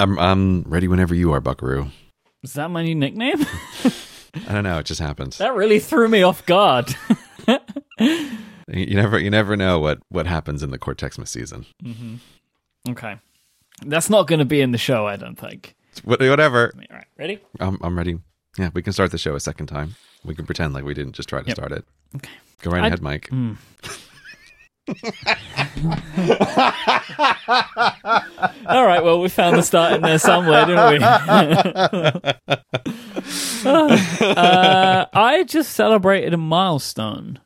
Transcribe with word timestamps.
I'm 0.00 0.18
I'm 0.18 0.62
ready 0.62 0.88
whenever 0.88 1.14
you 1.14 1.32
are, 1.32 1.40
Buckaroo. 1.40 1.86
Is 2.42 2.54
that 2.54 2.70
my 2.70 2.82
new 2.82 2.94
nickname? 2.94 3.40
I 4.48 4.52
don't 4.52 4.64
know. 4.64 4.78
It 4.78 4.86
just 4.86 5.00
happens. 5.00 5.38
that 5.38 5.54
really 5.54 5.78
threw 5.78 6.08
me 6.08 6.22
off 6.22 6.44
guard. 6.46 6.94
You 8.66 8.96
never 8.96 9.18
you 9.18 9.28
never 9.30 9.56
know 9.56 9.78
what 9.78 9.98
what 10.08 10.26
happens 10.26 10.62
in 10.62 10.70
the 10.70 10.78
Cortexmas 10.78 11.28
season. 11.28 11.66
Mm-hmm. 11.84 12.14
okay. 12.90 13.16
That's 13.84 14.08
not 14.08 14.26
going 14.26 14.38
to 14.38 14.46
be 14.46 14.62
in 14.62 14.72
the 14.72 14.78
show, 14.78 15.06
I 15.06 15.16
don't 15.16 15.36
think. 15.38 15.74
What- 16.02 16.20
Whatever. 16.20 16.72
All 16.90 16.96
right, 16.96 17.06
ready? 17.18 17.40
I'm 17.60 17.78
I'm 17.82 17.96
ready. 17.96 18.18
Yeah, 18.56 18.70
we 18.72 18.80
can 18.82 18.94
start 18.94 19.10
the 19.10 19.18
show 19.18 19.34
a 19.34 19.40
second 19.40 19.66
time. 19.66 19.96
We 20.24 20.34
can 20.34 20.46
pretend 20.46 20.72
like 20.72 20.84
we 20.84 20.94
didn't 20.94 21.12
just 21.12 21.28
try 21.28 21.42
to 21.42 21.46
Yep. 21.46 21.56
start 21.56 21.72
it. 21.72 21.84
Okay. 22.16 22.30
Go 22.62 22.70
right 22.70 22.82
I- 22.84 22.86
ahead, 22.86 23.00
Myke. 23.00 23.28
Mm. 23.28 23.58
All 28.66 28.86
right, 28.86 29.02
well, 29.02 29.20
we 29.20 29.28
found 29.28 29.56
the 29.56 29.62
start 29.62 29.92
in 29.94 30.02
there 30.02 30.18
somewhere, 30.18 30.66
didn't 30.66 30.90
we? 30.92 30.98
uh, 33.66 35.06
I 35.12 35.44
just 35.46 35.72
celebrated 35.72 36.34
a 36.34 36.38
milestone. 36.38 37.40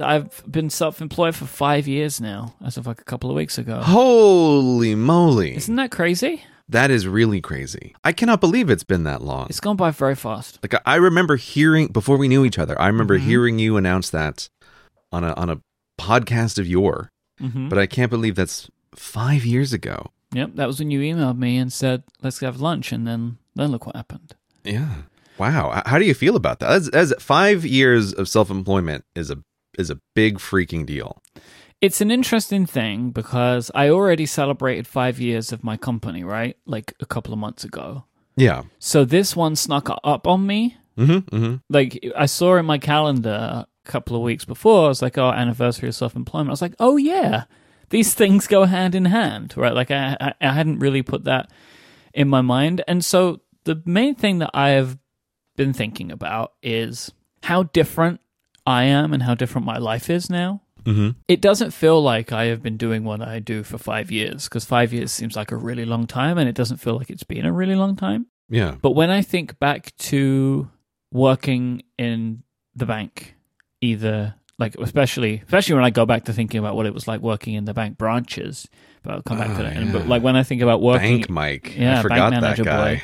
I've 0.00 0.42
been 0.50 0.70
self 0.70 1.00
employed 1.00 1.34
for 1.34 1.46
five 1.46 1.88
years 1.88 2.20
now, 2.20 2.54
as 2.64 2.76
of 2.76 2.86
like 2.86 3.00
a 3.00 3.04
couple 3.04 3.30
of 3.30 3.36
weeks 3.36 3.58
ago. 3.58 3.80
Holy 3.80 4.94
moly. 4.94 5.56
Isn't 5.56 5.74
that 5.76 5.90
crazy? 5.90 6.44
That 6.68 6.90
is 6.90 7.08
really 7.08 7.40
crazy. 7.40 7.94
I 8.04 8.12
cannot 8.12 8.40
believe 8.40 8.68
it's 8.70 8.84
been 8.84 9.04
that 9.04 9.22
long. 9.22 9.46
It's 9.48 9.60
gone 9.60 9.76
by 9.76 9.90
very 9.90 10.14
fast. 10.14 10.58
Like 10.62 10.80
I 10.86 10.96
remember 10.96 11.36
hearing 11.36 11.88
before 11.88 12.16
we 12.18 12.28
knew 12.28 12.44
each 12.44 12.58
other. 12.58 12.78
I 12.80 12.86
remember 12.88 13.16
Mm-hmm. 13.18 13.26
hearing 13.28 13.58
you 13.58 13.76
announce 13.78 14.10
that 14.10 14.48
on 15.10 15.24
a 15.24 15.32
on 15.32 15.48
a 15.50 15.60
podcast 15.98 16.58
of 16.58 16.66
yore. 16.66 17.10
hmm 17.38 17.68
But 17.68 17.78
I 17.78 17.86
can't 17.86 18.10
believe 18.10 18.34
that's 18.36 18.70
5 18.94 19.44
years 19.44 19.72
ago. 19.72 20.10
Yep, 20.32 20.50
that 20.56 20.66
was 20.66 20.78
when 20.78 20.90
you 20.90 21.00
emailed 21.00 21.38
me 21.38 21.56
and 21.56 21.72
said, 21.72 22.02
let's 22.22 22.40
have 22.40 22.60
lunch, 22.60 22.92
and 22.92 23.06
then, 23.06 23.38
then 23.54 23.70
look 23.70 23.86
what 23.86 23.96
happened. 23.96 24.34
Yeah. 24.64 25.02
Wow. 25.38 25.82
How 25.86 25.98
do 25.98 26.04
you 26.04 26.14
feel 26.14 26.36
about 26.36 26.58
that? 26.60 26.70
As, 26.70 26.88
as 26.88 27.14
5 27.18 27.64
years 27.64 28.12
of 28.12 28.28
self-employment 28.28 29.04
is 29.14 29.30
a 29.30 29.38
is 29.78 29.90
a 29.90 30.00
big 30.14 30.38
freaking 30.38 30.84
deal. 30.84 31.22
It's 31.80 32.00
an 32.00 32.10
interesting 32.10 32.66
thing 32.66 33.10
because 33.10 33.70
I 33.74 33.88
already 33.90 34.26
celebrated 34.26 34.88
five 34.88 35.20
years 35.20 35.52
of 35.52 35.62
my 35.62 35.76
company, 35.76 36.24
right? 36.24 36.56
Like 36.66 36.92
a 36.98 37.06
couple 37.06 37.32
of 37.32 37.38
months 37.38 37.62
ago. 37.62 38.04
Yeah. 38.36 38.64
So 38.80 39.04
this 39.04 39.36
one 39.36 39.54
snuck 39.54 39.88
up 40.02 40.26
on 40.26 40.44
me. 40.46 40.76
Mhm. 40.98 41.22
Mhm. 41.30 41.60
Like 41.70 42.04
I 42.16 42.26
saw 42.26 42.56
in 42.56 42.66
my 42.66 42.78
calendar 42.78 43.66
couple 43.88 44.14
of 44.14 44.22
weeks 44.22 44.44
before, 44.44 44.84
I 44.86 44.88
was 44.88 45.02
like, 45.02 45.18
"Oh, 45.18 45.30
anniversary 45.30 45.88
of 45.88 45.94
self-employment." 45.96 46.50
I 46.50 46.52
was 46.52 46.62
like, 46.62 46.76
"Oh 46.78 46.96
yeah, 46.96 47.44
these 47.90 48.14
things 48.14 48.46
go 48.46 48.64
hand 48.64 48.94
in 48.94 49.06
hand, 49.06 49.54
right?" 49.56 49.74
Like 49.74 49.90
I, 49.90 50.16
I, 50.20 50.34
I 50.40 50.52
hadn't 50.52 50.78
really 50.78 51.02
put 51.02 51.24
that 51.24 51.50
in 52.14 52.28
my 52.28 52.40
mind, 52.42 52.84
and 52.86 53.04
so 53.04 53.40
the 53.64 53.82
main 53.84 54.14
thing 54.14 54.38
that 54.38 54.50
I 54.54 54.70
have 54.70 54.96
been 55.56 55.72
thinking 55.72 56.12
about 56.12 56.52
is 56.62 57.10
how 57.42 57.64
different 57.64 58.20
I 58.64 58.84
am 58.84 59.12
and 59.12 59.22
how 59.24 59.34
different 59.34 59.66
my 59.66 59.78
life 59.78 60.08
is 60.08 60.30
now. 60.30 60.62
Mhm. 60.84 61.16
It 61.26 61.40
doesn't 61.40 61.72
feel 61.72 62.00
like 62.00 62.32
I 62.32 62.44
have 62.44 62.62
been 62.62 62.76
doing 62.76 63.04
what 63.04 63.20
I 63.20 63.40
do 63.40 63.62
for 63.62 63.76
five 63.78 64.10
years 64.10 64.44
because 64.44 64.64
five 64.64 64.92
years 64.92 65.10
seems 65.12 65.36
like 65.36 65.50
a 65.52 65.56
really 65.56 65.84
long 65.84 66.06
time, 66.06 66.38
and 66.38 66.48
it 66.48 66.54
doesn't 66.54 66.78
feel 66.78 66.96
like 66.96 67.10
it's 67.10 67.24
been 67.24 67.44
a 67.44 67.52
really 67.52 67.74
long 67.74 67.96
time. 67.96 68.26
Yeah. 68.48 68.76
But 68.80 68.92
when 68.92 69.10
I 69.10 69.20
think 69.22 69.58
back 69.58 69.94
to 70.10 70.70
working 71.12 71.82
in 71.98 72.42
the 72.74 72.86
bank, 72.86 73.34
either 73.80 74.34
like 74.58 74.74
especially 74.76 75.40
especially 75.44 75.74
when 75.76 75.84
I 75.84 75.90
go 75.90 76.04
back 76.04 76.24
to 76.24 76.32
thinking 76.32 76.58
about 76.58 76.74
what 76.74 76.86
it 76.86 76.92
was 76.94 77.06
like 77.06 77.20
working 77.20 77.54
in 77.54 77.64
the 77.64 77.74
bank 77.74 77.96
branches, 77.98 78.66
but 79.02 79.12
I'll 79.14 79.22
come 79.22 79.38
back 79.38 79.48
to 79.56 79.66
Ah, 79.66 79.70
that. 79.70 79.76
yeah. 79.84 79.92
But 79.92 80.08
like 80.08 80.22
when 80.22 80.36
I 80.36 80.42
think 80.42 80.62
about 80.62 80.80
working, 80.82 81.20
Bank 81.22 81.28
Myke. 81.28 81.76
yeah, 81.78 81.98
I 81.98 82.02
forgot 82.02 82.30
bank 82.30 82.34
that 82.34 82.40
manager 82.42 82.64
guy. 82.64 82.94
boy. 82.96 83.02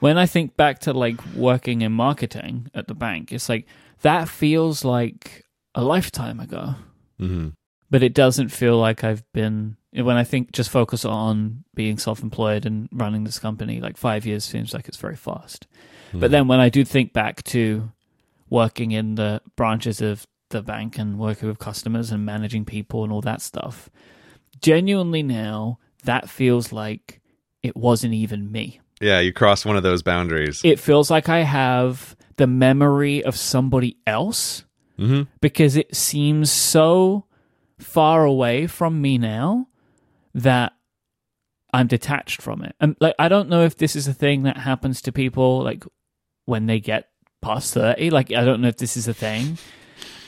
when 0.00 0.16
I 0.16 0.26
think 0.26 0.56
back 0.56 0.78
to 0.80 0.92
like 0.92 1.20
working 1.34 1.82
in 1.82 1.92
marketing 1.92 2.68
at 2.74 2.86
the 2.88 2.94
bank, 2.94 3.32
it's 3.32 3.48
like 3.48 3.66
that 4.02 4.28
feels 4.28 4.84
like 4.84 5.44
a 5.74 5.82
lifetime 5.84 6.40
ago 6.40 6.74
Mhm. 7.20 7.52
but 7.90 8.02
it 8.02 8.14
doesn't 8.14 8.48
feel 8.48 8.78
like 8.78 9.04
I've 9.04 9.22
been 9.34 9.76
when 9.92 10.16
I 10.16 10.24
think 10.24 10.52
just 10.52 10.70
focus 10.70 11.04
on 11.04 11.64
being 11.74 11.98
self-employed 11.98 12.64
and 12.66 12.88
running 12.92 13.24
this 13.24 13.38
company 13.38 13.80
like 13.80 13.96
5 13.96 14.24
years 14.26 14.44
seems 14.44 14.72
like 14.72 14.86
it's 14.88 14.96
very 14.98 15.16
fast. 15.16 15.66
But 16.14 16.30
then 16.30 16.46
when 16.48 16.60
I 16.60 16.68
do 16.70 16.84
think 16.84 17.12
back 17.12 17.42
to 17.44 17.90
working 18.50 18.90
in 18.92 19.14
the 19.16 19.40
branches 19.56 20.00
of 20.00 20.26
the 20.50 20.62
bank 20.62 20.98
and 20.98 21.18
working 21.18 21.48
with 21.48 21.58
customers 21.58 22.10
and 22.10 22.24
managing 22.24 22.64
people 22.64 23.04
and 23.04 23.12
all 23.12 23.20
that 23.22 23.40
stuff, 23.42 23.90
genuinely 24.60 25.22
now 25.22 25.78
that 26.04 26.28
feels 26.28 26.72
like 26.72 27.20
it 27.62 27.76
wasn't 27.76 28.14
even 28.14 28.50
me. 28.50 28.80
Yeah, 29.00 29.20
you 29.20 29.32
crossed 29.32 29.66
one 29.66 29.76
of 29.76 29.82
those 29.82 30.02
boundaries. 30.02 30.60
It 30.64 30.80
feels 30.80 31.10
like 31.10 31.28
I 31.28 31.40
have 31.40 32.16
the 32.36 32.46
memory 32.46 33.22
of 33.22 33.36
somebody 33.36 33.98
else 34.06 34.64
Mhm. 34.98 35.28
because 35.40 35.76
it 35.76 35.94
seems 35.94 36.50
so 36.50 37.26
far 37.78 38.24
away 38.24 38.66
from 38.66 39.00
me 39.00 39.18
now 39.18 39.68
that 40.34 40.72
I'm 41.72 41.86
detached 41.86 42.40
from 42.42 42.62
it. 42.64 42.74
And 42.80 42.96
like 43.00 43.14
I 43.18 43.28
don't 43.28 43.48
know 43.48 43.62
if 43.62 43.76
this 43.76 43.94
is 43.94 44.08
a 44.08 44.14
thing 44.14 44.42
that 44.44 44.56
happens 44.56 45.02
to 45.02 45.12
people 45.12 45.62
like 45.62 45.84
when 46.46 46.66
they 46.66 46.80
get 46.80 47.08
past 47.42 47.74
30. 47.74 48.10
Like 48.10 48.32
I 48.32 48.44
don't 48.44 48.60
know 48.60 48.68
if 48.68 48.76
this 48.76 48.96
is 48.96 49.08
a 49.08 49.14
thing 49.14 49.58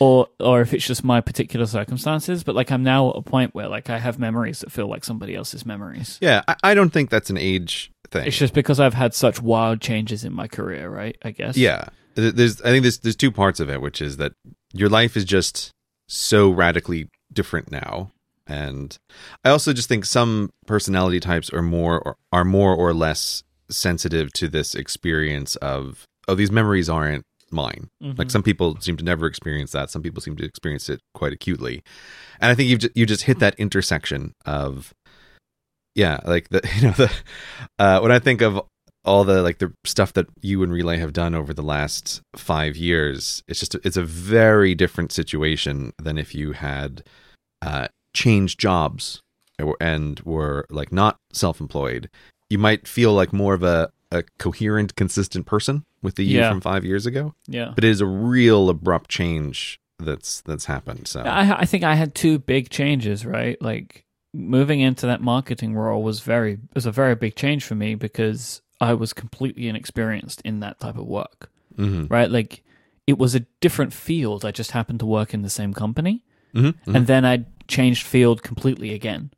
or 0.01 0.29
or 0.41 0.63
if 0.63 0.75
it's 0.75 0.87
just 0.87 1.05
my 1.05 1.21
particular 1.21 1.67
circumstances, 1.67 2.43
but 2.43 2.57
like 2.57 2.73
I'm 2.73 2.83
now 2.83 3.11
at 3.11 3.17
a 3.17 3.23
point 3.23 3.55
where 3.55 3.69
like 3.69 3.91
I 3.91 3.99
have 3.99 4.19
memories 4.19 4.61
that 4.61 4.73
feel 4.73 4.89
like 4.89 5.05
somebody 5.05 5.37
else's 5.37 5.65
memories. 5.65 6.19
Yeah, 6.21 6.43
I, 6.49 6.57
I 6.65 6.75
don't 6.75 6.91
think 6.91 7.11
that's 7.11 7.31
an 7.31 7.37
age 7.37 7.93
thing. 8.11 8.27
It's 8.27 8.39
just 8.39 8.55
because 8.55 8.81
I've 8.81 8.95
had 8.95 9.15
such 9.15 9.41
wild 9.41 9.81
changes 9.81 10.25
in 10.25 10.33
my 10.33 10.49
career, 10.49 10.89
right? 10.89 11.17
I 11.23 11.31
guess. 11.31 11.57
Yeah, 11.57 11.85
there's. 12.15 12.61
I 12.63 12.71
think 12.71 12.83
there's 12.83 12.99
there's 12.99 13.17
two 13.17 13.31
parts 13.31 13.61
of 13.61 13.71
it, 13.71 13.81
which 13.81 14.01
is 14.01 14.17
that 14.17 14.33
your 14.73 14.89
life 14.89 15.17
is 15.17 15.25
just 15.25 15.71
so 16.09 16.51
radically 16.51 17.09
different 17.33 17.71
now, 17.71 18.11
and 18.47 18.97
I 19.45 19.51
also 19.51 19.73
just 19.73 19.89
think 19.89 20.07
some 20.07 20.51
personality 20.67 21.21
types 21.21 21.51
are 21.51 21.63
more 21.63 22.01
or, 22.01 22.17
are 22.33 22.45
more 22.45 22.75
or 22.75 22.95
less 22.95 23.45
sensitive 23.69 24.33
to 24.33 24.49
this 24.49 24.75
experience 24.75 25.57
of 25.57 26.05
oh 26.31 26.35
these 26.35 26.51
memories 26.51 26.89
aren't 26.89 27.25
mine. 27.51 27.89
Like 28.19 28.31
some 28.31 28.43
people 28.43 28.77
seem 28.81 28.97
to 28.97 29.05
never 29.05 29.27
experience 29.27 29.73
that. 29.73 29.91
Some 29.91 30.03
people 30.03 30.23
seem 30.23 30.37
to 30.37 30.45
experience 30.45 30.89
it 30.89 31.01
quite 31.15 31.33
acutely, 31.33 31.83
and 32.41 32.51
I 32.51 32.55
think 32.55 32.69
you've 32.69 32.81
just, 32.81 32.97
you 32.97 33.07
just 33.07 33.23
hit 33.23 33.39
that 33.41 33.55
intersection 33.59 34.33
of 34.47 34.95
yeah, 35.95 36.21
like 36.25 36.49
the 36.49 36.61
you 36.77 36.89
know 36.89 36.93
the 36.93 37.13
uh, 37.79 38.01
when 38.01 38.13
I 38.13 38.19
think 38.19 38.41
of 38.41 38.61
all 39.05 39.25
the 39.25 39.43
like 39.43 39.59
the 39.59 39.73
stuff 39.85 40.13
that 40.13 40.27
you 40.41 40.63
and 40.63 40.73
Relay 40.73 40.99
have 40.99 41.13
done 41.13 41.35
over 41.35 41.55
the 41.55 41.63
last 41.63 42.21
five 42.37 42.77
years, 42.77 43.43
it's 43.49 43.61
just 43.61 43.75
it's 43.85 43.97
a 43.97 44.05
very 44.05 44.75
different 44.75 45.13
situation 45.13 45.93
than 45.99 46.19
if 46.19 46.35
you 46.35 46.53
had 46.53 47.03
uh, 47.63 47.89
changed 48.15 48.59
jobs 48.59 49.21
and 49.81 50.21
were 50.21 50.67
like 50.71 50.93
not 50.93 51.17
self-employed. 51.33 52.09
You 52.49 52.59
might 52.59 52.89
feel 52.89 53.13
like 53.13 53.33
more 53.33 53.55
of 53.55 53.63
a 53.63 53.91
a 54.13 54.23
coherent, 54.39 54.97
consistent 54.97 55.47
person 55.47 55.85
with 56.03 56.17
the 56.17 56.25
you 56.25 56.43
from 56.43 56.61
five 56.61 56.85
years 56.85 57.07
ago, 57.07 57.35
Yeah. 57.47 57.73
but 57.75 57.85
it 57.85 57.91
is 57.91 58.01
a 58.01 58.07
real 58.07 58.69
abrupt 58.69 59.11
change 59.11 59.81
that's 59.99 60.41
that's 60.43 60.65
happened. 60.65 61.07
So 61.07 61.21
I, 61.21 61.61
I 61.61 61.65
think 61.67 61.85
I 61.85 61.95
had 61.95 62.15
two 62.15 62.39
big 62.39 62.71
changes, 62.71 63.25
right? 63.27 63.61
Like 63.63 64.05
moving 64.33 64.81
into 64.81 65.07
that 65.07 65.21
marketing 65.21 65.75
role 65.75 66.03
was 66.03 66.21
very 66.21 66.59
was 66.75 66.87
a 66.87 66.93
very 66.93 67.15
big 67.15 67.35
change 67.37 67.65
for 67.65 67.75
me 67.75 67.95
because 67.95 68.63
I 68.81 68.95
was 68.95 69.13
completely 69.13 69.69
inexperienced 69.69 70.41
in 70.43 70.61
that 70.61 70.81
type 70.81 70.97
of 70.97 71.07
work, 71.07 71.51
Mhm. 71.79 72.11
right? 72.11 72.31
Like 72.31 72.63
it 73.07 73.19
was 73.19 73.35
a 73.35 73.41
different 73.61 73.93
field. 73.93 74.45
I 74.45 74.51
just 74.53 74.71
happened 74.71 75.01
to 75.01 75.07
work 75.07 75.35
in 75.35 75.43
the 75.43 75.51
same 75.51 75.75
company, 75.75 76.25
Mhm, 76.55 76.75
mhm. 76.87 76.95
and 76.97 77.07
then 77.07 77.25
I 77.27 77.45
changed 77.69 78.07
field 78.07 78.43
completely 78.43 78.95
again. 78.95 79.31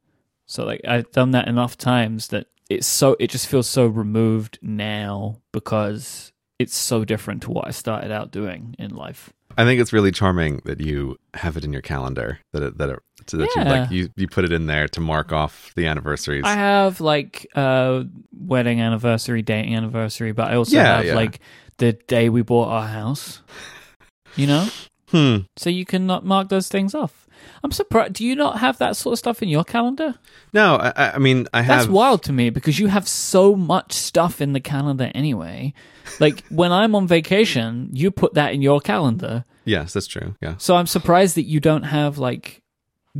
So 0.46 0.64
like 0.64 0.80
I've 0.86 1.10
done 1.10 1.32
that 1.32 1.48
enough 1.48 1.76
times 1.76 2.28
that 2.28 2.46
it's 2.74 2.86
so 2.86 3.16
it 3.20 3.30
just 3.30 3.46
feels 3.46 3.68
so 3.68 3.86
removed 3.86 4.58
now 4.62 5.38
because 5.52 6.32
it's 6.58 6.76
so 6.76 7.04
different 7.04 7.42
to 7.42 7.50
what 7.50 7.66
I 7.66 7.70
started 7.70 8.10
out 8.10 8.30
doing 8.30 8.74
in 8.78 8.94
life. 8.94 9.32
I 9.58 9.64
think 9.64 9.80
it's 9.80 9.92
really 9.92 10.12
charming 10.12 10.62
that 10.64 10.80
you 10.80 11.18
have 11.34 11.56
it 11.58 11.64
in 11.64 11.72
your 11.72 11.82
calendar 11.82 12.38
that 12.52 12.62
it, 12.62 12.78
that 12.78 12.88
it, 12.88 12.98
so 13.26 13.36
that 13.36 13.54
you 13.54 13.64
like 13.64 13.90
you 13.90 14.08
you 14.16 14.26
put 14.26 14.44
it 14.44 14.52
in 14.52 14.66
there 14.66 14.88
to 14.88 15.00
mark 15.00 15.32
off 15.32 15.72
the 15.76 15.86
anniversaries. 15.86 16.44
I 16.46 16.54
have 16.54 17.00
like 17.00 17.46
uh 17.54 18.04
wedding 18.32 18.80
anniversary, 18.80 19.42
dating 19.42 19.76
anniversary, 19.76 20.32
but 20.32 20.50
I 20.50 20.56
also 20.56 20.76
Yeah, 20.76 20.96
have 20.96 21.04
yeah. 21.04 21.14
like 21.14 21.40
the 21.78 21.92
day 21.92 22.28
we 22.28 22.42
bought 22.42 22.68
our 22.68 22.88
house. 22.88 23.42
You 24.36 24.46
know? 24.46 24.68
hmm. 25.08 25.36
So 25.56 25.68
you 25.68 25.84
can 25.84 26.06
not 26.06 26.24
mark 26.24 26.48
those 26.48 26.68
things 26.68 26.94
off. 26.94 27.21
I'm 27.64 27.72
surprised. 27.72 28.14
Do 28.14 28.24
you 28.24 28.34
not 28.36 28.58
have 28.58 28.78
that 28.78 28.96
sort 28.96 29.12
of 29.14 29.18
stuff 29.18 29.42
in 29.42 29.48
your 29.48 29.64
calendar? 29.64 30.14
No, 30.52 30.76
I- 30.76 31.12
I, 31.14 31.18
mean 31.18 31.46
I 31.54 31.62
have. 31.62 31.78
That's 31.80 31.88
wild 31.90 32.22
to 32.24 32.32
me 32.32 32.50
because 32.50 32.78
you 32.78 32.88
have 32.88 33.06
so 33.08 33.54
much 33.56 33.92
stuff 33.92 34.40
in 34.40 34.52
the 34.52 34.60
calendar 34.60 35.10
anyway. 35.14 35.72
Like 36.20 36.44
when 36.50 36.72
I'm 36.72 36.94
on 36.94 37.06
vacation, 37.06 37.88
you 37.92 38.10
put 38.10 38.34
that 38.34 38.52
in 38.54 38.62
your 38.62 38.80
calendar. 38.80 39.44
Yes, 39.64 39.92
that's 39.92 40.06
true. 40.06 40.34
Yeah. 40.40 40.56
So 40.58 40.76
I'm 40.76 40.86
surprised 40.86 41.36
that 41.36 41.44
you 41.44 41.60
don't 41.60 41.84
have 41.84 42.18
like 42.18 42.60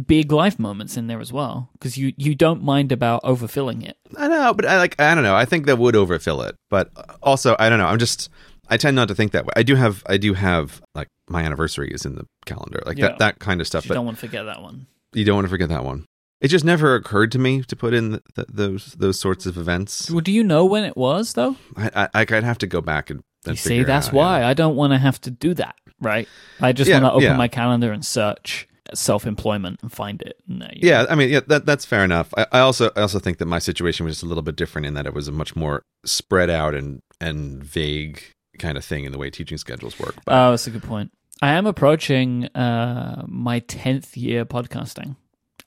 big 0.07 0.33
life 0.33 0.59
moments 0.59 0.97
in 0.97 1.07
there 1.07 1.21
as 1.21 1.33
well 1.33 1.69
because 1.75 1.99
you 1.99 2.13
you 2.17 2.35
don't 2.35 2.63
mind 2.63 2.91
about 2.93 3.23
overfilling 3.25 3.87
it. 3.87 3.97
I 4.17 4.27
know, 4.29 4.55
but 4.55 4.65
I 4.67 4.79
like 4.79 4.99
I 5.01 5.15
don't 5.15 5.25
know. 5.25 5.37
I 5.37 5.45
think 5.45 5.67
that 5.67 5.79
would 5.79 5.95
overfill 5.95 6.43
it, 6.43 6.57
but 6.71 6.91
also 7.23 7.55
I 7.59 7.69
don't 7.69 7.79
know. 7.79 7.87
I'm 7.87 7.99
just 7.99 8.29
I 8.69 8.77
tend 8.79 8.97
not 8.97 9.09
to 9.09 9.15
think 9.15 9.33
that 9.33 9.45
way. 9.45 9.53
I 9.55 9.63
do 9.63 9.75
have 9.77 10.03
I 10.07 10.17
do 10.17 10.33
have 10.35 10.81
like 10.95 11.09
my 11.33 11.43
anniversary 11.43 11.91
is 11.93 12.05
in 12.07 12.15
the 12.15 12.27
calendar, 12.47 12.81
like 12.87 12.99
Yeah. 12.99 13.09
that 13.09 13.19
that 13.19 13.39
kind 13.41 13.61
of 13.61 13.67
stuff. 13.67 13.85
You 13.85 13.89
But 13.91 13.95
don't 13.95 14.07
want 14.07 14.19
to 14.19 14.27
forget 14.27 14.45
that 14.47 14.63
one. 14.63 14.87
you 15.13 15.25
don't 15.25 15.35
want 15.37 15.47
to 15.47 15.51
forget 15.51 15.69
that 15.71 15.85
one. 15.85 16.05
It 16.41 16.49
just 16.49 16.65
never 16.65 16.95
occurred 16.97 17.31
to 17.33 17.39
me 17.39 17.63
to 17.63 17.77
put 17.77 17.95
in 17.95 18.11
th 18.13 18.23
th 18.37 18.47
those 18.53 18.85
those 18.99 19.19
sorts 19.21 19.47
of 19.47 19.57
events. 19.57 20.11
Well, 20.11 20.21
do 20.21 20.33
you 20.33 20.43
know 20.45 20.65
when 20.65 20.85
it 20.85 20.97
was 20.97 21.33
though? 21.35 21.57
I, 21.77 22.09
I 22.15 22.21
I'd 22.23 22.45
have 22.45 22.59
to 22.59 22.67
go 22.67 22.81
back 22.81 23.11
and, 23.11 23.21
and 23.47 23.55
You 23.55 23.57
see, 23.57 23.83
that's 23.85 24.09
out, 24.09 24.13
why 24.15 24.41
yeah. 24.41 24.49
I 24.49 24.55
don't 24.55 24.77
want 24.77 24.93
to 24.93 24.99
have 24.99 25.21
to 25.23 25.31
do 25.31 25.55
that. 25.55 25.77
Right? 26.01 26.27
I 26.61 26.73
just 26.73 26.89
Yeah, 26.91 27.01
want 27.01 27.13
to 27.13 27.17
open 27.27 27.37
my 27.39 27.47
calendar 27.49 27.93
and 27.93 28.05
search 28.05 28.67
self-employment 28.95 29.79
and 29.83 29.93
find 29.93 30.21
it. 30.23 30.37
And 30.49 30.63
there 30.63 30.71
you 30.75 30.89
Yeah, 30.89 31.07
I 31.09 31.15
mean, 31.15 31.29
yeah, 31.31 31.41
that 31.47 31.65
that's 31.67 31.85
fair 31.85 32.05
enough. 32.05 32.33
I, 32.37 32.47
I 32.53 32.59
also 32.61 32.91
I 32.97 33.03
also 33.03 33.19
think 33.21 33.39
that 33.39 33.47
my 33.47 33.59
situation 33.61 34.05
was 34.05 34.15
just 34.15 34.23
a 34.25 34.27
little 34.27 34.43
bit 34.43 34.57
different 34.57 34.87
in 34.87 34.95
that 34.95 35.07
it 35.07 35.15
was 35.15 35.29
a 35.29 35.33
much 35.33 35.55
more 35.55 35.83
spread 36.05 36.51
out 36.51 36.75
and 36.75 37.01
and 37.21 37.63
vague 37.63 38.23
kind 38.59 38.77
of 38.77 38.85
thing 38.85 39.05
in 39.05 39.13
the 39.13 39.19
way 39.19 39.31
teaching 39.31 39.59
schedules 39.59 39.99
work. 39.99 40.17
But 40.25 40.33
Oh, 40.35 40.51
that's 40.51 40.67
a 40.67 40.71
good 40.71 40.83
point. 40.83 41.11
I 41.43 41.55
am 41.55 41.67
approaching 41.67 42.47
uh, 42.55 43.25
my 43.27 43.59
10th 43.61 44.17
year 44.17 44.45
podcasting. 44.45 45.17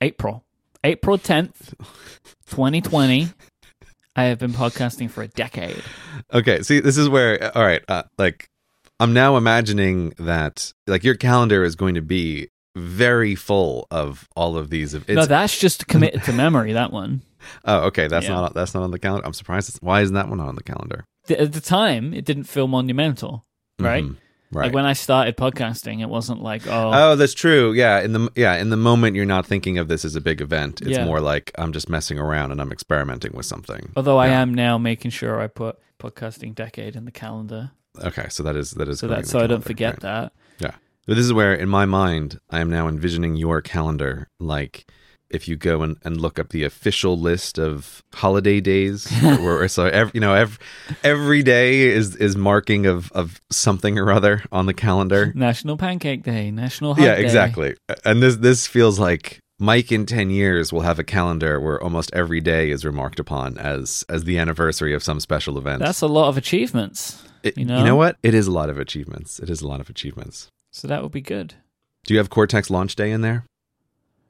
April. 0.02 0.46
April 0.86 1.18
10th, 1.18 1.74
2020. 2.48 3.28
I 4.16 4.24
have 4.24 4.40
been 4.40 4.52
podcasting 4.54 5.12
for 5.12 5.24
a 5.24 5.28
decade. 5.28 5.84
okay, 6.34 6.62
see, 6.64 6.80
this 6.80 6.98
is 6.98 7.10
where 7.10 7.56
all 7.58 7.64
right, 7.66 7.82
uh, 7.90 8.04
like 8.18 8.48
I'm 9.02 9.12
now 9.14 9.36
imagining 9.36 10.12
that 10.18 10.72
like 10.88 11.04
your 11.04 11.16
calendar 11.16 11.66
is 11.66 11.76
going 11.76 11.96
to 11.96 12.02
be 12.02 12.48
very 12.78 13.36
full 13.36 13.88
of 13.92 14.30
all 14.36 14.58
of 14.58 14.70
these. 14.70 14.94
It's, 14.94 15.10
no, 15.10 15.26
that's 15.26 15.60
just 15.60 15.88
committed 15.88 16.24
to 16.24 16.34
memory, 16.34 16.72
that 16.74 16.94
one. 16.94 17.22
oh, 17.66 17.88
okay, 17.88 18.08
that's 18.08 18.28
Yeah. 18.28 18.36
not 18.36 18.54
that's 18.54 18.74
not 18.74 18.84
on 18.84 18.92
the 18.92 19.00
calendar. 19.00 19.26
I'm 19.26 19.34
surprised. 19.34 19.68
It's, 19.70 19.80
why 19.82 20.00
isn't 20.02 20.16
that 20.16 20.30
one 20.30 20.38
not 20.38 20.48
on 20.48 20.56
the 20.56 20.64
calendar? 20.64 21.04
At 21.30 21.52
the 21.52 21.62
time, 21.62 22.14
it 22.14 22.24
didn't 22.24 22.44
feel 22.46 22.68
monumental, 22.68 23.44
right? 23.80 24.04
Mhm, 24.06 24.16
Right. 24.56 24.66
Like 24.66 24.74
when 24.74 24.86
I 24.86 24.94
started 24.94 25.38
podcasting, 25.38 26.02
it 26.02 26.10
wasn't 26.10 26.42
like, 26.42 26.66
oh, 26.68 26.92
Oh, 26.94 27.16
that's 27.16 27.34
true. 27.34 27.74
Yeah, 27.74 28.00
in 28.02 28.14
the 28.14 28.30
yeah, 28.36 28.56
in 28.56 28.70
the 28.70 28.78
moment 28.78 29.16
you're 29.16 29.26
not 29.26 29.46
thinking 29.46 29.78
of 29.78 29.88
this 29.88 30.06
as 30.06 30.16
a 30.16 30.22
big 30.22 30.42
event. 30.42 30.82
It's 30.82 30.92
Yeah. 30.92 31.06
more 31.06 31.20
like 31.20 31.52
I'm 31.58 31.72
just 31.74 31.90
messing 31.90 32.18
around 32.20 32.52
and 32.52 32.62
I'm 32.62 32.72
experimenting 32.72 33.34
with 33.34 33.46
something. 33.46 33.92
although 33.96 34.18
I 34.18 34.28
am 34.28 34.54
now 34.54 34.78
making 34.78 35.12
sure 35.12 35.42
I 35.42 35.48
put 35.48 35.78
podcasting 36.00 36.56
decade 36.56 36.96
in 36.96 37.06
the 37.06 37.12
calendar 37.12 37.72
Okay, 38.04 38.28
so 38.30 38.44
that 38.44 38.56
is 38.56 38.72
that 38.72 38.88
is 38.90 39.00
so 39.00 39.08
that 39.08 39.26
so 39.26 39.40
I 39.40 39.48
don't 39.48 39.64
forget 39.64 39.94
right. 39.94 40.00
that. 40.02 40.34
Yeah, 40.60 40.76
but 41.08 41.16
this 41.16 41.26
is 41.26 41.32
where, 41.32 41.54
in 41.54 41.70
my 41.70 41.86
mind, 41.86 42.40
I 42.50 42.60
am 42.60 42.70
now 42.70 42.88
envisioning 42.90 43.36
your 43.38 43.62
calendar 43.62 44.30
like 44.40 44.86
if 45.30 45.48
you 45.48 45.56
go 45.56 45.82
and, 45.82 45.98
and 46.04 46.22
look 46.22 46.38
up 46.40 46.50
the 46.50 46.64
official 46.64 47.18
list 47.20 47.58
of 47.58 48.04
holiday 48.14 48.62
days, 48.62 49.10
where, 49.22 49.42
where- 49.42 49.68
so 49.68 49.86
every, 50.00 50.12
you 50.14 50.20
know 50.22 50.34
every, 50.36 50.58
every 51.04 51.44
day 51.44 51.82
is 51.82 52.16
is 52.18 52.36
marking 52.36 52.86
of 52.86 53.12
of 53.14 53.42
something 53.52 53.98
or 53.98 54.12
other 54.12 54.44
on 54.52 54.66
the 54.66 54.74
calendar. 54.74 55.32
National 55.36 55.78
Pancake 55.78 56.24
Day, 56.24 56.52
National 56.52 56.94
Hug 56.94 57.04
yeah, 57.04 57.16
Day. 57.16 57.24
exactly. 57.24 57.76
And 58.04 58.22
this 58.22 58.38
this 58.38 58.68
feels 58.68 59.00
like 59.00 59.40
Myke 59.62 59.92
in 59.92 60.06
ten 60.06 60.30
years 60.30 60.72
will 60.74 60.82
have 60.82 61.00
a 61.00 61.04
calendar 61.04 61.60
where 61.60 61.82
almost 61.82 62.12
every 62.14 62.42
day 62.42 62.70
is 62.70 62.86
remarked 62.86 63.20
upon 63.20 63.58
as 63.58 64.04
as 64.10 64.26
the 64.26 64.38
anniversary 64.38 64.94
of 64.94 65.04
some 65.04 65.20
special 65.20 65.58
event. 65.58 65.80
That's 65.80 66.02
a 66.02 66.08
lot 66.08 66.30
of 66.30 66.38
achievements. 66.38 67.24
It- 67.44 67.58
you 67.58 67.62
you 67.62 67.68
know? 67.68 67.84
know 67.84 67.96
what? 67.96 68.18
It 68.24 68.34
is 68.34 68.48
a 68.48 68.52
lot 68.52 68.70
of 68.70 68.78
achievements. 68.78 69.40
It 69.40 69.50
is 69.50 69.62
a 69.62 69.68
lot 69.68 69.80
of 69.80 69.90
achievements. 69.90 70.50
So 70.72 70.88
that 70.88 71.02
would 71.04 71.12
be 71.12 71.22
good. 71.22 71.54
Do 72.06 72.14
you 72.14 72.18
have 72.20 72.30
Cortex 72.30 72.70
launch 72.70 72.96
day 72.96 73.12
in 73.12 73.22
there? 73.22 73.46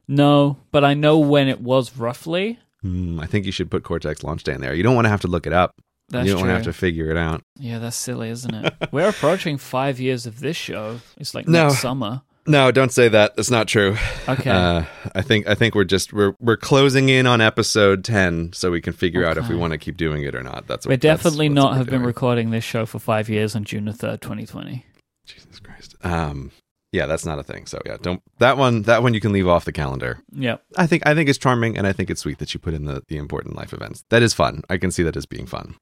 No, 0.07 0.57
but 0.71 0.83
I 0.83 0.93
know 0.93 1.17
when 1.17 1.47
it 1.47 1.61
was 1.61 1.97
roughly. 1.97 2.59
Hmm, 2.81 3.19
I 3.19 3.25
think 3.25 3.45
you 3.45 3.51
should 3.51 3.71
put 3.71 3.83
Cortex 3.83 4.23
launch 4.23 4.43
day 4.43 4.53
in 4.53 4.61
there. 4.61 4.73
You 4.75 4.83
don't 4.83 4.95
want 4.95 5.05
to 5.05 5.09
have 5.09 5.21
to 5.21 5.27
look 5.27 5.47
it 5.47 5.53
up. 5.53 5.75
That's 6.09 6.27
you 6.27 6.33
don't 6.33 6.41
true. 6.41 6.49
want 6.51 6.63
to 6.63 6.69
have 6.69 6.75
to 6.75 6.79
figure 6.79 7.09
it 7.09 7.17
out. 7.17 7.41
Yeah, 7.57 7.79
that's 7.79 7.95
silly, 7.95 8.29
isn't 8.29 8.53
it? 8.53 8.73
We're 8.91 9.09
approaching 9.09 9.57
five 9.57 9.99
years 9.99 10.27
of 10.27 10.39
this 10.39 10.55
show. 10.55 10.99
It's 11.17 11.33
like 11.33 11.47
No. 11.47 11.67
next 11.67 11.79
summer. 11.81 12.21
No, 12.47 12.69
don't 12.69 12.91
say 12.91 13.07
that. 13.07 13.35
That's 13.35 13.49
not 13.49 13.67
true. 13.67 13.97
Okay. 14.29 14.51
Uh, 14.51 14.83
I 15.15 15.23
think 15.23 15.47
I 15.47 15.55
think 15.55 15.73
we're 15.73 15.83
just 15.83 16.13
we're 16.13 16.35
we're 16.39 16.57
closing 16.57 17.09
in 17.09 17.25
on 17.25 17.41
episode 17.41 18.03
ten, 18.03 18.53
so 18.53 18.69
we 18.69 18.81
can 18.81 18.93
figure 18.93 19.25
out 19.25 19.39
if 19.39 19.49
we 19.49 19.55
want 19.55 19.71
to 19.71 19.79
keep 19.79 19.97
doing 19.97 20.21
it 20.21 20.35
or 20.35 20.43
not. 20.43 20.67
That's 20.67 20.85
what, 20.85 20.91
we 20.91 20.95
that's- 20.97 21.23
definitely 21.23 21.47
that's 21.47 21.55
not 21.55 21.71
we're 21.71 21.77
have 21.77 21.87
been 21.89 22.03
recording 22.03 22.51
this 22.51 22.63
show 22.63 22.85
for 22.85 22.99
five 22.99 23.29
years 23.29 23.55
on 23.55 23.63
June 23.63 23.85
the 23.85 23.93
third, 23.93 24.21
twenty 24.21 24.45
twenty. 24.45 24.85
Jesus 25.25 25.59
Christ. 25.59 25.95
Um, 26.03 26.51
yeah, 26.95 27.05
that's 27.05 27.25
not 27.25 27.37
a 27.37 27.43
thing. 27.43 27.65
So 27.65 27.79
yeah, 27.85 27.97
don't 28.01 28.21
that 28.39 28.57
one. 28.57 28.83
That 28.83 29.03
one 29.03 29.13
you 29.13 29.19
can 29.19 29.33
leave 29.33 29.47
off 29.47 29.65
the 29.65 29.71
calendar. 29.71 30.19
Yeah, 30.31 30.57
I 30.77 30.87
think 30.87 31.05
I 31.05 31.13
think 31.13 31.29
it's 31.29 31.37
charming, 31.37 31.77
and 31.77 31.85
I 31.85 31.93
think 31.93 32.09
it's 32.09 32.21
sweet 32.21 32.39
that 32.39 32.53
you 32.53 32.59
put 32.59 32.73
in 32.73 32.85
the 32.85 33.03
the 33.07 33.17
important 33.17 33.55
life 33.55 33.73
events. 33.73 34.05
That 34.09 34.23
is 34.23 34.33
fun. 34.33 34.63
I 34.69 34.77
can 34.77 34.91
see 34.91 35.03
that 35.03 35.17
as 35.17 35.25
being 35.25 35.45
fun. 35.45 35.75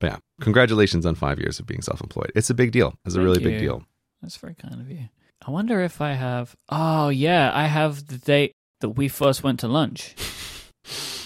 But 0.00 0.10
yeah, 0.10 0.16
congratulations 0.40 1.06
on 1.06 1.14
five 1.14 1.38
years 1.38 1.58
of 1.58 1.66
being 1.66 1.82
self 1.82 2.00
employed. 2.00 2.32
It's 2.34 2.50
a 2.50 2.54
big 2.54 2.72
deal. 2.72 2.98
It's 3.04 3.14
a 3.14 3.18
Thank 3.18 3.24
really 3.24 3.42
big 3.42 3.58
deal. 3.58 3.84
That's 4.20 4.36
very 4.36 4.54
kind 4.54 4.80
of 4.80 4.90
you. 4.90 5.08
I 5.46 5.50
wonder 5.50 5.80
if 5.80 6.00
I 6.00 6.12
have. 6.12 6.54
Oh 6.68 7.08
yeah, 7.08 7.50
I 7.54 7.66
have 7.66 8.06
the 8.08 8.18
date 8.18 8.52
that 8.80 8.90
we 8.90 9.08
first 9.08 9.42
went 9.42 9.60
to 9.60 9.68
lunch. 9.68 10.14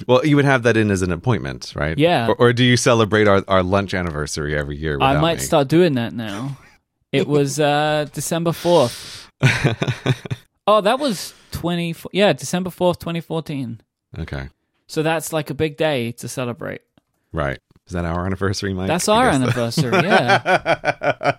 Well, 0.07 0.25
you 0.25 0.37
would 0.37 0.45
have 0.45 0.63
that 0.63 0.77
in 0.77 0.93
as 0.93 1.03
an 1.03 1.11
appointment, 1.11 1.73
right? 1.75 1.99
Yeah. 1.99 2.29
Or, 2.29 2.37
or 2.37 2.53
do 2.53 2.63
you 2.63 2.77
celebrate 2.77 3.27
our, 3.27 3.43
our 3.49 3.65
lunch 3.65 3.95
anniversary 3.95 4.57
every 4.57 4.77
year? 4.77 4.97
I 5.01 5.21
might 5.21 5.39
me? 5.39 5.45
start 5.45 5.67
doing 5.67 5.95
that 5.95 6.13
now. 6.13 6.57
It 7.13 7.27
was 7.27 7.59
uh, 7.61 8.07
December 8.13 8.53
fourth. 8.53 9.31
Oh, 10.71 10.83
that 10.83 10.99
was 10.99 11.33
twenty. 11.51 11.95
Yeah, 12.13 12.35
December 12.35 12.69
fourth, 12.69 12.99
twenty 12.99 13.23
fourteen. 13.23 13.81
okay, 14.19 14.51
So 14.87 15.03
that's 15.03 15.33
like 15.33 15.49
a 15.49 15.55
big 15.55 15.79
day 15.79 16.13
to 16.13 16.29
celebrate. 16.29 16.83
right. 17.33 17.59
Is 17.87 17.95
that 17.95 18.05
our 18.05 18.27
anniversary, 18.27 18.75
Myke? 18.75 18.87
That's 18.87 19.09
our 19.09 19.25
that- 19.25 19.35
anniversary. 19.37 19.93
Yeah, 20.05 21.39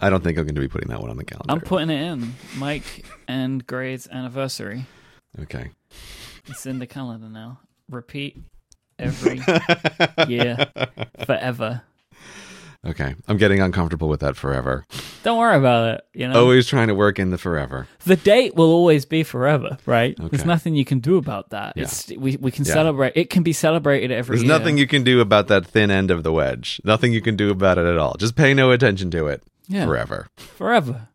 I 0.00 0.10
don't 0.10 0.22
think 0.24 0.38
I'm 0.38 0.44
going 0.44 0.54
to 0.56 0.60
be 0.60 0.66
putting 0.68 0.88
that 0.88 1.00
one 1.00 1.10
on 1.10 1.16
the 1.16 1.24
calendar. 1.24 1.52
I'm 1.52 1.60
putting 1.60 1.90
it 1.90 2.00
in. 2.00 2.34
Myke 2.56 3.04
and 3.28 3.64
Grey's 3.66 4.08
anniversary. 4.08 4.86
okay. 5.42 5.70
It's 6.46 6.66
in 6.66 6.78
the 6.80 6.86
calendar 6.86 7.28
now. 7.28 7.60
Repeat 7.90 8.38
every 8.98 9.40
year 10.28 10.66
forever. 11.26 11.82
Okay, 12.88 13.14
I'm 13.28 13.36
getting 13.36 13.60
uncomfortable 13.60 14.08
with 14.08 14.20
that 14.20 14.34
forever. 14.36 14.84
Don't 15.22 15.38
worry 15.38 15.56
about 15.56 15.94
it. 15.94 16.04
You 16.14 16.26
know, 16.28 16.40
Always 16.40 16.66
trying 16.66 16.88
to 16.88 16.94
work 16.94 17.18
in 17.18 17.30
the 17.30 17.38
forever. 17.38 17.86
the 18.06 18.16
date 18.16 18.54
will 18.56 18.70
always 18.72 19.04
be 19.04 19.22
forever, 19.22 19.76
right? 19.86 20.16
There's 20.30 20.44
nothing 20.46 20.74
you 20.74 20.84
can 20.84 21.00
do 21.00 21.16
about 21.18 21.50
that. 21.50 21.74
Yeah. 21.76 21.82
It's 21.82 22.08
we 22.16 22.36
we 22.36 22.50
can 22.50 22.64
Yeah. 22.64 22.72
celebrate. 22.72 23.12
It 23.14 23.28
can 23.30 23.42
be 23.42 23.52
celebrated 23.52 24.10
every 24.10 24.36
There's 24.36 24.44
year. 24.48 24.58
nothing 24.58 24.78
you 24.78 24.86
can 24.86 25.02
do 25.04 25.20
about 25.20 25.48
that 25.48 25.66
thin 25.66 25.90
end 25.90 26.10
of 26.10 26.22
the 26.22 26.32
wedge. 26.32 26.80
Nothing 26.84 27.12
you 27.12 27.20
can 27.20 27.36
do 27.36 27.50
about 27.50 27.78
it 27.78 27.86
at 27.86 27.98
all. 27.98 28.14
Just 28.18 28.34
pay 28.36 28.54
no 28.54 28.70
attention 28.70 29.10
to 29.10 29.26
it 29.26 29.42
yeah, 29.68 29.84
forever. 29.84 30.28
forever. 30.36 31.08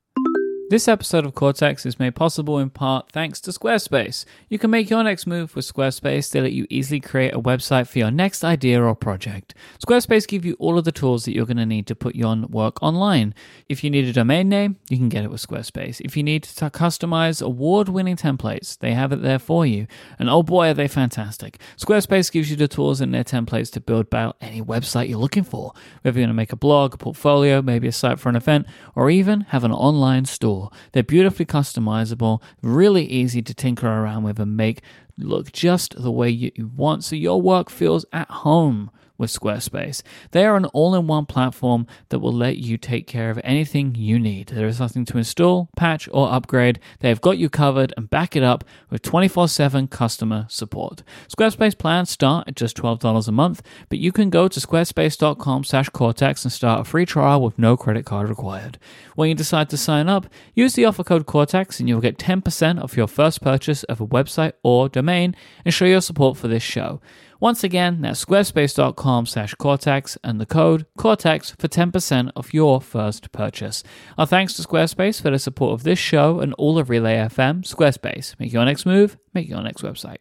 This 0.74 0.88
episode 0.88 1.24
of 1.24 1.36
Cortex 1.36 1.86
is 1.86 2.00
made 2.00 2.16
possible 2.16 2.58
in 2.58 2.72
part 2.72 3.12
thanks 3.12 3.40
to 3.42 3.52
Squarespace. 3.52 4.26
You 4.50 4.58
can 4.58 4.72
make 4.72 4.90
your 4.90 5.04
next 5.04 5.28
move 5.28 5.56
with 5.56 5.72
Squarespace. 5.72 6.32
They 6.32 6.42
let 6.42 6.54
you 6.54 6.66
easily 6.68 7.00
create 7.00 7.36
a 7.36 7.40
website 7.40 7.86
for 7.86 8.00
your 8.00 8.10
next 8.10 8.44
idea 8.44 8.82
or 8.82 8.96
project. 8.96 9.54
Squarespace 9.78 10.28
give 10.28 10.44
you 10.44 10.56
all 10.58 10.80
of 10.80 10.84
the 10.84 10.92
tools 10.92 11.26
that 11.26 11.36
you're 11.36 11.46
going 11.46 11.58
to 11.58 11.68
need 11.68 11.86
to 11.86 11.96
put 11.96 12.16
your 12.16 12.36
work 12.48 12.82
online. 12.82 13.36
If 13.70 13.84
you 13.84 13.92
need 13.92 14.06
a 14.06 14.14
domain 14.14 14.50
name, 14.50 14.78
you 14.90 14.98
can 14.98 15.10
get 15.10 15.24
it 15.24 15.30
with 15.30 15.46
Squarespace. 15.46 16.02
If 16.02 16.18
you 16.18 16.24
need 16.24 16.42
to 16.42 16.72
customize 16.72 17.40
award-winning 17.40 18.16
templates, 18.16 18.76
they 18.76 18.96
have 18.96 19.12
it 19.12 19.22
there 19.22 19.38
for 19.38 19.68
you. 19.68 19.86
And 20.18 20.28
oh 20.28 20.42
boy, 20.42 20.70
are 20.70 20.74
they 20.74 20.88
fantastic. 20.88 21.60
Squarespace 21.78 22.32
gives 22.32 22.50
you 22.50 22.56
the 22.56 22.68
tools 22.68 23.00
and 23.00 23.14
their 23.14 23.24
templates 23.24 23.72
to 23.74 23.80
build 23.80 24.08
about 24.08 24.38
any 24.42 24.60
website 24.60 25.08
you're 25.08 25.20
looking 25.20 25.44
for. 25.44 25.72
Whether 26.02 26.20
you're 26.20 26.26
going 26.26 26.34
to 26.36 26.42
make 26.42 26.52
a 26.52 26.56
blog, 26.56 26.96
a 26.96 26.98
portfolio, 26.98 27.62
maybe 27.62 27.88
a 27.88 27.92
site 27.92 28.20
for 28.20 28.30
an 28.30 28.36
event, 28.36 28.66
or 28.96 29.12
even 29.12 29.42
have 29.42 29.64
an 29.64 29.72
online 29.72 30.26
store. 30.26 30.63
They're 30.92 31.04
beautifully 31.04 31.46
customizable, 31.46 32.42
really 32.62 33.06
easy 33.06 33.42
to 33.42 33.54
tinker 33.54 33.88
around 33.88 34.24
with 34.24 34.40
and 34.40 34.56
make 34.56 34.82
look 35.18 35.52
just 35.52 36.02
the 36.02 36.12
way 36.12 36.30
you 36.30 36.52
you 36.56 36.68
want 36.76 37.04
so 37.04 37.16
your 37.16 37.42
work 37.42 37.70
feels 37.70 38.06
at 38.12 38.30
home 38.30 38.90
with 39.24 39.32
Squarespace. 39.32 40.04
They 40.32 40.46
are 40.46 40.58
an 40.58 40.66
all 40.66 40.94
in 40.96 41.08
one 41.08 41.26
platform 41.26 41.88
that 42.10 42.20
will 42.20 42.34
let 42.34 42.58
you 42.58 42.78
take 42.78 43.08
care 43.08 43.30
of 43.30 43.40
anything 43.42 43.96
you 43.96 44.20
need. 44.20 44.50
There 44.50 44.68
is 44.68 44.82
nothing 44.82 45.06
to 45.06 45.18
install, 45.18 45.70
patch, 45.78 46.10
or 46.12 46.30
upgrade. 46.30 46.78
They 47.00 47.08
have 47.08 47.22
got 47.22 47.38
you 47.38 47.50
covered 47.50 47.94
and 47.96 48.10
back 48.10 48.36
it 48.36 48.44
up 48.44 48.66
with 48.90 49.02
24 49.02 49.48
7 49.48 49.88
customer 49.88 50.46
support. 50.50 51.04
Squarespace 51.30 51.78
plans 51.78 52.10
start 52.10 52.50
at 52.50 52.58
just 52.58 52.76
$12 52.76 53.28
a 53.28 53.32
month, 53.32 53.62
but 53.88 53.98
you 53.98 54.12
can 54.12 54.30
go 54.30 54.50
to 54.50 54.60
squarespace.com 54.60 55.64
slash 55.64 55.88
cortex 55.90 56.44
and 56.44 56.52
start 56.52 56.82
a 56.82 56.84
free 56.84 57.06
trial 57.06 57.42
with 57.42 57.58
no 57.58 57.78
credit 57.78 58.06
card 58.06 58.28
required. 58.28 58.78
When 59.16 59.30
you 59.30 59.36
decide 59.36 59.70
to 59.70 59.78
sign 59.78 60.10
up, 60.10 60.28
use 60.54 60.74
the 60.74 60.84
offer 60.84 61.06
code 61.06 61.26
cortex 61.26 61.80
and 61.80 61.88
you'll 61.88 62.02
get 62.02 62.18
10% 62.18 62.84
off 62.84 62.98
your 62.98 63.08
first 63.08 63.42
purchase 63.42 63.84
of 63.86 64.02
a 64.02 64.08
website 64.08 64.52
or 64.64 64.90
domain 64.90 65.34
and 65.64 65.74
show 65.74 65.86
your 65.86 66.02
support 66.02 66.36
for 66.36 66.50
this 66.50 66.64
show. 66.64 67.00
Once 67.44 67.62
again, 67.62 68.00
that's 68.00 68.24
squarespace.com 68.24 69.26
slash 69.26 69.54
Cortex 69.56 70.18
and 70.24 70.40
the 70.40 70.46
code 70.46 70.86
Cortex 70.98 71.52
for 71.52 71.68
10% 71.68 72.32
off 72.38 72.54
your 72.54 72.80
first 72.80 73.34
purchase. 73.34 73.84
Our 74.18 74.26
thanks 74.26 74.54
to 74.54 74.62
Squarespace 74.66 75.22
for 75.22 75.30
the 75.30 75.38
support 75.38 75.74
of 75.74 75.84
this 75.84 76.00
show 76.00 76.40
and 76.40 76.54
all 76.54 76.80
of 76.80 76.90
Relay 76.90 77.16
FM. 77.18 77.66
Squarespace, 77.66 78.40
make 78.40 78.54
your 78.54 78.64
next 78.64 78.86
move, 78.86 79.18
make 79.34 79.50
your 79.50 79.62
next 79.62 79.82
website. 79.82 80.20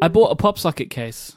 I 0.00 0.06
bought 0.06 0.30
a 0.30 0.36
pop 0.36 0.56
socket 0.56 0.88
case. 0.88 1.34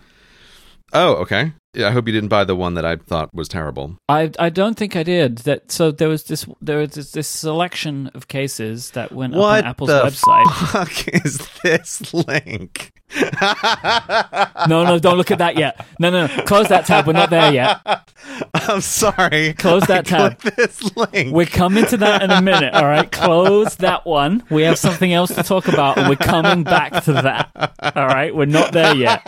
Oh, 0.93 1.15
okay. 1.15 1.53
Yeah, 1.75 1.89
I 1.89 1.91
hope 1.91 2.07
you 2.07 2.13
didn't 2.13 2.29
buy 2.29 2.45
the 2.45 2.55
one 2.55 2.75
that 2.75 2.85
I 2.85 2.95
thought 2.95 3.33
was 3.33 3.47
terrible. 3.47 3.97
I 4.07 4.31
I 4.39 4.49
don't 4.49 4.75
think 4.75 4.95
I 4.95 5.03
did. 5.03 5.39
That 5.39 5.71
so 5.71 5.91
there 5.91 6.07
was 6.07 6.23
this 6.23 6.45
there 6.61 6.77
was 6.77 6.91
this, 6.91 7.11
this 7.11 7.27
selection 7.27 8.09
of 8.13 8.27
cases 8.27 8.91
that 8.91 9.11
went 9.11 9.35
up 9.35 9.41
on 9.41 9.65
Apple's 9.65 9.89
the 9.89 10.01
website. 10.01 10.71
fuck 10.71 11.07
is 11.25 11.47
this 11.63 12.13
link? 12.13 12.93
no, 14.67 14.83
no, 14.83 14.99
don't 14.99 15.17
look 15.17 15.31
at 15.31 15.37
that 15.37 15.57
yet. 15.57 15.85
No, 15.99 16.09
no, 16.09 16.27
no. 16.27 16.43
close 16.43 16.67
that 16.69 16.85
tab. 16.85 17.07
We're 17.07 17.13
not 17.13 17.29
there 17.29 17.53
yet. 17.53 17.79
I'm 18.53 18.81
sorry. 18.81 19.53
Close 19.53 19.83
that 19.87 20.11
I 20.11 20.29
tab. 20.35 20.41
This 20.41 20.95
link. 20.95 21.33
We're 21.33 21.45
coming 21.45 21.85
to 21.85 21.97
that 21.97 22.23
in 22.23 22.31
a 22.31 22.41
minute. 22.41 22.73
All 22.73 22.85
right, 22.85 23.09
close 23.11 23.75
that 23.77 24.05
one. 24.05 24.43
We 24.49 24.63
have 24.63 24.79
something 24.79 25.13
else 25.13 25.33
to 25.35 25.43
talk 25.43 25.67
about, 25.67 25.97
and 25.97 26.09
we're 26.09 26.15
coming 26.15 26.63
back 26.63 27.03
to 27.03 27.13
that. 27.13 27.51
All 27.95 28.07
right, 28.07 28.35
we're 28.35 28.45
not 28.45 28.73
there 28.73 28.95
yet. 28.95 29.21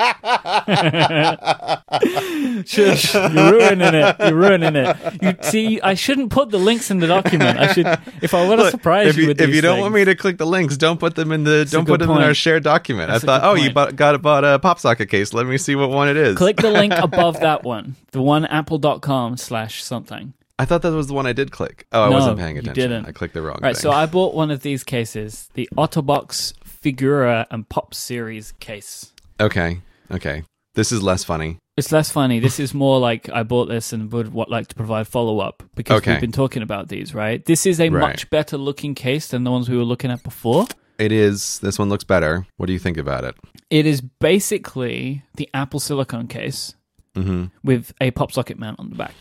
Shush, 2.66 3.14
you're 3.14 3.52
ruining 3.52 3.94
it. 3.94 4.16
You're 4.20 4.34
ruining 4.36 4.76
it. 4.76 4.98
You 5.22 5.36
see, 5.42 5.82
I 5.82 5.94
shouldn't 5.94 6.32
put 6.32 6.50
the 6.50 6.58
links 6.58 6.92
in 6.92 7.00
the 7.00 7.08
document. 7.08 7.60
I 7.60 7.74
should, 7.74 7.88
if 8.22 8.34
I 8.34 8.48
want 8.48 8.62
to 8.62 8.72
surprise 8.72 9.08
if 9.08 9.18
you, 9.18 9.24
you, 9.24 9.28
with 9.30 9.42
if 9.42 9.50
you 9.54 9.62
don't 9.62 9.80
want 9.80 9.94
me 9.94 10.06
to 10.06 10.16
click 10.16 10.38
the 10.38 10.46
links, 10.46 10.78
don't 10.78 11.00
put 11.00 11.16
them 11.16 11.32
in 11.32 11.44
the 11.44 11.66
don't 11.70 11.86
put 11.88 12.00
them 12.00 12.12
in 12.12 12.18
our 12.18 12.34
shared 12.34 12.64
document. 12.64 13.10
That's 13.12 13.24
I 13.24 13.28
thought, 13.28 13.44
oh, 13.44 13.56
you 13.56 13.72
bought, 13.72 13.96
got 13.96 14.22
bought 14.22 14.44
a 14.44 14.60
pop 14.60 14.80
socket 14.80 15.10
case. 15.10 15.34
Let 15.34 15.46
me 15.48 15.58
see 15.58 15.76
what 15.76 15.90
one 15.90 16.10
it 16.10 16.18
is. 16.18 16.38
click 16.38 16.58
the 16.58 16.72
link 16.72 16.94
above 16.98 17.40
that 17.42 17.64
one, 17.64 17.96
the 18.12 18.22
one 18.22 18.46
apple.com 18.46 19.38
slash 19.38 19.84
something. 19.84 20.34
I 20.60 20.66
thought 20.66 20.82
that 20.82 20.92
was 20.92 21.06
the 21.08 21.14
one 21.14 21.28
I 21.28 21.34
did 21.34 21.52
click. 21.52 21.86
Oh, 21.92 22.04
I 22.06 22.10
No, 22.10 22.16
wasn't 22.16 22.40
paying 22.40 22.58
attention. 22.58 22.82
you 22.82 22.88
didn't. 22.90 23.06
I 23.06 23.12
clicked 23.12 23.36
the 23.36 23.44
wrong 23.44 23.60
Right, 23.62 23.76
thing. 23.76 23.82
so 23.82 23.92
I 23.92 24.08
bought 24.08 24.34
one 24.34 24.50
of 24.50 24.62
these 24.62 24.84
cases, 24.84 25.50
the 25.54 25.70
Otterbox 25.78 26.54
Figura 26.66 27.46
and 27.52 27.68
Pop 27.70 27.94
Series 27.94 28.54
case. 28.54 29.14
okay, 29.40 29.82
okay. 30.12 30.44
This 30.74 30.92
is 30.92 31.02
less 31.04 31.24
funny. 31.24 31.58
It's 31.78 31.92
less 31.92 32.12
funny. 32.12 32.40
This 32.40 32.60
is 32.60 32.74
more 32.74 33.00
like 33.00 33.30
I 33.32 33.44
bought 33.44 33.68
this 33.70 33.94
and 33.94 34.12
would 34.12 34.34
what 34.34 34.50
like 34.50 34.68
to 34.68 34.76
provide 34.76 35.08
follow 35.08 35.40
up 35.40 35.62
because 35.76 35.98
Okay. 36.02 36.14
we've 36.14 36.22
been 36.22 36.32
talking 36.32 36.64
about 36.64 36.90
these, 36.90 37.14
right? 37.14 37.44
This 37.46 37.66
is 37.68 37.80
a 37.80 37.90
Right. 37.90 38.02
much 38.02 38.30
better 38.32 38.58
looking 38.58 38.96
case 38.96 39.28
than 39.28 39.44
the 39.44 39.52
ones 39.52 39.70
we 39.70 39.78
were 39.78 39.84
looking 39.84 40.10
at 40.10 40.24
before. 40.24 40.66
It 40.98 41.12
is. 41.12 41.60
This 41.60 41.78
one 41.78 41.90
looks 41.90 42.04
better. 42.04 42.48
What 42.58 42.66
do 42.66 42.74
you 42.74 42.80
think 42.80 42.98
about 42.98 43.24
it? 43.24 43.36
It 43.70 43.86
is 43.86 44.02
basically 44.02 45.24
the 45.36 45.48
Apple 45.54 45.80
silicone 45.80 46.28
case 46.28 46.74
hmm 47.16 47.46
with 47.64 47.94
a 48.02 48.10
pop 48.12 48.32
socket 48.32 48.58
mount 48.58 48.80
on 48.80 48.90
the 48.90 48.96
back. 48.96 49.14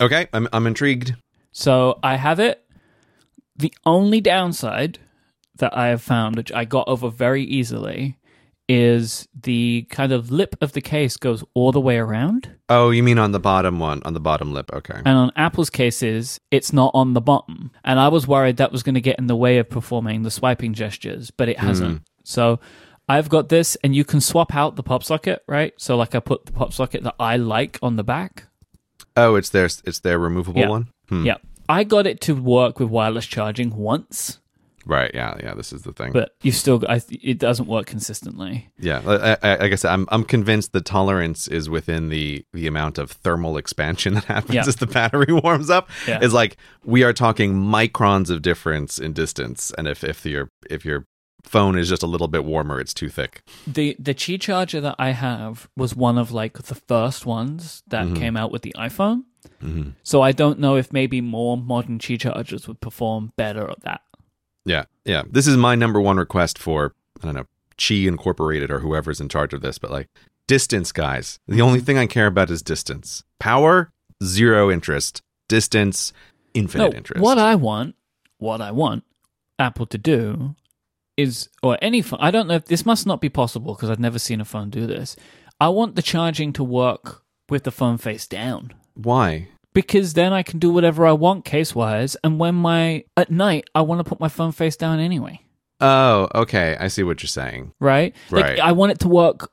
Okay, 0.00 0.26
I'm 0.34 0.48
I'm 0.52 0.66
intrigued. 0.66 1.14
So 1.52 1.98
I 2.02 2.16
have 2.16 2.38
it. 2.40 2.62
The 3.56 3.72
only 3.86 4.20
downside 4.20 4.98
that 5.56 5.74
I 5.74 5.86
have 5.86 6.02
found, 6.02 6.36
which 6.36 6.52
I 6.52 6.66
got 6.66 6.86
over 6.88 7.08
very 7.08 7.42
easily, 7.42 8.18
is 8.68 9.28
the 9.40 9.86
kind 9.90 10.12
of 10.12 10.30
lip 10.30 10.56
of 10.60 10.72
the 10.72 10.80
case 10.80 11.16
goes 11.16 11.44
all 11.54 11.70
the 11.72 11.80
way 11.80 11.98
around. 11.98 12.50
Oh, 12.68 12.90
you 12.90 13.02
mean 13.02 13.18
on 13.18 13.32
the 13.32 13.38
bottom 13.38 13.78
one, 13.78 14.02
on 14.04 14.12
the 14.14 14.20
bottom 14.20 14.52
lip? 14.52 14.70
Okay. 14.72 14.96
And 14.96 15.08
on 15.16 15.30
Apple's 15.36 15.70
cases, 15.70 16.40
it's 16.50 16.72
not 16.72 16.90
on 16.94 17.12
the 17.14 17.20
bottom. 17.20 17.70
And 17.84 18.00
I 18.00 18.08
was 18.08 18.26
worried 18.26 18.56
that 18.56 18.72
was 18.72 18.82
going 18.82 18.96
to 18.96 19.00
get 19.00 19.18
in 19.18 19.28
the 19.28 19.36
way 19.36 19.58
of 19.58 19.70
performing 19.70 20.22
the 20.22 20.30
swiping 20.30 20.74
gestures, 20.74 21.30
but 21.30 21.48
it 21.48 21.58
hasn't. 21.60 22.02
So 22.24 22.58
I've 23.08 23.28
got 23.28 23.50
this, 23.50 23.76
and 23.84 23.94
you 23.94 24.04
can 24.04 24.20
swap 24.20 24.52
out 24.54 24.74
the 24.74 24.82
pop 24.82 25.04
socket, 25.04 25.44
right? 25.46 25.72
So, 25.78 25.96
like, 25.96 26.16
I 26.16 26.18
put 26.20 26.46
the 26.46 26.52
pop 26.52 26.72
socket 26.72 27.04
that 27.04 27.14
I 27.20 27.36
like 27.36 27.78
on 27.82 27.94
the 27.94 28.02
back. 28.02 28.48
Oh, 29.16 29.36
it's 29.36 29.50
their 29.50 29.66
it's 29.66 30.00
their 30.00 30.18
removable 30.18 30.60
Yeah. 30.60 30.68
one. 30.70 30.88
Hmm. 31.08 31.24
Yeah. 31.24 31.36
I 31.68 31.84
got 31.84 32.06
it 32.06 32.20
to 32.22 32.34
work 32.34 32.80
with 32.80 32.88
wireless 32.88 33.26
charging 33.26 33.76
once, 33.76 34.40
Right. 34.88 35.10
Yeah. 35.12 35.36
Yeah. 35.42 35.54
This 35.54 35.72
is 35.72 35.82
the 35.82 35.92
thing. 35.92 36.12
but 36.12 36.30
you 36.42 36.52
still, 36.52 36.80
I, 36.88 37.00
it 37.10 37.38
doesn't 37.38 37.66
work 37.66 37.86
consistently. 37.86 38.70
yeah. 38.78 39.02
I, 39.04 39.36
I, 39.48 39.56
like 39.56 39.72
I 39.72 39.74
said, 39.74 39.90
I'm 39.92 40.06
I'm 40.10 40.22
convinced 40.24 40.72
the 40.72 40.80
tolerance 40.80 41.48
is 41.48 41.68
within 41.68 42.08
the 42.08 42.44
the 42.52 42.66
amount 42.68 42.96
of 42.98 43.10
thermal 43.10 43.56
expansion 43.56 44.14
that 44.18 44.24
happens 44.24 44.54
Yeah. 44.54 44.64
as 44.66 44.76
the 44.76 44.86
battery 44.86 45.32
warms 45.42 45.70
up. 45.70 45.90
Yeah. 46.06 46.20
It's 46.22 46.32
like 46.32 46.56
we 46.84 47.02
are 47.02 47.12
talking 47.12 47.52
microns 47.54 48.30
of 48.30 48.42
difference 48.42 48.98
in 48.98 49.12
distance, 49.12 49.72
and 49.76 49.88
if 49.88 50.04
if 50.04 50.24
your 50.24 50.50
if 50.70 50.84
your 50.84 51.04
phone 51.42 51.78
is 51.78 51.88
just 51.88 52.02
a 52.02 52.06
little 52.08 52.28
bit 52.28 52.44
warmer, 52.44 52.80
it's 52.80 52.94
too 52.94 53.08
thick. 53.08 53.42
The 53.66 53.96
the 53.98 54.14
Qi 54.14 54.40
charger 54.40 54.80
that 54.80 54.96
I 54.98 55.10
have 55.10 55.68
was 55.76 55.94
one 55.96 56.16
of 56.18 56.30
like 56.32 56.54
the 56.62 56.74
first 56.74 57.26
ones 57.26 57.82
that 57.88 58.14
came 58.14 58.36
out 58.36 58.50
with 58.52 58.62
the 58.62 58.74
iPhone. 58.76 59.24
hmm 59.60 59.90
So 60.02 60.22
I 60.22 60.32
don't 60.32 60.58
know 60.58 60.76
if 60.76 60.92
maybe 60.92 61.20
more 61.20 61.56
modern 61.56 61.98
Qi 62.00 62.18
chargers 62.20 62.66
would 62.66 62.80
perform 62.80 63.30
better 63.36 63.70
at 63.70 63.80
that. 63.82 64.00
Yeah, 64.66 64.84
yeah. 65.04 65.22
This 65.30 65.46
is 65.46 65.56
my 65.56 65.74
number 65.74 66.00
one 66.00 66.18
request 66.18 66.58
for 66.58 66.92
I 67.22 67.26
don't 67.26 67.34
know 67.34 67.46
Qi 67.78 68.06
Incorporated 68.06 68.70
or 68.70 68.80
whoever's 68.80 69.20
in 69.20 69.28
charge 69.28 69.54
of 69.54 69.62
this, 69.62 69.78
but 69.78 69.90
like 69.90 70.08
distance, 70.46 70.92
guys. 70.92 71.38
The 71.48 71.62
only 71.62 71.80
thing 71.80 71.96
I 71.96 72.06
care 72.06 72.26
about 72.26 72.50
is 72.50 72.62
distance. 72.62 73.24
Power, 73.38 73.90
zero 74.22 74.70
interest. 74.70 75.22
Distance, 75.48 76.12
infinite 76.54 76.90
No, 76.90 76.96
interest. 76.96 77.22
what 77.22 77.38
I 77.38 77.54
want, 77.54 77.94
what 78.38 78.60
I 78.60 78.72
want 78.72 79.04
Apple 79.58 79.86
to 79.86 79.98
do 79.98 80.56
is, 81.16 81.48
or 81.62 81.78
any 81.80 82.02
phone, 82.02 82.18
I 82.20 82.30
don't 82.32 82.48
know 82.48 82.54
if 82.54 82.66
this 82.66 82.84
must 82.84 83.06
not 83.06 83.20
be 83.20 83.28
possible 83.28 83.74
because 83.74 83.88
I've 83.88 84.00
never 84.00 84.18
seen 84.18 84.40
a 84.40 84.44
phone 84.44 84.70
do 84.70 84.86
this. 84.86 85.14
I 85.60 85.68
want 85.68 85.94
the 85.94 86.02
charging 86.02 86.52
to 86.54 86.64
work 86.64 87.22
with 87.48 87.62
the 87.62 87.70
phone 87.70 87.96
face 87.96 88.26
down. 88.26 88.74
Why? 88.94 89.48
Because 89.76 90.14
then 90.14 90.32
I 90.32 90.42
can 90.42 90.58
do 90.58 90.72
whatever 90.72 91.06
I 91.06 91.12
want 91.12 91.44
case 91.44 91.74
wise, 91.74 92.16
and 92.24 92.38
when 92.38 92.54
my 92.54 93.04
at 93.14 93.30
night 93.30 93.68
I 93.74 93.82
want 93.82 93.98
to 93.98 94.04
put 94.04 94.18
my 94.18 94.28
phone 94.28 94.52
face 94.52 94.74
down 94.74 95.00
anyway. 95.00 95.42
Oh, 95.82 96.28
okay. 96.34 96.78
I 96.80 96.88
see 96.88 97.02
what 97.02 97.22
you're 97.22 97.28
saying. 97.28 97.74
right? 97.78 98.16
Right. 98.30 98.56
Like 98.56 98.58
I 98.58 98.72
want 98.72 98.92
it 98.92 99.00
to 99.00 99.08
work 99.08 99.52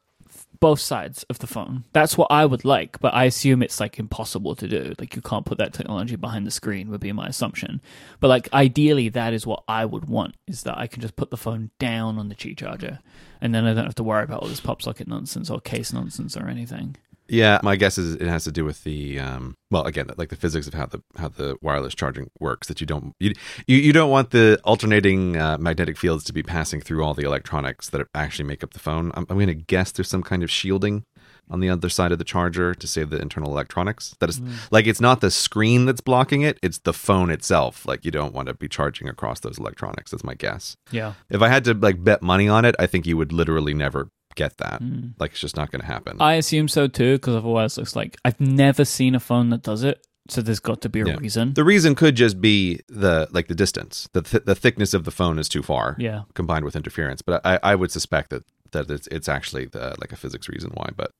both 0.62 0.80
sides 0.80 1.24
of 1.24 1.40
the 1.40 1.48
phone. 1.48 1.84
That's 1.92 2.18
what 2.18 2.32
I 2.32 2.46
would 2.46 2.64
like, 2.64 3.02
but 3.02 3.14
I 3.14 3.26
assume 3.26 3.62
it's 3.62 3.82
like 3.82 4.00
impossible 4.00 4.56
to 4.56 4.66
do. 4.66 4.94
Like 4.98 5.14
you 5.14 5.22
can't 5.22 5.46
put 5.46 5.58
that 5.58 5.74
technology 5.74 6.16
behind 6.16 6.48
the 6.48 6.52
screen 6.52 6.90
would 6.90 7.02
be 7.02 7.12
my 7.12 7.28
assumption. 7.28 7.82
But 8.22 8.30
like 8.30 8.48
ideally 8.54 9.10
that 9.10 9.34
is 9.34 9.46
what 9.46 9.66
I 9.68 9.84
would 9.84 10.06
want 10.06 10.36
is 10.48 10.64
that 10.64 10.78
I 10.78 10.88
can 10.88 11.02
just 11.02 11.18
put 11.18 11.32
the 11.32 11.36
phone 11.36 11.72
down 11.80 12.18
on 12.18 12.30
the 12.30 12.36
Qi 12.36 12.56
charger 12.58 13.00
and 13.42 13.54
then 13.54 13.66
I 13.66 13.74
don't 13.74 13.84
have 13.84 13.96
to 13.96 14.04
worry 14.04 14.24
about 14.24 14.42
all 14.42 14.48
this 14.48 14.62
pop 14.62 14.82
socket 14.82 15.10
nonsense 15.10 15.50
or 15.50 15.60
case 15.60 15.92
nonsense 15.92 16.38
or 16.38 16.48
anything. 16.48 16.96
Yeah, 17.28 17.60
my 17.64 17.76
guess 17.76 17.98
is 17.98 18.16
it 18.16 18.28
has 18.28 18.44
to 18.44 18.52
do 18.52 18.66
with 18.66 18.84
the 18.84 19.20
um 19.20 19.56
well 19.72 19.86
again 19.86 20.10
like 20.18 20.30
the 20.30 20.36
physics 20.36 20.68
of 20.68 20.74
how 20.74 20.86
the 20.86 21.02
how 21.18 21.30
the 21.30 21.58
wireless 21.62 21.96
charging 21.96 22.30
works 22.40 22.68
that 22.68 22.82
you 22.82 22.88
don't 22.88 23.16
you 23.20 23.34
you, 23.66 23.78
you 23.78 23.94
don't 23.94 24.10
want 24.10 24.32
the 24.32 24.60
alternating 24.64 25.38
uh, 25.38 25.58
magnetic 25.58 25.98
fields 25.98 26.24
to 26.26 26.34
be 26.34 26.44
passing 26.44 26.82
through 26.82 27.04
all 27.04 27.14
the 27.14 27.24
electronics 27.24 27.90
that 27.90 28.08
actually 28.14 28.46
make 28.46 28.64
up 28.64 28.74
the 28.74 28.80
phone. 28.80 29.12
I'm, 29.16 29.26
I'm 29.30 29.38
going 29.38 29.48
to 29.48 29.56
guess 29.56 29.92
there's 29.92 30.10
some 30.10 30.24
kind 30.24 30.44
of 30.44 30.52
shielding 30.52 31.06
on 31.50 31.60
the 31.60 31.70
other 31.70 31.90
side 31.90 32.12
of 32.12 32.18
the 32.18 32.24
charger 32.24 32.74
to 32.74 32.88
save 32.88 33.10
the 33.10 33.22
internal 33.22 33.52
electronics. 33.52 34.16
That 34.20 34.30
is 34.30 34.42
like 34.72 34.88
it's 34.88 35.02
not 35.02 35.22
the 35.22 35.32
screen 35.32 35.86
that's 35.86 36.02
blocking 36.02 36.42
it, 36.42 36.60
it's 36.62 36.80
the 36.80 36.94
phone 36.94 37.30
itself. 37.30 37.86
Like 37.86 38.06
you 38.06 38.12
don't 38.12 38.34
want 38.34 38.48
to 38.48 38.54
be 38.54 38.68
charging 38.68 39.08
across 39.08 39.40
those 39.40 39.58
electronics. 39.58 40.12
That's 40.12 40.24
my 40.24 40.36
guess. 40.36 40.76
Yeah. 40.92 41.14
If 41.30 41.42
I 41.42 41.48
had 41.48 41.64
to 41.66 41.74
like 41.74 42.04
bet 42.04 42.22
money 42.22 42.48
on 42.48 42.66
it, 42.66 42.76
I 42.80 42.88
think 42.88 43.06
you 43.06 43.18
would 43.18 43.32
literally 43.32 43.74
never 43.74 44.10
get 44.36 44.58
that. 44.58 44.80
Hmm. 44.82 45.10
Like 45.20 45.32
it's 45.32 45.40
just 45.40 45.56
not 45.58 45.72
going 45.72 45.82
to 45.82 45.88
happen. 45.88 46.18
I 46.20 46.34
assume 46.36 46.68
so 46.68 46.88
too 46.88 47.14
because 47.16 47.36
otherwise 47.36 47.78
it 47.78 47.82
looks 47.82 47.96
like 47.96 48.18
I've 48.26 48.40
never 48.40 48.86
seen 48.86 49.16
a 49.16 49.20
phone 49.20 49.50
that 49.50 49.62
does 49.64 49.84
it. 49.84 50.06
So 50.30 50.42
there's 50.42 50.60
got 50.62 50.80
to 50.82 50.90
be 50.90 51.02
a 51.02 51.06
Yeah. 51.06 51.16
reason. 51.18 51.54
The 51.54 51.66
reason 51.66 51.96
could 51.96 52.16
just 52.16 52.40
be 52.40 52.80
the 52.88 53.28
like 53.32 53.48
the 53.50 53.56
distance. 53.56 54.08
The 54.14 54.22
th- 54.22 54.46
the 54.46 54.56
thickness 54.56 54.94
of 54.94 55.04
the 55.04 55.12
phone 55.12 55.38
is 55.38 55.50
too 55.50 55.62
far. 55.62 55.96
Yeah. 56.00 56.22
Combined 56.34 56.64
with 56.64 56.76
interference, 56.78 57.22
but 57.22 57.46
I, 57.46 57.60
I 57.62 57.76
would 57.76 57.92
suspect 57.92 58.30
that 58.30 58.44
that 58.72 58.90
it's 58.90 59.08
it's 59.08 59.28
actually 59.28 59.66
the, 59.66 59.96
like 60.00 60.12
a 60.14 60.16
physics 60.16 60.48
reason 60.48 60.72
why. 60.74 60.90
But 60.96 61.12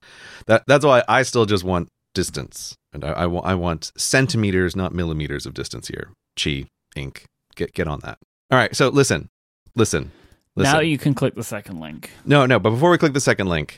that 0.48 0.64
that's 0.68 0.86
why 0.86 1.04
I 1.08 1.24
still 1.24 1.46
just 1.46 1.64
want 1.66 1.90
distance, 2.14 2.76
and 2.94 3.04
I, 3.04 3.10
I, 3.10 3.24
I 3.26 3.54
want 3.56 3.92
centimeters, 3.98 4.76
not 4.76 4.94
millimeters 4.94 5.46
of 5.46 5.54
distance 5.54 5.88
here. 5.90 6.12
Qi 6.38 6.68
Inc, 6.96 7.26
get 7.56 7.74
get 7.74 7.88
on 7.90 8.00
that. 8.04 8.20
All 8.52 8.58
right. 8.58 8.74
So 8.76 8.88
listen, 8.88 9.28
listen, 9.76 10.12
listen. 10.56 10.74
Now 10.74 10.80
you 10.80 10.98
can 10.98 11.14
click 11.14 11.36
the 11.36 11.44
second 11.44 11.80
link. 11.80 12.12
no, 12.26 12.46
no. 12.46 12.60
But 12.60 12.72
before 12.72 12.92
we 12.92 12.98
click 12.98 13.14
the 13.14 13.22
second 13.22 13.48
link, 13.50 13.78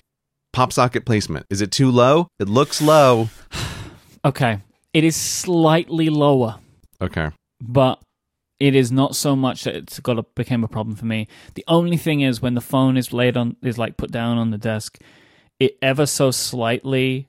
pop 0.54 0.72
socket 0.72 1.06
placement 1.06 1.46
is 1.50 1.62
it 1.62 1.72
too 1.72 1.92
low? 1.92 2.28
It 2.40 2.50
looks 2.50 2.82
low. 2.82 3.30
Okay. 4.24 4.60
It 4.92 5.04
is 5.04 5.16
slightly 5.16 6.10
lower. 6.10 6.58
Okay. 7.00 7.30
but 7.62 8.00
it 8.60 8.74
is 8.74 8.92
not 8.92 9.16
so 9.16 9.36
much 9.36 9.66
that 9.66 9.76
it's 9.76 10.00
got 10.00 10.18
a, 10.18 10.24
became 10.36 10.64
a 10.64 10.68
problem 10.68 10.96
for 10.96 11.06
me. 11.06 11.28
The 11.56 11.64
only 11.68 11.98
thing 11.98 12.22
is 12.22 12.42
when 12.42 12.56
the 12.56 12.62
phone 12.62 12.98
is 12.98 13.14
laid 13.14 13.38
on 13.38 13.56
is 13.62 13.78
like 13.78 13.98
put 13.98 14.12
down 14.12 14.38
on 14.40 14.50
the 14.50 14.58
desk, 14.58 14.98
it 15.60 15.78
ever 15.82 16.06
so 16.06 16.32
slightly 16.32 17.28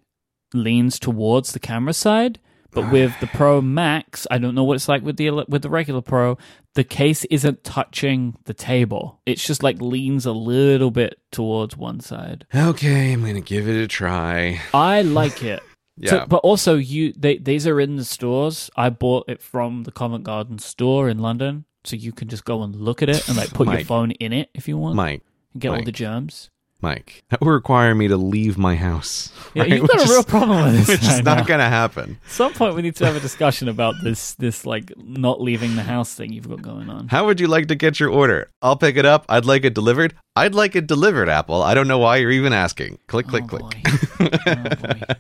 leans 0.54 0.98
towards 0.98 1.52
the 1.52 1.58
camera 1.58 1.92
side, 1.92 2.38
But 2.76 2.92
with 2.92 3.18
the 3.20 3.26
Pro 3.26 3.62
Max, 3.62 4.26
I 4.30 4.36
don't 4.36 4.54
know 4.54 4.62
what 4.62 4.74
it's 4.74 4.86
like 4.86 5.02
with 5.02 5.16
the 5.16 5.30
with 5.48 5.62
the 5.62 5.70
regular 5.70 6.02
Pro. 6.02 6.36
The 6.74 6.84
case 6.84 7.24
isn't 7.24 7.64
touching 7.64 8.36
the 8.44 8.52
table. 8.52 9.18
It's 9.24 9.44
just 9.44 9.62
like 9.62 9.80
leans 9.80 10.26
a 10.26 10.32
little 10.32 10.90
bit 10.90 11.18
towards 11.32 11.74
one 11.74 12.00
side. 12.00 12.44
Okay, 12.54 13.14
I'm 13.14 13.24
gonna 13.24 13.40
give 13.40 13.66
it 13.66 13.82
a 13.82 13.88
try. 13.88 14.60
I 14.74 15.02
like 15.02 15.42
it. 15.42 15.62
Yeah. 15.98 16.10
So, 16.10 16.26
but 16.26 16.42
also, 16.44 16.74
you 16.74 17.14
they 17.14 17.38
these 17.38 17.66
are 17.66 17.80
in 17.80 17.96
the 17.96 18.04
stores. 18.04 18.70
I 18.76 18.90
bought 18.90 19.30
it 19.30 19.40
from 19.40 19.84
the 19.84 19.90
Covent 19.90 20.24
Garden 20.24 20.58
store 20.58 21.08
in 21.08 21.20
London, 21.20 21.64
so 21.84 21.96
you 21.96 22.12
can 22.12 22.28
just 22.28 22.44
go 22.44 22.62
and 22.62 22.76
look 22.76 23.02
at 23.02 23.08
it 23.08 23.26
and 23.28 23.36
like 23.38 23.54
put 23.54 23.66
your 23.72 23.82
phone 23.82 24.10
in 24.10 24.34
it 24.34 24.50
if 24.52 24.68
you 24.68 24.76
want 24.76 24.98
Myke, 24.98 25.22
and 25.54 25.62
get 25.62 25.72
all 25.72 25.82
the 25.82 25.92
germs. 25.92 26.50
Myke, 26.82 27.22
that 27.30 27.40
would 27.40 27.48
require 27.50 27.94
me 27.94 28.06
to 28.08 28.18
leave 28.18 28.58
my 28.58 28.76
house. 28.76 29.32
Yeah, 29.54 29.62
right? 29.62 29.72
you've 29.72 29.88
got 29.88 29.96
Which 29.96 30.00
a 30.00 30.04
is- 30.04 30.10
real 30.10 30.24
problem 30.24 30.62
with 30.64 30.76
this. 30.86 30.88
Which 30.88 31.02
is 31.10 31.22
not 31.22 31.46
gonna 31.46 31.68
happen. 31.70 32.18
At 32.26 32.30
some 32.30 32.52
point, 32.52 32.74
we 32.76 32.82
need 32.82 32.94
to 32.96 33.06
have 33.06 33.16
a 33.16 33.20
discussion 33.20 33.68
about 33.68 33.94
this 34.04 34.34
this 34.34 34.66
like 34.66 34.92
not 34.98 35.40
leaving 35.40 35.74
the 35.76 35.82
house 35.82 36.14
thing 36.14 36.32
you've 36.34 36.48
got 36.48 36.60
going 36.60 36.90
on. 36.90 37.08
How 37.08 37.24
would 37.24 37.40
you 37.40 37.46
like 37.46 37.68
to 37.68 37.74
get 37.74 37.98
your 37.98 38.10
order? 38.10 38.50
I'll 38.60 38.76
pick 38.76 38.96
it 38.96 39.06
up. 39.06 39.24
I'd 39.28 39.46
like 39.46 39.64
it 39.64 39.72
delivered. 39.72 40.14
I'd 40.36 40.54
like 40.54 40.76
it 40.76 40.86
delivered, 40.86 41.30
Apple. 41.30 41.62
I 41.62 41.72
don't 41.72 41.88
know 41.88 41.98
why 41.98 42.16
you're 42.18 42.30
even 42.30 42.52
asking. 42.52 42.98
Click, 43.06 43.26
click, 43.26 43.44
Oh, 43.50 43.58
click. 43.58 44.46
Oh, 44.46 45.14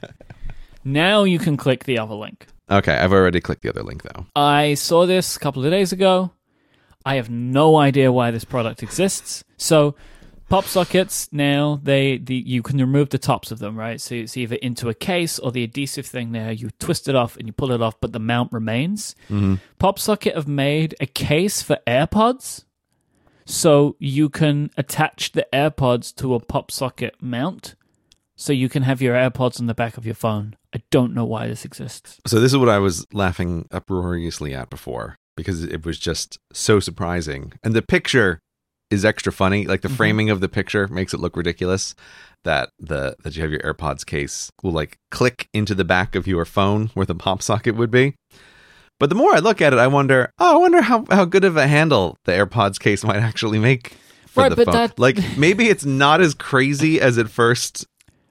now 0.84 1.24
you 1.24 1.38
can 1.38 1.56
click 1.56 1.84
the 1.84 1.98
other 1.98 2.14
link. 2.14 2.46
Okay, 2.70 2.94
I've 2.94 3.12
already 3.12 3.40
clicked 3.40 3.62
the 3.62 3.70
other 3.70 3.82
link 3.82 4.02
though. 4.02 4.26
I 4.36 4.74
saw 4.74 5.06
this 5.06 5.36
a 5.36 5.38
couple 5.38 5.64
of 5.64 5.70
days 5.70 5.92
ago. 5.92 6.32
I 7.04 7.14
have 7.16 7.30
no 7.30 7.76
idea 7.76 8.10
why 8.10 8.30
this 8.32 8.44
product 8.44 8.82
exists. 8.82 9.44
So, 9.56 9.94
pop 10.48 10.64
sockets 10.64 11.28
now 11.32 11.80
they 11.82 12.18
the 12.18 12.34
you 12.34 12.62
can 12.62 12.78
remove 12.78 13.10
the 13.10 13.18
tops 13.18 13.50
of 13.50 13.58
them, 13.58 13.76
right? 13.76 14.00
So 14.00 14.14
it's 14.14 14.36
either 14.36 14.56
into 14.56 14.88
a 14.88 14.94
case 14.94 15.38
or 15.38 15.52
the 15.52 15.64
adhesive 15.64 16.06
thing 16.06 16.32
there. 16.32 16.52
You 16.52 16.70
twist 16.78 17.08
it 17.08 17.14
off 17.14 17.36
and 17.36 17.46
you 17.46 17.52
pull 17.52 17.72
it 17.72 17.82
off, 17.82 18.00
but 18.00 18.12
the 18.12 18.18
mount 18.18 18.52
remains. 18.52 19.14
Mm-hmm. 19.28 19.56
Pop 19.78 19.98
socket 19.98 20.34
have 20.34 20.48
made 20.48 20.94
a 21.00 21.06
case 21.06 21.62
for 21.62 21.78
AirPods, 21.86 22.64
so 23.44 23.96
you 23.98 24.28
can 24.28 24.70
attach 24.76 25.32
the 25.32 25.46
AirPods 25.52 26.14
to 26.16 26.34
a 26.34 26.40
pop 26.40 26.70
socket 26.70 27.16
mount. 27.20 27.74
So 28.38 28.52
you 28.52 28.68
can 28.68 28.82
have 28.82 29.00
your 29.00 29.14
AirPods 29.14 29.60
on 29.60 29.66
the 29.66 29.74
back 29.74 29.96
of 29.96 30.04
your 30.04 30.14
phone. 30.14 30.56
I 30.74 30.82
don't 30.90 31.14
know 31.14 31.24
why 31.24 31.46
this 31.46 31.64
exists. 31.64 32.20
So 32.26 32.38
this 32.38 32.52
is 32.52 32.58
what 32.58 32.68
I 32.68 32.78
was 32.78 33.06
laughing 33.10 33.66
uproariously 33.70 34.54
at 34.54 34.68
before 34.68 35.16
because 35.38 35.64
it 35.64 35.86
was 35.86 35.98
just 35.98 36.38
so 36.52 36.78
surprising. 36.78 37.54
And 37.62 37.72
the 37.72 37.80
picture 37.80 38.40
is 38.90 39.04
extra 39.04 39.32
funny. 39.32 39.66
Like 39.66 39.82
the 39.82 39.88
Mhm. 39.88 39.96
framing 39.96 40.30
of 40.30 40.40
the 40.40 40.48
picture 40.48 40.86
makes 40.88 41.12
it 41.14 41.20
look 41.20 41.36
ridiculous. 41.36 41.94
That 42.44 42.70
the 42.78 43.16
that 43.24 43.34
you 43.36 43.42
have 43.42 43.50
your 43.50 43.60
AirPods 43.60 44.06
case 44.06 44.50
will 44.62 44.70
like 44.72 44.98
click 45.10 45.48
into 45.52 45.74
the 45.74 45.84
back 45.84 46.14
of 46.14 46.26
your 46.28 46.44
phone 46.44 46.90
where 46.94 47.06
the 47.06 47.14
pop 47.14 47.42
socket 47.42 47.74
would 47.76 47.90
be. 47.90 48.14
But 49.00 49.08
the 49.08 49.16
more 49.16 49.34
I 49.34 49.40
look 49.40 49.60
at 49.60 49.72
it, 49.72 49.78
I 49.78 49.88
wonder, 49.88 50.30
oh, 50.38 50.54
I 50.54 50.58
wonder 50.58 50.80
how, 50.80 51.04
how 51.10 51.24
good 51.26 51.44
of 51.44 51.56
a 51.56 51.66
handle 51.66 52.16
the 52.24 52.32
AirPods 52.32 52.78
case 52.78 53.04
might 53.04 53.16
actually 53.18 53.58
make 53.58 53.92
for 54.28 54.42
Right, 54.44 54.48
the 54.48 54.56
but 54.56 54.64
phone. 54.66 54.74
that- 54.74 54.98
Like 54.98 55.18
maybe 55.36 55.68
it's 55.68 55.84
not 55.84 56.20
as 56.20 56.34
crazy 56.34 57.00
as 57.00 57.18
it 57.18 57.28
first 57.28 57.84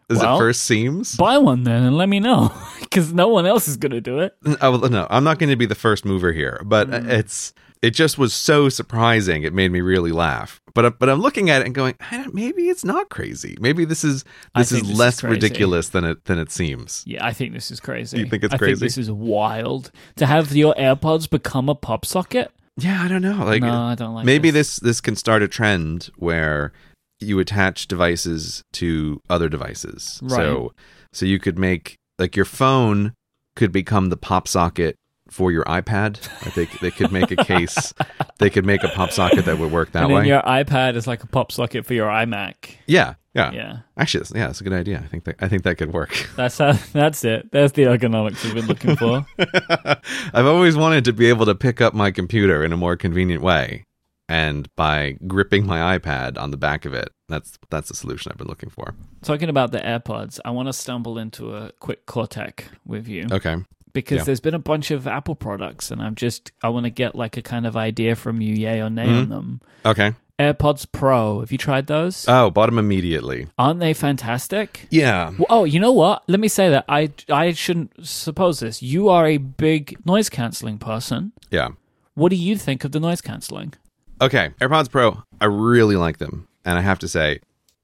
as 0.09 0.19
Well, 0.19 0.35
it 0.37 0.39
first 0.39 0.61
seems. 0.63 1.15
Buy 1.17 1.37
one 1.37 1.63
then 1.65 1.83
and 1.83 1.97
let 1.97 2.07
me 2.09 2.19
know 2.19 2.53
because 2.79 3.11
no 3.13 3.27
one 3.27 3.45
else 3.45 3.67
is 3.67 3.75
going 3.77 3.91
to 3.91 4.01
do 4.01 4.19
it. 4.19 4.33
Oh, 4.61 4.77
no, 4.77 5.05
I'm 5.09 5.23
not 5.25 5.37
going 5.39 5.49
to 5.49 5.55
be 5.55 5.65
the 5.65 5.75
first 5.75 6.05
mover 6.05 6.31
here, 6.31 6.61
but 6.65 6.89
Mm. 6.89 7.09
it's 7.09 7.53
it 7.81 7.91
just 7.91 8.17
was 8.17 8.33
so 8.33 8.69
surprising. 8.69 9.43
It 9.43 9.53
made 9.53 9.71
me 9.71 9.81
really 9.81 10.11
laugh. 10.11 10.59
But 10.73 10.99
but 10.99 11.09
I'm 11.09 11.21
looking 11.21 11.49
at 11.49 11.61
it 11.61 11.65
and 11.65 11.75
going, 11.75 11.95
I 12.11 12.17
don't, 12.17 12.33
maybe 12.33 12.69
it's 12.69 12.83
not 12.83 13.09
crazy. 13.09 13.57
Maybe 13.59 13.85
this 13.85 14.03
is 14.03 14.25
this 14.55 14.71
is 14.71 14.81
this 14.81 14.97
less 14.97 15.21
crazy. 15.21 15.35
ridiculous 15.35 15.89
than 15.89 16.03
it 16.03 16.25
than 16.25 16.37
it 16.37 16.51
seems. 16.51 17.03
Yeah, 17.05 17.25
I 17.25 17.33
think 17.33 17.53
this 17.53 17.71
is 17.71 17.79
crazy. 17.79 18.19
You 18.19 18.25
think 18.25 18.43
it's 18.43 18.53
I 18.53 18.57
crazy? 18.57 18.73
think 18.73 18.81
this 18.81 18.97
is 18.97 19.11
wild 19.11 19.91
to 20.17 20.25
have 20.25 20.55
your 20.55 20.73
AirPods 20.75 21.29
become 21.29 21.69
a 21.69 21.75
pop 21.75 22.05
socket. 22.05 22.51
Yeah, 22.77 23.01
I 23.01 23.07
don't 23.07 23.21
know. 23.21 23.45
Like 23.45 23.61
no, 23.61 23.83
I 23.83 23.95
don't 23.95 24.15
like. 24.15 24.25
maybe 24.25 24.51
this. 24.51 24.75
this 24.75 24.83
this 24.83 25.01
can 25.01 25.15
start 25.15 25.41
a 25.41 25.47
trend 25.47 26.09
where 26.17 26.73
you 27.19 27.39
attach 27.39 27.87
devices 27.87 28.63
to 28.73 29.21
other 29.29 29.47
devices. 29.47 30.19
Right. 30.21 30.35
So 30.35 30.73
so 31.13 31.25
you 31.25 31.39
could 31.39 31.57
make 31.57 31.95
like 32.19 32.35
your 32.35 32.45
phone 32.45 33.13
could 33.55 33.71
become 33.71 34.09
the 34.09 34.17
pop 34.17 34.47
socket 34.47 34.97
for 35.29 35.51
your 35.51 35.63
iPad. 35.65 36.17
I 36.45 36.49
think 36.49 36.79
they 36.79 36.91
could 36.91 37.11
make 37.11 37.31
a 37.31 37.37
case. 37.37 37.93
they 38.39 38.49
could 38.49 38.65
make 38.65 38.83
a 38.83 38.89
pop 38.89 39.11
socket 39.11 39.45
that 39.45 39.57
would 39.59 39.71
work 39.71 39.91
that 39.93 40.03
and 40.03 40.11
then 40.11 40.19
way. 40.19 40.27
your 40.27 40.41
iPad 40.41 40.95
is 40.95 41.07
like 41.07 41.23
a 41.23 41.27
pop 41.27 41.51
socket 41.51 41.85
for 41.85 41.93
your 41.93 42.07
iMac. 42.07 42.75
yeah, 42.87 43.15
yeah, 43.33 43.51
Yeah, 43.51 43.77
Actually, 43.97 44.19
that's, 44.19 44.31
yeah, 44.35 44.47
that's 44.47 44.61
a 44.61 44.63
good 44.63 44.73
idea. 44.73 45.01
I 45.03 45.07
think 45.07 45.25
that 45.25 45.35
I 45.41 45.47
think 45.47 45.63
that 45.63 45.75
could 45.75 45.93
work. 45.93 46.29
that's 46.35 46.57
how, 46.57 46.73
that's 46.93 47.23
it. 47.25 47.51
There's 47.51 47.73
the 47.73 47.83
ergonomics 47.83 48.43
we've 48.43 48.55
been 48.55 48.67
looking 48.67 48.95
for. 48.95 49.25
I've 50.33 50.45
always 50.45 50.77
wanted 50.77 51.05
to 51.05 51.13
be 51.13 51.27
able 51.27 51.45
to 51.45 51.55
pick 51.55 51.81
up 51.81 51.93
my 51.93 52.11
computer 52.11 52.63
in 52.63 52.71
a 52.71 52.77
more 52.77 52.95
convenient 52.95 53.43
way, 53.43 53.83
and 54.29 54.73
by 54.75 55.17
gripping 55.27 55.65
my 55.65 55.97
iPad 55.97 56.37
on 56.37 56.51
the 56.51 56.57
back 56.57 56.85
of 56.85 56.93
it, 56.93 57.09
that's 57.27 57.57
that's 57.69 57.89
the 57.89 57.95
solution 57.95 58.31
I've 58.31 58.37
been 58.37 58.47
looking 58.47 58.69
for. 58.69 58.95
Talking 59.21 59.49
about 59.49 59.71
the 59.71 59.79
AirPods, 59.79 60.39
I 60.45 60.51
want 60.51 60.67
to 60.69 60.73
stumble 60.73 61.17
into 61.17 61.55
a 61.55 61.71
quick 61.79 62.05
Cortec 62.05 62.65
with 62.85 63.07
you 63.07 63.27
Okay. 63.31 63.57
Because 63.95 64.17
yeah. 64.19 64.23
there's 64.25 64.39
been 64.39 64.53
a 64.53 64.59
bunch 64.59 64.91
of 64.91 65.07
Apple 65.07 65.33
products, 65.33 65.89
and 65.89 65.99
I'm 65.99 66.13
just 66.13 66.51
I 66.61 66.69
want 66.69 66.83
to 66.83 66.91
get 66.91 67.15
like 67.15 67.37
a 67.37 67.41
kind 67.41 67.65
of 67.65 67.75
idea 67.75 68.15
from 68.15 68.41
you, 68.41 68.53
yay 68.53 68.79
or 68.81 68.91
nay 68.91 69.07
Mhm. 69.07 69.21
on 69.23 69.29
them. 69.29 69.61
Okay. 69.83 70.13
AirPods 70.37 70.85
Pro, 70.91 71.39
have 71.39 71.51
you 71.51 71.57
tried 71.57 71.87
those? 71.87 72.25
Oh, 72.27 72.49
bought 72.51 72.65
them 72.65 72.77
immediately. 72.77 73.47
Aren't 73.57 73.79
they 73.79 73.93
fantastic? 73.93 74.85
Yeah. 74.91 75.29
Well, 75.29 75.47
oh, 75.49 75.63
you 75.63 75.79
know 75.79 75.93
what? 75.93 76.23
Let 76.27 76.41
me 76.41 76.49
say 76.49 76.69
that 76.69 76.85
I 76.89 77.09
I 77.29 77.53
shouldn't 77.53 78.05
suppose 78.05 78.59
this. 78.59 78.83
You 78.83 79.09
are 79.09 79.25
a 79.25 79.37
big 79.37 79.97
noise 80.05 80.29
canceling 80.29 80.77
person. 80.77 81.31
Yeah. 81.49 81.69
What 82.13 82.29
do 82.29 82.35
you 82.35 82.57
think 82.57 82.83
of 82.83 82.91
the 82.91 82.99
noise 82.99 83.21
canceling? 83.21 83.73
Okay. 84.21 84.51
AirPods 84.59 84.91
Pro, 84.91 85.23
I 85.39 85.45
really 85.45 85.95
like 85.95 86.17
them. 86.17 86.47
And 86.65 86.77
I 86.77 86.81
have 86.81 86.99
to 86.99 87.07
say, 87.07 87.39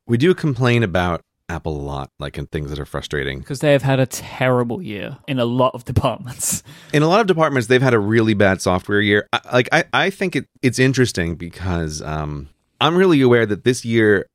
we 0.06 0.18
do 0.18 0.34
complain 0.34 0.84
about 0.84 1.22
Apple 1.50 1.76
a 1.76 1.84
lot, 1.84 2.10
like 2.20 2.38
in 2.38 2.48
things 2.48 2.70
that 2.70 2.80
are 2.80 2.86
frustrating. 2.86 3.40
Because 3.40 3.60
they 3.60 3.74
have 3.74 3.84
had 3.84 4.00
a 4.00 4.06
terrible 4.06 4.82
year 4.82 5.18
in 5.28 5.40
a 5.40 5.46
lot 5.46 5.74
of 5.74 5.86
departments. 5.86 6.64
in 6.94 7.04
a 7.04 7.08
lot 7.08 7.22
of 7.22 7.28
departments 7.28 7.68
they've 7.68 7.82
had 7.82 7.94
a 7.94 8.00
really 8.00 8.34
bad 8.34 8.62
software 8.62 9.02
year 9.02 9.28
I, 9.34 9.40
like 9.54 9.70
i, 9.72 9.84
I 9.94 10.10
think 10.10 10.36
it, 10.36 10.48
it's 10.62 10.80
interesting 10.80 11.36
because 11.36 12.02
um, 12.02 12.50
i'm 12.80 12.96
really 12.96 13.22
aware 13.22 13.46
that 13.46 13.64
this 13.64 13.86
year 13.86 14.28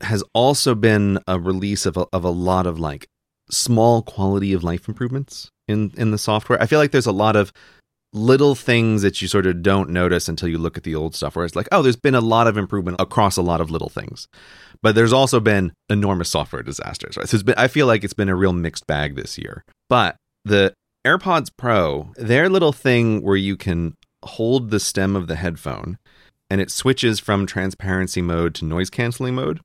has 0.00 0.22
also 0.34 0.74
been 0.74 1.18
a 1.26 1.38
release 1.38 1.86
of 1.86 1.96
a, 1.96 2.06
of 2.12 2.24
a 2.24 2.30
lot 2.30 2.66
of 2.66 2.78
like 2.78 3.06
small 3.50 4.02
quality 4.02 4.52
of 4.52 4.62
life 4.62 4.88
improvements 4.88 5.50
in 5.68 5.92
in 5.96 6.10
the 6.10 6.18
software 6.18 6.60
i 6.62 6.66
feel 6.66 6.78
like 6.78 6.92
there's 6.92 7.06
a 7.06 7.12
lot 7.12 7.36
of 7.36 7.52
little 8.12 8.56
things 8.56 9.02
that 9.02 9.22
you 9.22 9.28
sort 9.28 9.46
of 9.46 9.62
don't 9.62 9.88
notice 9.88 10.28
until 10.28 10.48
you 10.48 10.58
look 10.58 10.76
at 10.76 10.82
the 10.82 10.94
old 10.94 11.14
stuff 11.14 11.36
where 11.36 11.44
it's 11.44 11.56
like 11.56 11.68
oh 11.72 11.82
there's 11.82 11.96
been 11.96 12.14
a 12.14 12.20
lot 12.20 12.46
of 12.46 12.56
improvement 12.56 12.96
across 13.00 13.36
a 13.36 13.42
lot 13.42 13.60
of 13.60 13.70
little 13.70 13.88
things 13.88 14.26
but 14.82 14.94
there's 14.94 15.12
also 15.12 15.40
been 15.40 15.72
enormous 15.88 16.28
software 16.28 16.62
disasters 16.62 17.16
right 17.16 17.28
so 17.28 17.34
it's 17.34 17.42
been 17.42 17.54
i 17.58 17.68
feel 17.68 17.86
like 17.86 18.04
it's 18.04 18.14
been 18.14 18.28
a 18.28 18.34
real 18.36 18.52
mixed 18.52 18.86
bag 18.86 19.16
this 19.16 19.38
year 19.38 19.64
but 19.88 20.16
the 20.44 20.72
AirPods 21.06 21.50
Pro, 21.56 22.12
their 22.16 22.48
little 22.48 22.72
thing 22.72 23.22
where 23.22 23.36
you 23.36 23.56
can 23.56 23.94
hold 24.22 24.70
the 24.70 24.80
stem 24.80 25.16
of 25.16 25.28
the 25.28 25.36
headphone 25.36 25.98
and 26.50 26.60
it 26.60 26.70
switches 26.70 27.18
from 27.18 27.46
transparency 27.46 28.20
mode 28.20 28.54
to 28.56 28.64
noise 28.64 28.90
canceling 28.90 29.34
mode. 29.34 29.60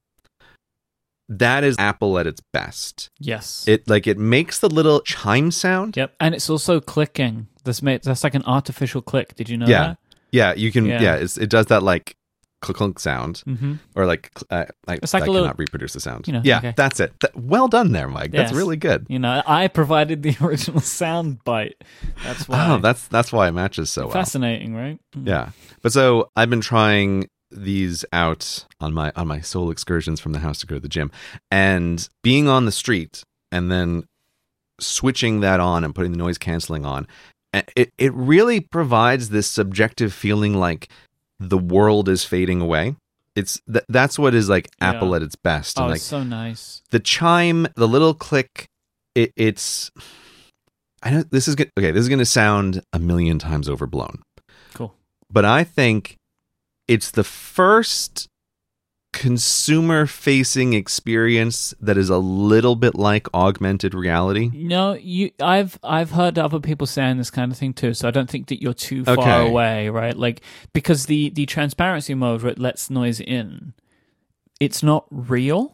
That 1.27 1.63
is 1.63 1.75
Apple 1.79 2.19
at 2.19 2.27
its 2.27 2.41
best. 2.53 3.09
Yes. 3.19 3.67
It 3.67 3.89
like 3.89 4.05
it 4.05 4.17
makes 4.17 4.59
the 4.59 4.69
little 4.69 5.01
chime 5.01 5.51
sound. 5.51 5.97
yep. 5.97 6.13
And 6.19 6.35
it's 6.35 6.49
also 6.49 6.79
clicking. 6.79 7.47
This 7.63 7.81
ma- 7.81 7.97
that's 8.01 8.23
like 8.23 8.35
an 8.35 8.45
artificial 8.45 9.01
click. 9.01 9.35
Did 9.35 9.49
you 9.49 9.57
know 9.57 9.65
Yeah. 9.65 9.95
Yeah, 10.31 10.53
you 10.53 10.71
can. 10.71 10.85
Yeah. 10.85 11.01
Yeah, 11.01 11.15
it's, 11.15 11.37
it 11.37 11.49
does 11.49 11.65
that 11.67 11.81
like 11.81 12.15
clunk 12.73 12.99
sound? 12.99 13.43
Mm-hmm. 13.47 13.73
or 13.95 14.05
like 14.05 14.31
uh, 14.49 14.65
I, 14.87 14.95
It's 14.95 15.13
like 15.13 15.23
I 15.23 15.25
a 15.25 15.29
little- 15.29 15.43
cannot 15.45 15.59
reproduce 15.59 15.93
the 15.93 15.99
sound. 15.99 16.27
you 16.27 16.33
know, 16.33 16.41
yeah, 16.43 16.57
okay. 16.59 16.73
that's 16.75 16.99
it. 16.99 17.13
Th- 17.19 17.33
well 17.35 17.67
done 17.67 17.91
there, 17.91 18.07
Myke. 18.07 18.31
That's 18.31 18.53
really 18.53 18.77
good. 18.77 19.05
You 19.09 19.19
know, 19.19 19.41
I 19.45 19.67
provided 19.67 20.23
the 20.23 20.35
original 20.41 20.81
sound 20.81 21.43
bite. 21.43 21.83
That's 22.23 22.47
why. 22.47 22.69
Oh, 22.71 22.77
that's 22.79 23.07
that's 23.07 23.31
why 23.31 23.47
it 23.47 23.51
matches 23.51 23.89
so 23.91 24.03
well. 24.03 24.11
fascinating, 24.13 24.75
right? 24.75 24.99
Mm. 25.15 25.27
Yeah. 25.27 25.49
But 25.81 25.91
so 25.93 26.29
I've 26.35 26.49
been 26.49 26.61
trying 26.61 27.29
these 27.51 28.03
out 28.11 28.65
on 28.81 28.93
my 28.93 29.11
on 29.15 29.27
my 29.27 29.39
sole 29.39 29.69
excursions 29.71 30.19
from 30.19 30.33
the 30.33 30.39
house 30.39 30.59
to 30.59 30.65
go 30.65 30.75
to 30.75 30.81
the 30.81 30.89
gym 30.89 31.11
and 31.51 32.09
being 32.23 32.49
on 32.49 32.65
the 32.65 32.71
street 32.71 33.23
and 33.51 33.71
then 33.71 34.03
switching 34.81 35.39
that 35.39 35.59
on 35.61 35.83
and 35.85 35.95
putting 35.95 36.11
the 36.11 36.17
noise 36.17 36.37
canceling 36.37 36.85
on 36.85 37.07
it 37.53 37.93
it 37.97 38.13
really 38.13 38.59
provides 38.59 39.29
this 39.29 39.47
subjective 39.47 40.11
feeling 40.11 40.53
like 40.55 40.89
the 41.39 41.57
world 41.57 42.07
is 42.09 42.23
fading 42.23 42.61
away 42.61 42.95
it's 43.35 43.59
th- 43.71 43.83
that's 43.89 44.17
what 44.17 44.33
is 44.33 44.47
like 44.47 44.69
Yeah. 44.81 44.91
apple 44.93 45.13
at 45.15 45.21
its 45.21 45.35
best 45.35 45.77
Oh, 45.77 45.83
and 45.83 45.89
like 45.91 45.97
it's 45.97 46.05
so 46.05 46.23
nice. 46.23 46.81
the 46.91 46.99
chime, 47.01 47.67
the 47.75 47.87
little 47.87 48.13
click, 48.13 48.67
it, 49.13 49.33
it's. 49.35 49.91
I 51.03 51.11
know 51.11 51.23
this 51.23 51.47
is 51.47 51.55
good. 51.55 51.69
Okay, 51.77 51.91
this 51.91 52.01
is 52.01 52.07
going 52.09 52.19
to 52.19 52.25
sound 52.25 52.81
a 52.93 52.99
million 52.99 53.37
times 53.37 53.67
overblown. 53.69 54.21
Cool. 54.73 54.93
But 55.29 55.43
I 55.43 55.63
think 55.65 56.15
it's 56.87 57.11
the 57.11 57.23
first 57.25 58.27
consumer 59.15 60.05
facing 60.05 60.73
experience 60.73 61.73
that 61.79 61.97
is 61.97 62.09
a 62.09 62.17
little 62.17 62.75
bit 62.75 62.95
like 62.95 63.27
augmented 63.33 63.93
reality. 63.95 64.51
No, 64.53 64.93
you. 64.93 65.31
I've 65.41 65.79
I've 65.83 66.11
heard 66.11 66.37
other 66.37 66.59
people 66.59 66.85
saying 66.85 67.17
this 67.17 67.31
kind 67.31 67.51
of 67.51 67.57
thing 67.57 67.73
too. 67.73 67.93
So 67.93 68.07
I 68.07 68.11
don't 68.11 68.29
think 68.29 68.47
that 68.47 68.61
you're 68.61 68.73
too 68.73 69.05
far 69.05 69.17
Okay. 69.17 69.47
away, 69.49 69.89
right? 69.89 70.15
Like 70.15 70.41
because 70.73 71.05
the 71.05 71.29
the 71.29 71.45
transparency 71.45 72.13
mode 72.13 72.43
where 72.43 72.51
it 72.51 72.59
lets 72.59 72.89
noise 72.89 73.19
in, 73.21 73.73
it's 74.59 74.83
not 74.83 75.05
real. 75.09 75.73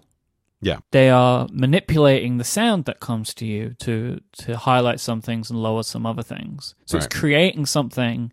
Yeah. 0.63 0.77
they 0.91 1.09
are 1.09 1.47
manipulating 1.51 2.37
the 2.37 2.43
sound 2.43 2.85
that 2.85 2.99
comes 2.99 3.33
to 3.33 3.47
you 3.47 3.73
to 3.79 4.21
to 4.43 4.55
highlight 4.57 4.99
some 4.99 5.19
things 5.19 5.49
and 5.49 5.59
lower 5.59 5.81
some 5.81 6.05
other 6.05 6.21
things. 6.21 6.75
So 6.85 6.97
Right. 6.99 7.05
it's 7.05 7.19
creating 7.19 7.65
something 7.65 8.31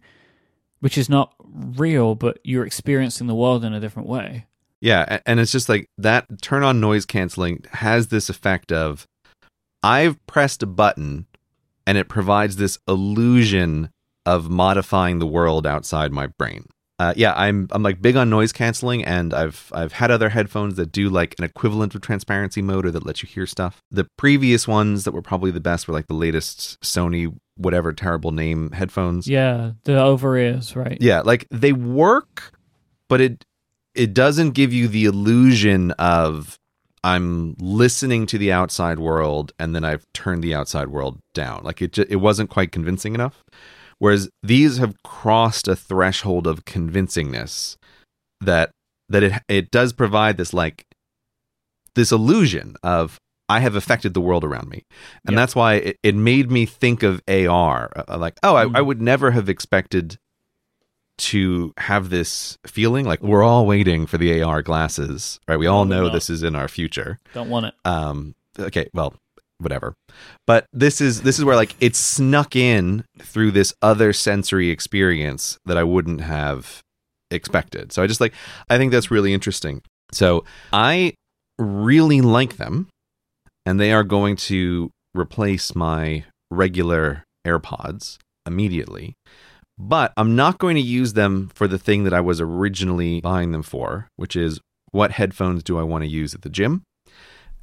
which 0.80 0.98
is 0.98 1.08
not 1.08 1.32
real, 1.50 2.14
but 2.14 2.38
you're 2.44 2.66
experiencing 2.66 3.28
the 3.28 3.34
world 3.34 3.64
in 3.64 3.72
a 3.72 3.80
different 3.80 4.08
way. 4.10 4.44
Yeah, 4.80 5.20
and 5.26 5.40
it's 5.40 5.52
just 5.52 5.68
like 5.68 5.86
that 5.98 6.26
turn 6.40 6.62
on 6.62 6.80
noise 6.80 7.04
canceling 7.04 7.64
has 7.72 8.08
this 8.08 8.28
effect 8.28 8.70
of 8.72 9.06
I've 9.82 10.24
pressed 10.26 10.62
a 10.62 10.66
button 10.66 11.26
and 11.86 11.98
it 11.98 12.08
provides 12.08 12.56
this 12.56 12.78
illusion 12.86 13.90
of 14.26 14.50
modifying 14.50 15.18
the 15.18 15.26
world 15.26 15.66
outside 15.66 16.12
my 16.12 16.26
brain. 16.26 16.66
Uh, 17.00 17.14
yeah, 17.16 17.32
I'm 17.34 17.68
I'm 17.70 17.82
like 17.82 18.02
big 18.02 18.16
on 18.16 18.28
noise 18.28 18.52
canceling, 18.52 19.04
and 19.04 19.32
I've 19.32 19.70
I've 19.72 19.92
had 19.92 20.10
other 20.10 20.28
headphones 20.28 20.74
that 20.74 20.90
do 20.90 21.08
like 21.08 21.36
an 21.38 21.44
equivalent 21.44 21.94
of 21.94 22.00
transparency 22.00 22.60
mode 22.60 22.86
or 22.86 22.90
that 22.90 23.06
let 23.06 23.22
you 23.22 23.28
hear 23.28 23.46
stuff. 23.46 23.80
The 23.90 24.06
previous 24.16 24.66
ones 24.66 25.04
that 25.04 25.12
were 25.12 25.22
probably 25.22 25.52
the 25.52 25.60
best 25.60 25.86
were 25.86 25.94
like 25.94 26.08
the 26.08 26.14
latest 26.14 26.80
Sony 26.80 27.32
whatever 27.56 27.92
terrible 27.92 28.32
name 28.32 28.72
headphones. 28.72 29.28
Yeah, 29.28 29.72
the 29.84 30.00
over 30.00 30.36
ears, 30.36 30.74
right? 30.74 30.98
Yeah, 31.00 31.20
like 31.20 31.46
they 31.50 31.72
work, 31.72 32.52
but 33.08 33.20
it 33.20 33.44
it 33.98 34.14
doesn't 34.14 34.52
give 34.52 34.72
you 34.72 34.88
the 34.88 35.04
illusion 35.04 35.90
of 35.92 36.56
I'm 37.04 37.54
listening 37.58 38.26
to 38.26 38.38
the 38.38 38.52
outside 38.52 38.98
world 38.98 39.52
and 39.58 39.74
then 39.74 39.84
I've 39.84 40.04
turned 40.14 40.42
the 40.42 40.54
outside 40.54 40.88
world 40.88 41.18
down. 41.34 41.62
Like 41.64 41.80
it 41.82 41.92
ju- 41.92 42.06
it 42.08 42.16
wasn't 42.16 42.50
quite 42.50 42.72
convincing 42.72 43.14
enough. 43.14 43.42
Whereas 43.98 44.28
these 44.42 44.78
have 44.78 44.94
crossed 45.04 45.68
a 45.68 45.76
threshold 45.76 46.46
of 46.46 46.64
convincingness 46.64 47.76
that 48.40 48.70
that 49.08 49.22
it 49.22 49.32
it 49.48 49.70
does 49.70 49.92
provide 49.92 50.36
this 50.36 50.52
like 50.52 50.84
this 51.94 52.12
illusion 52.12 52.76
of 52.82 53.18
I 53.48 53.60
have 53.60 53.74
affected 53.74 54.12
the 54.12 54.20
world 54.20 54.44
around 54.44 54.68
me. 54.68 54.82
And 55.26 55.32
Yeah. 55.34 55.40
that's 55.40 55.56
why 55.56 55.74
it, 55.76 55.96
it 56.02 56.14
made 56.14 56.50
me 56.50 56.66
think 56.66 57.02
of 57.02 57.22
AR. 57.26 57.90
uh, 57.96 58.18
Like, 58.18 58.38
oh, 58.42 58.54
I, 58.56 58.66
Mm. 58.66 58.76
I 58.76 58.80
would 58.82 59.00
never 59.00 59.30
have 59.30 59.48
expected 59.48 60.18
to 61.18 61.72
have 61.78 62.10
this 62.10 62.56
feeling 62.66 63.04
like 63.04 63.22
we're 63.22 63.42
all 63.42 63.66
waiting 63.66 64.06
for 64.06 64.18
the 64.18 64.42
AR 64.42 64.62
glasses, 64.62 65.38
right? 65.48 65.58
We 65.58 65.66
all 65.66 65.84
know 65.84 66.04
not. 66.04 66.12
this 66.12 66.30
is 66.30 66.42
in 66.42 66.54
our 66.54 66.68
future. 66.68 67.18
Don't 67.34 67.50
want 67.50 67.66
it. 67.66 67.74
Um, 67.84 68.34
okay, 68.58 68.88
well, 68.94 69.14
whatever. 69.58 69.94
But 70.46 70.66
this 70.72 71.00
is 71.00 71.22
this 71.22 71.38
is 71.38 71.44
where 71.44 71.56
like 71.56 71.74
it's 71.80 71.98
snuck 71.98 72.56
in 72.56 73.04
through 73.20 73.50
this 73.50 73.74
other 73.82 74.12
sensory 74.12 74.70
experience 74.70 75.58
that 75.66 75.76
I 75.76 75.84
wouldn't 75.84 76.20
have 76.20 76.82
expected. 77.30 77.92
So 77.92 78.02
I 78.02 78.06
just 78.06 78.20
like 78.20 78.34
I 78.70 78.78
think 78.78 78.92
that's 78.92 79.10
really 79.10 79.34
interesting. 79.34 79.82
So 80.12 80.44
I 80.72 81.14
really 81.58 82.20
like 82.20 82.56
them, 82.56 82.88
and 83.66 83.78
they 83.78 83.92
are 83.92 84.04
going 84.04 84.36
to 84.36 84.90
replace 85.14 85.74
my 85.74 86.24
regular 86.50 87.24
AirPods 87.46 88.18
immediately. 88.46 89.14
But 89.78 90.12
I'm 90.16 90.34
not 90.36 90.58
going 90.58 90.74
to 90.74 90.80
use 90.82 91.12
them 91.12 91.50
for 91.54 91.68
the 91.68 91.78
thing 91.78 92.04
that 92.04 92.12
I 92.12 92.20
was 92.20 92.40
originally 92.40 93.20
buying 93.20 93.52
them 93.52 93.62
for, 93.62 94.08
which 94.16 94.34
is 94.36 94.60
what 94.90 95.12
headphones 95.12 95.62
do 95.62 95.78
I 95.78 95.82
want 95.82 96.02
to 96.02 96.08
use 96.08 96.34
at 96.34 96.42
the 96.42 96.50
gym? 96.50 96.82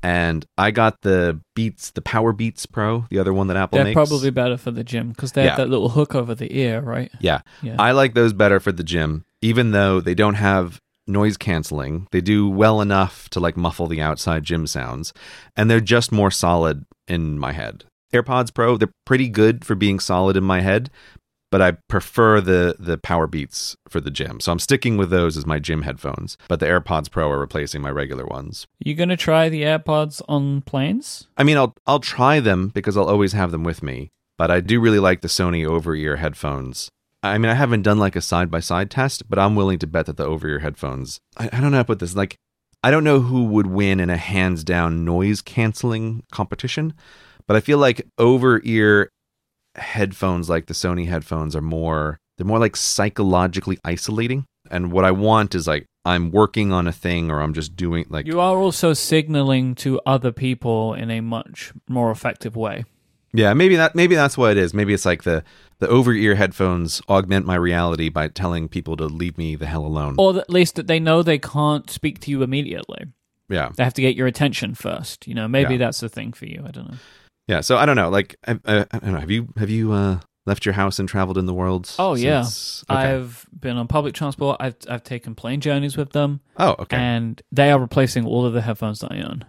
And 0.03 0.45
I 0.57 0.69
got 0.71 1.01
the 1.01 1.41
Beats, 1.55 1.91
the 1.91 2.01
Powerbeats 2.01 2.69
Pro, 2.71 3.05
the 3.09 3.17
other 3.17 3.33
one 3.33 3.47
that 3.47 3.57
Apple 3.57 3.77
They're 3.77 3.85
makes. 3.85 3.95
probably 3.95 4.29
better 4.29 4.55
for 4.55 4.69
the 4.71 4.83
gym 4.83 5.09
because 5.09 5.31
they 5.31 5.43
Yeah. 5.43 5.49
have 5.51 5.57
that 5.57 5.69
little 5.69 5.89
hook 5.89 6.13
over 6.13 6.35
the 6.35 6.55
ear, 6.55 6.79
right? 6.81 7.11
Yeah. 7.19 7.41
Yeah. 7.63 7.75
I 7.79 7.91
like 7.91 8.13
those 8.13 8.31
better 8.33 8.59
for 8.59 8.71
the 8.71 8.83
gym, 8.83 9.23
even 9.41 9.71
though 9.71 9.99
they 10.01 10.13
don't 10.13 10.35
have 10.35 10.79
noise 11.07 11.37
canceling. 11.37 12.07
They 12.11 12.21
do 12.21 12.47
well 12.47 12.81
enough 12.81 13.29
to 13.29 13.39
like 13.39 13.57
muffle 13.57 13.87
the 13.87 14.01
outside 14.01 14.43
gym 14.43 14.67
sounds, 14.67 15.11
and 15.55 15.69
they're 15.71 15.79
just 15.81 16.11
more 16.11 16.31
solid 16.31 16.85
in 17.07 17.39
my 17.39 17.51
head. 17.51 17.85
AirPods 18.13 18.53
Pro, 18.53 18.77
they're 18.77 18.91
pretty 19.05 19.27
good 19.27 19.65
for 19.65 19.73
being 19.75 19.99
solid 19.99 20.37
in 20.37 20.43
my 20.43 20.61
head, 20.61 20.91
but 21.51 21.61
I 21.61 21.71
prefer 21.87 22.41
the 22.41 22.75
the 22.79 22.97
Powerbeats 22.97 23.75
for 23.87 23.99
the 24.01 24.11
gym. 24.11 24.39
So 24.39 24.51
I'm 24.51 24.59
sticking 24.59 24.97
with 24.97 25.09
those 25.09 25.37
as 25.37 25.45
my 25.45 25.59
gym 25.59 25.83
headphones, 25.83 26.37
but 26.47 26.59
the 26.59 26.65
AirPods 26.65 27.09
Pro 27.09 27.29
are 27.29 27.39
replacing 27.39 27.81
my 27.81 27.89
regular 27.91 28.25
ones. 28.25 28.67
you 28.79 28.93
gonna 28.95 29.17
try 29.17 29.49
the 29.49 29.63
AirPods 29.63 30.21
on 30.27 30.61
planes? 30.61 31.27
I 31.37 31.43
mean, 31.43 31.57
I'll 31.57 31.75
I'll 31.87 31.99
try 31.99 32.39
them 32.39 32.69
because 32.69 32.97
I'll 32.97 33.09
always 33.09 33.33
have 33.33 33.51
them 33.51 33.63
with 33.63 33.81
me. 33.83 34.11
But 34.37 34.51
I 34.51 34.59
do 34.59 34.81
really 34.81 34.99
like 34.99 35.21
the 35.21 35.29
Sony 35.29 35.65
over-ear 35.65 36.17
headphones. 36.17 36.89
I 37.23 37.37
mean, 37.37 37.49
I 37.49 37.55
haven't 37.55 37.83
done 37.83 37.97
like 37.97 38.15
a 38.15 38.21
side-by-side 38.21 38.91
test, 38.91 39.29
but 39.29 39.39
I'm 39.39 39.55
willing 39.55 39.79
to 39.79 39.87
bet 39.87 40.05
that 40.07 40.17
the 40.17 40.25
over-ear 40.25 40.59
headphones. 40.59 41.19
I, 41.37 41.49
I 41.51 41.61
don't 41.61 41.71
know 41.71 41.77
how 41.77 41.83
to 41.83 41.87
put 41.87 41.99
this. 41.99 42.15
Like, 42.15 42.35
I 42.83 42.91
don't 42.91 43.03
know 43.03 43.21
who 43.21 43.45
would 43.45 43.67
win 43.67 43.99
in 43.99 44.09
a 44.09 44.17
hands-down 44.17 45.05
noise 45.05 45.41
canceling 45.41 46.23
competition, 46.31 46.93
but 47.47 47.55
I 47.55 47.61
feel 47.61 47.77
like 47.77 48.05
over-ear 48.17 49.09
headphones, 49.75 50.49
like 50.49 50.65
the 50.67 50.73
Sony 50.73 51.07
headphones, 51.07 51.55
are 51.55 51.61
more. 51.61 52.19
They're 52.37 52.45
more 52.47 52.59
like 52.59 52.75
psychologically 52.75 53.77
isolating. 53.85 54.45
And 54.71 54.91
what 54.91 55.05
I 55.05 55.11
want 55.11 55.55
is 55.55 55.67
like 55.67 55.85
I'm 56.05 56.31
working 56.31 56.71
on 56.71 56.87
a 56.87 56.91
thing, 56.91 57.31
or 57.31 57.41
I'm 57.41 57.53
just 57.53 57.75
doing 57.75 58.05
like 58.09 58.25
You 58.25 58.39
are 58.39 58.57
also 58.57 58.93
signaling 58.93 59.75
to 59.75 60.01
other 60.05 60.31
people 60.31 60.93
in 60.93 61.09
a 61.11 61.21
much 61.21 61.71
more 61.87 62.11
effective 62.11 62.55
way. 62.55 62.83
Yeah, 63.33 63.53
maybe 63.53 63.75
that 63.75 63.95
maybe 63.95 64.15
that's 64.15 64.37
what 64.37 64.51
it 64.51 64.57
is. 64.57 64.73
Maybe 64.73 64.93
it's 64.93 65.05
like 65.05 65.23
the 65.23 65.43
the 65.79 65.87
over 65.89 66.13
ear 66.13 66.35
headphones 66.35 67.01
augment 67.09 67.45
my 67.45 67.55
reality 67.55 68.07
by 68.09 68.29
telling 68.29 68.69
people 68.69 68.95
to 68.97 69.05
leave 69.05 69.37
me 69.37 69.55
the 69.55 69.65
hell 69.65 69.85
alone. 69.85 70.15
Or 70.17 70.37
at 70.37 70.49
least 70.49 70.75
that 70.75 70.87
they 70.87 70.99
know 71.01 71.21
they 71.21 71.37
can't 71.39 71.89
speak 71.89 72.19
to 72.21 72.31
you 72.31 72.43
immediately. 72.43 73.05
Yeah, 73.49 73.69
They 73.75 73.83
have 73.83 73.93
to 73.95 74.01
get 74.01 74.15
your 74.15 74.25
attention 74.25 74.73
first. 74.73 75.27
You 75.27 75.35
know, 75.35 75.47
maybe 75.47 75.73
Yeah. 75.73 75.79
that's 75.79 75.99
the 75.99 76.09
thing 76.09 76.31
for 76.33 76.45
you. 76.45 76.63
I 76.65 76.71
don't 76.71 76.89
know. 76.91 76.97
Yeah. 77.47 77.61
So 77.61 77.77
I 77.77 77.85
don't 77.85 77.95
know. 77.95 78.09
Like, 78.09 78.35
I, 78.47 78.59
I, 78.65 78.85
I 78.91 78.99
don't 78.99 79.13
know. 79.13 79.19
Have 79.19 79.31
you 79.31 79.47
have 79.57 79.69
you 79.69 79.91
uh, 79.91 80.19
left 80.45 80.65
your 80.65 80.73
house 80.73 80.99
and 80.99 81.07
traveled 81.07 81.37
in 81.37 81.45
the 81.45 81.53
world? 81.53 81.91
Oh, 81.99 82.15
yeah. 82.15 82.41
Okay. 82.41 83.13
I've 83.13 83.45
been 83.57 83.77
on 83.77 83.87
public 83.87 84.13
transport. 84.13 84.57
I've 84.59 84.75
I've 84.89 85.03
taken 85.03 85.35
plane 85.35 85.61
journeys 85.61 85.97
with 85.97 86.11
them, 86.11 86.41
oh, 86.57 86.75
okay. 86.79 86.97
and 86.97 87.41
they 87.51 87.71
are 87.71 87.79
replacing 87.79 88.25
all 88.25 88.45
of 88.45 88.53
the 88.53 88.61
headphones 88.61 88.99
that 88.99 89.11
I 89.11 89.21
own. 89.21 89.45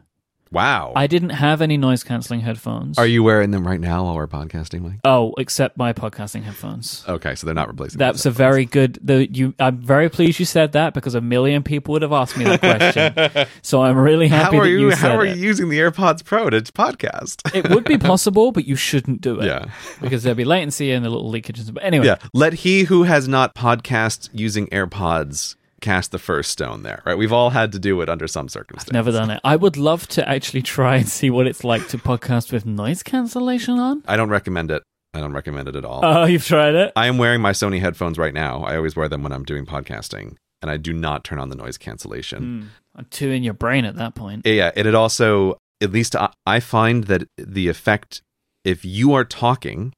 Wow. 0.53 0.93
I 0.95 1.07
didn't 1.07 1.31
have 1.31 1.61
any 1.61 1.77
noise 1.77 2.05
canceling 2.05 2.41
headphones. 2.41 2.99
Are 2.99 3.07
you 3.07 3.23
wearing 3.23 3.51
them 3.51 3.67
right 3.67 3.81
now 3.81 4.05
while 4.05 4.15
we're 4.15 4.29
podcasting, 4.29 4.81
Myke? 4.81 5.01
Oh, 5.05 5.35
except 5.39 5.77
my 5.77 5.93
podcasting 5.93 6.43
headphones. 6.45 7.05
Okay, 7.09 7.35
so 7.35 7.47
they're 7.47 7.55
not 7.55 7.69
replacing. 7.69 7.99
That's 7.99 8.27
a 8.27 8.31
very 8.31 8.65
good. 8.65 8.99
The 9.03 9.27
you. 9.31 9.55
I'm 9.59 9.79
very 9.79 10.09
pleased 10.09 10.39
you 10.39 10.45
said 10.45 10.73
that 10.73 10.95
because 10.95 11.15
a 11.15 11.21
million 11.21 11.63
people 11.63 11.93
would 11.93 12.03
have 12.03 12.13
asked 12.13 12.37
me 12.37 12.45
that 12.45 12.61
question. 12.61 13.47
so 13.63 13.83
I'm 13.83 13.97
really 13.99 14.29
happy 14.29 14.57
how 14.57 14.63
are 14.63 14.65
that 14.65 14.71
you? 14.71 14.79
you, 14.91 14.95
how 14.95 15.17
are 15.17 15.27
it. 15.27 15.37
you 15.37 15.43
using 15.43 15.69
the 15.69 15.79
AirPods 15.79 16.25
Pro 16.25 16.49
to 16.51 16.61
podcast? 16.61 17.55
It 17.55 17.69
would 17.71 17.85
be 17.85 17.99
possible, 18.13 18.53
but 18.53 18.67
you 18.67 18.77
shouldn't 18.77 19.21
do 19.21 19.41
it. 19.41 19.47
yeah. 19.47 19.67
because 20.01 20.23
there'd 20.23 20.37
be 20.37 20.45
latency 20.45 20.93
and 20.93 21.05
a 21.05 21.11
little 21.11 21.29
leakage. 21.29 21.73
But 21.73 21.83
anyway, 21.83 22.07
Yeah. 22.07 22.17
Let 22.33 22.55
he 22.55 22.85
who 22.85 23.03
has 23.03 23.27
not 23.29 23.55
podcast 23.55 24.29
using 24.33 24.67
AirPods 24.69 25.57
cast 25.81 26.11
the 26.11 26.19
first 26.19 26.51
stone 26.51 26.83
there, 26.83 27.03
right? 27.05 27.17
We've 27.19 27.33
all 27.33 27.51
had 27.51 27.73
to 27.73 27.79
do 27.79 28.01
it 28.01 28.09
under 28.09 28.27
some 28.27 28.49
circumstances. 28.49 28.93
never 28.93 29.12
done 29.12 29.31
it. 29.31 29.41
I 29.45 29.57
would 29.57 29.77
love 29.77 30.07
to 30.09 30.29
actually 30.29 30.62
try 30.62 30.97
and 30.97 31.09
see 31.09 31.31
what 31.31 31.47
it's 31.47 31.65
like 31.65 31.87
to 31.89 31.99
podcast 31.99 32.53
with 32.53 32.65
noise 32.67 33.03
cancellation 33.03 33.79
on. 33.79 34.03
I 34.07 34.17
don't 34.17 34.31
recommend 34.31 34.71
it. 34.71 34.83
I 35.15 35.21
don't 35.21 35.33
recommend 35.33 35.69
it 35.69 35.77
at 35.77 35.85
all. 35.85 36.01
Oh, 36.05 36.25
you've 36.25 36.45
tried 36.45 36.75
it? 36.75 36.93
I 36.97 37.07
am 37.07 37.19
wearing 37.19 37.41
my 37.41 37.53
Sony 37.53 37.81
headphones 37.81 38.19
right 38.19 38.35
now. 38.35 38.62
I 38.65 38.77
always 38.77 38.97
wear 38.97 39.09
them 39.09 39.23
when 39.23 39.33
I'm 39.33 39.45
doing 39.45 39.65
podcasting, 39.65 40.37
and 40.61 40.71
I 40.71 40.77
do 40.77 40.93
not 40.93 41.25
turn 41.25 41.39
on 41.39 41.49
the 41.49 41.57
noise 41.57 41.79
cancellation. 41.79 42.43
Hmm. 42.43 42.67
I'm 42.97 43.07
too 43.11 43.31
in 43.31 43.43
your 43.43 43.55
brain 43.55 43.85
at 43.85 43.97
that 43.97 44.15
point. 44.15 44.47
Yeah, 44.47 44.71
and 44.75 44.87
it 44.87 44.95
also, 44.95 45.59
at 45.81 45.93
least 45.93 46.17
I, 46.17 46.33
I 46.47 46.61
find 46.61 47.05
that 47.05 47.25
the 47.37 47.69
effect, 47.69 48.23
if 48.65 48.85
you 48.85 49.12
are 49.15 49.25
talking, 49.25 49.93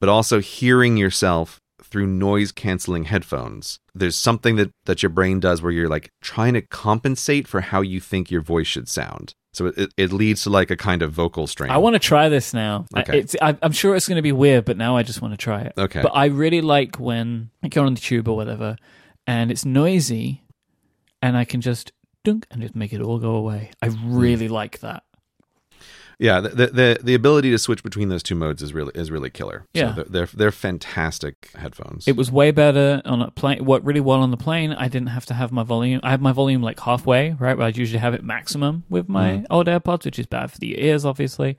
but 0.00 0.08
also 0.08 0.40
hearing 0.40 0.96
yourself 0.96 1.60
through 1.82 2.06
noise 2.06 2.50
canceling 2.52 3.04
headphones, 3.04 3.78
there's 3.94 4.16
something 4.16 4.56
that, 4.56 4.70
that 4.86 5.02
your 5.02 5.10
brain 5.10 5.40
does 5.40 5.62
where 5.62 5.72
you're 5.72 5.88
like 5.88 6.10
trying 6.20 6.54
to 6.54 6.62
compensate 6.62 7.46
for 7.46 7.60
how 7.60 7.80
you 7.80 8.00
think 8.00 8.30
your 8.30 8.40
voice 8.42 8.66
should 8.66 8.88
sound. 8.88 9.34
So 9.52 9.66
it, 9.66 9.92
it 9.96 10.12
leads 10.12 10.42
to 10.42 10.50
like 10.50 10.72
a 10.72 10.76
kind 10.76 11.00
of 11.00 11.12
vocal 11.12 11.46
strain. 11.46 11.70
I 11.70 11.78
want 11.78 11.94
to 11.94 12.00
try 12.00 12.28
this 12.28 12.52
now. 12.52 12.86
I- 12.92 13.00
Okay. 13.02 13.20
It's, 13.20 13.36
I, 13.40 13.56
I'm 13.62 13.70
sure 13.72 13.94
it's 13.94 14.08
going 14.08 14.16
to 14.16 14.22
be 14.22 14.32
weird, 14.32 14.64
but 14.64 14.76
now 14.76 14.96
I 14.96 15.04
just 15.04 15.22
want 15.22 15.32
to 15.32 15.38
try 15.38 15.60
it. 15.62 15.74
Okay. 15.78 16.02
But 16.02 16.10
I 16.14 16.26
really 16.26 16.60
like 16.60 16.98
when 16.98 17.50
like 17.62 17.74
you're 17.76 17.86
on 17.86 17.94
the 17.94 18.00
tube 18.00 18.26
or 18.28 18.34
whatever, 18.36 18.76
and 19.28 19.50
it's 19.52 19.64
noisy, 19.64 20.42
and 21.22 21.36
I 21.36 21.44
can 21.44 21.60
just 21.60 21.92
dunk 22.24 22.46
and 22.50 22.62
just 22.62 22.74
make 22.74 22.92
it 22.92 23.00
all 23.00 23.18
go 23.18 23.36
away. 23.36 23.70
I 23.80 23.88
Hmm. 23.90 24.16
really 24.16 24.48
like 24.48 24.80
that. 24.80 25.04
Yeah, 26.18 26.40
the, 26.40 26.66
the 26.68 26.98
the 27.02 27.14
ability 27.14 27.50
to 27.50 27.58
switch 27.58 27.82
between 27.82 28.08
those 28.08 28.22
two 28.22 28.34
modes 28.34 28.62
is 28.62 28.72
really 28.72 28.92
is 28.94 29.10
really 29.10 29.30
killer. 29.30 29.66
Yeah. 29.74 29.94
so 29.94 30.02
they're, 30.02 30.04
they're 30.26 30.28
they're 30.34 30.52
fantastic 30.52 31.50
headphones. 31.56 32.06
It 32.06 32.16
was 32.16 32.30
way 32.30 32.50
better 32.50 33.02
on 33.04 33.22
a 33.22 33.30
plane. 33.30 33.64
Worked 33.64 33.84
really 33.84 34.00
well 34.00 34.20
on 34.20 34.30
the 34.30 34.36
plane. 34.36 34.72
I 34.72 34.88
didn't 34.88 35.08
have 35.08 35.26
to 35.26 35.34
have 35.34 35.50
my 35.52 35.62
volume. 35.64 36.00
I 36.02 36.10
have 36.10 36.20
my 36.20 36.32
volume 36.32 36.62
like 36.62 36.78
halfway, 36.80 37.32
right? 37.32 37.56
Where 37.56 37.66
I'd 37.66 37.76
usually 37.76 37.98
have 38.00 38.14
it 38.14 38.22
maximum 38.24 38.84
with 38.88 39.08
my 39.08 39.24
Mm. 39.38 39.46
old 39.50 39.66
AirPods, 39.66 40.04
which 40.04 40.18
is 40.18 40.26
bad 40.26 40.50
for 40.52 40.58
the 40.58 40.80
ears, 40.80 41.04
obviously. 41.04 41.56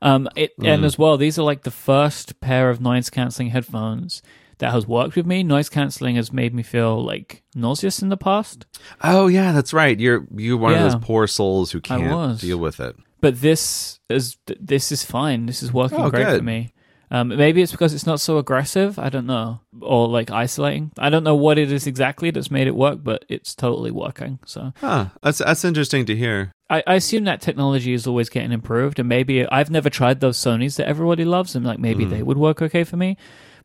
Um, 0.00 0.28
it 0.36 0.56
Mm. 0.58 0.68
and 0.68 0.84
as 0.84 0.96
well, 0.98 1.16
these 1.16 1.38
are 1.38 1.42
like 1.42 1.62
the 1.62 1.70
first 1.72 2.40
pair 2.40 2.70
of 2.70 2.80
noise 2.80 3.10
canceling 3.10 3.50
headphones 3.50 4.22
that 4.58 4.72
has 4.72 4.86
worked 4.86 5.16
with 5.16 5.26
me. 5.26 5.42
Noise 5.42 5.68
canceling 5.68 6.16
has 6.16 6.32
made 6.32 6.54
me 6.54 6.62
feel 6.62 7.02
like 7.04 7.42
nauseous 7.54 8.00
in 8.02 8.08
the 8.08 8.16
past, 8.16 8.66
oh 9.02 9.26
yeah, 9.26 9.52
that's 9.52 9.72
right. 9.72 9.98
You're 9.98 10.26
you're 10.36 10.56
one 10.56 10.74
of 10.74 10.80
those 10.80 10.96
poor 10.96 11.26
souls 11.26 11.72
who 11.72 11.80
can't 11.80 12.38
deal 12.40 12.58
with 12.58 12.78
it. 12.80 12.96
But 13.20 13.40
this 13.40 14.00
is 14.08 14.36
this 14.46 14.92
is 14.92 15.04
fine. 15.04 15.46
This 15.46 15.62
is 15.62 15.72
working 15.72 16.00
Oh, 16.00 16.10
great 16.10 16.36
for 16.38 16.42
me. 16.42 16.72
Um, 17.10 17.28
maybe 17.28 17.62
it's 17.62 17.72
because 17.72 17.94
it's 17.94 18.04
not 18.06 18.20
so 18.20 18.36
aggressive. 18.36 18.98
I 18.98 19.08
don't 19.08 19.24
know, 19.26 19.60
or 19.80 20.08
like 20.08 20.30
isolating. 20.30 20.90
I 20.98 21.08
don't 21.08 21.24
know 21.24 21.34
what 21.34 21.56
it 21.56 21.72
is 21.72 21.86
exactly 21.86 22.30
that's 22.30 22.50
made 22.50 22.66
it 22.66 22.76
work, 22.76 22.98
but 23.02 23.24
it's 23.30 23.54
totally 23.54 23.90
working. 23.90 24.38
So 24.44 24.72
Huh. 24.76 25.06
That's 25.22 25.38
that's 25.38 25.64
interesting 25.64 26.04
to 26.06 26.14
hear. 26.16 26.52
I, 26.68 26.82
I 26.86 26.94
assume 26.96 27.24
that 27.24 27.40
technology 27.40 27.94
is 27.94 28.06
always 28.06 28.28
getting 28.28 28.52
improved, 28.52 28.98
and 28.98 29.08
maybe 29.08 29.46
I've 29.48 29.70
never 29.70 29.88
tried 29.88 30.20
those 30.20 30.36
Sony's 30.36 30.76
that 30.76 30.86
everybody 30.86 31.24
loves, 31.24 31.56
and 31.56 31.64
like 31.64 31.78
maybe 31.78 32.04
Mm. 32.04 32.10
they 32.10 32.22
would 32.22 32.36
work 32.36 32.60
okay 32.60 32.84
for 32.84 32.98
me. 32.98 33.16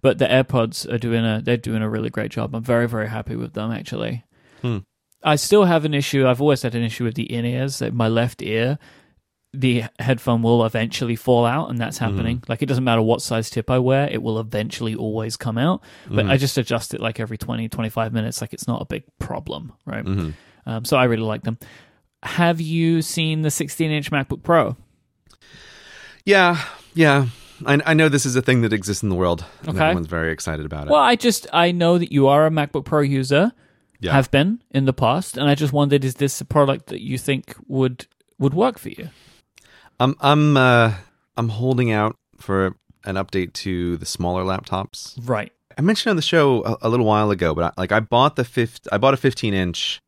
But 0.02 0.20
the 0.20 0.26
AirPods 0.26 0.90
are 0.92 0.98
doing 0.98 1.26
a 1.26 1.42
they're 1.44 1.58
doing 1.58 1.82
a 1.82 1.90
really 1.90 2.10
great 2.10 2.32
job. 2.32 2.56
I'm 2.56 2.64
very 2.64 2.88
very 2.88 3.10
happy 3.10 3.36
with 3.36 3.54
them 3.54 3.72
actually. 3.72 4.24
Hmm. 4.62 4.78
I 5.22 5.36
still 5.36 5.66
have 5.66 5.84
an 5.86 5.94
issue. 5.94 6.26
I've 6.28 6.42
always 6.42 6.62
had 6.62 6.76
an 6.76 6.84
issue 6.84 7.04
with 7.04 7.16
the 7.16 7.24
in 7.24 7.44
ears. 7.46 7.82
Like 7.82 7.94
my 7.94 8.08
left 8.08 8.42
ear, 8.42 8.78
the 9.54 9.84
headphone 10.00 10.42
will 10.42 10.66
eventually 10.66 11.16
fall 11.16 11.46
out, 11.46 11.70
and 11.70 11.78
that's 11.78 12.00
happening. 12.00 12.42
Like 12.48 12.62
it 12.64 12.66
doesn't 12.66 12.84
matter 12.84 13.02
what 13.02 13.22
size 13.22 13.50
tip 13.52 13.70
I 13.70 13.78
wear, 13.80 14.10
it 14.12 14.22
will 14.24 14.40
eventually 14.40 14.96
always 14.96 15.38
come 15.38 15.58
out. 15.60 15.82
But 16.10 16.26
Mhm. 16.26 16.30
I 16.32 16.38
just 16.38 16.58
adjust 16.58 16.94
it 16.94 17.00
like 17.02 17.20
every 17.20 17.38
20, 17.38 17.70
25 17.70 18.14
minutes. 18.14 18.42
Like 18.42 18.54
it's 18.54 18.68
not 18.68 18.82
a 18.82 18.86
big 18.86 19.04
problem, 19.20 19.74
right? 19.86 20.04
hmm 20.06 20.30
Um, 20.66 20.86
so 20.86 20.98
I 20.98 21.04
really 21.04 21.24
like 21.24 21.44
them. 21.44 21.58
Have 22.24 22.62
you 22.62 23.02
seen 23.02 23.42
the 23.44 23.52
16 23.52 23.92
inch 23.92 24.10
MacBook 24.12 24.44
Pro? 24.44 24.76
Yeah, 26.26 26.64
yeah. 26.94 27.28
I, 27.66 27.80
I 27.86 27.94
know 27.94 28.10
this 28.10 28.26
is 28.26 28.36
a 28.36 28.42
thing 28.42 28.62
that 28.62 28.74
exists 28.74 29.04
in 29.04 29.10
the 29.10 29.16
world. 29.16 29.46
And 29.62 29.70
Okay. 29.76 29.84
everyone's 29.86 30.08
very 30.08 30.32
excited 30.32 30.66
about 30.66 30.88
it. 30.88 30.92
Well, 30.92 31.02
I 31.02 31.16
just 31.16 31.48
I 31.54 31.72
know 31.72 31.98
that 31.98 32.12
you 32.12 32.28
are 32.28 32.46
a 32.46 32.50
MacBook 32.50 32.86
Pro 32.86 33.02
user, 33.02 33.52
Yeah. 34.00 34.14
have 34.14 34.32
been 34.32 34.62
in 34.72 34.86
the 34.86 34.94
past, 34.94 35.38
and 35.38 35.50
I 35.50 35.56
just 35.56 35.74
wondered 35.74 36.04
is 36.06 36.16
this 36.16 36.40
a 36.42 36.46
product 36.46 36.88
that 36.88 37.02
you 37.02 37.18
think 37.18 37.56
would 37.68 38.08
would 38.40 38.54
work 38.54 38.80
for 38.80 38.90
you? 38.90 39.10
I'm 40.04 40.16
I'm 40.20 40.58
uh 40.58 40.94
I'm 41.38 41.50
holding 41.50 41.92
out 41.92 42.18
for 42.38 42.76
an 43.06 43.16
update 43.16 43.54
to 43.54 43.98
the 43.98 44.06
smaller 44.06 44.44
laptops. 44.44 45.18
Right. 45.22 45.52
I 45.78 45.82
mentioned 45.82 46.12
on 46.12 46.16
the 46.18 46.22
show 46.22 46.64
a, 46.64 46.78
a 46.84 46.90
little 46.90 47.06
while 47.06 47.32
ago, 47.32 47.56
but 47.56 47.64
I, 47.64 47.82
like 47.82 47.92
I 47.92 48.00
bought 48.00 48.36
the 48.36 48.44
fifth, 48.44 48.88
I 48.92 48.98
bought 48.98 49.14
a 49.14 49.18
15 49.18 49.54
inch, 49.54 50.02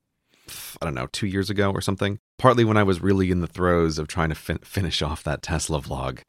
I 0.81 0.85
don't 0.85 0.93
know, 0.93 1.07
two 1.11 1.27
years 1.27 1.49
ago 1.49 1.71
or 1.71 1.81
something. 1.81 2.19
Partly 2.37 2.65
when 2.65 2.77
I 2.77 2.83
was 2.83 3.01
really 3.01 3.31
in 3.31 3.39
the 3.39 3.47
throes 3.47 3.97
of 3.97 4.07
trying 4.07 4.29
to 4.29 4.35
fin- 4.35 4.59
finish 4.59 5.01
off 5.01 5.23
that 5.23 5.41
Tesla 5.41 5.81
vlog, 5.81 6.19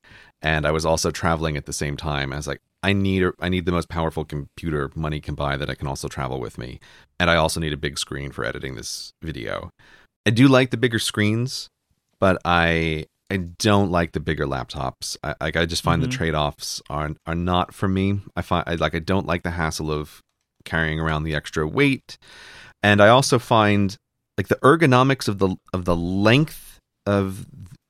and 0.40 0.64
I 0.64 0.70
was 0.70 0.86
also 0.86 1.10
traveling 1.10 1.56
at 1.56 1.66
the 1.66 1.72
same 1.72 1.96
time. 1.96 2.32
I 2.32 2.36
was 2.36 2.46
like, 2.46 2.60
I 2.84 2.92
need 2.92 3.24
I 3.40 3.48
need 3.48 3.66
the 3.66 3.72
most 3.72 3.88
powerful 3.88 4.24
computer 4.24 4.92
money 4.94 5.20
can 5.20 5.34
buy 5.34 5.56
that 5.56 5.68
I 5.68 5.74
can 5.74 5.88
also 5.88 6.06
travel 6.06 6.38
with 6.40 6.56
me, 6.56 6.78
and 7.18 7.28
I 7.28 7.34
also 7.34 7.58
need 7.58 7.72
a 7.72 7.76
big 7.76 7.98
screen 7.98 8.30
for 8.30 8.44
editing 8.44 8.76
this 8.76 9.12
video. 9.20 9.70
I 10.24 10.30
do 10.30 10.46
like 10.46 10.70
the 10.70 10.76
bigger 10.76 11.00
screens, 11.00 11.68
but 12.20 12.40
I 12.44 13.06
I 13.30 13.38
don't 13.38 13.90
like 13.90 14.12
the 14.12 14.20
bigger 14.20 14.46
laptops. 14.46 15.16
I 15.24 15.34
like 15.40 15.56
I 15.56 15.66
just 15.66 15.82
find 15.82 16.00
Mhm. 16.00 16.06
the 16.06 16.10
trade 16.16 16.34
offs 16.34 16.80
are 16.88 17.10
are 17.26 17.34
not 17.34 17.74
for 17.74 17.88
me. 17.88 18.20
I 18.36 18.42
find 18.42 18.64
I 18.66 18.74
like 18.76 18.94
I 18.94 19.00
don't 19.00 19.26
like 19.26 19.42
the 19.42 19.50
hassle 19.52 19.90
of 19.90 20.20
carrying 20.64 21.00
around 21.00 21.24
the 21.24 21.34
extra 21.34 21.66
weight, 21.66 22.18
and 22.82 23.00
I 23.00 23.08
also 23.08 23.38
find 23.38 23.96
like 24.38 24.48
the 24.48 24.56
ergonomics 24.56 25.26
of 25.28 25.38
the 25.38 25.56
of 25.72 25.84
the 25.86 25.96
length 25.96 26.78
of 27.06 27.46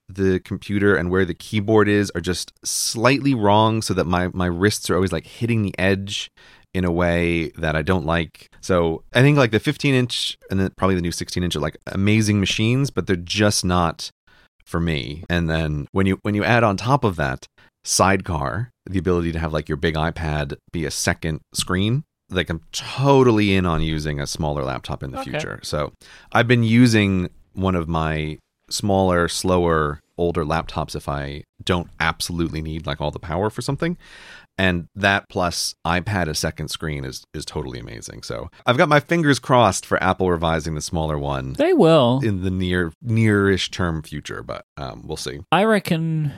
the 0.08 0.38
computer 0.40 0.94
and 0.96 1.10
where 1.10 1.24
the 1.24 1.34
keyboard 1.34 1.88
is 1.88 2.10
are 2.14 2.20
just 2.20 2.52
slightly 2.64 3.34
wrong, 3.34 3.82
so 3.82 3.92
that 3.94 4.06
my 4.06 4.28
my 4.28 4.46
wrists 4.46 4.88
are 4.88 4.94
always 4.94 5.12
like 5.12 5.26
hitting 5.26 5.62
the 5.62 5.74
edge 5.78 6.30
in 6.72 6.84
a 6.84 6.92
way 6.92 7.48
that 7.56 7.74
I 7.74 7.82
don't 7.82 8.04
like. 8.06 8.48
So 8.60 9.02
I 9.14 9.22
think 9.22 9.36
like 9.38 9.50
the 9.50 9.58
15 9.60 9.94
inch 9.94 10.36
and 10.50 10.60
then 10.60 10.70
probably 10.76 10.94
the 10.94 11.00
new 11.02 11.10
16 11.12 11.42
inch 11.42 11.56
are 11.56 11.60
like 11.60 11.76
amazing 11.86 12.38
machines, 12.40 12.90
but 12.90 13.06
they're 13.06 13.16
just 13.16 13.64
not 13.64 14.10
for 14.66 14.80
me. 14.80 15.24
And 15.30 15.48
then 15.48 15.86
when 15.92 16.06
you 16.06 16.18
when 16.22 16.34
you 16.34 16.44
add 16.44 16.64
on 16.64 16.76
top 16.76 17.04
of 17.04 17.16
that 17.16 17.46
sidecar, 17.84 18.70
the 18.84 18.98
ability 18.98 19.32
to 19.32 19.38
have 19.38 19.52
like 19.52 19.68
your 19.68 19.76
big 19.76 19.94
iPad 19.94 20.56
be 20.72 20.84
a 20.84 20.90
second 20.90 21.40
screen, 21.54 22.04
like 22.30 22.50
I'm 22.50 22.60
totally 22.72 23.54
in 23.54 23.64
on 23.64 23.82
using 23.82 24.20
a 24.20 24.26
smaller 24.26 24.64
laptop 24.64 25.02
in 25.02 25.12
the 25.12 25.20
Okay. 25.20 25.30
future. 25.30 25.60
So 25.62 25.92
I've 26.32 26.48
been 26.48 26.64
using 26.64 27.30
one 27.54 27.74
of 27.74 27.88
my 27.88 28.38
smaller, 28.68 29.28
slower, 29.28 30.00
older 30.18 30.44
laptops 30.44 30.96
if 30.96 31.08
I 31.08 31.44
don't 31.62 31.88
absolutely 32.00 32.60
need 32.60 32.86
like 32.86 33.00
all 33.00 33.10
the 33.10 33.18
power 33.18 33.50
for 33.50 33.62
something. 33.62 33.96
And 34.58 34.88
that 34.94 35.28
plus 35.28 35.74
iPad 35.86 36.28
a 36.28 36.34
second 36.34 36.68
screen 36.68 37.04
is 37.04 37.24
is 37.34 37.44
totally 37.44 37.78
amazing. 37.78 38.22
So 38.22 38.50
I've 38.64 38.78
got 38.78 38.88
my 38.88 39.00
fingers 39.00 39.38
crossed 39.38 39.84
for 39.84 40.02
Apple 40.02 40.30
revising 40.30 40.74
the 40.74 40.80
smaller 40.80 41.18
one 41.18 41.52
They 41.52 41.74
will. 41.74 42.20
in 42.24 42.42
the 42.42 42.50
near 42.50 42.92
nearish 43.04 43.70
term 43.70 44.02
future, 44.02 44.42
but 44.42 44.64
um, 44.78 45.02
we'll 45.06 45.18
see. 45.18 45.40
I 45.52 45.64
reckon 45.64 46.32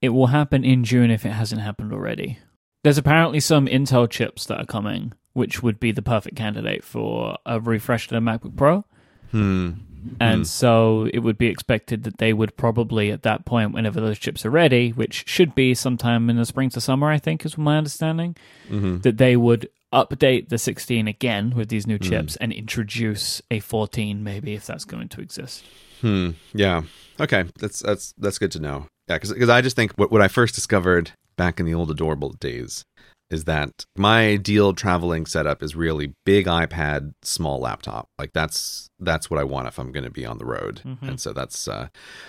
it 0.00 0.10
will 0.10 0.28
happen 0.28 0.64
in 0.64 0.84
June 0.84 1.10
if 1.10 1.26
it 1.26 1.30
hasn't 1.32 1.60
happened 1.60 1.92
already. 1.92 2.38
There's 2.84 2.98
apparently 2.98 3.40
some 3.40 3.66
Intel 3.66 4.08
chips 4.08 4.46
that 4.46 4.60
are 4.60 4.64
coming, 4.66 5.12
which 5.32 5.62
would 5.62 5.78
be 5.80 5.92
the 5.92 6.02
perfect 6.02 6.36
candidate 6.36 6.82
for 6.84 7.36
a 7.44 7.60
refresh 7.60 8.08
to 8.08 8.14
the 8.14 8.20
MacBook 8.20 8.56
Pro. 8.56 8.84
Hmm. 9.32 9.72
And 10.20 10.46
so 10.46 11.08
it 11.14 11.20
would 11.20 11.38
be 11.38 11.46
expected 11.46 12.04
that 12.04 12.18
they 12.18 12.32
would 12.32 12.56
probably, 12.56 13.10
at 13.10 13.22
that 13.22 13.44
point, 13.44 13.72
whenever 13.72 14.00
those 14.00 14.18
chips 14.18 14.44
are 14.44 14.50
ready, 14.50 14.90
which 14.90 15.24
should 15.26 15.54
be 15.54 15.74
sometime 15.74 16.28
in 16.28 16.36
the 16.36 16.44
spring 16.44 16.70
to 16.70 16.80
summer, 16.80 17.10
I 17.10 17.18
think, 17.18 17.44
is 17.44 17.56
my 17.56 17.78
understanding, 17.78 18.36
hmm 18.68 18.98
that 18.98 19.18
they 19.18 19.36
would 19.36 19.68
update 19.92 20.48
the 20.48 20.58
16 20.58 21.08
again 21.08 21.50
with 21.56 21.68
these 21.68 21.86
new 21.86 21.98
chips 21.98 22.36
and 22.36 22.52
introduce 22.52 23.42
a 23.50 23.60
14, 23.60 24.22
maybe, 24.22 24.54
if 24.54 24.66
that's 24.66 24.84
going 24.84 25.08
to 25.08 25.20
exist. 25.20 25.64
Hmm. 26.00 26.30
Yeah. 26.54 26.82
Okay. 27.18 27.44
That's 27.58 27.80
that's 27.80 28.14
that's 28.18 28.38
good 28.38 28.52
to 28.52 28.60
know. 28.60 28.86
Yeah, 29.08 29.18
because 29.18 29.50
I 29.50 29.60
just 29.60 29.76
think 29.76 29.92
what 29.92 30.10
what 30.12 30.22
I 30.22 30.28
first 30.28 30.54
discovered 30.54 31.12
back 31.36 31.58
in 31.58 31.66
the 31.66 31.74
old 31.74 31.90
adorable 31.90 32.30
days 32.34 32.84
is 33.30 33.44
that 33.44 33.84
my 33.96 34.26
ideal 34.26 34.72
traveling 34.72 35.24
setup 35.26 35.62
is 35.62 35.76
really 35.76 36.14
big 36.24 36.46
iPad, 36.46 37.14
small 37.22 37.60
laptop. 37.60 38.08
Like 38.18 38.32
that's 38.32 38.90
that's 38.98 39.30
what 39.30 39.38
I 39.40 39.44
want 39.44 39.68
if 39.68 39.78
I'm 39.78 39.92
going 39.92 40.04
to 40.04 40.10
be 40.10 40.26
on 40.26 40.38
the 40.38 40.44
road. 40.44 40.82
Mhm. 40.84 41.02
And 41.02 41.20
so 41.20 41.32
that's 41.32 41.68
uh, 41.68 41.88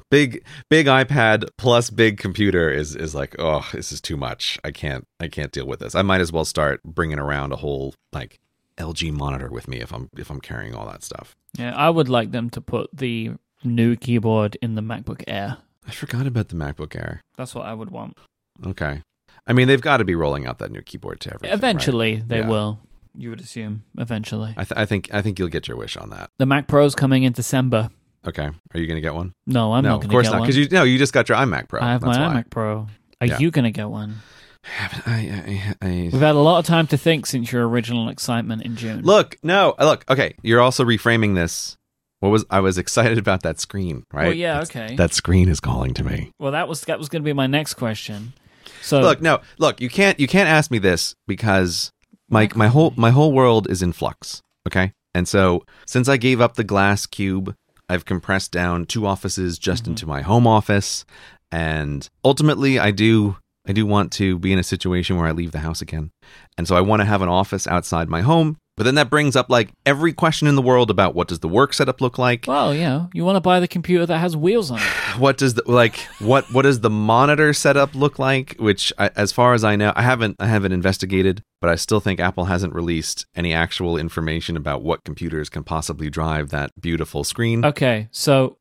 big 0.10 0.44
big 0.70 0.86
iPad 0.86 1.50
plus 1.58 1.90
big 1.90 2.18
computer 2.18 2.70
is 2.70 2.96
is 2.96 3.14
like 3.16 3.36
oh 3.40 3.68
this 3.74 3.92
is 3.92 4.00
too 4.02 4.18
much. 4.18 4.60
I 4.64 4.72
can't 4.72 5.06
I 5.20 5.28
can't 5.28 5.52
deal 5.52 5.66
with 5.68 5.80
this. 5.80 5.96
I 5.96 6.02
might 6.04 6.22
as 6.22 6.32
well 6.32 6.46
start 6.46 6.82
bringing 6.84 7.20
around 7.20 7.52
a 7.52 7.58
whole 7.58 7.94
like 8.14 8.40
LG 8.78 9.12
monitor 9.12 9.50
with 9.50 9.68
me 9.68 9.80
if 9.82 9.92
I'm 9.94 10.10
if 10.18 10.30
I'm 10.30 10.42
carrying 10.42 10.74
all 10.76 10.86
that 10.88 11.04
stuff. 11.04 11.36
Yeah, 11.58 11.76
I 11.76 11.90
would 11.90 12.10
like 12.10 12.32
them 12.32 12.50
to 12.52 12.62
put 12.62 12.90
the 12.96 13.32
new 13.64 13.96
keyboard 13.96 14.58
in 14.62 14.76
the 14.76 14.82
MacBook 14.82 15.24
Air. 15.28 15.58
I 15.88 15.92
forgot 15.92 16.26
about 16.28 16.50
the 16.50 16.56
MacBook 16.56 16.96
Air. 16.96 17.22
That's 17.38 17.54
what 17.56 17.66
I 17.66 17.74
would 17.74 17.90
want. 17.92 18.18
Okay. 18.66 19.02
I 19.48 19.54
mean, 19.54 19.68
they've 19.68 19.82
got 19.82 19.98
to 19.98 20.06
be 20.06 20.16
rolling 20.16 20.46
out 20.46 20.60
that 20.60 20.72
new 20.72 20.82
keyboard 20.82 21.20
to 21.22 21.30
everything. 21.34 21.50
right? 21.50 21.58
Eventually, 21.58 22.24
they 22.26 22.40
Yeah. 22.40 22.48
will. 22.48 22.80
You 23.16 23.30
would 23.32 23.42
assume. 23.42 23.84
Eventually. 23.98 24.54
I, 24.56 24.64
th- 24.64 24.78
I 24.78 24.86
think 24.86 25.10
I 25.14 25.22
think 25.22 25.38
you'll 25.40 25.50
get 25.50 25.68
your 25.68 25.76
wish 25.78 25.98
on 25.98 26.12
that. 26.12 26.30
The 26.38 26.46
Mac 26.46 26.68
Pro's 26.68 26.96
coming 26.96 27.24
in 27.24 27.34
December. 27.34 27.90
Okay. 28.26 28.46
Are 28.46 28.80
you 28.80 28.88
going 28.88 28.96
to 28.96 29.02
get 29.02 29.14
one? 29.16 29.34
No, 29.48 29.74
I'm 29.74 29.84
no, 29.84 29.90
not 29.98 30.04
of 30.06 30.10
course 30.12 30.28
get 30.28 30.34
not. 30.36 30.42
Because 30.44 30.56
you 30.58 30.68
no, 30.70 30.84
you 30.84 30.98
just 30.98 31.12
got 31.12 31.28
your 31.28 31.38
iMac 31.38 31.68
Pro. 31.68 31.82
I 31.82 31.92
have 31.92 32.02
That's 32.02 32.18
my 32.18 32.28
why. 32.28 32.42
iMac 32.42 32.50
Pro. 32.50 32.88
Are 33.20 33.28
Yeah. 33.28 33.40
you 33.40 33.52
going 33.52 33.66
to 33.66 33.72
get 33.72 33.90
one? 33.90 34.18
I, 34.64 35.02
I, 35.08 35.76
I, 35.82 35.88
I- 35.88 36.10
We've 36.14 36.22
had 36.22 36.36
a 36.36 36.40
lot 36.40 36.60
of 36.60 36.66
time 36.66 36.86
to 36.88 36.98
think 36.98 37.26
since 37.26 37.52
your 37.52 37.68
original 37.68 38.10
excitement 38.10 38.62
in 38.62 38.76
June. 38.76 39.02
look, 39.02 39.36
no, 39.44 39.74
uh, 39.80 39.86
look. 39.86 40.06
Okay, 40.10 40.36
you're 40.44 40.62
also 40.62 40.86
reframing 40.86 41.34
this. 41.36 41.78
What 42.20 42.30
was 42.30 42.46
I 42.52 42.60
was 42.60 42.78
excited 42.78 43.18
about 43.18 43.42
that 43.42 43.60
screen, 43.60 44.06
right? 44.14 44.26
Well, 44.28 44.34
yeah, 44.36 44.60
That's- 44.60 44.70
okay. 44.70 44.96
That 44.96 45.14
screen 45.16 45.50
is 45.50 45.60
calling 45.60 45.94
to 45.96 46.04
me. 46.04 46.32
Well, 46.40 46.52
that 46.52 46.68
was 46.68 46.82
that 46.82 47.00
was 47.00 47.10
going 47.10 47.24
to 47.24 47.26
be 47.26 47.34
my 47.34 47.48
next 47.48 47.74
question. 47.74 48.34
So 48.82 49.02
Look, 49.02 49.22
no, 49.22 49.42
look. 49.58 49.82
You 49.82 49.90
can't 49.90 50.20
you 50.20 50.28
can't 50.28 50.50
ask 50.50 50.72
me 50.72 50.80
this 50.80 51.16
because 51.28 51.92
my 52.30 52.50
my 52.56 52.68
whole 52.68 52.94
my 52.98 53.12
whole 53.12 53.34
world 53.34 53.70
is 53.70 53.82
in 53.82 53.94
flux. 53.94 54.42
Okay, 54.68 54.94
and 55.14 55.28
so 55.28 55.64
since 55.86 56.08
I 56.08 56.18
gave 56.18 56.40
up 56.42 56.56
the 56.56 56.64
glass 56.64 57.06
cube, 57.06 57.56
I've 57.90 58.06
compressed 58.06 58.52
down 58.52 58.86
two 58.86 59.06
offices 59.06 59.58
just 59.58 59.84
Mm-hmm. 59.84 59.92
into 59.92 60.06
my 60.08 60.22
home 60.22 60.48
office, 60.48 61.06
and 61.52 62.08
ultimately, 62.24 62.80
I 62.80 62.92
do 62.92 63.38
I 63.68 63.74
do 63.74 63.86
want 63.86 64.12
to 64.14 64.40
be 64.40 64.52
in 64.54 64.60
a 64.60 64.64
situation 64.64 65.18
where 65.18 65.28
I 65.28 65.32
leave 65.32 65.52
the 65.52 65.60
house 65.60 65.82
again, 65.82 66.12
and 66.58 66.68
so 66.68 66.76
I 66.76 66.82
want 66.82 67.02
to 67.02 67.06
have 67.06 67.22
an 67.22 67.30
office 67.30 67.68
outside 67.68 68.10
my 68.10 68.22
home 68.22 68.58
But 68.78 68.84
then 68.84 68.96
that 68.96 69.10
brings 69.10 69.36
up 69.36 69.50
like 69.50 69.70
every 69.86 70.14
question 70.14 70.48
in 70.48 70.56
the 70.56 70.62
world 70.62 70.90
about 70.90 71.14
what 71.14 71.28
does 71.28 71.40
the 71.40 71.48
work 71.48 71.74
setup 71.74 72.00
look 72.02 72.18
like? 72.18 72.46
Well, 72.48 72.74
you 72.74 72.82
know, 72.84 73.10
you 73.14 73.24
want 73.26 73.36
to 73.36 73.42
buy 73.42 73.60
the 73.60 73.68
computer 73.68 74.06
that 74.06 74.18
has 74.18 74.36
wheels 74.36 74.72
on 74.72 74.80
it. 74.80 74.84
What 75.20 75.38
does 75.38 75.56
the 75.56 75.64
like 75.66 75.98
what 76.20 76.46
what 76.54 76.62
does 76.62 76.80
the 76.80 76.90
monitor 76.90 77.52
setup 77.52 77.94
look 77.94 78.18
like? 78.18 78.56
Which, 78.60 78.94
I, 78.98 79.10
as 79.18 79.34
far 79.34 79.54
as 79.54 79.66
I 79.66 79.76
know, 79.76 79.92
I 79.94 80.04
haven't 80.04 80.38
I 80.40 80.48
haven't 80.48 80.72
investigated, 80.72 81.44
but 81.60 81.70
I 81.70 81.76
still 81.76 82.00
think 82.00 82.22
Apple 82.22 82.46
hasn't 82.46 82.74
released 82.74 83.26
any 83.36 83.54
actual 83.54 83.98
information 83.98 84.56
about 84.56 84.84
what 84.84 85.04
computers 85.04 85.50
can 85.50 85.66
possibly 85.66 86.10
drive 86.10 86.50
that 86.52 86.72
beautiful 86.80 87.26
screen. 87.26 87.66
Okay, 87.66 88.08
so 88.12 88.56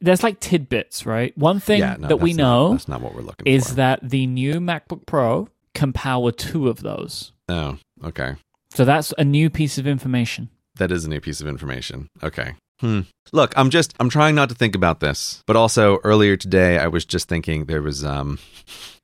there's 0.00 0.22
like 0.22 0.40
tidbits, 0.40 1.04
right? 1.04 1.36
One 1.36 1.60
thing 1.60 1.80
yeah, 1.80 1.96
no, 1.98 2.08
that 2.08 2.16
we 2.16 2.32
not- 2.32 2.42
know 2.42 2.70
that's 2.72 2.88
not 2.88 3.02
what 3.02 3.14
we're 3.14 3.20
looking 3.20 3.46
is 3.46 3.68
for. 3.68 3.74
that 3.74 4.00
the 4.02 4.26
new 4.26 4.54
MacBook 4.54 5.04
Pro 5.04 5.48
can 5.74 5.92
power 5.92 6.32
two 6.32 6.68
of 6.70 6.80
those. 6.80 7.32
oh, 7.50 7.76
okay. 8.02 8.36
So 8.74 8.84
that's 8.84 9.14
a 9.18 9.24
new 9.24 9.50
piece 9.50 9.78
of 9.78 9.86
information. 9.86 10.50
That 10.76 10.90
is 10.90 11.04
a 11.04 11.08
new 11.08 11.20
piece 11.20 11.40
of 11.40 11.46
information. 11.46 12.08
Okay. 12.22 12.54
Hmm. 12.80 13.02
Look, 13.32 13.56
I'm 13.56 13.70
just 13.70 13.94
I'm 14.00 14.08
trying 14.10 14.34
not 14.34 14.48
to 14.48 14.54
think 14.54 14.74
about 14.74 14.98
this, 15.00 15.42
but 15.46 15.54
also 15.56 15.98
earlier 16.02 16.36
today 16.36 16.78
I 16.78 16.88
was 16.88 17.04
just 17.04 17.28
thinking 17.28 17.66
there 17.66 17.82
was 17.82 18.04
um 18.04 18.38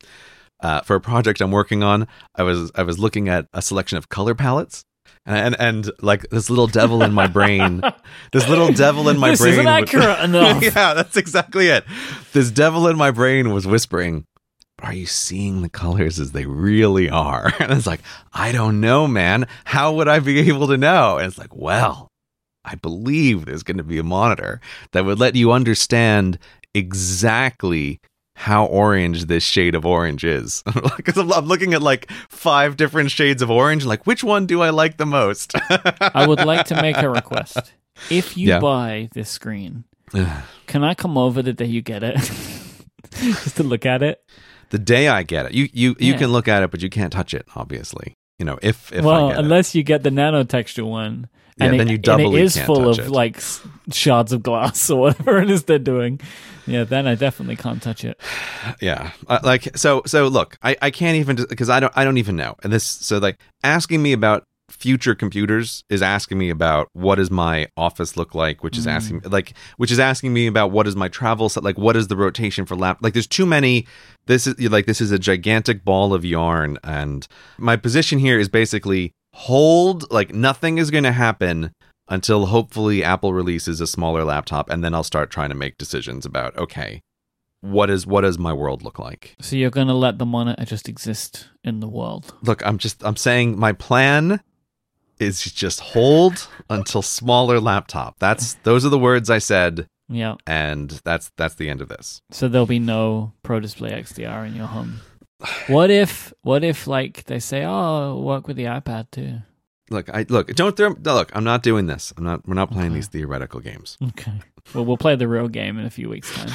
uh, 0.60 0.80
for 0.80 0.96
a 0.96 1.00
project 1.00 1.40
I'm 1.40 1.52
working 1.52 1.82
on, 1.82 2.08
I 2.34 2.42
was 2.42 2.70
I 2.74 2.82
was 2.82 2.98
looking 2.98 3.28
at 3.28 3.46
a 3.52 3.62
selection 3.62 3.96
of 3.98 4.08
color 4.08 4.34
palettes. 4.34 4.82
And, 5.26 5.54
and 5.54 5.86
and 5.86 5.90
like 6.02 6.28
this 6.30 6.48
little 6.50 6.66
devil 6.66 7.02
in 7.02 7.12
my 7.12 7.26
brain, 7.26 7.82
this 8.32 8.48
little 8.48 8.72
devil 8.72 9.08
in 9.08 9.18
my 9.18 9.30
this 9.30 9.40
brain. 9.40 9.52
isn't 9.52 9.64
would- 9.64 9.82
accurate 9.82 10.18
enough. 10.24 10.62
yeah, 10.62 10.94
that's 10.94 11.16
exactly 11.16 11.68
it. 11.68 11.84
This 12.32 12.50
devil 12.50 12.88
in 12.88 12.96
my 12.96 13.10
brain 13.10 13.52
was 13.52 13.66
whispering, 13.66 14.24
Are 14.82 14.92
you 14.94 15.06
seeing 15.06 15.62
the 15.62 15.68
colors 15.68 16.18
as 16.18 16.32
they 16.32 16.46
really 16.46 17.08
are? 17.10 17.52
And 17.60 17.72
it's 17.72 17.86
like, 17.86 18.00
I 18.32 18.52
don't 18.52 18.80
know, 18.80 19.06
man. 19.06 19.46
How 19.64 19.92
would 19.94 20.08
I 20.08 20.18
be 20.20 20.40
able 20.48 20.68
to 20.68 20.76
know? 20.76 21.18
And 21.18 21.26
it's 21.26 21.38
like, 21.38 21.54
well, 21.54 22.08
I 22.64 22.74
believe 22.74 23.44
there's 23.44 23.62
going 23.62 23.76
to 23.78 23.82
be 23.84 23.98
a 23.98 24.02
monitor 24.04 24.60
that 24.92 25.04
would 25.04 25.18
let 25.18 25.34
you 25.36 25.52
understand 25.52 26.38
exactly 26.74 28.00
how 28.36 28.64
orange 28.66 29.26
this 29.26 29.42
shade 29.44 29.74
of 29.74 29.84
orange 29.84 30.24
is. 30.24 30.62
Because 30.96 31.16
I'm, 31.18 31.32
I'm 31.32 31.46
looking 31.46 31.74
at 31.74 31.82
like 31.82 32.10
five 32.28 32.76
different 32.76 33.10
shades 33.10 33.42
of 33.42 33.50
orange. 33.50 33.84
Like, 33.84 34.06
which 34.06 34.22
one 34.24 34.46
do 34.46 34.60
I 34.62 34.70
like 34.70 34.96
the 34.96 35.06
most? 35.06 35.52
I 36.14 36.26
would 36.26 36.40
like 36.44 36.66
to 36.66 36.80
make 36.80 36.96
a 36.96 37.08
request. 37.08 37.72
If 38.10 38.36
you 38.36 38.48
Yeah. 38.48 38.60
buy 38.60 39.08
this 39.12 39.28
screen, 39.30 39.84
can 40.66 40.84
I 40.84 40.94
come 40.94 41.18
over 41.18 41.42
the 41.42 41.52
day 41.52 41.66
you 41.66 41.82
get 41.82 42.02
it? 42.02 42.16
Just 43.20 43.56
to 43.56 43.62
look 43.62 43.84
at 43.86 44.02
it. 44.02 44.22
The 44.70 44.78
day 44.78 45.08
I 45.08 45.22
get 45.22 45.46
it, 45.46 45.52
you 45.52 45.68
you 45.72 45.94
you 45.98 46.12
Yeah. 46.12 46.18
can 46.18 46.32
look 46.32 46.48
at 46.48 46.62
it, 46.62 46.70
but 46.70 46.82
you 46.82 46.90
can't 46.90 47.12
touch 47.12 47.34
it. 47.34 47.46
Obviously, 47.54 48.14
you 48.38 48.44
know 48.46 48.58
if 48.62 48.92
if 48.92 49.04
well, 49.04 49.26
I 49.26 49.30
get 49.30 49.38
it. 49.38 49.44
unless 49.44 49.74
you 49.74 49.82
get 49.82 50.02
the 50.02 50.10
nanotexture 50.10 50.84
one. 50.86 51.28
Yeah, 51.58 51.66
and 51.66 51.80
then 51.80 51.88
it, 51.88 51.90
you 51.90 51.94
and 51.96 52.02
doubly 52.02 52.40
it 52.40 52.44
is 52.44 52.56
full 52.58 52.88
of 52.88 52.98
it. 52.98 53.10
like 53.10 53.38
shards 53.92 54.32
of 54.32 54.42
glass 54.42 54.88
or 54.94 55.00
whatever 55.00 55.38
it 55.42 55.50
is 55.50 55.64
they're 55.64 55.78
doing. 55.78 56.18
Yeah, 56.66 56.84
then 56.84 57.06
I 57.06 57.16
definitely 57.16 57.56
can't 57.56 57.82
touch 57.82 58.02
it. 58.04 58.18
yeah 58.80 59.10
uh, 59.28 59.40
like 59.42 59.76
so 59.76 60.02
so 60.06 60.28
look 60.28 60.56
i 60.62 60.76
i 60.80 60.90
can't 60.90 61.16
even 61.16 61.36
because 61.48 61.68
i 61.68 61.80
don't 61.80 61.92
i 61.96 62.04
don't 62.04 62.18
even 62.18 62.36
know 62.36 62.54
and 62.62 62.72
this 62.72 62.84
so 62.84 63.18
like 63.18 63.38
asking 63.64 64.02
me 64.02 64.12
about 64.12 64.44
future 64.80 65.14
computers 65.14 65.84
is 65.90 66.00
asking 66.02 66.38
me 66.38 66.48
about 66.50 66.88
what 66.94 67.16
does 67.16 67.30
my 67.30 67.68
office 67.76 68.16
look 68.16 68.34
like 68.34 68.62
which 68.64 68.78
is 68.78 68.86
Mm. 68.86 68.90
asking 68.92 69.20
like 69.26 69.52
which 69.76 69.92
is 69.92 69.98
asking 70.00 70.32
me 70.32 70.46
about 70.46 70.70
what 70.72 70.86
is 70.86 70.96
my 70.96 71.08
travel 71.08 71.48
set 71.50 71.62
like 71.62 71.76
what 71.78 71.96
is 71.96 72.08
the 72.08 72.16
rotation 72.16 72.64
for 72.64 72.74
lap 72.76 72.98
like 73.02 73.12
there's 73.12 73.26
too 73.26 73.44
many 73.46 73.86
this 74.26 74.46
is 74.46 74.58
like 74.70 74.86
this 74.86 75.00
is 75.00 75.10
a 75.12 75.18
gigantic 75.18 75.84
ball 75.84 76.14
of 76.14 76.24
yarn 76.24 76.78
and 76.82 77.28
my 77.58 77.76
position 77.76 78.18
here 78.18 78.38
is 78.40 78.48
basically 78.48 79.12
hold 79.34 80.10
like 80.10 80.34
nothing 80.34 80.78
is 80.78 80.90
going 80.90 81.04
to 81.04 81.12
happen 81.12 81.72
until 82.08 82.46
hopefully 82.46 83.04
apple 83.04 83.32
releases 83.34 83.80
a 83.80 83.86
smaller 83.86 84.24
laptop 84.24 84.70
and 84.70 84.82
then 84.82 84.94
i'll 84.94 85.04
start 85.04 85.30
trying 85.30 85.50
to 85.50 85.54
make 85.54 85.76
decisions 85.76 86.24
about 86.24 86.56
okay 86.56 87.02
what 87.60 87.90
is 87.90 88.06
what 88.06 88.22
does 88.22 88.38
my 88.38 88.52
world 88.52 88.82
look 88.82 88.98
like 88.98 89.36
So 89.42 89.54
you're 89.56 89.70
going 89.70 89.88
to 89.88 89.94
let 89.94 90.16
the 90.18 90.24
monitor 90.26 90.64
just 90.64 90.88
exist 90.88 91.48
in 91.62 91.80
the 91.80 91.88
world. 91.88 92.32
look 92.42 92.64
i'm 92.66 92.78
just 92.78 93.04
i'm 93.04 93.16
saying 93.16 93.58
my 93.58 93.72
plan 93.72 94.40
is 95.20 95.42
just 95.42 95.80
hold 95.80 96.48
until 96.68 97.02
smaller 97.02 97.60
laptop 97.60 98.16
that's 98.18 98.54
those 98.62 98.84
are 98.84 98.88
the 98.88 98.98
words 98.98 99.28
i 99.30 99.38
said 99.38 99.86
Yeah. 100.08 100.36
and 100.46 100.90
that's 101.04 101.30
that's 101.36 101.54
the 101.56 101.68
end 101.70 101.80
of 101.80 101.88
this 101.88 102.20
So 102.32 102.48
there'll 102.48 102.66
be 102.66 102.78
no 102.80 103.32
Pro 103.42 103.60
Display 103.60 103.90
XDR 103.92 104.46
in 104.46 104.54
your 104.56 104.66
home. 104.66 105.00
What 105.68 105.90
if 105.90 106.32
what 106.42 106.64
if 106.64 106.86
like 106.86 107.24
they 107.24 107.38
say, 107.40 107.64
"Oh, 107.64 108.20
work 108.20 108.46
with 108.48 108.56
the 108.56 108.64
iPad 108.64 109.10
too." 109.12 109.38
look 109.92 110.08
i 110.14 110.24
look 110.28 110.46
don't 110.54 110.76
throw 110.76 110.90
no, 111.04 111.14
look 111.14 111.34
i'm 111.34 111.42
not 111.42 111.64
doing 111.64 111.86
this 111.86 112.12
i'm 112.16 112.22
not 112.22 112.46
we're 112.46 112.54
not 112.54 112.70
playing 112.70 112.90
Okay. 112.90 112.94
these 112.96 113.08
theoretical 113.08 113.58
games 113.58 113.98
Okay. 114.10 114.32
Well, 114.72 114.84
we'll 114.84 114.96
play 114.96 115.16
the 115.16 115.26
real 115.26 115.48
game 115.48 115.78
in 115.80 115.84
a 115.86 115.90
few 115.90 116.08
weeks 116.08 116.30
time. 116.32 116.52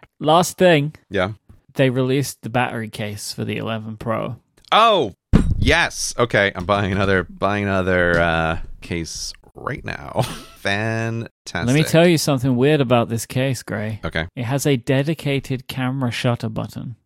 Last 0.20 0.56
thing, 0.58 0.94
yeah 1.10 1.32
they 1.74 1.90
released 1.90 2.40
the 2.40 2.48
battery 2.48 2.88
case 2.88 3.32
for 3.34 3.44
the 3.44 3.56
11 3.58 3.98
Pro. 3.98 4.36
oh 4.72 5.12
yes 5.58 6.14
okay 6.18 6.52
i'm 6.54 6.64
buying 6.64 6.92
another 6.92 7.24
buying 7.24 7.64
another 7.64 8.18
uh 8.20 8.58
case 8.80 9.32
right 9.54 9.84
now 9.84 10.22
fantastic 10.56 11.66
Let 11.66 11.74
me 11.74 11.82
tell 11.82 12.06
you 12.06 12.18
something 12.18 12.56
weird 12.56 12.80
about 12.80 13.08
this 13.08 13.24
case, 13.26 13.62
Grey. 13.62 14.00
okay 14.04 14.26
It 14.36 14.44
has 14.44 14.66
a 14.66 14.76
dedicated 14.76 15.66
camera 15.66 16.10
shutter 16.10 16.48
button. 16.48 16.96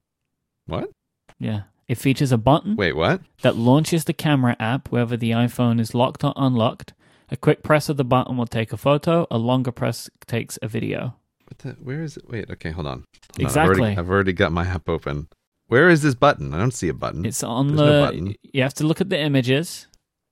what 0.67 0.91
Yeah. 1.39 1.63
It 1.89 1.97
features 1.99 2.33
a 2.33 2.39
button 2.39 2.77
wait 2.77 2.95
what 2.97 3.21
that 3.43 3.57
launches 3.57 4.05
the 4.05 4.13
camera 4.13 4.57
app 4.61 4.91
whether 4.93 5.17
the 5.17 5.31
iPhone 5.33 5.81
is 5.81 5.95
locked 5.95 6.23
or 6.25 6.33
unlocked. 6.37 6.93
A 7.33 7.37
quick 7.37 7.63
press 7.63 7.89
of 7.89 7.97
the 7.97 8.05
button 8.05 8.37
will 8.37 8.47
take 8.47 8.73
a 8.73 8.77
photo, 8.77 9.27
a 9.31 9.39
longer 9.39 9.71
press 9.71 10.11
takes 10.27 10.59
a 10.63 10.67
video. 10.69 11.15
What 11.47 11.59
the, 11.59 11.69
where 11.83 12.03
is 12.03 12.17
it? 12.17 12.29
Wait, 12.29 12.51
okay, 12.51 12.71
hold 12.71 12.87
on. 12.89 12.93
Hold 12.93 13.05
on, 13.05 13.07
I've 13.37 13.41
Exactly. 13.47 13.81
already, 13.83 13.97
I've 13.99 14.11
already 14.11 14.33
got 14.33 14.51
my 14.51 14.67
app 14.67 14.89
open. 14.89 15.29
Where 15.71 15.89
is 15.89 16.03
this 16.03 16.17
button? 16.17 16.53
I 16.53 16.59
don't 16.59 16.75
see 16.75 16.89
a 16.89 16.95
button. 16.95 17.25
It's 17.25 17.45
on 17.45 17.69
There's 17.69 17.79
no 17.79 17.87
the. 18.01 18.07
button. 18.07 18.35
you 18.43 18.63
have 18.63 18.75
to 18.75 18.85
look 18.85 19.01
at 19.01 19.09
the 19.09 19.19
images. 19.21 19.87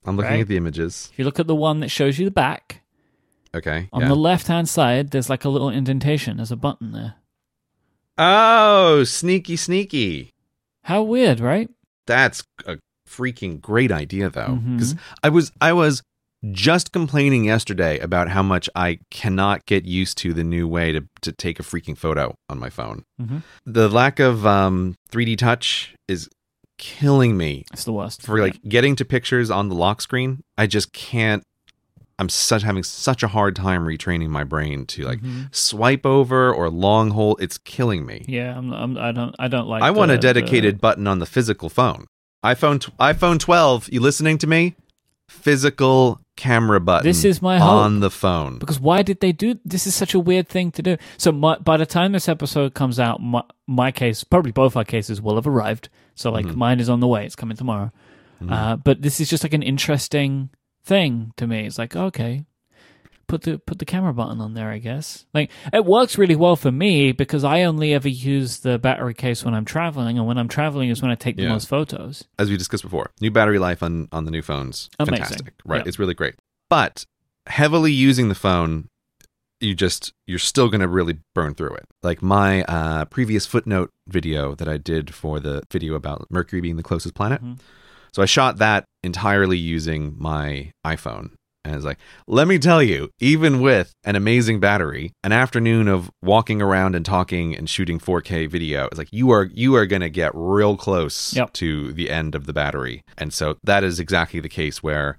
I'm 0.04 0.16
looking 0.16 0.32
right. 0.32 0.40
at 0.40 0.48
the 0.48 0.56
images. 0.56 1.10
If 1.12 1.18
you 1.18 1.24
look 1.24 1.38
at 1.38 1.46
the 1.46 1.54
one 1.54 1.78
that 1.80 1.90
shows 1.90 2.18
you 2.18 2.24
the 2.24 2.30
back, 2.32 2.82
Okay. 3.54 3.88
on 3.92 4.02
yeah. 4.02 4.08
the 4.08 4.16
left 4.16 4.48
hand 4.48 4.68
side, 4.68 5.10
there's 5.12 5.30
like 5.30 5.44
a 5.44 5.48
little 5.48 5.68
indentation. 5.68 6.38
There's 6.38 6.50
a 6.50 6.56
button 6.56 6.90
there. 6.92 7.14
oh, 8.16 9.04
sneaky, 9.04 9.56
sneaky. 9.56 10.32
How 10.82 11.02
weird, 11.02 11.40
right? 11.40 11.68
That's 12.06 12.42
a 12.66 12.78
freaking 13.08 13.60
great 13.60 13.92
idea, 13.92 14.30
though. 14.30 14.58
Mm-hmm. 14.58 14.76
Because 14.76 14.96
I 15.22 15.28
was, 15.28 15.52
I 15.60 15.72
was 15.72 16.02
just 16.52 16.92
complaining 16.92 17.44
yesterday 17.44 17.98
about 17.98 18.28
how 18.28 18.42
much 18.42 18.70
I 18.76 19.00
cannot 19.10 19.66
get 19.66 19.84
used 19.84 20.18
to 20.18 20.32
the 20.32 20.44
new 20.44 20.68
way 20.68 20.92
to 20.92 21.04
to 21.22 21.32
take 21.32 21.58
a 21.58 21.62
freaking 21.64 21.96
photo 21.98 22.34
on 22.48 22.58
my 22.58 22.70
phone. 22.70 23.02
Mhm. 23.20 23.42
The 23.66 23.88
lack 23.88 24.20
of 24.20 24.46
um, 24.46 24.94
3D 25.10 25.36
touch 25.36 25.94
is 26.06 26.28
killing 26.78 27.36
me 27.36 27.64
It's 27.72 27.82
the 27.84 27.92
worst. 27.92 28.22
for 28.22 28.38
like 28.40 28.62
getting 28.62 28.94
to 28.96 29.04
pictures 29.04 29.50
on 29.50 29.68
the 29.68 29.74
lock 29.74 30.00
screen 30.00 30.38
i 30.56 30.64
just 30.64 30.92
can't 30.92 31.42
i'm 32.20 32.28
such 32.28 32.62
having 32.62 32.84
such 32.84 33.24
a 33.24 33.26
hard 33.26 33.56
time 33.56 33.84
retraining 33.84 34.28
my 34.28 34.44
brain 34.44 34.86
to 34.86 35.02
like 35.02 35.18
Mhm. 35.20 35.52
swipe 35.52 36.06
over 36.06 36.54
or 36.54 36.70
long 36.70 37.10
hold 37.10 37.42
it's 37.42 37.58
killing 37.58 38.06
me 38.06 38.24
Yeah, 38.28 38.56
I'm, 38.56 38.72
I'm, 38.72 38.96
I 38.96 39.10
don't. 39.10 39.34
I 39.40 39.48
don't 39.48 39.66
like. 39.66 39.82
i 39.82 39.90
want 39.90 40.10
the- 40.10 40.14
a 40.14 40.18
dedicated 40.18 40.80
button 40.80 41.08
on 41.08 41.18
the 41.18 41.26
physical 41.26 41.68
phone 41.68 42.06
iphone 42.44 42.78
iphone 43.00 43.40
12 43.40 43.88
you 43.90 43.98
listening 44.00 44.38
to 44.38 44.46
me 44.46 44.76
physical 45.28 46.20
camera 46.38 46.80
button 46.80 47.06
This 47.06 47.24
is 47.24 47.42
my 47.42 47.58
hope. 47.58 47.68
on 47.68 48.00
the 48.00 48.10
phone 48.10 48.58
Because 48.58 48.80
why 48.80 49.02
did 49.02 49.20
they 49.20 49.32
do 49.32 49.58
this? 49.64 49.86
Is 49.86 49.94
such 49.94 50.14
a 50.14 50.18
weird 50.20 50.48
thing 50.48 50.70
to 50.72 50.82
do. 50.82 50.96
So 51.18 51.32
my, 51.32 51.58
by 51.58 51.76
the 51.76 51.84
time 51.86 52.12
this 52.12 52.28
episode 52.28 52.72
comes 52.72 52.98
out, 52.98 53.20
my, 53.20 53.42
my 53.66 53.90
case, 53.92 54.24
probably 54.24 54.52
both 54.52 54.76
our 54.76 54.84
cases, 54.84 55.20
will 55.20 55.34
have 55.34 55.46
arrived. 55.46 55.88
So 56.14 56.30
like 56.30 56.46
Mm-hmm. 56.46 56.58
mine 56.58 56.80
is 56.80 56.88
on 56.88 57.00
the 57.00 57.06
way; 57.06 57.26
it's 57.26 57.36
coming 57.36 57.56
tomorrow. 57.56 57.90
Uh, 58.48 58.76
but 58.76 59.02
this 59.02 59.20
is 59.20 59.28
just 59.28 59.42
like 59.42 59.52
an 59.52 59.62
interesting 59.64 60.48
thing 60.84 61.32
to 61.36 61.46
me. 61.46 61.66
It's 61.66 61.76
like 61.78 61.94
okay, 61.96 62.44
put 63.28 63.42
the 63.42 63.58
put 63.58 63.78
the 63.78 63.84
camera 63.84 64.12
button 64.12 64.40
on 64.40 64.54
there. 64.54 64.70
I 64.70 64.78
guess 64.78 65.26
like 65.34 65.50
it 65.72 65.84
works 65.84 66.18
really 66.18 66.34
well 66.36 66.56
for 66.56 66.72
me 66.72 67.12
because 67.12 67.44
I 67.44 67.62
only 67.62 67.94
ever 67.94 68.08
use 68.08 68.60
the 68.60 68.78
battery 68.78 69.14
case 69.14 69.44
when 69.44 69.54
I'm 69.54 69.64
traveling, 69.64 70.18
and 70.18 70.26
when 70.26 70.38
I'm 70.38 70.48
traveling 70.48 70.88
is 70.88 71.00
when 71.02 71.10
I 71.10 71.14
take 71.14 71.36
the 71.36 71.42
Yeah. 71.44 71.50
most 71.50 71.68
photos. 71.68 72.24
as 72.38 72.50
we 72.50 72.56
discussed 72.56 72.82
before 72.82 73.10
new 73.20 73.30
battery 73.30 73.58
life 73.58 73.82
on 73.82 74.08
on 74.12 74.24
the 74.24 74.30
new 74.30 74.42
phones 74.42 74.88
Amazing. 74.98 75.16
fantastic 75.24 75.54
right 75.64 75.82
Yeah. 75.84 75.88
it's 75.88 75.98
really 75.98 76.14
great 76.14 76.34
but 76.68 77.04
heavily 77.46 77.92
using 77.92 78.28
the 78.28 78.34
phone 78.34 78.88
you 79.60 79.74
just 79.74 80.12
you're 80.26 80.38
still 80.38 80.68
going 80.68 80.80
to 80.80 80.88
really 80.88 81.18
burn 81.34 81.52
through 81.54 81.74
it 81.74 81.86
like 82.02 82.22
my 82.22 82.62
uh, 82.64 83.04
previous 83.06 83.44
footnote 83.46 83.90
video 84.08 84.54
that 84.54 84.68
i 84.68 84.76
did 84.76 85.12
for 85.14 85.40
the 85.40 85.62
video 85.70 85.94
about 85.94 86.26
mercury 86.30 86.60
being 86.60 86.76
the 86.76 86.82
closest 86.82 87.14
planet 87.14 87.42
Mhm. 87.42 87.58
so 88.12 88.22
i 88.22 88.26
shot 88.26 88.58
that 88.58 88.84
entirely 89.02 89.56
using 89.58 90.14
my 90.18 90.70
iphone 90.86 91.30
And 91.64 91.74
it's 91.74 91.84
like, 91.84 91.98
let 92.26 92.48
me 92.48 92.58
tell 92.58 92.82
you, 92.82 93.10
even 93.18 93.60
with 93.60 93.92
an 94.04 94.16
amazing 94.16 94.58
battery, 94.60 95.12
an 95.22 95.32
afternoon 95.32 95.86
of 95.88 96.10
walking 96.22 96.62
around 96.62 96.94
and 96.94 97.04
talking 97.04 97.54
and 97.54 97.68
shooting 97.68 97.98
4K 97.98 98.48
video, 98.48 98.86
it's 98.86 98.96
like 98.98 99.12
you 99.12 99.30
are 99.30 99.44
you 99.52 99.74
are 99.74 99.84
going 99.86 100.00
to 100.02 100.08
get 100.08 100.30
real 100.34 100.76
close 100.76 101.34
Yep. 101.34 101.52
to 101.54 101.92
the 101.92 102.10
end 102.10 102.34
of 102.34 102.46
the 102.46 102.52
battery. 102.52 103.02
And 103.18 103.32
so 103.34 103.58
that 103.64 103.84
is 103.84 104.00
exactly 104.00 104.40
the 104.40 104.48
case 104.48 104.82
where 104.82 105.18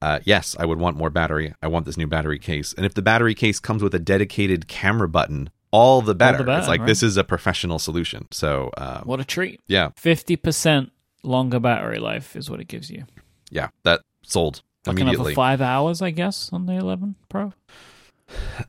uh, 0.00 0.18
yes, 0.24 0.56
I 0.58 0.64
would 0.66 0.78
want 0.80 0.96
more 0.96 1.10
battery. 1.10 1.54
I 1.62 1.68
want 1.68 1.86
this 1.86 1.96
new 1.96 2.08
battery 2.08 2.38
case. 2.38 2.72
And 2.76 2.84
if 2.84 2.94
the 2.94 3.02
battery 3.02 3.34
case 3.34 3.60
comes 3.60 3.82
with 3.84 3.94
a 3.94 4.00
dedicated 4.00 4.66
camera 4.66 5.08
button, 5.08 5.50
all 5.70 6.02
the 6.02 6.14
better. 6.14 6.42
better, 6.42 6.58
it's 6.58 6.66
like 6.68 6.80
right. 6.80 6.86
this 6.86 7.02
is 7.04 7.16
a 7.16 7.22
professional 7.24 7.78
solution. 7.78 8.26
So 8.32 8.70
uh, 8.76 9.02
What 9.02 9.20
a 9.20 9.24
treat. 9.24 9.60
yeah, 9.68 9.90
50% 10.00 10.90
longer 11.22 11.60
battery 11.60 11.98
life 11.98 12.34
is 12.34 12.50
what 12.50 12.60
it 12.60 12.66
gives 12.68 12.90
you. 12.90 13.04
yeah, 13.50 13.68
that 13.84 14.00
sold 14.24 14.62
Like 14.86 14.96
another 14.96 15.02
immediately. 15.16 15.34
five 15.34 15.60
hours, 15.60 16.02
I 16.02 16.10
guess, 16.10 16.52
on 16.52 16.66
the 16.66 16.72
11 16.74 17.14
Pro. 17.28 17.52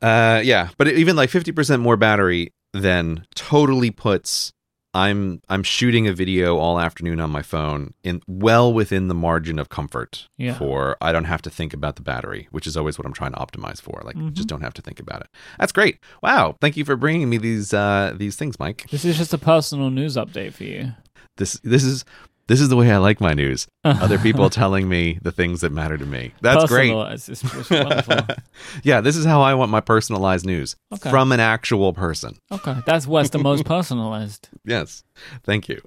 Uh, 0.02 0.40
yeah, 0.44 0.68
but 0.76 0.88
even 0.88 1.16
like 1.16 1.30
fifty 1.30 1.50
percent 1.52 1.80
more 1.82 1.96
battery 1.96 2.52
then 2.72 3.24
totally 3.34 3.90
puts 3.90 4.52
I'm 4.92 5.40
I'm 5.48 5.62
shooting 5.62 6.06
a 6.06 6.12
video 6.12 6.58
all 6.58 6.78
afternoon 6.78 7.18
on 7.18 7.30
my 7.30 7.40
phone 7.42 7.94
in 8.02 8.20
well 8.28 8.72
within 8.72 9.08
the 9.08 9.14
margin 9.14 9.58
of 9.58 9.68
comfort 9.70 10.28
Yeah. 10.36 10.54
for 10.58 10.96
I 11.00 11.12
don't 11.12 11.24
have 11.24 11.40
to 11.42 11.50
think 11.50 11.72
about 11.72 11.96
the 11.96 12.02
battery, 12.02 12.46
which 12.50 12.66
is 12.66 12.76
always 12.76 12.98
what 12.98 13.06
I'm 13.06 13.12
trying 13.14 13.32
to 13.32 13.38
optimize 13.38 13.80
for. 13.80 14.02
Like 14.04 14.16
Mhm. 14.16 14.34
just 14.34 14.48
don't 14.48 14.60
have 14.60 14.74
to 14.74 14.82
think 14.82 15.00
about 15.00 15.20
it. 15.22 15.28
That's 15.58 15.72
great. 15.72 15.98
Wow, 16.22 16.56
thank 16.60 16.76
you 16.76 16.84
for 16.84 16.96
bringing 16.96 17.30
me 17.30 17.38
these 17.38 17.72
uh 17.72 18.12
these 18.16 18.36
things, 18.36 18.56
Myke. 18.58 18.88
This 18.90 19.04
is 19.04 19.16
just 19.16 19.32
a 19.32 19.38
personal 19.38 19.88
news 19.90 20.16
update 20.16 20.52
for 20.52 20.64
you. 20.64 20.92
This 21.38 21.58
this 21.64 21.82
is 21.84 22.04
this 22.46 22.60
is 22.60 22.68
the 22.68 22.76
way 22.76 22.90
I 22.92 22.98
like 22.98 23.20
my 23.20 23.32
news. 23.34 23.66
Other 23.84 24.18
people 24.18 24.50
telling 24.50 24.88
me 24.88 25.18
the 25.22 25.32
things 25.32 25.60
that 25.62 25.72
matter 25.72 25.96
to 25.98 26.06
me. 26.06 26.32
That's 26.40 26.66
great. 26.66 26.92
It's, 26.92 27.28
it's 27.28 27.42
yeah, 28.82 29.00
this 29.00 29.16
is 29.16 29.24
how 29.24 29.42
I 29.42 29.54
want 29.54 29.70
my 29.70 29.80
personalized 29.80 30.44
news 30.46 30.76
Okay. 30.92 31.10
from 31.10 31.32
an 31.32 31.40
actual 31.40 31.92
person. 31.92 32.36
Okay. 32.52 32.76
That's 32.86 33.06
what's 33.06 33.30
the 33.30 33.38
most 33.38 33.64
personalized. 33.64 34.48
Yes. 34.66 35.04
Thank 35.44 35.68
you. 35.68 35.82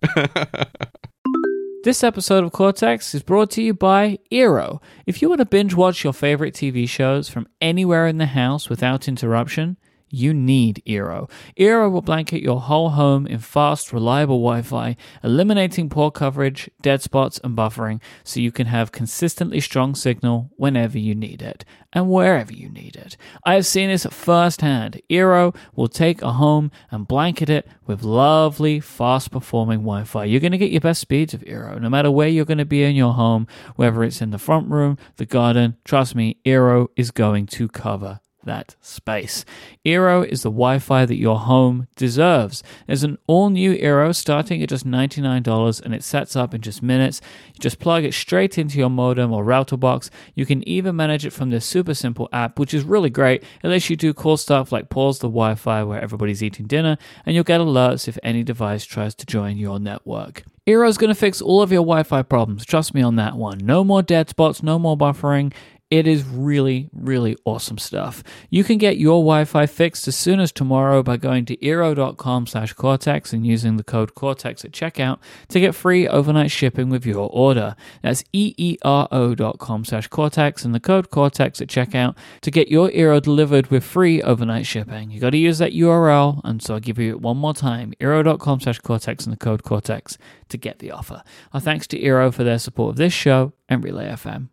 This 1.84 2.04
episode 2.04 2.44
of 2.44 2.52
Cortex 2.52 3.16
is 3.16 3.24
brought 3.24 3.50
to 3.52 3.62
you 3.64 3.74
by 3.74 4.20
Eero. 4.32 4.82
If 5.06 5.22
you 5.22 5.30
want 5.30 5.40
to 5.40 5.46
binge 5.46 5.74
watch 5.74 6.04
your 6.04 6.12
favorite 6.14 6.54
TV 6.54 6.88
shows 6.88 7.30
from 7.30 7.48
anywhere 7.62 8.08
in 8.08 8.18
the 8.18 8.26
house 8.26 8.70
without 8.70 9.08
interruption, 9.08 9.78
you 10.10 10.34
need 10.34 10.82
Eero. 10.86 11.30
Eero 11.58 11.92
will 11.92 12.02
blanket 12.02 12.42
your 12.42 12.62
whole 12.62 12.90
home 12.92 13.28
in 13.28 13.40
fast, 13.40 13.92
reliable 13.92 14.38
Wi 14.38 14.62
Fi, 14.62 14.96
eliminating 15.24 15.90
poor 15.90 16.12
coverage, 16.12 16.70
dead 16.82 17.02
spots, 17.02 17.40
and 17.44 17.58
buffering 17.58 18.02
so 18.24 18.40
you 18.40 18.52
can 18.52 18.68
have 18.68 18.92
consistently 18.92 19.60
strong 19.60 19.96
signal 19.96 20.52
whenever 20.56 20.98
you 20.98 21.16
need 21.16 21.42
it 21.42 21.66
and 21.94 22.10
wherever 22.10 22.54
you 22.54 22.70
need 22.70 22.96
it. 22.96 23.18
I 23.46 23.56
have 23.56 23.66
seen 23.66 23.90
this 23.90 24.06
firsthand. 24.06 25.02
Eero 25.10 25.56
will 25.76 25.88
take 25.88 26.22
a 26.22 26.34
home 26.34 26.72
and 26.92 27.08
blanket 27.08 27.50
it 27.50 27.68
with 27.86 28.04
lovely, 28.04 28.80
fast 28.80 29.32
performing 29.32 29.80
Wi 29.80 30.04
Fi. 30.04 30.26
You're 30.26 30.42
going 30.42 30.52
to 30.52 30.58
get 30.58 30.72
your 30.72 30.82
best 30.82 31.02
speeds 31.02 31.34
of 31.34 31.42
Eero, 31.42 31.80
no 31.82 31.90
matter 31.90 32.12
where 32.12 32.28
you're 32.28 32.46
going 32.46 32.58
to 32.58 32.66
be 32.66 32.84
in 32.84 32.96
your 32.96 33.14
home, 33.14 33.48
whether 33.76 34.04
it's 34.04 34.22
in 34.22 34.32
the 34.32 34.38
front 34.38 34.70
room, 34.70 34.98
the 35.16 35.26
garden. 35.26 35.78
Trust 35.86 36.16
me, 36.16 36.38
Eero 36.46 36.88
is 36.96 37.12
going 37.12 37.46
to 37.48 37.68
cover 37.68 38.20
that 38.48 38.76
space. 38.82 39.46
Eero 39.86 40.28
is 40.28 40.42
the 40.42 40.50
Wi 40.50 40.80
Fi 40.80 41.06
that 41.06 41.16
your 41.16 41.40
home 41.40 41.88
deserves. 41.96 42.64
There's 42.88 43.04
an 43.04 43.18
all 43.28 43.50
new 43.50 43.78
Eero 43.78 44.14
starting 44.14 44.62
at 44.64 44.70
just 44.70 44.86
$99 44.86 45.82
and 45.82 45.94
it 45.94 46.04
sets 46.04 46.36
up 46.36 46.54
in 46.54 46.62
just 46.62 46.82
minutes. 46.82 47.22
You 47.54 47.60
just 47.60 47.80
plug 47.80 48.04
it 48.04 48.14
straight 48.14 48.58
into 48.58 48.80
your 48.80 48.90
modem 48.90 49.32
or 49.32 49.44
router 49.44 49.78
box. 49.78 50.10
You 50.34 50.46
can 50.46 50.68
even 50.68 50.96
manage 50.96 51.26
it 51.26 51.32
from 51.34 51.52
this 51.52 51.66
super 51.66 51.94
simple 51.94 52.28
app, 52.34 52.58
which 52.60 52.74
is 52.74 52.84
really 52.84 53.10
great. 53.10 53.44
It 53.64 53.68
lets 53.68 53.90
you 53.90 53.96
do 53.96 54.14
cool 54.14 54.38
stuff 54.38 54.72
like 54.72 54.90
pause 54.90 55.20
the 55.20 55.28
Wi 55.28 55.56
Fi 55.56 55.84
where 55.84 56.02
everybody's 56.02 56.42
eating 56.42 56.66
dinner, 56.66 56.98
and 57.26 57.36
you'll 57.36 57.44
get 57.44 57.62
alerts 57.62 58.08
if 58.08 58.18
any 58.24 58.44
device 58.44 58.86
tries 58.86 59.14
to 59.16 59.26
join 59.26 59.58
your 59.58 59.80
network. 59.80 60.44
Eero's 60.68 60.98
going 60.98 61.08
to 61.08 61.16
fix 61.16 61.42
all 61.42 61.62
of 61.62 61.72
your 61.72 61.82
Wi 61.82 62.04
Fi 62.04 62.24
problems. 62.24 62.66
Trust 62.66 62.94
me 62.94 63.02
on 63.02 63.16
that 63.16 63.38
one. 63.38 63.60
No 63.60 63.86
more 63.86 64.02
dead 64.02 64.30
spots, 64.30 64.62
no 64.62 64.78
more 64.78 64.98
buffering. 64.98 65.54
It 65.90 66.06
is 66.06 66.26
really, 66.26 66.90
really 66.92 67.38
awesome 67.46 67.78
stuff. 67.78 68.22
You 68.50 68.66
can 68.66 68.78
get 68.78 68.98
your 68.98 69.22
Wi-Fi 69.22 69.68
fixed 69.68 70.06
as 70.10 70.18
soon 70.18 70.42
as 70.42 70.52
tomorrow 70.52 71.02
by 71.02 71.16
going 71.16 71.46
to 71.46 71.56
eero.com 71.58 72.46
slash 72.48 72.74
Cortex 72.74 73.32
and 73.32 73.48
using 73.48 73.78
the 73.78 73.86
code 73.86 74.14
Cortex 74.14 74.66
at 74.66 74.72
checkout 74.72 75.20
to 75.48 75.62
get 75.62 75.74
free 75.74 76.06
overnight 76.06 76.52
shipping 76.52 76.90
with 76.90 77.06
your 77.06 77.30
order. 77.32 77.78
That's 78.02 78.24
eero.com 78.34 79.86
slash 79.86 80.08
Cortex 80.10 80.66
and 80.66 80.76
the 80.76 80.82
code 80.82 81.10
Cortex 81.10 81.62
at 81.62 81.70
checkout 81.70 82.18
to 82.42 82.52
get 82.52 82.68
your 82.68 82.90
Eero 82.90 83.22
delivered 83.22 83.68
with 83.68 83.86
free 83.86 84.22
overnight 84.22 84.66
shipping. 84.66 85.10
You 85.10 85.22
got 85.22 85.30
to 85.30 85.38
use 85.38 85.58
that 85.60 85.72
URL, 85.72 86.42
and 86.44 86.62
so 86.62 86.74
I'll 86.74 86.80
give 86.82 87.00
you 87.00 87.12
it 87.12 87.22
one 87.22 87.38
more 87.38 87.54
time, 87.54 87.94
eero.com 88.02 88.60
slash 88.60 88.80
Cortex 88.80 89.26
and 89.26 89.32
the 89.32 89.38
code 89.38 89.64
Cortex 89.64 90.18
to 90.50 90.58
get 90.58 90.80
the 90.80 90.92
offer. 90.92 91.24
Our 91.54 91.62
thanks 91.62 91.88
to 91.88 92.00
Eero 92.00 92.34
for 92.34 92.44
their 92.44 92.60
support 92.60 92.92
of 92.92 92.96
this 92.98 93.14
show 93.14 93.54
and 93.70 93.82
Relay 93.84 94.10
FM. 94.10 94.50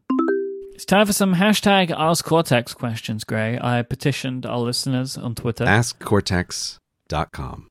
It's 0.74 0.84
time 0.84 1.06
for 1.06 1.12
some 1.12 1.36
hashtag 1.36 1.94
Ask 1.96 2.24
Cortex 2.24 2.74
questions, 2.74 3.22
Grey. 3.22 3.56
I 3.60 3.82
petitioned 3.82 4.44
our 4.44 4.58
listeners 4.58 5.16
on 5.16 5.36
Twitter. 5.36 5.64
AskCortex.com. 5.64 7.68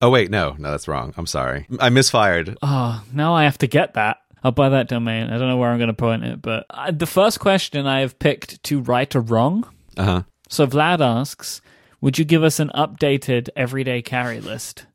Oh, 0.00 0.08
wait, 0.08 0.30
no, 0.30 0.56
no, 0.58 0.70
that's 0.70 0.88
wrong. 0.88 1.12
I'm 1.18 1.26
sorry. 1.26 1.66
I 1.78 1.90
misfired. 1.90 2.56
Oh, 2.62 3.04
now 3.12 3.34
I 3.34 3.44
have 3.44 3.58
to 3.58 3.66
get 3.66 3.92
that. 3.94 4.16
I'll 4.42 4.52
buy 4.52 4.70
that 4.70 4.88
domain. 4.88 5.28
I 5.28 5.36
don't 5.36 5.48
know 5.48 5.58
where 5.58 5.68
I'm 5.68 5.78
going 5.78 5.88
to 5.88 5.94
point 5.94 6.24
it, 6.24 6.40
but 6.40 6.64
uh, 6.70 6.90
the 6.90 7.06
first 7.06 7.38
question 7.38 7.86
I 7.86 8.00
have 8.00 8.18
picked 8.18 8.62
to 8.64 8.80
right 8.80 9.14
or 9.14 9.20
wrong. 9.20 9.68
Uh 9.98 10.04
huh. 10.04 10.22
So 10.48 10.66
Vlad 10.66 11.00
asks, 11.00 11.60
"Would 12.00 12.18
you 12.18 12.24
give 12.24 12.42
us 12.42 12.60
an 12.60 12.70
updated 12.74 13.50
everyday 13.56 14.00
carry 14.00 14.40
list?" 14.40 14.86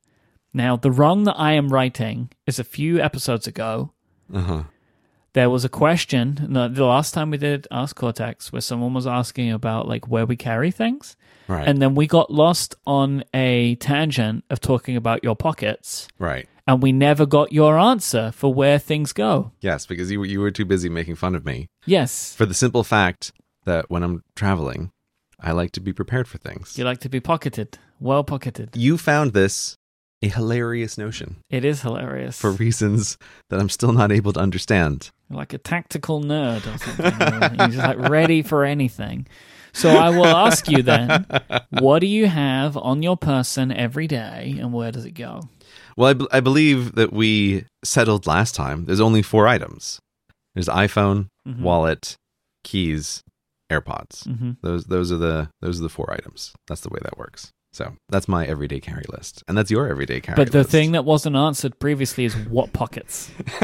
Now, 0.54 0.76
the 0.78 0.92
wrong 0.92 1.26
that 1.26 1.36
I 1.38 1.52
am 1.54 1.70
writing 1.70 2.30
is 2.48 2.58
a 2.58 2.64
few 2.64 3.00
episodes 3.00 3.46
ago. 3.46 3.92
Uh 4.34 4.42
huh. 4.42 4.64
There 5.34 5.50
was 5.50 5.66
a 5.66 5.70
question 5.70 6.36
the 6.50 6.86
last 6.86 7.14
time 7.14 7.32
we 7.32 7.38
did 7.38 7.68
Ask 7.72 7.96
Cortex 7.96 8.52
where 8.52 8.62
someone 8.62 8.94
was 8.94 9.08
asking 9.08 9.52
about 9.52 9.88
like 9.88 10.08
where 10.08 10.26
we 10.28 10.36
carry 10.36 10.70
things. 10.72 11.16
Right. 11.48 11.68
And 11.68 11.82
then 11.82 11.96
we 11.96 12.08
got 12.08 12.32
lost 12.32 12.76
on 12.86 13.24
a 13.34 13.76
tangent 13.76 14.44
of 14.50 14.62
talking 14.62 14.96
about 14.96 15.24
your 15.24 15.36
pockets, 15.36 16.08
right. 16.18 16.48
and 16.66 16.82
we 16.82 16.92
never 16.94 17.26
got 17.26 17.52
your 17.52 17.78
answer 17.78 18.32
for 18.32 18.54
where 18.54 18.80
things 18.80 19.12
go. 19.12 19.52
Yes, 19.60 19.86
because 19.86 20.10
you, 20.10 20.24
you 20.24 20.40
were 20.40 20.52
too 20.52 20.64
busy 20.66 20.88
making 20.88 21.16
fun 21.16 21.36
of 21.36 21.46
me 21.46 21.68
Yes, 21.86 22.34
for 22.34 22.46
the 22.46 22.54
simple 22.54 22.84
fact 22.86 23.34
that 23.66 23.90
when 23.90 24.04
I'm 24.04 24.24
traveling, 24.38 24.92
I 25.40 25.52
like 25.52 25.72
to 25.74 25.82
be 25.82 25.92
prepared 25.92 26.28
for 26.30 26.38
things. 26.38 26.78
you 26.78 26.86
like 26.86 27.00
to 27.02 27.10
be 27.10 27.20
pocketed, 27.20 27.78
well 28.00 28.24
pocketed. 28.24 28.70
You 28.76 28.98
found 28.98 29.34
this 29.34 29.76
a 30.22 30.30
hilarious 30.30 30.98
notion 30.98 31.42
It 31.50 31.66
is 31.66 31.82
hilarious. 31.82 32.40
for 32.40 32.52
reasons 32.52 33.18
that 33.50 33.60
I'm 33.60 33.68
still 33.68 33.92
not 33.92 34.14
able 34.14 34.32
to 34.32 34.40
understand. 34.40 35.12
Like 35.34 35.54
a 35.54 35.58
tactical 35.58 36.22
nerd 36.22 36.62
or 36.74 36.78
something. 36.78 37.58
You're 37.60 37.68
just 37.70 37.78
like 37.86 37.98
ready 38.10 38.42
for 38.42 38.64
anything. 38.66 39.28
So 39.74 39.90
I 39.90 40.10
will 40.12 40.26
ask 40.28 40.70
you 40.70 40.84
then, 40.84 41.26
what 41.72 42.00
do 42.00 42.08
you 42.08 42.28
have 42.28 42.78
on 42.78 43.02
your 43.02 43.18
person 43.18 43.72
every 43.72 44.06
day, 44.08 44.56
and 44.60 44.72
where 44.72 44.92
does 44.92 45.06
it 45.06 45.12
go? 45.12 45.50
Well, 45.98 46.10
I, 46.10 46.14
b- 46.14 46.28
I 46.32 46.40
believe 46.42 46.94
that 46.96 47.12
we 47.12 47.66
settled 47.84 48.28
last 48.28 48.54
time. 48.56 48.86
There's 48.86 49.00
only 49.02 49.22
four 49.24 49.48
items. 49.48 50.00
There's 50.54 50.68
iPhone, 50.68 51.28
Mhm. 51.48 51.62
wallet, 51.62 52.16
keys, 52.64 53.22
AirPods. 53.72 54.26
hmm 54.26 54.52
Those 54.62 54.86
those 54.86 55.12
are 55.12 55.18
the 55.18 55.50
those 55.62 55.80
are 55.80 55.84
the 55.84 55.90
four 55.90 56.14
items. 56.14 56.54
That's 56.68 56.82
the 56.82 56.90
way 56.90 57.00
that 57.02 57.18
works. 57.18 57.50
So 57.72 57.94
that's 58.10 58.28
my 58.28 58.46
everyday 58.46 58.80
carry 58.80 59.06
list, 59.10 59.44
and 59.48 59.58
that's 59.58 59.72
your 59.72 59.88
everyday 59.88 60.22
carry. 60.22 60.36
But 60.36 60.52
the 60.52 60.60
list. 60.60 60.70
thing 60.70 60.92
that 60.92 61.06
wasn't 61.06 61.36
answered 61.36 61.80
previously 61.80 62.26
is 62.26 62.36
what 62.36 62.72
pockets. 62.74 63.32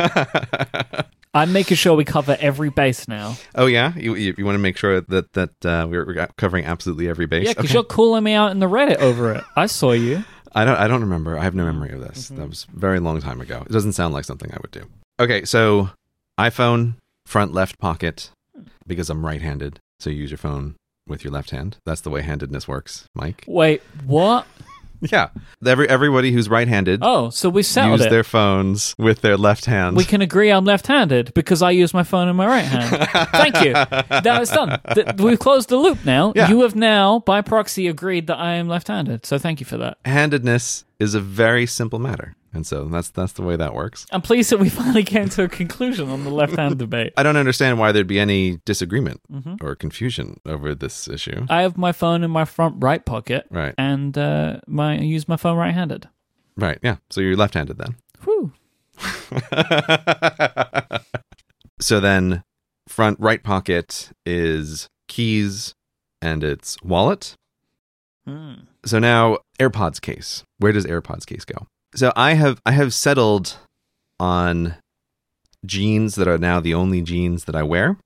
I'm 1.34 1.53
making 1.53 1.77
sure 1.77 1.95
we 1.95 2.05
cover 2.05 2.36
every 2.39 2.69
base 2.69 3.07
now. 3.07 3.36
oh 3.55 3.67
yeah, 3.67 3.93
you, 3.95 4.15
you, 4.15 4.34
you 4.38 4.45
want 4.45 4.55
to 4.55 4.59
make 4.59 4.77
sure 4.77 5.01
that 5.01 5.32
that 5.34 5.65
uh, 5.65 5.88
we're, 5.89 6.05
we're 6.05 6.27
covering 6.38 6.65
absolutely 6.65 7.07
every 7.07 7.27
base. 7.27 7.45
Yeah, 7.45 7.53
because 7.53 7.65
Okay. 7.65 7.73
you're 7.75 7.84
calling 7.84 8.23
me 8.23 8.34
out 8.34 8.51
in 8.51 8.59
the 8.59 8.65
Reddit 8.67 8.97
over 8.97 9.34
it. 9.34 9.43
I 9.55 9.67
saw 9.67 9.91
you. 9.91 10.23
I 10.55 10.65
don't 10.65 10.77
I 10.77 10.88
don't 10.88 11.01
remember. 11.01 11.38
I 11.38 11.43
have 11.43 11.53
no 11.53 11.65
memory 11.65 11.91
of 11.91 11.99
this. 12.01 12.25
Mm-hmm. 12.25 12.38
That 12.41 12.49
was 12.49 12.65
a 12.75 12.80
very 12.80 12.99
long 12.99 13.21
time 13.21 13.39
ago. 13.41 13.61
It 13.65 13.71
doesn't 13.71 13.93
sound 13.93 14.13
like 14.15 14.25
something 14.25 14.51
I 14.51 14.57
would 14.61 14.71
do. 14.71 14.86
Okay, 15.19 15.45
so 15.45 15.91
iPhone 16.39 16.95
front 17.27 17.53
left 17.53 17.77
pocket 17.80 18.32
because 18.88 19.09
I'm 19.11 19.23
right-handed. 19.25 19.80
So 19.99 20.09
you 20.09 20.17
use 20.21 20.32
your 20.32 20.38
phone 20.39 20.75
with 21.07 21.23
your 21.23 21.32
left 21.32 21.51
hand. 21.51 21.77
That's 21.86 22.01
the 22.01 22.09
way 22.09 22.21
handedness 22.21 22.67
works, 22.67 23.05
Myke. 23.17 23.45
Wait, 23.47 23.84
what? 24.05 24.47
Yeah. 25.02 25.30
Every 25.66 25.88
everybody 25.89 26.32
who's 26.32 26.50
right-handed 26.50 27.00
Oh, 27.02 27.30
so 27.30 27.50
we 27.50 27.64
settled 27.64 28.00
use 28.00 28.08
it. 28.08 28.10
their 28.10 28.24
phones 28.24 28.95
with 28.97 29.22
their 29.22 29.38
left 29.38 29.66
hand. 29.66 29.95
We 29.95 30.04
can 30.04 30.22
agree 30.22 30.52
I'm 30.52 30.66
left-handed 30.66 31.34
because 31.34 31.62
I 31.62 31.72
use 31.72 31.93
my 31.93 32.04
phone 32.04 32.28
in 32.28 32.36
my 32.36 32.45
right 32.47 32.66
hand. 32.66 33.08
Thank 33.32 33.62
you. 33.66 33.74
That 33.74 34.39
is 34.41 34.50
done. 34.50 34.80
Th- 34.93 35.08
We've 35.18 35.39
closed 35.39 35.70
the 35.70 35.78
loop 35.78 36.06
now. 36.06 36.34
Yeah. 36.36 36.50
You 36.50 36.62
have 36.62 36.76
now, 36.76 37.20
by 37.20 37.41
proxy, 37.41 37.88
agreed 37.88 38.28
that 38.28 38.38
I 38.38 38.54
am 38.56 38.68
left-handed. 38.68 39.26
So 39.26 39.38
thank 39.38 39.60
you 39.60 39.66
for 39.66 39.78
that. 39.78 39.97
Handedness 40.06 40.86
is 41.00 41.14
a 41.14 41.20
very 41.22 41.66
simple 41.66 42.00
matter. 42.00 42.36
And 42.54 42.66
so 42.66 42.86
that's 42.86 43.10
that's 43.10 43.34
the 43.34 43.43
way 43.43 43.56
that 43.56 43.74
works. 43.74 44.06
I'm 44.12 44.22
pleased 44.22 44.50
that 44.52 44.60
we 44.60 44.70
finally 44.80 45.04
came 45.04 45.30
to 45.30 45.43
a 45.43 45.47
conclusion 45.47 46.10
on 46.10 46.24
the 46.24 46.30
left 46.32 46.56
hand 46.56 46.78
debate. 46.80 47.14
I 47.18 47.24
don't 47.24 47.38
understand 47.38 47.80
why 47.80 47.91
there'd 47.91 48.08
be 48.08 48.20
any 48.20 48.60
disagreement 48.66 49.22
hmm 49.30 49.56
or 49.62 49.76
confusion 49.76 50.39
over 50.45 50.74
this 50.74 51.08
issue. 51.08 51.45
I 51.50 51.62
have 51.62 51.78
my 51.78 51.91
phone 51.91 52.24
in 52.24 52.32
my 52.32 52.45
front 52.45 52.76
right 52.80 53.06
pocket, 53.06 53.45
Right. 53.52 53.76
and 53.78 54.18
uh, 54.18 54.60
my 54.68 54.93
I 54.93 55.02
use 55.02 55.28
my 55.28 55.38
phone 55.38 55.58
right 55.58 55.74
handed. 55.74 56.10
Right. 56.58 56.80
Yeah. 56.84 56.97
So 57.10 57.22
you're 57.22 57.38
left-handed 57.38 57.78
then. 57.78 57.95
Whew. 58.24 58.52
so 61.80 62.00
then 62.00 62.43
front 62.88 63.20
right 63.20 63.43
pocket 63.43 64.12
is 64.26 64.88
keys 65.08 65.74
and 66.22 66.43
it's 66.43 66.82
wallet. 66.84 67.36
Hmm. 68.28 68.54
So 68.86 69.00
now 69.00 69.39
AirPods 69.60 70.02
case. 70.02 70.43
Where 70.58 70.72
does 70.72 70.86
AirPods 70.86 71.26
case 71.26 71.45
go? 71.45 71.68
So 71.95 72.13
I 72.15 72.33
have 72.33 72.61
I 72.65 72.71
have 72.71 72.93
settled 72.93 73.57
on 74.19 74.75
jeans 75.65 76.15
that 76.15 76.27
are 76.27 76.37
now 76.37 76.59
the 76.59 76.73
only 76.73 77.01
jeans 77.01 77.45
that 77.45 77.55
I 77.55 77.63
wear. 77.63 77.97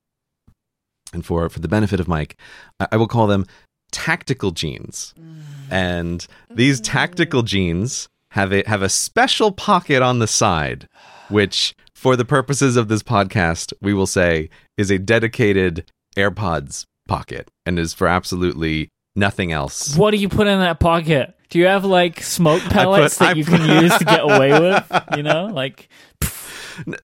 And 1.14 1.26
for 1.26 1.48
for 1.50 1.60
the 1.60 1.68
benefit 1.68 2.00
of 2.00 2.08
Myke, 2.08 2.34
I, 2.80 2.88
I 2.94 2.98
will 2.98 3.08
call 3.08 3.28
them 3.28 3.46
tactical 3.92 4.52
jeans. 4.52 5.14
Mm. 5.20 5.42
And 5.72 6.28
these 6.50 6.82
mm. 6.82 6.86
tactical 6.86 7.44
jeans 7.44 8.08
have 8.32 8.52
a 8.52 8.64
have 8.68 8.82
a 8.82 8.90
special 8.90 9.52
pocket 9.52 10.02
on 10.02 10.20
the 10.20 10.28
side, 10.28 10.88
which 11.30 11.76
for 11.94 12.16
the 12.16 12.26
purposes 12.26 12.76
of 12.76 12.88
this 12.88 13.04
podcast, 13.04 13.74
we 13.82 13.94
will 13.94 14.08
say 14.08 14.50
is 14.78 14.92
a 14.92 14.98
dedicated 14.98 15.86
AirPods 16.18 16.86
pocket 17.08 17.50
and 17.66 17.78
is 17.78 17.94
for 17.94 18.08
absolutely 18.08 18.90
nothing 19.16 19.52
else. 19.52 19.96
What 19.96 20.12
do 20.12 20.18
you 20.18 20.30
put 20.30 20.48
in 20.48 20.60
that 20.60 20.80
pocket? 20.80 21.36
Do 21.54 21.60
you 21.60 21.68
have 21.68 21.86
like 21.86 22.22
smoke 22.24 22.64
pellets 22.64 23.22
I 23.22 23.28
that 23.28 23.38
you 23.38 23.46
can 23.46 23.84
use 23.84 23.96
to 23.98 24.04
get 24.06 24.22
away 24.24 24.60
with? 24.60 24.92
You 25.16 25.22
know, 25.22 25.46
like 25.46 25.88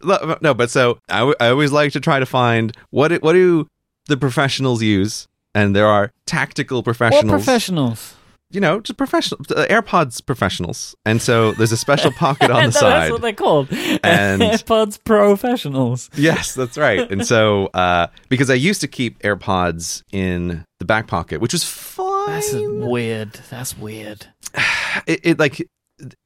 No, 0.03 0.37
no, 0.41 0.53
but 0.53 0.69
so 0.69 0.99
I, 1.09 1.19
w- 1.19 1.35
I 1.39 1.47
always 1.47 1.71
like 1.71 1.93
to 1.93 2.01
try 2.01 2.19
to 2.19 2.25
find 2.25 2.75
what 2.89 3.13
it, 3.13 3.23
what 3.23 3.33
do 3.33 3.67
the 4.07 4.17
professionals 4.17 4.81
use, 4.83 5.29
and 5.55 5.73
there 5.73 5.87
are 5.87 6.11
tactical 6.25 6.83
professionals. 6.83 7.23
what 7.23 7.29
professionals. 7.31 8.15
you 8.51 8.59
know, 8.59 8.81
just 8.81 8.97
professional 8.97 9.39
uh, 9.55 9.65
AirPods 9.69 10.25
professionals, 10.25 10.93
and 11.05 11.21
so 11.21 11.53
there's 11.53 11.71
a 11.71 11.77
special 11.77 12.11
pocket 12.25 12.51
on 12.51 12.63
the 12.63 12.67
That's 12.67 12.79
side. 12.79 12.91
That's 13.03 13.11
what 13.13 13.21
they're 13.21 13.31
called. 13.31 13.69
And- 13.71 14.41
AirPods 14.41 14.99
professionals. 15.05 16.09
Yes, 16.15 16.53
that's 16.53 16.77
right. 16.77 17.09
And 17.09 17.25
so, 17.25 17.67
uh, 17.67 18.07
because 18.27 18.49
I 18.49 18.55
used 18.55 18.81
to 18.81 18.89
keep 18.89 19.19
AirPods 19.19 20.03
in 20.11 20.65
the 20.79 20.85
back 20.85 21.07
pocket, 21.07 21.39
which 21.39 21.53
was 21.53 21.63
fine. 22.25 22.35
That's 22.35 22.53
weird. 22.53 23.33
That's 23.49 23.77
weird. 23.77 24.27
it, 25.07 25.19
it 25.23 25.39
like 25.39 25.67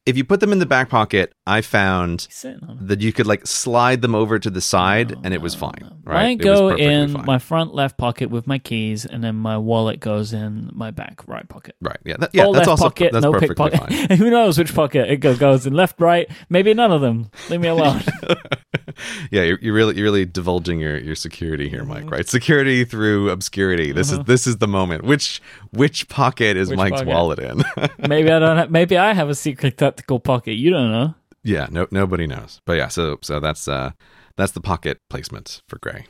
if 0.08 0.18
you 0.18 0.24
put 0.24 0.40
them 0.40 0.52
in 0.52 0.60
the 0.60 0.66
back 0.66 0.90
pocket, 0.90 1.34
I 1.46 1.62
found 1.62 2.22
He's 2.30 2.36
sitting 2.36 2.64
on. 2.68 2.78
that 2.88 3.02
you 3.02 3.12
could 3.14 3.28
like 3.28 3.46
slide 3.46 4.02
them 4.02 4.16
over 4.16 4.40
to 4.40 4.50
the 4.50 4.62
side, 4.62 5.12
No, 5.12 5.22
and 5.26 5.34
it 5.34 5.42
was 5.42 5.54
no, 5.56 5.60
fine. 5.60 5.80
no. 5.82 5.92
Right? 6.04 6.26
I 6.30 6.34
go 6.36 6.70
in 6.76 7.14
fine. 7.14 7.26
my 7.26 7.38
front 7.38 7.76
left 7.76 7.98
pocket 7.98 8.30
with 8.30 8.48
my 8.48 8.58
keys, 8.58 9.06
and 9.06 9.22
then 9.24 9.36
my 9.36 9.58
wallet 9.58 10.00
goes 10.00 10.32
in 10.34 10.70
my 10.74 10.90
back 10.92 11.28
right 11.28 11.48
pocket. 11.50 11.76
right. 11.82 11.98
Yeah. 12.06 12.16
That, 12.20 12.30
yeah. 12.34 12.46
Or 12.46 12.54
that's 12.54 12.68
left 12.68 12.70
also 12.70 12.84
pocket, 12.86 13.12
that's 13.12 13.24
no 13.24 13.34
perfectly 13.34 13.70
pickpocket. 13.70 14.08
fine. 14.10 14.18
Who 14.18 14.30
knows 14.30 14.58
which 14.58 14.74
pocket 14.74 15.10
it 15.12 15.18
goes 15.18 15.68
in? 15.68 15.74
Left, 15.74 16.00
right, 16.00 16.30
maybe 16.50 16.74
none 16.74 16.92
of 16.94 17.02
them. 17.02 17.30
Leave 17.50 17.60
me 17.62 17.68
alone. 17.68 18.02
yeah, 19.32 19.44
you're, 19.44 19.60
you're 19.62 19.74
really 19.74 19.96
you're 19.96 20.06
really 20.06 20.26
divulging 20.26 20.80
your, 20.80 20.98
your 20.98 21.16
security 21.16 21.70
here, 21.70 21.84
Mm-hmm. 21.84 22.08
Myke. 22.08 22.12
Right? 22.12 22.28
Security 22.28 22.84
through 22.86 23.30
obscurity. 23.30 23.92
This 23.92 24.12
Uh-huh. 24.12 24.22
is 24.22 24.28
this 24.28 24.48
is 24.48 24.58
the 24.58 24.68
moment. 24.68 25.04
Which 25.04 25.42
which 25.72 26.08
pocket 26.08 26.58
is 26.58 26.70
Which 26.70 26.80
Myke's 26.80 26.92
pocket? 27.02 27.08
wallet 27.08 27.40
in? 27.40 27.64
maybe 28.10 28.32
I 28.32 28.40
don't. 28.40 28.58
Have, 28.58 28.72
maybe 28.72 28.98
I 28.98 29.14
have 29.14 29.30
a 29.30 29.36
secret 29.36 29.78
tactical 29.98 30.20
pocket. 30.20 30.54
You 30.54 30.70
don't 30.70 30.92
know. 30.92 31.16
yeah. 31.44 31.68
No. 31.72 31.88
Nobody 31.92 32.28
knows. 32.28 32.62
But 32.66 32.78
yeah. 32.78 32.88
So 32.88 33.18
so 33.22 33.40
that's 33.40 33.68
uh 33.68 33.92
that's 34.36 34.52
the 34.52 34.62
pocket 34.62 35.00
placement 35.10 35.62
for 35.68 35.80
Grey. 35.80 36.06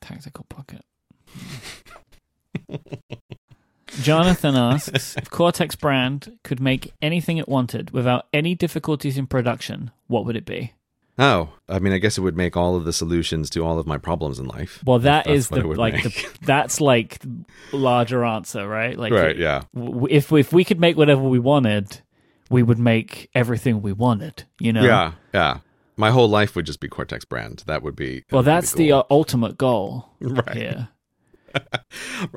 Tactical 0.00 0.46
pocket. 0.48 0.82
Jonathan 4.02 4.56
asks 4.56 5.16
if 5.16 5.30
Cortex 5.30 5.76
brand 5.76 6.38
could 6.42 6.60
make 6.60 6.92
anything 7.00 7.36
it 7.38 7.48
wanted 7.48 7.90
without 7.92 8.26
any 8.32 8.54
difficulties 8.54 9.16
in 9.16 9.26
production, 9.26 9.90
what 10.08 10.24
would 10.24 10.36
it 10.36 10.44
be? 10.44 10.72
Oh, 11.16 11.50
I 11.68 11.78
mean, 11.78 11.92
I 11.92 11.98
guess 11.98 12.18
it 12.18 12.22
would 12.22 12.36
make 12.36 12.56
all 12.56 12.74
of 12.74 12.84
the 12.84 12.92
solutions 12.92 13.48
to 13.50 13.64
all 13.64 13.78
of 13.78 13.86
my 13.86 13.98
problems 13.98 14.40
in 14.40 14.46
life. 14.46 14.82
Well, 14.84 14.98
that 15.00 15.26
That's 15.26 15.36
is 15.36 15.48
the 15.48 15.64
like 15.64 16.02
the 16.02 16.28
that's 16.42 16.80
like 16.80 17.20
larger 17.72 18.24
answer, 18.24 18.66
right? 18.66 18.98
Like 18.98 19.12
right? 19.12 19.36
Yeah. 19.36 19.62
if 20.10 20.32
if 20.32 20.52
we 20.52 20.64
could 20.64 20.80
make 20.80 20.96
whatever 20.96 21.22
we 21.22 21.38
wanted, 21.38 22.00
we 22.50 22.62
would 22.62 22.78
make 22.78 23.30
everything 23.34 23.82
we 23.82 23.92
wanted. 23.92 24.44
You 24.60 24.72
know. 24.72 24.82
Yeah. 24.84 25.12
Yeah. 25.32 25.58
My 25.96 26.10
whole 26.10 26.28
life 26.28 26.56
would 26.56 26.66
just 26.66 26.80
be 26.80 26.88
Cortex 26.88 27.24
brand. 27.24 27.62
That 27.66 27.82
would 27.82 27.94
be. 27.94 28.20
that 28.20 28.24
Well, 28.32 28.40
would 28.40 28.44
be 28.44 28.46
that's 28.46 28.72
the 28.72 28.88
goal. 28.88 29.00
uh, 29.00 29.14
ultimate 29.14 29.56
goal 29.58 30.10
right. 30.20 30.56
here. 30.56 30.88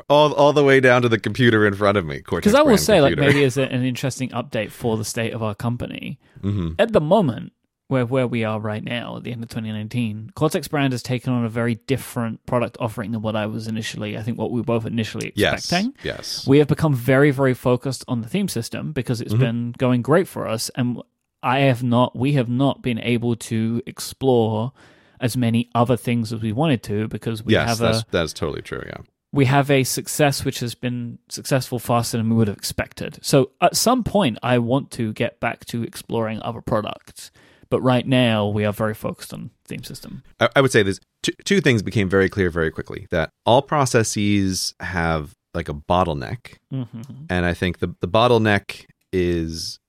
All 0.10 0.32
all 0.34 0.54
the 0.54 0.64
way 0.64 0.80
down 0.80 1.02
to 1.02 1.10
the 1.10 1.18
computer 1.20 1.66
in 1.66 1.74
front 1.74 1.98
of 1.98 2.06
me. 2.06 2.20
Cortex. 2.22 2.46
Because 2.52 2.60
I 2.60 2.62
will 2.62 2.78
say, 2.78 3.02
like, 3.02 3.18
maybe 3.18 3.44
as 3.44 3.58
a, 3.58 3.64
an 3.64 3.84
interesting 3.84 4.30
update 4.30 4.70
for 4.72 4.96
the 4.96 5.04
state 5.04 5.34
of 5.34 5.42
our 5.42 5.56
company 5.56 6.20
Mhm. 6.44 6.76
at 6.78 6.94
the 6.94 7.02
moment, 7.02 7.52
where 7.88 8.06
where 8.06 8.28
we 8.28 8.44
are 8.44 8.60
right 8.60 8.84
now 8.84 9.18
at 9.18 9.24
the 9.24 9.32
end 9.32 9.44
of 9.44 9.50
2019, 9.50 10.32
Cortex 10.36 10.68
brand 10.68 10.94
has 10.94 11.02
taken 11.02 11.32
on 11.32 11.46
a 11.46 11.50
very 11.50 11.76
different 11.88 12.46
product 12.46 12.78
offering 12.80 13.12
than 13.12 13.22
what 13.22 13.36
I 13.36 13.46
was 13.46 13.68
initially. 13.68 14.18
I 14.18 14.22
think 14.24 14.38
what 14.38 14.52
we 14.52 14.60
were 14.60 14.66
both 14.66 14.86
initially 14.86 15.30
expecting. 15.30 15.94
Yes. 16.04 16.06
yes. 16.44 16.48
We 16.48 16.60
have 16.60 16.68
become 16.68 16.94
very, 16.94 17.32
very 17.32 17.54
focused 17.54 18.04
on 18.08 18.22
the 18.22 18.28
theme 18.28 18.48
system 18.50 18.92
because 18.92 19.22
it's 19.22 19.34
Mhm. 19.34 19.40
been 19.40 19.72
going 19.78 20.02
great 20.02 20.28
for 20.28 20.48
us, 20.48 20.70
and 20.76 21.02
I 21.42 21.60
have 21.60 21.82
not, 21.84 22.16
we 22.16 22.34
have 22.34 22.50
not 22.50 22.82
been 22.82 23.00
able 23.00 23.36
to 23.36 23.82
explore 23.86 24.74
as 25.22 25.38
many 25.38 25.70
other 25.74 25.96
things 25.96 26.34
as 26.34 26.42
we 26.42 26.52
wanted 26.52 26.84
to 26.84 27.08
because 27.08 27.44
we 27.44 27.54
yes. 27.54 27.70
have 27.70 27.78
That's 27.80 28.00
a 28.02 28.06
that's 28.12 28.34
totally 28.34 28.62
true. 28.62 28.84
Yeah. 28.86 28.98
we 29.32 29.46
have 29.46 29.72
a 29.72 29.84
success 29.84 30.44
which 30.44 30.60
has 30.60 30.76
been 30.76 31.20
successful 31.30 31.80
faster 31.80 32.18
than 32.18 32.30
we 32.30 32.36
would 32.36 32.48
have 32.50 32.58
expected. 32.58 33.20
So 33.22 33.52
at 33.62 33.76
some 33.78 34.04
point, 34.04 34.38
I 34.44 34.58
want 34.58 34.92
to 34.92 35.14
get 35.14 35.40
back 35.40 35.66
to 35.66 35.84
exploring 35.84 36.42
other 36.42 36.62
products. 36.62 37.32
But 37.70 37.82
right 37.82 38.08
now, 38.08 38.48
we 38.48 38.66
are 38.66 38.74
very 38.74 38.94
focused 38.94 39.34
on 39.34 39.52
theme 39.66 39.84
system. 39.84 40.24
I, 40.40 40.50
I 40.56 40.62
would 40.62 40.72
say 40.72 40.84
there's 40.84 41.00
two, 41.24 41.34
two 41.44 41.62
things 41.62 41.82
became 41.84 42.10
very 42.10 42.30
clear 42.30 42.50
very 42.50 42.72
quickly 42.72 43.08
that 43.12 43.30
all 43.46 43.62
processes 43.62 44.74
have 44.80 45.34
like 45.54 45.70
a 45.70 45.74
bottleneck 45.74 46.56
Mm-hmm. 46.74 47.02
and 47.30 47.46
I 47.46 47.54
think 47.54 47.80
the 47.80 47.96
the 48.02 48.08
bottleneck 48.08 48.86
is 49.12 49.80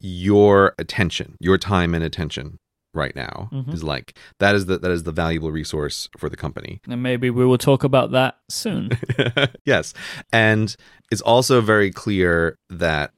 your 0.00 0.74
attention, 0.78 1.36
your 1.40 1.58
time 1.58 1.94
and 1.94 2.02
attention 2.04 2.58
right 2.94 3.14
now 3.16 3.48
Mhm. 3.52 3.72
is 3.72 3.82
like 3.84 4.18
that 4.40 4.54
is 4.54 4.66
the 4.66 4.78
that 4.78 4.90
is 4.90 5.04
the 5.04 5.12
valuable 5.12 5.50
resource 5.52 6.08
for 6.18 6.28
the 6.28 6.36
company. 6.36 6.80
And 6.88 7.02
maybe 7.02 7.30
we 7.30 7.46
will 7.46 7.56
talk 7.58 7.84
about 7.84 8.10
that 8.12 8.36
soon. 8.50 8.90
yes. 9.64 9.94
And 10.32 10.74
it's 11.10 11.22
also 11.22 11.60
very 11.60 11.90
clear 11.90 12.56
that 12.68 13.12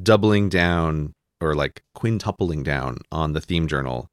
doubling 0.00 0.48
down 0.48 1.12
or 1.44 1.54
like 1.54 1.82
quintupling 1.96 2.64
down 2.64 2.98
on 3.12 3.32
the 3.32 3.40
theme 3.40 3.68
journal 3.68 4.08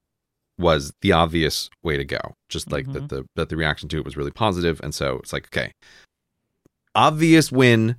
was 0.57 0.93
the 1.01 1.11
obvious 1.11 1.69
way 1.84 1.97
to 1.97 2.05
go. 2.05 2.19
Just 2.49 2.71
like 2.71 2.86
that 2.93 3.03
mm-hmm. 3.03 3.07
the 3.07 3.25
that 3.36 3.49
the 3.49 3.57
reaction 3.57 3.89
to 3.89 3.97
it 3.97 4.05
was 4.05 4.17
really 4.17 4.32
positive 4.32 4.79
and 4.84 4.93
so 4.93 5.17
it's 5.17 5.34
like 5.34 5.47
okay. 5.47 5.71
Obvious 6.93 7.51
win, 7.51 7.95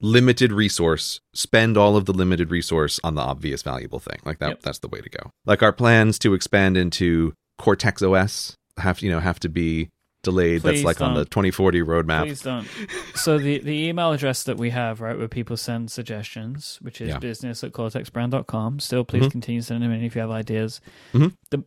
limited 0.00 0.52
resource, 0.52 1.20
spend 1.34 1.76
all 1.76 1.96
of 1.96 2.04
the 2.04 2.12
limited 2.12 2.50
resource 2.50 3.00
on 3.02 3.16
the 3.16 3.22
obvious 3.22 3.62
valuable 3.62 3.98
thing. 3.98 4.20
Like 4.24 4.38
that 4.38 4.48
Yep. 4.48 4.62
that's 4.62 4.78
the 4.78 4.88
way 4.88 5.00
to 5.00 5.10
go. 5.10 5.30
Like 5.44 5.62
our 5.62 5.72
plans 5.72 6.18
to 6.20 6.34
expand 6.34 6.76
into 6.76 7.34
Cortex 7.58 8.02
OS 8.02 8.54
have 8.78 9.00
you 9.00 9.10
know 9.10 9.20
have 9.20 9.40
to 9.40 9.48
be 9.48 9.88
delayed. 10.26 10.60
Please 10.62 10.82
that's 10.82 10.84
like 10.84 11.00
on 11.00 11.14
the 11.14 11.24
2040 11.24 11.80
roadmap. 11.82 12.24
Please 12.24 12.42
don't. 12.42 12.68
So 13.14 13.38
the, 13.38 13.58
the 13.60 13.88
email 13.88 14.12
address 14.12 14.42
that 14.44 14.58
we 14.58 14.70
have, 14.70 15.00
right, 15.00 15.16
where 15.18 15.28
people 15.28 15.56
send 15.56 15.90
suggestions, 15.90 16.78
which 16.82 17.00
is 17.00 17.08
Yeah. 17.08 17.18
business 17.18 17.64
at 17.64 17.72
cortexbrand.com. 17.72 18.80
Still, 18.80 19.04
please 19.04 19.24
Mhm. 19.24 19.30
continue 19.30 19.60
sending 19.62 19.88
them 19.88 19.98
in 19.98 20.04
if 20.04 20.14
you 20.14 20.20
have 20.20 20.30
ideas. 20.30 20.80
Mhm. 21.14 21.32
The 21.50 21.64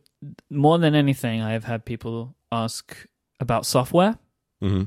More 0.50 0.78
than 0.78 0.94
anything, 0.94 1.40
I 1.42 1.52
have 1.52 1.64
had 1.64 1.84
people 1.84 2.36
ask 2.52 3.06
about 3.40 3.66
software. 3.66 4.18
hmm 4.60 4.84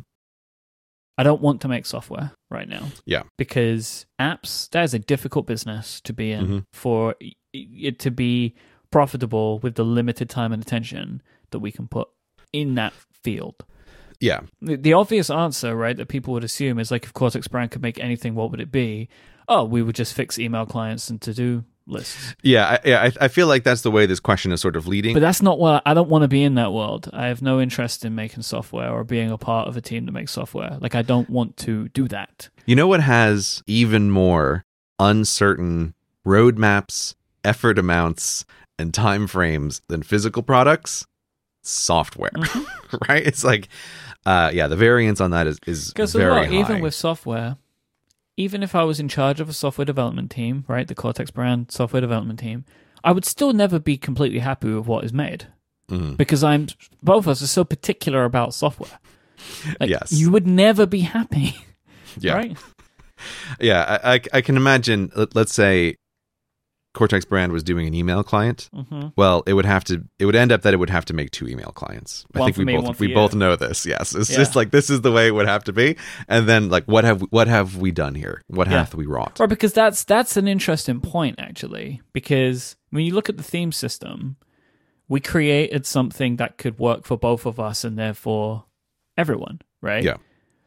I 1.18 1.22
don't 1.24 1.42
want 1.42 1.62
to 1.62 1.68
make 1.68 1.86
software 1.86 2.32
right 2.50 2.68
now. 2.68 2.88
Yeah. 3.06 3.24
Because 3.38 4.08
apps, 4.20 4.68
that 4.72 4.84
is 4.84 4.94
a 4.96 5.00
difficult 5.00 5.46
business 5.46 6.02
to 6.02 6.14
be 6.14 6.32
in 6.32 6.48
Mhm. 6.48 6.66
for 6.74 7.16
it 7.54 8.00
to 8.00 8.10
be 8.12 8.56
profitable 8.92 9.60
with 9.60 9.76
the 9.76 9.84
limited 9.86 10.28
time 10.30 10.52
and 10.52 10.62
attention 10.62 11.22
that 11.52 11.60
we 11.60 11.72
can 11.72 11.88
put 11.88 12.08
in 12.52 12.74
that 12.76 12.94
field. 13.24 13.66
Yeah. 14.20 14.42
The, 14.62 14.76
the 14.76 14.94
obvious 14.94 15.30
answer, 15.30 15.76
right, 15.76 15.98
that 15.98 16.08
people 16.08 16.34
would 16.34 16.44
assume 16.44 16.80
is 16.80 16.92
like 16.92 17.04
if 17.04 17.14
Cortex 17.14 17.48
Brand 17.48 17.72
could 17.72 17.82
make 17.82 18.00
anything, 18.00 18.36
what 18.36 18.52
would 18.52 18.62
it 18.62 18.72
be? 18.72 19.10
Oh, 19.48 19.66
we 19.66 19.82
would 19.82 19.96
just 19.96 20.14
fix 20.14 20.40
email 20.40 20.66
clients 20.66 21.10
and 21.10 21.20
to 21.22 21.34
do 21.34 21.66
lists. 21.86 22.34
Yeah. 22.42 22.66
I, 22.66 22.80
yeah. 22.88 23.02
I, 23.04 23.26
I 23.26 23.28
feel 23.28 23.48
like 23.48 23.64
that's 23.64 23.82
the 23.82 23.92
way 23.92 24.06
this 24.06 24.22
question 24.22 24.54
is 24.54 24.62
sort 24.62 24.78
of 24.78 24.88
leading. 24.88 25.14
But 25.14 25.20
that's 25.20 25.42
not 25.42 25.60
what 25.60 25.84
I 25.86 25.94
don't 25.94 26.10
want 26.10 26.22
to 26.22 26.30
be 26.30 26.44
in 26.44 26.56
that 26.56 26.72
world. 26.72 27.10
I 27.12 27.28
have 27.28 27.42
no 27.42 27.60
interest 27.60 28.06
in 28.06 28.16
making 28.16 28.44
software 28.44 28.90
or 28.90 29.04
being 29.04 29.30
a 29.30 29.38
part 29.38 29.68
of 29.68 29.76
a 29.76 29.82
team 29.82 30.06
that 30.06 30.14
makes 30.14 30.32
software. 30.32 30.78
Like 30.80 30.96
I 30.96 31.02
don't 31.02 31.30
want 31.30 31.58
to 31.58 31.90
do 31.90 32.08
that. 32.08 32.50
you 32.66 32.76
know 32.76 32.88
what 32.88 33.02
has 33.02 33.62
even 33.68 34.10
more 34.10 34.64
uncertain 35.00 35.94
roadmaps 36.26 37.16
effort 37.44 37.78
amounts 37.78 38.46
and 38.80 38.94
time 38.94 39.28
frames 39.28 39.82
than 39.88 40.02
physical 40.02 40.42
products, 40.42 41.06
software. 41.64 42.32
right? 43.10 43.26
It's 43.26 43.44
like 43.44 43.68
uh 44.26 44.52
yeah, 44.54 44.68
the 44.68 44.76
variance 44.76 45.20
on 45.20 45.32
that 45.32 45.48
is 45.48 45.60
is 45.66 45.90
Because 45.90 46.14
very 46.14 46.32
well, 46.32 46.46
high. 46.46 46.54
even 46.60 46.82
with 46.82 46.94
software, 46.94 47.58
even 48.38 48.64
if 48.64 48.76
I 48.76 48.84
was 48.84 49.00
in 49.00 49.08
charge 49.08 49.40
of 49.40 49.50
a 49.50 49.54
software 49.54 49.86
development 49.86 50.32
team, 50.32 50.66
right, 50.68 50.88
the 50.88 50.96
Cortex 50.96 51.32
brand 51.32 51.72
software 51.72 52.02
development 52.02 52.40
team, 52.40 52.66
I 53.04 53.12
would 53.12 53.26
still 53.26 53.54
never 53.54 53.80
be 53.80 53.98
completely 53.98 54.40
happy 54.40 54.72
with 54.74 54.86
what 54.88 55.04
is 55.04 55.12
made 55.14 55.48
Mhm. 55.90 56.16
because 56.18 56.44
I'm 56.44 56.68
both 57.02 57.26
of 57.26 57.28
us 57.30 57.42
are 57.42 57.48
so 57.48 57.64
particular 57.66 58.24
about 58.24 58.54
software. 58.54 59.00
Like, 59.80 59.90
Yes. 59.90 60.14
you 60.14 60.32
would 60.32 60.48
never 60.48 60.86
be 60.86 61.02
happy, 61.02 61.56
yeah. 62.20 62.34
right? 62.40 62.58
Yeah, 63.60 64.00
I, 64.04 64.14
I, 64.16 64.22
I 64.34 64.42
can 64.42 64.58
imagine. 64.58 65.10
Let's 65.34 65.54
say 65.54 65.96
Cortex 66.94 67.26
Brand 67.26 67.52
was 67.52 67.64
doing 67.64 67.88
an 67.88 67.94
email 67.94 68.24
client. 68.24 68.70
hmm 68.74 69.08
Well, 69.16 69.44
it 69.48 69.54
would 69.54 69.66
have 69.66 69.84
to. 69.86 70.04
It 70.20 70.26
would 70.26 70.36
end 70.36 70.52
up 70.52 70.62
that 70.62 70.74
it 70.74 70.78
would 70.78 70.92
have 70.92 71.06
to 71.06 71.14
make 71.14 71.32
two 71.32 71.48
email 71.48 71.72
clients. 71.72 72.26
I 72.36 72.46
think 72.46 72.58
we 72.58 72.66
me, 72.66 72.78
both 72.78 73.00
we 73.00 73.10
you. 73.10 73.16
both 73.16 73.34
know 73.34 73.56
this. 73.56 73.86
Yes, 73.86 74.14
it's 74.14 74.30
Yeah. 74.30 74.38
just 74.38 74.56
like 74.56 74.70
this 74.72 74.90
is 74.90 75.02
the 75.02 75.12
way 75.12 75.28
it 75.28 75.32
would 75.32 75.48
have 75.48 75.64
to 75.66 75.74
be. 75.74 75.96
And 76.28 76.48
then 76.48 76.70
like 76.70 76.86
what 76.86 77.04
have 77.04 77.22
what 77.32 77.48
have 77.48 77.78
we 77.78 77.92
done 77.92 78.16
here? 78.16 78.42
What 78.48 78.68
Yeah. 78.68 78.80
hath 78.80 78.94
we 78.96 79.06
wrought? 79.08 79.40
Right, 79.40 79.50
because 79.50 79.74
that's 79.74 80.04
that's 80.04 80.38
an 80.38 80.48
interesting 80.48 81.02
point 81.02 81.40
actually. 81.40 82.02
Because 82.14 82.76
when 82.92 83.04
you 83.06 83.14
look 83.16 83.28
at 83.30 83.38
the 83.38 83.44
theme 83.44 83.72
system, 83.72 84.36
we 85.08 85.20
created 85.20 85.86
something 85.86 86.36
that 86.38 86.58
could 86.58 86.78
work 86.80 87.06
for 87.06 87.18
both 87.18 87.46
of 87.48 87.60
us 87.60 87.84
and 87.84 87.98
therefore 87.98 88.66
everyone, 89.18 89.62
right? 89.82 90.04
Yeah. 90.04 90.18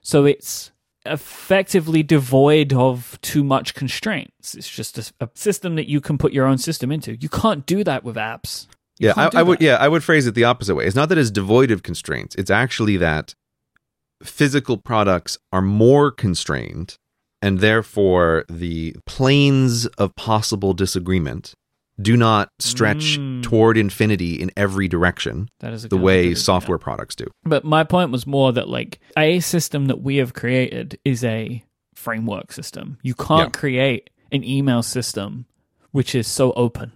So 0.03 0.25
it's 0.25 0.73
effectively 1.07 2.03
devoid 2.03 2.73
of 2.73 3.19
too 3.23 3.43
much 3.43 3.75
constraints. 3.75 4.55
It's 4.55 4.69
just 4.69 4.99
a, 4.99 5.13
a 5.21 5.29
system 5.35 5.77
that 5.77 5.89
you 5.89 6.01
can 6.01 6.19
put 6.19 6.33
your 6.33 6.47
own 6.47 6.59
system 6.59 6.93
into. 6.93 7.17
You 7.17 7.29
can't 7.29 7.65
do 7.67 7.85
that 7.85 8.05
with 8.05 8.17
apps. 8.17 8.67
You 8.99 9.09
Yeah, 9.09 9.15
I, 9.17 9.41
I 9.41 9.43
would. 9.43 9.61
Yeah, 9.61 9.77
I 9.77 9.89
would 9.89 10.03
phrase 10.03 10.27
it 10.27 10.35
the 10.35 10.45
opposite 10.45 10.75
way. 10.75 10.87
It's 10.87 10.97
not 10.97 11.09
that 11.11 11.19
it's 11.19 11.31
devoid 11.31 11.71
of 11.71 11.83
constraints. 11.83 12.35
It's 12.37 12.51
actually 12.51 12.97
that 12.99 13.35
physical 14.23 14.77
products 14.79 15.39
are 15.53 15.63
more 15.63 16.11
constrained, 16.11 16.97
and 17.43 17.61
therefore 17.61 18.45
the 18.49 18.97
planes 19.05 19.87
of 19.99 20.15
possible 20.17 20.73
disagreement 20.73 21.55
do 22.01 22.17
not 22.17 22.51
stretch 22.59 23.19
Mm. 23.19 23.43
toward 23.43 23.77
infinity 23.79 24.35
in 24.35 24.51
every 24.57 24.87
direction 24.89 25.49
That 25.61 25.73
is 25.73 25.85
the 25.85 25.97
way 25.97 26.35
software 26.35 26.79
products 26.79 27.15
do. 27.15 27.27
But 27.45 27.65
my 27.65 27.85
point 27.85 28.11
was 28.11 28.27
more 28.27 28.53
that 28.53 28.69
like 28.69 29.01
a 29.17 29.41
system 29.41 29.87
that 29.87 30.03
we 30.03 30.17
have 30.17 30.35
created 30.35 30.99
is 31.05 31.25
a 31.25 31.65
framework 31.95 32.53
system. 32.53 32.99
You 33.03 33.15
can't 33.15 33.55
Yeah. 33.55 33.61
create 33.61 34.11
an 34.33 34.45
email 34.45 34.83
system 34.83 35.47
which 35.93 36.15
is 36.15 36.27
so 36.27 36.53
open 36.53 36.93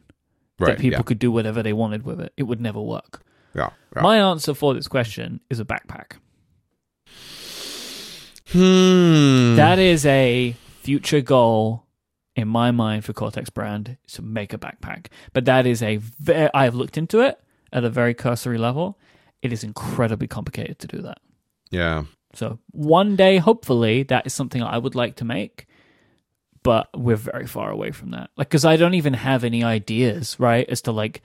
Right. 0.59 0.73
that 0.73 0.79
people 0.79 0.99
yeah. 0.99 1.03
could 1.03 1.19
do 1.19 1.33
whatever 1.33 1.63
they 1.63 1.73
wanted 1.73 2.05
with 2.05 2.21
it. 2.21 2.35
It 2.37 2.43
would 2.43 2.61
never 2.61 2.81
work. 2.83 3.23
yeah. 3.55 3.71
yeah. 3.97 4.03
My 4.03 4.19
answer 4.19 4.53
for 4.53 4.75
this 4.75 4.87
question 4.89 5.41
is 5.49 5.59
a 5.59 5.65
backpack. 5.65 6.19
hmm. 8.53 9.57
That 9.57 9.79
is 9.79 10.05
a 10.07 10.55
future 10.83 11.21
goal 11.21 11.87
in 12.41 12.49
my 12.49 12.71
mind 12.71 13.05
for 13.05 13.13
Cortex 13.13 13.51
brand 13.51 13.97
is 14.07 14.15
to 14.15 14.23
make 14.23 14.53
a 14.53 14.59
backpack. 14.59 15.07
But 15.33 15.45
that 15.45 15.67
is 15.67 15.83
a 15.83 15.97
very, 15.97 16.51
I 16.53 16.65
have 16.65 16.75
looked 16.75 16.99
into 16.99 17.21
it 17.21 17.41
at 17.73 17.85
a 17.85 17.91
very 17.91 18.15
cursory 18.15 18.59
level. 18.59 18.99
It 19.43 19.53
is 19.53 19.63
incredibly 19.63 20.27
complicated 20.27 20.79
to 20.81 20.87
do 20.87 21.03
that. 21.03 21.19
yeah. 21.71 22.05
So 22.33 22.61
one 22.71 23.17
day, 23.17 23.39
hopefully, 23.39 24.05
that 24.05 24.25
is 24.25 24.33
something 24.33 24.63
I 24.63 24.79
would 24.79 24.95
like 24.95 25.17
to 25.17 25.25
make. 25.25 25.67
But 26.63 26.89
we're 26.97 27.17
very 27.17 27.47
far 27.47 27.71
away 27.71 27.91
from 27.91 28.11
that. 28.11 28.31
Like, 28.37 28.49
because 28.49 28.65
I 28.65 28.77
don't 28.77 28.95
even 28.95 29.15
have 29.15 29.45
any 29.45 29.65
ideas, 29.65 30.39
right, 30.39 30.69
as 30.69 30.83
to 30.83 30.93
like 30.93 31.23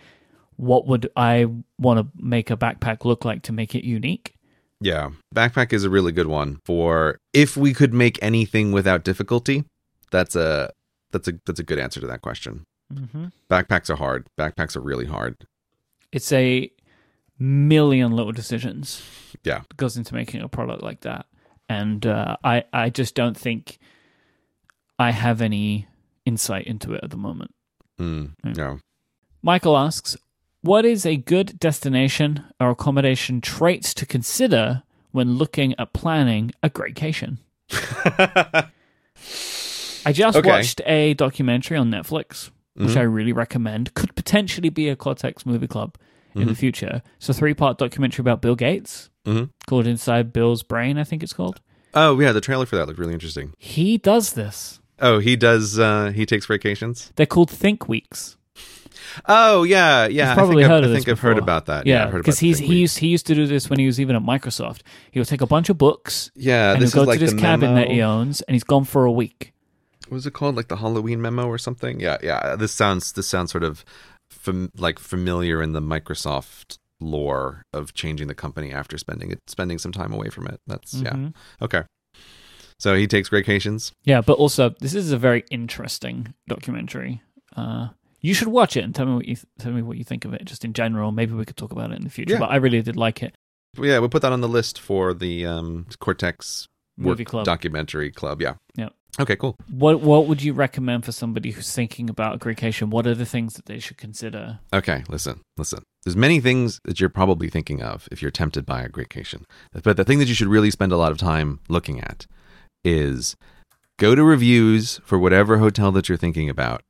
what 0.55 0.87
would 0.87 1.09
I 1.15 1.47
want 1.77 1.99
to 1.99 2.07
make 2.17 2.49
a 2.49 2.57
backpack 2.57 3.05
look 3.05 3.25
like 3.25 3.43
to 3.43 3.51
make 3.51 3.75
it 3.75 3.83
unique. 3.83 4.35
Yeah. 4.81 5.11
Backpack 5.33 5.73
is 5.73 5.83
a 5.83 5.89
really 5.89 6.11
good 6.11 6.27
one 6.27 6.59
for 6.65 7.17
if 7.33 7.57
we 7.57 7.73
could 7.73 7.93
make 7.93 8.17
anything 8.21 8.71
without 8.71 9.03
difficulty. 9.03 9.63
That's 10.11 10.35
a 10.35 10.71
that's 11.15 11.29
a 11.29 11.33
that's 11.45 11.61
a 11.61 11.63
good 11.63 11.79
answer 11.79 12.01
to 12.01 12.07
that 12.07 12.21
question. 12.21 12.65
Mm-hmm. 12.93 13.27
Backpacks 13.49 13.89
are 13.89 13.95
hard. 13.95 14.27
Backpacks 14.37 14.75
are 14.75 14.81
really 14.81 15.05
hard. 15.05 15.47
It's 16.11 16.31
a 16.33 16.69
million 17.39 18.11
little 18.11 18.33
decisions. 18.33 19.01
Yeah. 19.45 19.61
goes 19.77 19.95
into 19.95 20.13
making 20.13 20.41
a 20.41 20.49
product 20.49 20.83
like 20.83 21.01
that, 21.01 21.25
and 21.69 22.05
uh, 22.05 22.35
I 22.43 22.65
I 22.73 22.89
just 22.89 23.15
don't 23.15 23.37
think 23.37 23.79
I 24.99 25.11
have 25.11 25.41
any 25.41 25.87
insight 26.25 26.67
into 26.67 26.93
it 26.93 27.03
at 27.03 27.11
the 27.11 27.17
moment. 27.17 27.53
Mm, 27.97 28.31
no. 28.43 28.79
Michael 29.41 29.77
asks, 29.77 30.17
"What 30.61 30.83
is 30.83 31.05
a 31.05 31.15
good 31.15 31.57
destination 31.59 32.43
or 32.59 32.71
accommodation 32.71 33.39
traits 33.39 33.93
to 33.93 34.05
consider 34.05 34.83
when 35.11 35.35
looking 35.35 35.75
at 35.79 35.93
planning 35.93 36.51
a 36.61 36.69
greycation?" 36.69 37.37
I 40.05 40.11
just 40.13 40.37
Okay. 40.37 40.47
watched 40.49 40.81
a 40.85 41.13
documentary 41.15 41.77
on 41.77 41.89
Netflix, 41.91 42.51
which 42.75 42.89
Mhm. 42.89 42.97
I 42.97 43.01
really 43.03 43.33
recommend. 43.33 43.93
Could 43.93 44.15
potentially 44.15 44.69
be 44.69 44.89
a 44.89 44.95
Cortex 44.95 45.45
movie 45.45 45.67
club 45.67 45.95
in 46.33 46.41
Mm-hmm. 46.41 46.49
the 46.49 46.55
future. 46.55 47.01
It's 47.17 47.29
a 47.29 47.33
three-part 47.33 47.77
documentary 47.77 48.21
about 48.23 48.41
Bill 48.41 48.55
Gates 48.55 49.09
Mhm. 49.25 49.49
called 49.67 49.87
Inside 49.87 50.31
Bill's 50.33 50.63
Brain, 50.63 50.97
I 50.97 51.03
think 51.03 51.23
it's 51.23 51.33
called. 51.33 51.61
Oh 51.93 52.19
yeah, 52.19 52.31
the 52.33 52.41
trailer 52.41 52.65
for 52.65 52.75
that 52.75 52.87
looked 52.87 52.99
really 52.99 53.13
interesting. 53.13 53.53
He 53.57 53.97
does 53.97 54.33
this. 54.33 54.79
Oh, 54.99 55.19
he 55.19 55.35
does. 55.35 55.79
uh 55.79 56.11
He 56.13 56.25
takes 56.25 56.45
vacations. 56.45 57.11
They're 57.15 57.25
called 57.25 57.49
Think 57.49 57.87
Weeks. 57.87 58.35
Oh 59.27 59.63
yeah, 59.63 60.07
yeah. 60.07 60.27
You've 60.29 60.37
probably 60.37 60.63
I 60.63 60.67
think 60.67 60.71
heard 60.71 60.83
I've, 60.83 60.89
of 60.89 60.91
I 60.91 60.95
think 60.99 61.09
I've 61.09 61.19
heard 61.19 61.37
about 61.37 61.65
that. 61.67 61.85
Yeah, 61.85 62.05
Yeah, 62.05 62.11
because 62.11 62.35
about 62.37 62.45
he's 62.47 62.59
he 62.59 62.75
used 62.79 62.97
he 62.99 63.07
used 63.07 63.25
to 63.27 63.35
do 63.35 63.45
this 63.47 63.69
when 63.69 63.79
he 63.79 63.85
was 63.85 63.99
even 63.99 64.15
at 64.15 64.21
Microsoft. 64.21 64.79
He 65.11 65.19
would 65.19 65.27
take 65.27 65.41
a 65.41 65.47
bunch 65.47 65.69
of 65.69 65.77
books 65.77 66.31
Yeah, 66.35 66.73
and 66.73 66.81
this 66.81 66.93
he'll 66.93 67.03
is 67.03 67.05
go 67.05 67.09
like 67.11 67.19
to 67.19 67.25
this 67.25 67.33
cabin 67.33 67.73
memo. 67.73 67.75
that 67.87 67.91
he 67.93 68.01
owns, 68.01 68.41
and 68.41 68.55
he's 68.55 68.63
gone 68.63 68.83
for 68.83 69.05
a 69.05 69.11
week. 69.11 69.53
Was 70.15 70.25
it 70.25 70.31
called? 70.33 70.55
Like 70.55 70.67
the 70.69 70.77
Halloween 70.77 71.21
memo 71.21 71.45
or 71.47 71.57
something? 71.59 71.99
Yeah, 71.99 72.17
yeah. 72.23 72.55
This 72.55 72.71
sounds 72.71 73.11
this 73.11 73.27
sounds 73.27 73.51
sort 73.51 73.63
of 73.63 73.85
fam- 74.29 74.71
like 74.77 74.97
familiar 74.97 75.61
in 75.61 75.73
the 75.73 75.81
Microsoft 75.81 76.79
lore 76.99 77.63
of 77.73 77.93
changing 77.93 78.27
the 78.27 78.33
company 78.35 78.71
after 78.71 78.97
spending 78.97 79.29
it 79.31 79.39
spending 79.47 79.77
some 79.77 79.91
time 79.91 80.11
away 80.13 80.29
from 80.29 80.47
it. 80.47 80.59
That's 80.65 80.93
yeah. 80.95 81.11
Mhm. 81.13 81.33
Okay. 81.61 81.83
So 82.79 82.95
he 82.95 83.07
takes 83.07 83.29
great 83.29 83.45
vacations. 83.45 83.91
Yeah, 84.03 84.21
but 84.21 84.33
also 84.37 84.73
this 84.81 84.93
is 84.95 85.11
a 85.11 85.17
very 85.17 85.43
interesting 85.51 86.33
documentary. 86.47 87.21
Uh, 87.55 87.89
you 88.21 88.33
should 88.33 88.47
watch 88.49 88.75
it 88.75 88.83
and 88.83 88.93
tell 88.93 89.05
me 89.05 89.13
what 89.15 89.27
you 89.27 89.35
th- 89.35 89.45
tell 89.59 89.71
me 89.71 89.81
what 89.81 89.97
you 89.97 90.03
think 90.03 90.25
of 90.25 90.33
it, 90.33 90.43
just 90.45 90.65
in 90.65 90.73
general. 90.73 91.11
Maybe 91.11 91.33
we 91.33 91.45
could 91.45 91.57
talk 91.57 91.71
about 91.71 91.91
it 91.91 91.97
in 91.97 92.03
the 92.03 92.09
future. 92.09 92.33
Yeah. 92.33 92.39
But 92.39 92.49
I 92.51 92.55
really 92.57 92.81
did 92.81 92.95
like 92.97 93.21
it. 93.23 93.35
Yeah, 93.79 93.99
we'll 93.99 94.09
put 94.09 94.21
that 94.23 94.31
on 94.31 94.41
the 94.41 94.47
list 94.49 94.79
for 94.79 95.13
the 95.13 95.45
um, 95.45 95.85
Cortex 95.99 96.67
Movie 96.97 97.25
club. 97.25 97.45
documentary 97.45 98.09
club. 98.11 98.41
Yeah. 98.41 98.55
Yeah. 98.75 98.89
Okay. 99.19 99.35
Cool. 99.35 99.55
What 99.69 100.01
what 100.01 100.27
would 100.27 100.43
you 100.43 100.53
recommend 100.53 101.05
for 101.05 101.11
somebody 101.11 101.51
who's 101.51 101.71
thinking 101.71 102.09
about 102.09 102.35
a 102.35 102.37
Greycation? 102.37 102.89
What 102.89 103.07
are 103.07 103.15
the 103.15 103.25
things 103.25 103.53
that 103.53 103.65
they 103.65 103.79
should 103.79 103.97
consider? 103.97 104.59
Okay. 104.73 105.03
Listen. 105.09 105.41
Listen. 105.57 105.83
There's 106.03 106.15
many 106.15 106.39
things 106.39 106.79
that 106.83 106.99
you're 106.99 107.09
probably 107.09 107.49
thinking 107.49 107.81
of 107.81 108.07
if 108.11 108.21
you're 108.21 108.31
tempted 108.31 108.65
by 108.65 108.81
a 108.81 108.89
Greycation, 108.89 109.43
but 109.83 109.97
the 109.97 110.03
thing 110.03 110.19
that 110.19 110.27
you 110.27 110.35
should 110.35 110.47
really 110.47 110.69
spend 110.69 110.91
a 110.91 110.97
lot 110.97 111.11
of 111.11 111.17
time 111.17 111.59
looking 111.67 111.99
at 111.99 112.27
is 112.83 113.35
go 113.97 114.13
to 114.13 114.23
reviews 114.23 114.99
for 115.03 115.17
whatever 115.17 115.57
hotel 115.57 115.91
that 115.93 116.07
you're 116.07 116.17
thinking 116.17 116.49
about, 116.49 116.83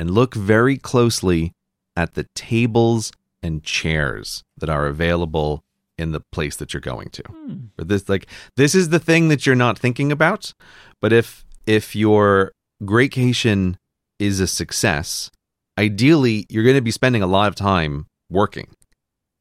and 0.00 0.10
look 0.10 0.34
very 0.34 0.76
closely 0.76 1.52
at 1.96 2.14
the 2.14 2.26
tables 2.34 3.12
and 3.42 3.62
chairs 3.62 4.42
that 4.56 4.68
are 4.68 4.86
available 4.86 5.62
in 5.96 6.12
the 6.12 6.22
place 6.32 6.56
that 6.56 6.72
you're 6.72 6.80
going 6.80 7.10
to. 7.10 7.22
Hmm. 7.22 7.54
or 7.78 7.84
this 7.84 8.08
like 8.08 8.26
this 8.56 8.74
is 8.74 8.88
the 8.88 8.98
thing 8.98 9.28
that 9.28 9.46
you're 9.46 9.54
not 9.54 9.78
thinking 9.78 10.10
about 10.12 10.52
but 11.00 11.12
if 11.12 11.44
if 11.68 11.94
your 11.94 12.50
greycation 12.84 13.76
is 14.18 14.40
a 14.40 14.46
success 14.48 15.30
ideally 15.78 16.44
you're 16.50 16.64
going 16.64 16.74
to 16.74 16.82
be 16.82 16.90
spending 16.90 17.22
a 17.22 17.26
lot 17.26 17.48
of 17.48 17.54
time 17.54 18.06
working. 18.28 18.68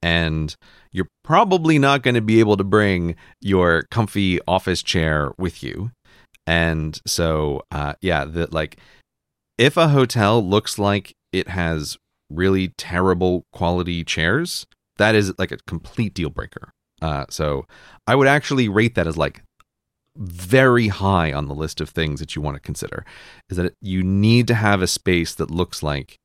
And 0.04 0.56
you're 0.92 1.08
probably 1.24 1.80
not 1.80 2.04
going 2.04 2.14
to 2.16 2.22
be 2.22 2.40
able 2.40 2.56
to 2.58 2.64
bring 2.64 3.16
your 3.42 3.84
comfy 3.90 4.40
office 4.48 4.84
chair 4.84 5.32
with 5.38 5.64
you. 5.64 5.92
And 6.46 7.02
so 7.06 7.64
uh 7.72 7.94
yeah 8.02 8.24
that 8.24 8.54
like 8.54 8.78
if 9.58 9.76
a 9.76 9.90
hotel 9.90 10.42
looks 10.42 10.80
like 10.80 11.14
it 11.34 11.50
has 11.50 11.98
really 12.30 12.70
terrible 12.78 13.44
quality 13.52 14.04
chairs 14.04 14.66
that 14.98 15.16
is 15.16 15.34
like 15.38 15.52
a 15.52 15.58
complete 15.68 16.14
deal 16.14 16.30
breaker. 16.30 16.70
Uh 17.02 17.26
so 17.30 17.66
I 18.06 18.16
would 18.16 18.28
actually 18.28 18.70
rate 18.70 18.96
that 18.96 19.08
as 19.08 19.18
like 19.18 19.42
very 20.18 20.88
high 20.88 21.32
on 21.32 21.48
the 21.48 21.56
list 21.56 21.82
of 21.82 21.90
things 21.90 22.20
that 22.20 22.36
you 22.36 22.42
want 22.42 22.56
to 22.56 22.62
consider. 22.62 23.06
Is 23.50 23.58
that 23.58 23.74
you 23.82 24.04
need 24.04 24.48
to 24.48 24.56
have 24.56 24.82
a 24.82 24.88
space 24.88 25.34
that 25.36 25.52
looks 25.52 25.84
like 25.84 26.18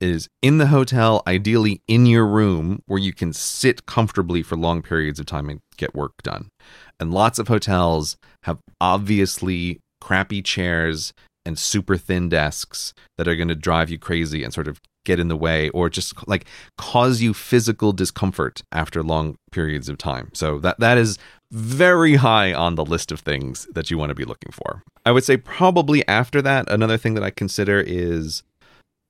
is 0.00 0.28
in 0.42 0.58
the 0.58 0.66
hotel, 0.66 1.22
ideally 1.26 1.80
in 1.86 2.06
your 2.06 2.26
room 2.26 2.82
where 2.86 2.98
you 2.98 3.12
can 3.12 3.32
sit 3.32 3.86
comfortably 3.86 4.42
for 4.42 4.56
long 4.56 4.82
periods 4.82 5.20
of 5.20 5.26
time 5.26 5.48
and 5.48 5.60
get 5.76 5.94
work 5.94 6.12
done. 6.22 6.50
And 6.98 7.14
lots 7.14 7.38
of 7.38 7.48
hotels 7.48 8.16
have 8.42 8.58
obviously 8.80 9.78
crappy 10.00 10.42
chairs 10.42 11.12
and 11.46 11.58
super 11.58 11.96
thin 11.96 12.28
desks 12.28 12.92
that 13.16 13.28
are 13.28 13.36
going 13.36 13.48
to 13.48 13.54
drive 13.54 13.90
you 13.90 13.98
crazy 13.98 14.42
and 14.42 14.52
sort 14.52 14.68
of 14.68 14.80
get 15.04 15.18
in 15.18 15.28
the 15.28 15.36
way 15.36 15.68
or 15.70 15.88
just 15.88 16.28
like 16.28 16.46
cause 16.78 17.20
you 17.20 17.34
physical 17.34 17.92
discomfort 17.92 18.62
after 18.70 19.02
long 19.02 19.36
periods 19.50 19.88
of 19.88 19.98
time. 19.98 20.30
So 20.32 20.58
that 20.60 20.78
that 20.80 20.98
is 20.98 21.18
very 21.52 22.14
high 22.14 22.54
on 22.54 22.76
the 22.76 22.84
list 22.84 23.12
of 23.12 23.20
things 23.20 23.68
that 23.74 23.90
you 23.90 23.98
want 23.98 24.08
to 24.08 24.14
be 24.14 24.24
looking 24.24 24.50
for. 24.50 24.82
I 25.04 25.12
would 25.12 25.22
say 25.22 25.36
probably 25.36 26.06
after 26.08 26.40
that 26.42 26.70
another 26.70 26.96
thing 26.96 27.14
that 27.14 27.22
I 27.22 27.30
consider 27.30 27.78
is 27.80 28.42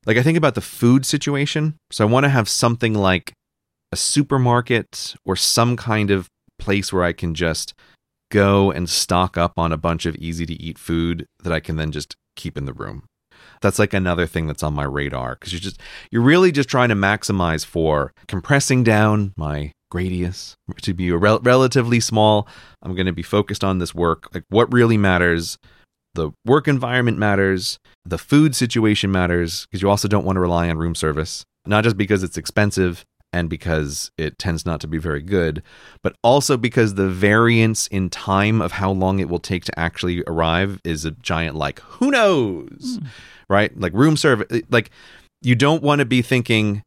like 0.04 0.16
I 0.16 0.22
think 0.22 0.36
about 0.36 0.56
the 0.56 0.60
food 0.60 1.06
situation. 1.06 1.76
So 1.90 2.06
I 2.06 2.10
want 2.10 2.24
to 2.24 2.30
have 2.30 2.48
something 2.48 2.94
like 2.94 3.32
a 3.92 3.96
supermarket 3.96 5.14
or 5.24 5.36
some 5.36 5.76
kind 5.76 6.10
of 6.10 6.28
place 6.58 6.92
where 6.92 7.04
I 7.04 7.12
can 7.12 7.34
just 7.34 7.74
go 8.32 8.72
and 8.72 8.88
stock 8.88 9.36
up 9.36 9.52
on 9.56 9.72
a 9.72 9.76
bunch 9.76 10.06
of 10.06 10.16
easy 10.16 10.46
to 10.46 10.54
eat 10.54 10.78
food 10.78 11.26
that 11.44 11.52
I 11.52 11.60
can 11.60 11.76
then 11.76 11.92
just 11.92 12.16
keep 12.34 12.56
in 12.56 12.64
the 12.64 12.72
room. 12.72 13.04
That's 13.60 13.78
like 13.78 13.92
another 13.92 14.26
thing 14.26 14.46
that's 14.48 14.62
on 14.62 14.74
my 14.74 14.84
radar 14.84 15.34
because 15.34 15.52
you're 15.52 15.60
just 15.60 15.80
you're 16.10 16.22
really 16.22 16.50
just 16.50 16.68
trying 16.68 16.88
to 16.88 16.96
maximize 16.96 17.64
for 17.64 18.12
compressing 18.26 18.82
down 18.82 19.32
my 19.36 19.70
gradius 19.92 20.54
to 20.80 20.94
be 20.94 21.08
a 21.10 21.16
rel- 21.16 21.40
relatively 21.40 22.00
small. 22.00 22.48
I'm 22.82 22.94
going 22.94 23.06
to 23.06 23.12
be 23.12 23.22
focused 23.22 23.62
on 23.62 23.78
this 23.78 23.94
work. 23.94 24.28
Like 24.34 24.44
what 24.48 24.72
really 24.72 24.96
matters 24.96 25.58
the 26.14 26.30
work 26.44 26.68
environment 26.68 27.18
matters, 27.18 27.78
the 28.04 28.18
food 28.18 28.54
situation 28.54 29.10
matters, 29.10 29.66
because 29.66 29.82
you 29.82 29.88
also 29.88 30.08
don't 30.08 30.24
want 30.24 30.36
to 30.36 30.40
rely 30.40 30.68
on 30.68 30.76
room 30.76 30.94
service, 30.94 31.44
not 31.66 31.84
just 31.84 31.96
because 31.96 32.22
it's 32.22 32.36
expensive 32.36 33.04
and 33.32 33.48
because 33.48 34.10
it 34.18 34.38
tends 34.38 34.66
not 34.66 34.80
to 34.80 34.86
be 34.86 34.98
very 34.98 35.22
good, 35.22 35.62
but 36.02 36.14
also 36.22 36.58
because 36.58 36.94
the 36.94 37.08
variance 37.08 37.86
in 37.86 38.10
time 38.10 38.60
of 38.60 38.72
how 38.72 38.90
long 38.90 39.20
it 39.20 39.28
will 39.28 39.38
take 39.38 39.64
to 39.64 39.78
actually 39.78 40.22
arrive 40.26 40.80
is 40.84 41.06
a 41.06 41.12
giant, 41.12 41.56
like, 41.56 41.80
who 41.80 42.10
knows? 42.10 42.98
Mm. 42.98 43.06
Right? 43.48 43.78
Like, 43.78 43.94
room 43.94 44.18
service, 44.18 44.62
like, 44.68 44.90
you 45.40 45.54
don't 45.54 45.82
want 45.82 46.00
to 46.00 46.04
be 46.04 46.20
thinking, 46.20 46.82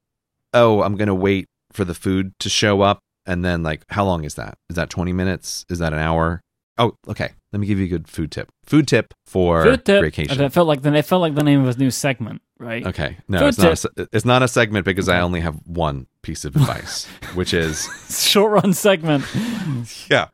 oh, 0.53 0.83
I'm 0.83 0.95
going 0.95 1.07
to 1.07 1.15
wait 1.15 1.47
for 1.75 1.85
the 1.85 1.93
food 1.93 2.33
to 2.39 2.49
show 2.49 2.81
up. 2.81 2.99
And 3.27 3.43
then, 3.43 3.63
like, 3.63 3.83
how 3.89 4.05
long 4.05 4.23
is 4.23 4.35
that? 4.35 4.57
Is 4.69 4.75
that 4.75 4.89
20 4.89 5.11
minutes? 5.11 5.65
Is 5.69 5.79
that 5.79 5.93
an 5.93 5.99
hour? 5.99 6.41
Oh, 6.77 6.95
okay. 7.07 7.31
Let 7.51 7.59
me 7.59 7.67
give 7.67 7.79
you 7.79 7.85
a 7.85 7.89
good 7.89 8.07
food 8.07 8.31
tip. 8.31 8.51
Food 8.65 8.87
tip 8.87 9.13
for 9.25 9.63
food 9.63 9.85
tip. 9.85 9.99
Uh, 9.99 10.01
vacation. 10.01 10.41
It 10.41 10.51
felt 10.51 10.67
like 10.67 10.81
the 10.81 10.93
it 10.93 11.05
felt 11.05 11.21
like 11.21 11.33
the 11.33 11.43
name 11.43 11.65
of 11.65 11.73
a 11.73 11.79
new 11.79 11.89
segment, 11.89 12.41
right? 12.59 12.85
Okay, 12.85 13.17
no, 13.29 13.39
food 13.39 13.47
it's 13.47 13.57
tip. 13.81 13.95
not. 13.97 14.05
A, 14.05 14.09
it's 14.11 14.25
not 14.25 14.43
a 14.43 14.47
segment 14.47 14.83
because 14.85 15.07
I 15.07 15.21
only 15.21 15.39
have 15.39 15.55
one 15.65 16.07
piece 16.21 16.43
of 16.43 16.55
advice, 16.55 17.05
which 17.33 17.53
is 17.53 17.87
short 18.09 18.51
run 18.51 18.73
segment. 18.73 19.23
yeah. 20.11 20.27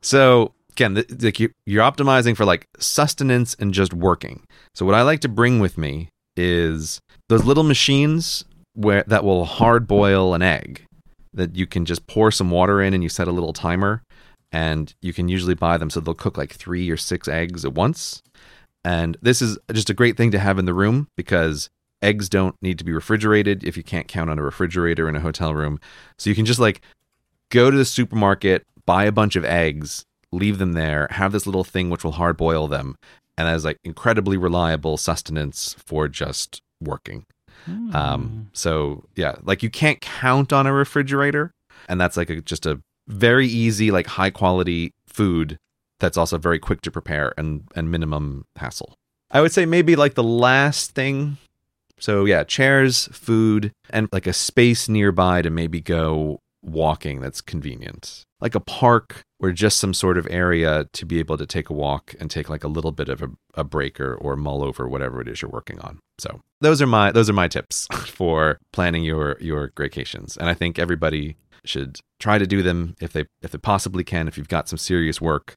So 0.00 0.54
again, 0.72 1.04
like 1.20 1.38
you, 1.38 1.50
you're 1.64 1.84
optimizing 1.84 2.36
for 2.36 2.44
like 2.44 2.66
sustenance 2.80 3.54
and 3.60 3.72
just 3.72 3.94
working. 3.94 4.44
So 4.74 4.84
what 4.84 4.96
I 4.96 5.02
like 5.02 5.20
to 5.20 5.28
bring 5.28 5.60
with 5.60 5.78
me 5.78 6.08
is 6.36 7.00
those 7.28 7.44
little 7.44 7.64
machines 7.64 8.44
where 8.78 9.02
that 9.08 9.24
will 9.24 9.44
hard 9.44 9.88
boil 9.88 10.34
an 10.34 10.42
egg 10.42 10.86
that 11.34 11.56
you 11.56 11.66
can 11.66 11.84
just 11.84 12.06
pour 12.06 12.30
some 12.30 12.48
water 12.48 12.80
in 12.80 12.94
and 12.94 13.02
you 13.02 13.08
set 13.08 13.26
a 13.26 13.32
little 13.32 13.52
timer 13.52 14.02
and 14.52 14.94
you 15.02 15.12
can 15.12 15.28
usually 15.28 15.54
buy 15.54 15.76
them 15.76 15.90
so 15.90 15.98
they'll 15.98 16.14
cook 16.14 16.38
like 16.38 16.52
three 16.52 16.88
or 16.88 16.96
six 16.96 17.26
eggs 17.26 17.64
at 17.64 17.74
once. 17.74 18.22
And 18.84 19.16
this 19.20 19.42
is 19.42 19.58
just 19.72 19.90
a 19.90 19.94
great 19.94 20.16
thing 20.16 20.30
to 20.30 20.38
have 20.38 20.60
in 20.60 20.64
the 20.64 20.74
room 20.74 21.08
because 21.16 21.68
eggs 22.00 22.28
don't 22.28 22.54
need 22.62 22.78
to 22.78 22.84
be 22.84 22.92
refrigerated 22.92 23.64
if 23.64 23.76
you 23.76 23.82
can't 23.82 24.06
count 24.06 24.30
on 24.30 24.38
a 24.38 24.44
refrigerator 24.44 25.08
in 25.08 25.16
a 25.16 25.20
hotel 25.20 25.54
room. 25.54 25.80
So 26.16 26.30
you 26.30 26.36
can 26.36 26.46
just 26.46 26.60
like 26.60 26.80
go 27.50 27.72
to 27.72 27.76
the 27.76 27.84
supermarket, 27.84 28.64
buy 28.86 29.06
a 29.06 29.12
bunch 29.12 29.34
of 29.34 29.44
eggs, 29.44 30.04
leave 30.30 30.58
them 30.58 30.74
there, 30.74 31.08
have 31.10 31.32
this 31.32 31.46
little 31.46 31.64
thing 31.64 31.90
which 31.90 32.04
will 32.04 32.12
hard 32.12 32.36
boil 32.36 32.68
them, 32.68 32.94
and 33.36 33.48
that 33.48 33.56
is 33.56 33.64
like 33.64 33.78
incredibly 33.82 34.36
reliable 34.36 34.96
sustenance 34.96 35.74
for 35.84 36.06
just 36.06 36.62
working. 36.80 37.26
Mm. 37.66 37.94
Um, 37.94 38.50
so 38.52 39.04
yeah, 39.16 39.36
like 39.42 39.62
you 39.62 39.70
can't 39.70 40.00
count 40.00 40.52
on 40.52 40.66
a 40.66 40.72
refrigerator, 40.72 41.52
and 41.88 42.00
that's 42.00 42.16
like 42.16 42.30
a, 42.30 42.40
just 42.40 42.66
a 42.66 42.80
very 43.06 43.46
easy, 43.46 43.90
like 43.90 44.06
high 44.06 44.30
quality 44.30 44.92
food 45.06 45.58
that's 46.00 46.16
also 46.16 46.38
very 46.38 46.58
quick 46.58 46.80
to 46.82 46.90
prepare 46.90 47.32
and 47.36 47.64
and 47.74 47.90
minimum 47.90 48.44
hassle. 48.56 48.94
I 49.30 49.40
would 49.40 49.52
say 49.52 49.66
maybe 49.66 49.96
like 49.96 50.14
the 50.14 50.22
last 50.22 50.92
thing. 50.92 51.36
So 52.00 52.24
yeah, 52.24 52.44
chairs, 52.44 53.08
food, 53.12 53.72
and 53.90 54.08
like 54.12 54.26
a 54.26 54.32
space 54.32 54.88
nearby 54.88 55.42
to 55.42 55.50
maybe 55.50 55.80
go 55.80 56.38
walking 56.62 57.20
that's 57.20 57.40
convenient. 57.40 58.24
Like 58.40 58.54
a 58.54 58.60
park 58.60 59.22
or 59.40 59.52
just 59.52 59.78
some 59.78 59.94
sort 59.94 60.18
of 60.18 60.26
area 60.30 60.86
to 60.92 61.06
be 61.06 61.18
able 61.18 61.36
to 61.38 61.46
take 61.46 61.70
a 61.70 61.74
walk 61.74 62.14
and 62.20 62.30
take 62.30 62.48
like 62.48 62.64
a 62.64 62.68
little 62.68 62.92
bit 62.92 63.08
of 63.08 63.22
a, 63.22 63.28
a 63.54 63.64
break 63.64 64.00
or, 64.00 64.14
or 64.14 64.36
mull 64.36 64.62
over 64.62 64.88
whatever 64.88 65.20
it 65.20 65.28
is 65.28 65.42
you're 65.42 65.50
working 65.50 65.80
on. 65.80 65.98
So 66.18 66.40
those 66.60 66.82
are 66.82 66.86
my 66.86 67.12
those 67.12 67.28
are 67.30 67.34
my 67.34 67.48
tips 67.48 67.86
for 67.92 68.58
planning 68.72 69.04
your 69.04 69.36
your 69.40 69.72
vacations. 69.76 70.36
And 70.36 70.48
I 70.48 70.54
think 70.54 70.78
everybody 70.78 71.36
should 71.64 72.00
try 72.20 72.38
to 72.38 72.46
do 72.46 72.62
them 72.62 72.96
if 73.00 73.12
they 73.12 73.24
if 73.42 73.50
they 73.50 73.58
possibly 73.58 74.04
can 74.04 74.28
if 74.28 74.36
you've 74.36 74.48
got 74.48 74.68
some 74.68 74.78
serious 74.78 75.20
work 75.20 75.54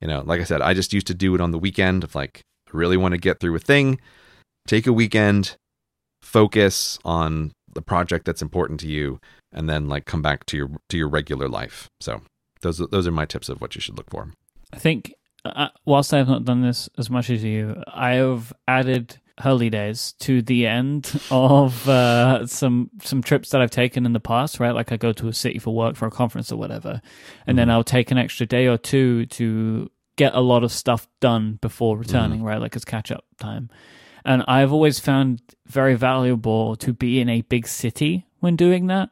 you 0.00 0.08
know 0.08 0.22
like 0.26 0.40
i 0.40 0.44
said 0.44 0.60
i 0.60 0.74
just 0.74 0.92
used 0.92 1.06
to 1.06 1.14
do 1.14 1.34
it 1.34 1.40
on 1.40 1.50
the 1.50 1.58
weekend 1.58 2.04
if 2.04 2.14
like 2.14 2.42
i 2.68 2.70
really 2.72 2.96
want 2.96 3.12
to 3.12 3.18
get 3.18 3.40
through 3.40 3.54
a 3.54 3.60
thing 3.60 4.00
take 4.66 4.86
a 4.86 4.92
weekend 4.92 5.56
focus 6.22 6.98
on 7.04 7.52
the 7.72 7.82
project 7.82 8.24
that's 8.24 8.42
important 8.42 8.80
to 8.80 8.88
you 8.88 9.20
and 9.52 9.68
then 9.68 9.88
like 9.88 10.04
come 10.04 10.22
back 10.22 10.44
to 10.46 10.56
your 10.56 10.70
to 10.88 10.96
your 10.96 11.08
regular 11.08 11.48
life 11.48 11.88
so 12.00 12.20
those 12.62 12.78
those 12.78 13.06
are 13.06 13.12
my 13.12 13.26
tips 13.26 13.48
of 13.48 13.60
what 13.60 13.74
you 13.74 13.80
should 13.80 13.96
look 13.96 14.10
for 14.10 14.32
i 14.72 14.78
think 14.78 15.14
uh, 15.44 15.68
whilst 15.84 16.12
i 16.12 16.18
have 16.18 16.28
not 16.28 16.44
done 16.44 16.62
this 16.62 16.88
as 16.98 17.10
much 17.10 17.30
as 17.30 17.42
you 17.42 17.82
i 17.88 18.12
have 18.12 18.52
added 18.68 19.18
days 19.70 20.12
to 20.18 20.42
the 20.42 20.66
end 20.66 21.20
of 21.30 21.88
uh, 21.88 22.46
some 22.46 22.90
some 23.02 23.22
trips 23.22 23.50
that 23.50 23.60
I've 23.60 23.70
taken 23.70 24.06
in 24.06 24.12
the 24.12 24.20
past, 24.20 24.60
right? 24.60 24.74
Like 24.74 24.92
I 24.92 24.96
go 24.96 25.12
to 25.12 25.28
a 25.28 25.32
city 25.32 25.58
for 25.58 25.74
work 25.74 25.96
for 25.96 26.06
a 26.06 26.10
conference 26.10 26.52
or 26.52 26.56
whatever, 26.56 26.90
and 26.90 27.00
mm-hmm. 27.00 27.56
then 27.56 27.70
I'll 27.70 27.84
take 27.84 28.10
an 28.10 28.18
extra 28.18 28.46
day 28.46 28.66
or 28.66 28.76
two 28.76 29.26
to 29.26 29.90
get 30.16 30.34
a 30.34 30.40
lot 30.40 30.64
of 30.64 30.72
stuff 30.72 31.08
done 31.20 31.58
before 31.60 31.96
returning, 31.96 32.38
mm-hmm. 32.38 32.48
right? 32.48 32.60
Like 32.60 32.76
it's 32.76 32.84
catch 32.84 33.10
up 33.10 33.24
time. 33.38 33.70
And 34.24 34.44
I've 34.46 34.72
always 34.72 35.00
found 35.00 35.40
very 35.66 35.94
valuable 35.94 36.76
to 36.76 36.92
be 36.92 37.20
in 37.20 37.30
a 37.30 37.40
big 37.40 37.66
city 37.66 38.26
when 38.40 38.54
doing 38.54 38.88
that 38.88 39.08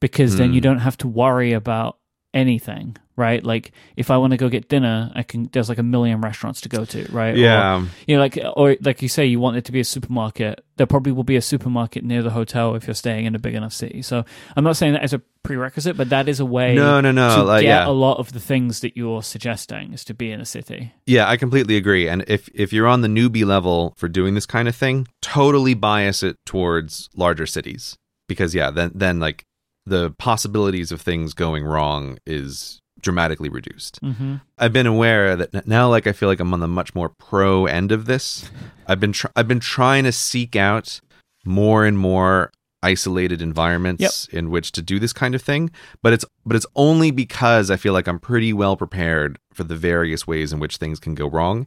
because 0.00 0.34
mm. 0.34 0.38
then 0.38 0.52
you 0.54 0.60
mm. 0.60 0.64
don't 0.64 0.78
have 0.78 0.96
to 0.98 1.08
worry 1.08 1.52
about 1.52 1.98
anything, 2.36 2.96
right? 3.16 3.42
Like 3.42 3.72
if 3.96 4.10
I 4.10 4.18
want 4.18 4.32
to 4.32 4.36
go 4.36 4.48
get 4.48 4.68
dinner, 4.68 5.10
I 5.14 5.22
can. 5.22 5.48
There's 5.52 5.68
like 5.68 5.78
a 5.78 5.82
million 5.82 6.20
restaurants 6.20 6.60
to 6.60 6.68
go 6.68 6.84
to, 6.84 7.06
right? 7.10 7.34
Yeah. 7.34 7.80
Or, 7.82 7.88
you 8.06 8.16
know, 8.16 8.22
like 8.22 8.38
or 8.54 8.76
like 8.82 9.02
you 9.02 9.08
say, 9.08 9.24
you 9.24 9.40
want 9.40 9.56
it 9.56 9.64
to 9.64 9.72
be 9.72 9.80
a 9.80 9.84
supermarket. 9.84 10.62
There 10.76 10.86
probably 10.86 11.12
will 11.12 11.24
be 11.24 11.36
a 11.36 11.42
supermarket 11.42 12.04
near 12.04 12.22
the 12.22 12.30
hotel 12.30 12.74
if 12.74 12.86
you're 12.86 12.94
staying 12.94 13.24
in 13.24 13.34
a 13.34 13.38
big 13.38 13.54
enough 13.54 13.72
city. 13.72 14.02
So 14.02 14.24
I'm 14.54 14.64
not 14.64 14.76
saying 14.76 14.92
that 14.92 15.02
as 15.02 15.14
a 15.14 15.22
prerequisite, 15.42 15.96
but 15.96 16.10
that 16.10 16.28
is 16.28 16.40
a 16.40 16.44
way. 16.44 16.74
No, 16.74 17.00
no, 17.00 17.10
no. 17.10 17.36
To 17.36 17.42
like, 17.42 17.62
get 17.62 17.68
yeah. 17.68 17.88
a 17.88 17.90
lot 17.90 18.18
of 18.18 18.32
the 18.32 18.40
things 18.40 18.80
that 18.80 18.96
you're 18.96 19.22
suggesting 19.22 19.94
is 19.94 20.04
to 20.04 20.14
be 20.14 20.30
in 20.30 20.40
a 20.40 20.46
city. 20.46 20.92
Yeah, 21.06 21.28
I 21.28 21.38
completely 21.38 21.76
agree. 21.76 22.08
And 22.08 22.24
if 22.28 22.48
if 22.54 22.72
you're 22.72 22.86
on 22.86 23.00
the 23.00 23.08
newbie 23.08 23.46
level 23.46 23.94
for 23.96 24.08
doing 24.08 24.34
this 24.34 24.46
kind 24.46 24.68
of 24.68 24.76
thing, 24.76 25.08
totally 25.22 25.74
bias 25.74 26.22
it 26.22 26.36
towards 26.44 27.08
larger 27.16 27.46
cities 27.46 27.96
because 28.28 28.54
yeah, 28.54 28.70
then 28.70 28.92
then 28.94 29.20
like 29.20 29.46
the 29.86 30.10
possibilities 30.18 30.92
of 30.92 31.00
things 31.00 31.32
going 31.32 31.64
wrong 31.64 32.18
is 32.26 32.80
dramatically 33.00 33.48
reduced. 33.48 34.00
Mm-hmm. 34.02 34.36
I've 34.58 34.72
been 34.72 34.86
aware 34.86 35.36
that 35.36 35.66
now, 35.66 35.88
like 35.88 36.06
I 36.06 36.12
feel 36.12 36.28
like 36.28 36.40
I'm 36.40 36.52
on 36.52 36.60
the 36.60 36.68
much 36.68 36.94
more 36.94 37.10
pro 37.18 37.66
end 37.66 37.92
of 37.92 38.06
this. 38.06 38.50
I've 38.86 39.00
been 39.00 39.12
tr- 39.12 39.28
I've 39.36 39.48
been 39.48 39.60
trying 39.60 40.04
to 40.04 40.12
seek 40.12 40.56
out 40.56 41.00
more 41.44 41.84
and 41.84 41.96
more 41.98 42.50
isolated 42.82 43.40
environments 43.40 44.28
yep. 44.30 44.38
in 44.38 44.50
which 44.50 44.70
to 44.72 44.82
do 44.82 44.98
this 44.98 45.12
kind 45.12 45.34
of 45.34 45.42
thing 45.42 45.70
but 46.02 46.12
it's 46.12 46.24
but 46.44 46.54
it's 46.54 46.66
only 46.76 47.10
because 47.10 47.70
i 47.70 47.76
feel 47.76 47.92
like 47.92 48.06
i'm 48.06 48.20
pretty 48.20 48.52
well 48.52 48.76
prepared 48.76 49.38
for 49.52 49.64
the 49.64 49.74
various 49.74 50.26
ways 50.26 50.52
in 50.52 50.60
which 50.60 50.76
things 50.76 51.00
can 51.00 51.14
go 51.14 51.26
wrong 51.26 51.66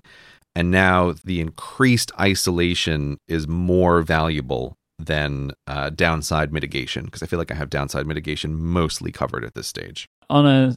and 0.56 0.72
now 0.72 1.14
the 1.24 1.42
increased 1.42 2.12
isolation 2.20 3.18
is 3.28 3.48
more 3.48 4.02
valuable 4.02 4.78
than 5.00 5.52
uh, 5.66 5.90
downside 5.90 6.52
mitigation 6.52 7.06
because 7.06 7.24
I 7.24 7.26
feel 7.26 7.40
like 7.40 7.52
I 7.52 7.56
have 7.56 7.70
downside 7.70 8.06
mitigation 8.06 8.54
mostly 8.56 9.12
covered 9.12 9.44
at 9.46 9.56
this 9.56 9.68
stage. 9.68 10.10
On 10.30 10.46
a 10.46 10.76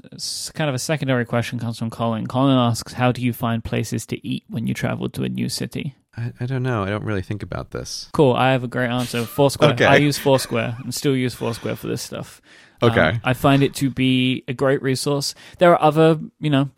kind 0.54 0.68
of 0.68 0.74
a 0.74 0.78
secondary 0.78 1.26
question 1.26 1.58
comes 1.58 1.78
from 1.78 1.90
Colin. 1.90 2.26
Colin 2.26 2.56
asks, 2.56 2.94
"How 2.94 3.12
do 3.12 3.20
you 3.20 3.32
find 3.32 3.62
places 3.62 4.06
to 4.06 4.26
eat 4.26 4.44
when 4.48 4.66
you 4.66 4.72
travel 4.74 5.10
to 5.10 5.24
a 5.24 5.28
new 5.28 5.48
city?" 5.48 5.94
I, 6.16 6.32
I 6.40 6.46
don't 6.46 6.62
know. 6.62 6.84
I 6.84 6.90
don't 6.90 7.04
really 7.04 7.22
think 7.22 7.42
about 7.42 7.70
this. 7.70 8.08
Cool. 8.12 8.34
I 8.34 8.52
have 8.52 8.64
a 8.64 8.68
great 8.68 8.90
answer. 8.90 9.24
Foursquare. 9.24 9.70
okay. 9.72 9.86
I 9.86 9.96
use 9.96 10.18
Foursquare 10.18 10.76
and 10.82 10.94
still 10.94 11.16
use 11.16 11.34
Foursquare 11.34 11.76
for 11.76 11.86
this 11.86 12.02
stuff. 12.02 12.40
Okay. 12.82 13.00
Um, 13.00 13.20
I 13.22 13.32
find 13.34 13.62
it 13.62 13.74
to 13.76 13.90
be 13.90 14.44
a 14.48 14.52
great 14.52 14.82
resource. 14.82 15.34
There 15.58 15.70
are 15.72 15.80
other, 15.80 16.18
you 16.40 16.50
know, 16.50 16.70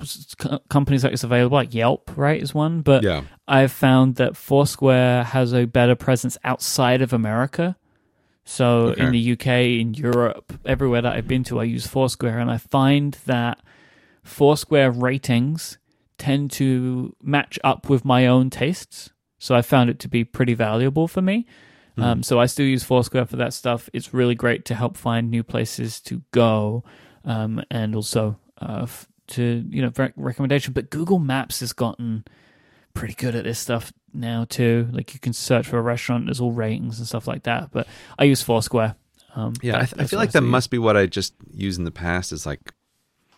companies 0.69 1.03
that 1.03 1.13
it's 1.13 1.25
available, 1.25 1.57
like 1.57 1.75
Yelp, 1.75 2.11
right, 2.17 2.41
is 2.41 2.55
one. 2.55 2.83
But 2.83 3.03
yeah. 3.03 3.23
I've 3.49 3.73
found 3.73 4.17
that 4.17 4.37
Foursquare 4.37 5.25
has 5.25 5.55
a 5.55 5.65
better 5.65 5.95
presence 5.95 6.37
outside 6.45 7.01
of 7.01 7.13
America. 7.13 7.77
So 8.45 8.89
okay. 8.89 9.03
in 9.03 9.13
the 9.13 9.33
UK, 9.33 9.47
in 9.81 9.95
Europe, 9.95 10.53
everywhere 10.67 11.01
that 11.01 11.15
I've 11.15 11.29
been 11.29 11.45
to, 11.45 11.61
I 11.61 11.65
use 11.65 11.87
Foursquare, 11.87 12.39
and 12.39 12.51
I 12.51 12.59
find 12.59 13.17
that 13.25 13.59
Foursquare 14.23 14.91
ratings 14.91 15.79
tend 16.19 16.51
to 16.53 17.17
match 17.23 17.59
up 17.65 17.89
with 17.89 18.05
my 18.05 18.27
own 18.27 18.51
tastes 18.51 19.11
So 19.39 19.55
I 19.55 19.63
found 19.63 19.91
it 19.91 19.99
to 20.01 20.09
be 20.09 20.25
pretty 20.25 20.55
valuable 20.55 21.09
for 21.09 21.21
me. 21.23 21.47
Um, 21.97 22.23
so 22.25 22.41
I 22.41 22.47
still 22.47 22.67
use 22.67 22.83
Foursquare 22.83 23.25
for 23.27 23.37
that 23.37 23.53
stuff. 23.53 23.89
It's 23.93 24.13
really 24.13 24.35
great 24.35 24.65
to 24.67 24.75
help 24.75 24.97
find 24.97 25.31
new 25.31 25.43
places 25.45 26.01
to 26.03 26.23
go, 26.33 26.83
um, 27.25 27.63
and 27.71 27.95
also 27.95 28.37
uh, 28.61 28.81
f- 28.83 29.07
to 29.29 29.65
you 29.71 29.81
know 29.83 29.93
rec- 29.97 30.13
recommendation. 30.17 30.73
But 30.73 30.91
Google 30.91 31.19
Maps 31.21 31.61
has 31.61 31.73
gotten 31.73 32.25
pretty 32.95 33.15
good 33.15 33.35
at 33.37 33.45
this 33.45 33.59
stuff 33.61 33.93
now 34.13 34.45
too. 34.45 34.89
Like 34.93 35.15
you 35.15 35.21
can 35.21 35.33
search 35.33 35.67
for 35.69 35.79
a 35.79 35.83
restaurant, 35.83 36.27
there's 36.27 36.41
all 36.41 36.53
ratings 36.53 36.99
and 36.99 37.07
stuff 37.07 37.27
like 37.29 37.45
that. 37.45 37.71
But 37.73 37.87
I 38.19 38.25
use 38.25 38.43
Foursquare. 38.43 38.97
Um, 39.37 39.53
Yeah, 39.63 39.77
I, 39.77 39.85
th- 39.85 39.95
I 39.99 40.07
feel 40.07 40.19
like 40.19 40.33
that 40.33 40.43
use. 40.43 40.51
must 40.51 40.71
be 40.71 40.79
what 40.79 40.97
I 40.97 41.07
just 41.07 41.35
used 41.53 41.79
in 41.79 41.85
the 41.85 41.91
past 41.91 42.33
is 42.33 42.45
like 42.47 42.73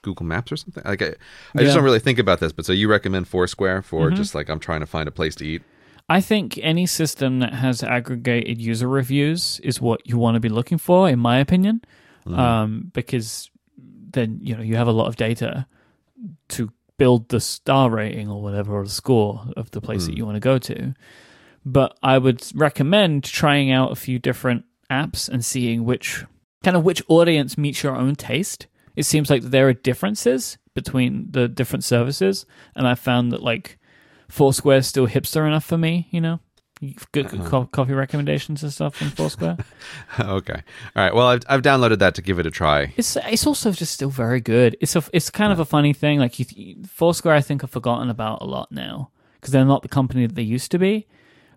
Google 0.03 0.27
Maps 0.27 0.53
or 0.53 0.57
something. 0.57 0.83
Like 0.85 1.03
I, 1.03 1.07
I 1.07 1.11
Yeah. 1.57 1.63
just 1.63 1.75
don't 1.75 1.85
really 1.85 1.99
think 2.01 2.19
about 2.19 2.41
this. 2.41 2.53
But 2.53 2.65
so 2.67 2.73
you 2.73 2.89
recommend 2.89 3.29
Foursquare 3.29 3.81
for 3.83 4.11
Mhm. 4.11 4.17
just 4.17 4.35
like 4.35 4.49
I'm 4.51 4.61
trying 4.61 4.81
to 4.81 4.87
find 4.87 5.09
a 5.09 5.13
place 5.13 5.35
to 5.37 5.47
eat. 5.47 5.63
I 6.09 6.21
think 6.21 6.59
any 6.63 6.87
system 6.87 7.41
that 7.41 7.53
has 7.55 7.83
aggregated 7.83 8.61
user 8.61 8.89
reviews 8.89 9.61
is 9.65 9.81
what 9.81 10.07
you 10.07 10.19
want 10.19 10.35
to 10.37 10.41
be 10.41 10.49
looking 10.49 10.79
for, 10.79 11.09
in 11.09 11.19
my 11.19 11.39
opinion, 11.39 11.81
Mm-hmm. 12.27 12.41
um, 12.41 12.91
because 12.93 13.51
then 14.11 14.39
you 14.43 14.57
know 14.57 14.63
you 14.63 14.75
have 14.75 14.89
a 14.89 14.93
lot 14.93 15.07
of 15.07 15.15
data 15.15 15.67
to 16.49 16.73
build 16.99 17.29
the 17.29 17.39
star 17.41 17.89
rating 17.89 18.29
or 18.29 18.43
whatever 18.43 18.75
or 18.75 18.83
the 18.85 18.91
score 18.91 19.47
of 19.57 19.71
the 19.71 19.81
place 19.81 20.07
that 20.07 20.13
Mm. 20.15 20.19
you 20.19 20.25
want 20.27 20.35
to 20.37 20.41
go 20.41 20.59
to. 20.59 20.95
But 21.65 21.97
I 22.03 22.19
would 22.19 22.43
recommend 22.55 23.23
trying 23.23 23.71
out 23.71 23.93
a 23.93 23.97
few 23.97 24.19
different 24.19 24.65
apps 24.91 25.29
and 25.29 25.45
seeing 25.45 25.85
which 25.85 26.25
kind 26.65 26.77
of 26.77 26.85
which 26.85 27.01
audience 27.09 27.57
meets 27.57 27.83
your 27.85 27.95
own 27.95 28.17
taste. 28.17 28.67
It 28.97 29.05
seems 29.05 29.31
like 29.31 29.43
there 29.43 29.69
are 29.69 29.73
differences 29.75 30.59
between 30.75 31.29
the 31.31 31.47
different 31.49 31.85
services, 31.85 32.45
and 32.75 32.89
I 32.89 32.95
found 32.97 33.31
that 33.33 33.43
like 33.43 33.79
Foursquare 34.29 34.79
is 34.79 34.87
still 34.87 35.07
hipster 35.07 35.47
enough 35.47 35.65
for 35.65 35.79
me. 35.79 36.09
You 36.11 36.21
know, 36.21 36.41
good, 37.13 37.29
good 37.29 37.45
co- 37.45 37.67
coffee 37.67 37.93
recommendations 37.95 38.63
and 38.63 38.73
stuff 38.73 38.97
from 38.97 39.11
Foursquare. 39.11 39.57
okay, 40.21 40.63
all 40.95 41.03
right. 41.05 41.15
Well, 41.15 41.27
I've 41.29 41.43
I've 41.49 41.63
downloaded 41.63 41.99
that 42.01 42.15
to 42.17 42.23
give 42.23 42.39
it 42.39 42.47
a 42.47 42.51
try. 42.51 42.93
it's 42.97 43.17
it's 43.17 43.47
also 43.47 43.73
just 43.73 43.93
still 43.93 44.11
very 44.11 44.41
good. 44.41 44.77
It's 44.81 44.97
a 44.97 45.03
it's 45.13 45.31
kind 45.31 45.53
of 45.53 45.59
a 45.61 45.65
funny 45.65 45.93
thing. 45.93 46.19
Like 46.19 46.39
you, 46.39 46.85
Foursquare, 46.87 47.35
I 47.35 47.41
think 47.41 47.63
are 47.65 47.69
forgotten 47.69 48.11
about 48.11 48.43
a 48.43 48.45
lot 48.45 48.71
now 48.73 49.11
because 49.35 49.53
they're 49.53 49.65
not 49.65 49.83
the 49.83 49.89
company 49.89 50.27
that 50.27 50.35
they 50.35 50.43
used 50.43 50.71
to 50.73 50.79
be. 50.79 51.07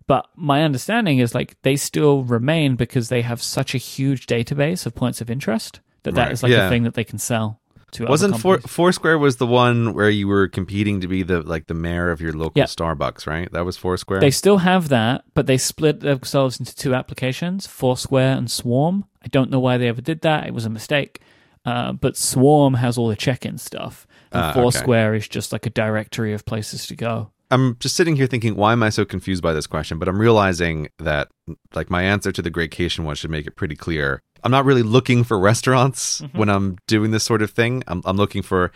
But 0.07 0.27
my 0.35 0.63
understanding 0.63 1.19
is 1.19 1.35
like 1.35 1.61
they 1.61 1.75
still 1.75 2.23
remain 2.23 2.75
because 2.75 3.09
they 3.09 3.21
have 3.21 3.43
such 3.43 3.75
a 3.75 3.77
huge 3.77 4.25
database 4.25 4.87
of 4.87 4.95
points 4.95 5.21
of 5.21 5.29
interest 5.29 5.81
that 6.03 6.15
that 6.15 6.23
Right, 6.23 6.31
is 6.31 6.41
like 6.41 6.51
yeah. 6.51 6.65
a 6.65 6.69
thing 6.69 6.81
that 6.83 6.95
they 6.95 7.03
can 7.03 7.19
sell 7.19 7.59
to. 7.91 8.05
Wasn't 8.05 8.39
Four. 8.39 8.59
Foursquare 8.59 9.17
was 9.17 9.37
the 9.37 9.47
one 9.47 9.93
where 9.93 10.09
you 10.09 10.27
were 10.27 10.47
competing 10.47 11.01
to 11.01 11.07
be 11.07 11.23
the 11.23 11.41
like 11.41 11.67
the 11.67 11.73
mayor 11.73 12.11
of 12.11 12.21
your 12.21 12.33
local 12.33 12.53
Yeah. 12.59 12.65
Starbucks, 12.65 13.27
right? 13.27 13.51
That 13.51 13.65
was 13.65 13.77
Foursquare. 13.77 14.19
They 14.19 14.31
still 14.31 14.59
have 14.59 14.89
that, 14.89 15.23
but 15.33 15.47
they 15.47 15.57
split 15.57 16.01
themselves 16.01 16.59
into 16.59 16.75
two 16.75 16.93
applications, 16.95 17.67
Foursquare 17.67 18.35
and 18.37 18.49
Swarm. 18.49 19.05
I 19.23 19.27
don't 19.27 19.49
know 19.49 19.59
why 19.59 19.77
they 19.77 19.87
ever 19.87 20.01
did 20.01 20.21
that. 20.21 20.47
It 20.47 20.53
was 20.53 20.65
a 20.65 20.69
mistake. 20.69 21.21
Uh, 21.65 21.91
but 21.91 22.15
Swarm 22.15 22.75
has 22.75 22.97
all 22.97 23.09
the 23.09 23.15
check-in 23.17 23.57
stuff, 23.57 24.07
and 24.31 24.43
okay. 24.45 24.53
Foursquare 24.53 25.13
is 25.13 25.27
just 25.27 25.51
like 25.51 25.65
a 25.65 25.69
directory 25.69 26.33
of 26.33 26.45
places 26.45 26.87
to 26.87 26.95
go. 26.95 27.31
I'm 27.51 27.77
just 27.79 27.95
sitting 27.95 28.15
here 28.15 28.27
thinking, 28.27 28.55
why 28.55 28.73
am 28.73 28.83
I 28.83 28.89
so 28.89 29.05
confused 29.05 29.41
by 29.41 29.53
this 29.53 29.67
question? 29.67 29.97
But 29.97 30.07
I'm 30.07 30.19
realizing 30.19 30.89
that 30.99 31.29
like 31.73 31.89
my 31.89 32.03
answer 32.03 32.31
to 32.31 32.41
the 32.41 32.51
Greycation 32.51 33.05
one 33.05 33.15
should 33.15 33.31
make 33.31 33.47
it 33.47 33.55
pretty 33.55 33.75
clear. 33.75 34.21
I'm 34.43 34.51
not 34.51 34.65
really 34.65 34.83
looking 34.83 35.23
for 35.23 35.39
restaurants 35.39 36.21
Mm-hmm. 36.21 36.37
when 36.37 36.49
I'm 36.49 36.77
doing 36.87 37.11
this 37.11 37.23
sort 37.23 37.41
of 37.41 37.51
thing. 37.51 37.83
I'm, 37.87 38.01
I'm 38.05 38.17
looking 38.17 38.41
for 38.41 38.71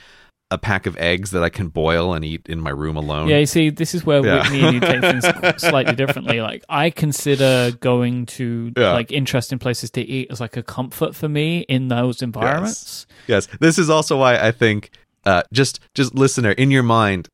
a 0.52 0.58
pack 0.58 0.86
of 0.86 0.96
eggs 0.98 1.32
that 1.32 1.42
I 1.44 1.50
can 1.50 1.70
boil 1.70 2.14
and 2.14 2.24
eat 2.24 2.48
in 2.48 2.60
my 2.62 2.70
room 2.70 2.96
alone. 2.96 3.28
Yeah, 3.28 3.40
you 3.40 3.46
see, 3.48 3.72
this 3.72 3.96
is 3.96 4.06
where 4.06 4.24
Yeah. 4.24 4.44
Whitney 4.44 4.62
and 4.62 4.74
you 4.76 4.80
take 4.82 5.02
things 5.02 5.26
slightly 5.62 5.96
differently. 5.96 6.42
Like, 6.42 6.64
I 6.70 6.92
consider 6.92 7.72
going 7.80 8.28
to 8.38 8.72
Yeah. 8.78 8.92
like 8.94 9.12
interesting 9.12 9.58
places 9.58 9.90
to 9.92 10.02
eat 10.02 10.28
as 10.30 10.40
like 10.40 10.56
a 10.56 10.62
comfort 10.64 11.16
for 11.16 11.28
me 11.28 11.62
in 11.62 11.88
those 11.88 12.22
environments. 12.22 13.08
Yes. 13.28 13.48
This 13.60 13.80
is 13.80 13.90
also 13.90 14.18
why 14.20 14.38
I 14.38 14.52
think 14.52 14.92
uh, 15.26 15.42
just 15.52 15.80
just 15.96 16.14
listener 16.14 16.52
in 16.52 16.70
your 16.70 16.84
mind, 16.84 17.30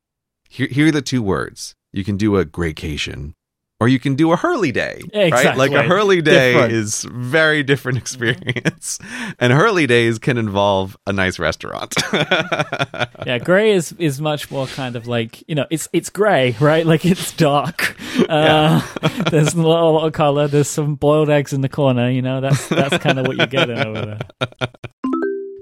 here 0.48 0.68
here 0.68 0.86
are 0.88 0.92
the 0.92 1.02
two 1.02 1.22
words. 1.22 1.74
You 1.92 2.04
can 2.04 2.16
do 2.16 2.36
a 2.36 2.44
greycation 2.46 3.34
or 3.80 3.88
you 3.88 3.98
can 3.98 4.14
do 4.14 4.30
a 4.30 4.36
Hurley 4.36 4.72
day. 4.72 5.00
Right? 5.14 5.56
Like 5.56 5.72
a 5.72 5.82
Hurley 5.82 6.20
day 6.22 6.52
Different. 6.52 6.72
is 6.74 7.04
very 7.04 7.62
different 7.62 7.96
experience. 7.98 8.98
and 9.38 9.52
Hurley 9.52 9.86
days 9.86 10.18
can 10.18 10.36
involve 10.36 10.98
a 11.06 11.12
nice 11.12 11.38
restaurant. 11.38 11.94
Yeah, 13.26 13.38
grey 13.38 13.72
is 13.72 13.92
is 13.98 14.18
much 14.20 14.50
more 14.50 14.66
kind 14.66 14.96
of 14.96 15.06
like 15.06 15.46
you 15.46 15.54
know, 15.54 15.66
it's 15.70 15.88
it's 15.92 16.08
grey, 16.08 16.56
right? 16.58 16.86
Like 16.86 17.04
it's 17.04 17.32
dark. 17.32 17.94
Uh, 18.28 18.80
there's 19.30 19.52
a 19.54 19.60
lot, 19.60 19.82
a 19.82 19.90
lot 19.90 20.06
of 20.06 20.12
color. 20.14 20.48
There's 20.48 20.68
some 20.68 20.94
boiled 20.94 21.28
eggs 21.28 21.52
in 21.52 21.60
the 21.60 21.68
corner. 21.68 22.10
You 22.10 22.22
know, 22.22 22.40
that's 22.40 22.68
that's 22.68 22.96
kind 22.98 23.18
of 23.18 23.26
what 23.26 23.36
you're 23.36 23.46
getting 23.46 23.78
over 23.78 24.18
there. 24.50 24.68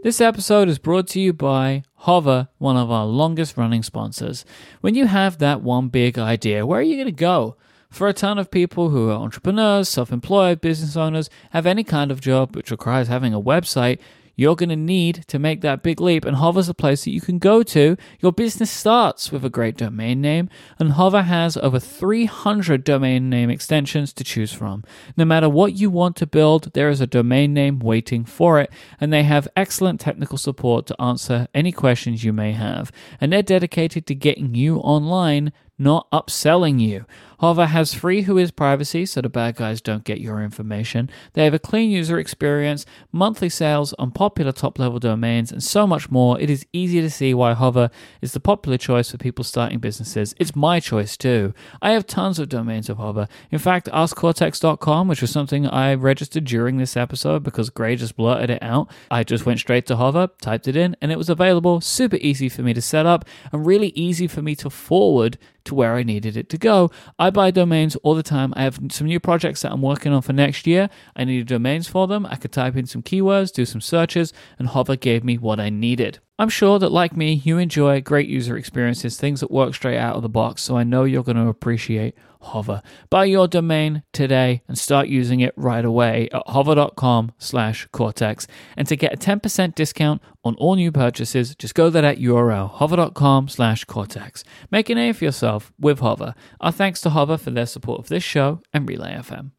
This 0.05 0.21
episode 0.21 0.69
is 0.69 0.79
brought 0.79 1.09
to 1.09 1.21
you 1.21 1.33
by 1.33 1.83
Hover, 1.97 2.49
one 2.59 2.77
of 2.77 2.91
our 2.91 3.05
longest 3.07 3.57
running 3.57 3.83
sponsors. 3.83 4.45
When 4.81 4.95
you 4.95 5.07
have 5.07 5.39
that 5.39 5.61
one 5.61 5.89
big 5.89 6.17
idea, 6.19 6.65
where 6.65 6.79
are 6.79 6.83
you 6.83 6.95
going 6.95 7.07
to 7.07 7.13
go? 7.13 7.57
For 7.91 8.07
a 8.07 8.13
ton 8.13 8.39
of 8.39 8.51
people 8.51 8.91
who 8.91 9.09
are 9.09 9.15
entrepreneurs, 9.15 9.89
self 9.89 10.13
employed, 10.13 10.61
business 10.61 10.97
owners, 10.97 11.31
have 11.51 11.67
any 11.67 11.85
kind 11.85 12.11
of 12.11 12.21
job 12.21 12.55
which 12.55 12.71
requires 12.71 13.09
having 13.09 13.33
a 13.33 13.41
website, 13.41 13.99
you're 14.39 14.55
going 14.55 14.69
to 14.69 14.77
need 14.77 15.25
to 15.27 15.39
make 15.41 15.63
that 15.63 15.83
big 15.83 16.01
leap, 16.01 16.25
and 16.25 16.37
Hover's 16.37 16.69
a 16.69 16.75
place 16.75 17.05
that 17.05 17.11
you 17.11 17.21
can 17.21 17.41
go 17.41 17.65
to. 17.65 17.97
Your 18.21 18.31
business 18.31 18.71
starts 18.71 19.33
with 19.33 19.45
a 19.45 19.51
great 19.51 19.77
domain 19.77 20.21
name, 20.21 20.49
and 20.79 20.93
Hover 20.93 21.23
has 21.23 21.57
over 21.57 21.81
300 21.81 22.85
domain 22.85 23.29
name 23.29 23.51
extensions 23.51 24.13
to 24.13 24.23
choose 24.23 24.53
from. 24.53 24.85
No 25.17 25.25
matter 25.25 25.49
what 25.49 25.75
you 25.75 25.91
want 25.91 26.15
to 26.17 26.27
build, 26.27 26.73
there 26.73 26.89
is 26.89 27.01
a 27.01 27.07
domain 27.07 27.53
name 27.53 27.81
waiting 27.81 28.25
for 28.25 28.61
it, 28.61 28.71
and 29.01 29.13
they 29.13 29.25
have 29.25 29.49
excellent 29.57 29.99
technical 29.99 30.39
support 30.39 30.87
to 30.87 31.03
answer 31.03 31.49
any 31.53 31.73
questions 31.73 32.23
you 32.23 32.33
may 32.33 32.53
have. 32.53 32.93
And 33.21 33.33
they're 33.33 33.43
dedicated 33.43 34.07
to 34.07 34.15
getting 34.15 34.55
you 34.55 34.77
online 34.77 35.53
not 35.79 36.11
upselling 36.11 36.81
you. 36.81 37.07
Hover 37.41 37.67
has 37.67 37.95
free 37.95 38.25
Whois 38.25 38.55
privacy 38.55 39.07
so 39.07 39.21
the 39.21 39.29
bad 39.29 39.55
guys 39.55 39.81
don't 39.81 40.03
get 40.03 40.21
your 40.21 40.43
information. 40.43 41.09
They 41.35 41.45
have 41.45 41.55
a 41.55 41.61
clean 41.61 41.89
user 41.89 42.19
experience, 42.19 42.85
monthly 43.13 43.49
sales 43.49 43.93
on 43.93 44.11
popular 44.11 44.51
top 44.51 44.77
level 44.77 44.99
domains, 44.99 45.53
and 45.53 45.63
so 45.63 45.87
much 45.87 46.11
more. 46.11 46.41
It 46.41 46.51
is 46.51 46.67
easy 46.73 47.01
to 47.01 47.09
see 47.09 47.35
why 47.35 47.53
Hover 47.53 47.91
is 48.21 48.33
the 48.33 48.41
popular 48.41 48.77
choice 48.77 49.13
for 49.13 49.19
people 49.19 49.45
starting 49.45 49.79
businesses. 49.79 50.35
It's 50.39 50.57
my 50.57 50.81
choice 50.81 51.17
too. 51.17 51.55
I 51.81 51.93
have 51.93 52.09
tons 52.09 52.41
of 52.41 52.49
domains 52.49 52.89
of 52.89 52.97
Hover. 52.97 53.29
In 53.53 53.61
fact, 53.61 53.89
AskCortex.com, 53.93 55.07
which 55.07 55.21
was 55.21 55.31
something 55.31 55.65
I 55.69 55.95
registered 55.95 56.45
during 56.45 56.79
this 56.79 56.97
episode 56.97 57.45
because 57.45 57.71
Grey 57.71 57.95
just 57.95 58.17
blurted 58.17 58.51
it 58.51 58.63
out, 58.65 58.91
I 59.13 59.23
just 59.23 59.47
went 59.47 59.61
straight 59.61 59.87
to 59.87 59.97
Hover, 59.97 60.29
typed 60.41 60.67
it 60.67 60.75
in, 60.75 60.97
and 61.01 61.13
it 61.13 61.19
was 61.19 61.31
available. 61.31 61.81
Super 61.81 62.17
easy 62.17 62.49
for 62.49 62.63
me 62.63 62.75
to 62.75 62.83
set 62.83 63.07
up 63.07 63.25
and 63.53 63.65
really 63.65 63.91
easy 63.91 64.27
for 64.27 64.43
me 64.43 64.57
to 64.57 64.69
forward 64.69 65.39
to 65.69 65.75
where 65.75 65.95
I 65.95 66.03
needed 66.03 66.37
it 66.37 66.49
to 66.51 66.59
go. 66.59 66.91
I 67.19 67.31
buy 67.31 67.51
domains 67.51 67.97
all 67.97 68.15
the 68.15 68.23
time. 68.23 68.53
I 68.57 68.63
have 68.63 68.79
some 68.91 69.07
new 69.07 69.21
projects 69.21 69.63
that 69.63 69.73
I'm 69.73 69.83
working 69.83 70.13
on 70.13 70.23
for 70.23 70.33
next 70.33 70.67
year. 70.67 70.91
I 71.17 71.25
needed 71.25 71.47
domains 71.47 71.89
for 71.89 72.07
them. 72.07 72.27
I 72.27 72.37
could 72.37 72.53
type 72.53 72.77
in 72.77 72.87
some 72.87 73.03
keywords, 73.03 73.53
do 73.53 73.65
some 73.65 73.81
searches, 73.81 74.33
and 74.59 74.69
Hover 74.69 74.97
gave 74.97 75.25
me 75.25 75.39
what 75.39 75.61
I 75.61 75.71
needed. 75.71 76.19
I'm 76.39 76.49
sure 76.49 76.79
that, 76.79 76.93
like 76.93 77.17
me, 77.17 77.33
you 77.33 77.59
enjoy 77.59 78.01
great 78.01 78.29
user 78.29 78.57
experiences, 78.57 79.17
things 79.17 79.41
that 79.41 79.51
work 79.51 79.75
straight 79.75 79.99
out 79.99 80.17
of 80.17 80.23
the 80.23 80.29
box, 80.29 80.63
so 80.63 80.77
I 80.77 80.85
know 80.85 81.05
you're 81.05 81.25
going 81.25 81.37
to 81.37 81.49
appreciate 81.49 82.15
Hover. 82.41 82.83
Buy 83.11 83.25
your 83.25 83.49
domain 83.49 84.03
today 84.13 84.63
and 84.69 84.79
start 84.79 85.09
using 85.09 85.41
it 85.41 85.55
right 85.57 85.85
away 85.85 86.29
at 86.33 86.43
hover.com 86.47 87.33
slash 87.39 87.87
cortex. 87.93 88.47
And 88.77 88.87
to 88.89 88.97
get 88.97 89.15
a 89.15 89.17
10% 89.17 89.75
discount 89.75 90.23
on 90.45 90.55
all 90.57 90.75
new 90.75 90.93
purchases, 90.93 91.55
just 91.55 91.75
go 91.75 91.91
to 91.91 92.01
that 92.01 92.19
URL, 92.19 92.71
hover.com 92.71 93.49
slash 93.49 93.85
cortex. 93.85 94.45
Make 94.71 94.91
an 94.91 94.99
a 94.99 95.03
name 95.03 95.15
for 95.15 95.25
yourself 95.25 95.73
with 95.79 96.01
Hover. 96.01 96.35
Our 96.61 96.73
thanks 96.73 97.01
to 97.03 97.11
Hover 97.11 97.37
for 97.37 97.51
their 97.51 97.67
support 97.67 98.01
of 98.01 98.09
this 98.09 98.23
show 98.23 98.61
and 98.73 98.89
Relay 98.89 99.15
FM. 99.15 99.53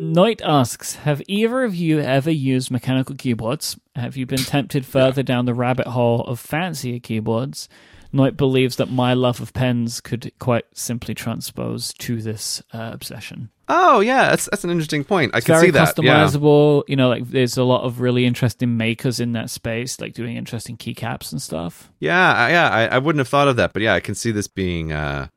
Noit 0.00 0.40
asks, 0.44 0.96
have 0.96 1.22
either 1.28 1.62
of 1.62 1.74
you 1.74 2.00
ever 2.00 2.30
used 2.30 2.70
mechanical 2.70 3.14
keyboards? 3.14 3.78
Have 3.94 4.16
you 4.16 4.26
been 4.26 4.38
tempted 4.38 4.84
further 4.84 5.22
down 5.22 5.44
the 5.44 5.54
rabbit 5.54 5.86
hole 5.86 6.22
of 6.22 6.40
fancier 6.40 6.98
keyboards? 6.98 7.68
Noit 8.14 8.36
believes 8.36 8.76
that 8.76 8.90
my 8.90 9.14
love 9.14 9.40
of 9.40 9.52
pens 9.54 10.00
could 10.00 10.30
quite 10.38 10.64
simply 10.74 11.14
transpose 11.14 11.92
to 11.94 12.20
this 12.20 12.62
uh, 12.74 12.90
obsession. 12.92 13.48
oh 13.68 14.00
yeah, 14.00 14.28
that's 14.30 14.48
that's 14.50 14.64
an 14.64 14.70
interesting 14.70 15.02
point. 15.04 15.34
I 15.34 15.38
It's 15.38 15.46
can 15.46 15.60
see 15.60 15.70
that. 15.70 15.94
Yeah. 15.98 16.24
customizable. 16.26 16.82
You 16.88 16.96
know, 16.96 17.08
like 17.08 17.26
there's 17.28 17.56
a 17.56 17.64
lot 17.64 17.84
of 17.84 18.00
really 18.00 18.26
interesting 18.26 18.76
makers 18.76 19.18
in 19.18 19.32
that 19.32 19.48
space, 19.48 19.98
like 20.00 20.12
doing 20.12 20.36
interesting 20.36 20.76
keycaps 20.76 21.32
and 21.32 21.40
stuff. 21.40 21.90
Yeah, 22.00 22.48
yeah, 22.48 22.68
I, 22.68 22.86
I 22.96 22.98
wouldn't 22.98 23.20
have 23.20 23.28
thought 23.28 23.48
of 23.48 23.56
that, 23.56 23.72
but 23.72 23.80
yeah, 23.82 23.94
I 23.94 24.00
can 24.00 24.14
see 24.14 24.30
this 24.30 24.46
being 24.48 24.92
uh, 24.92 25.28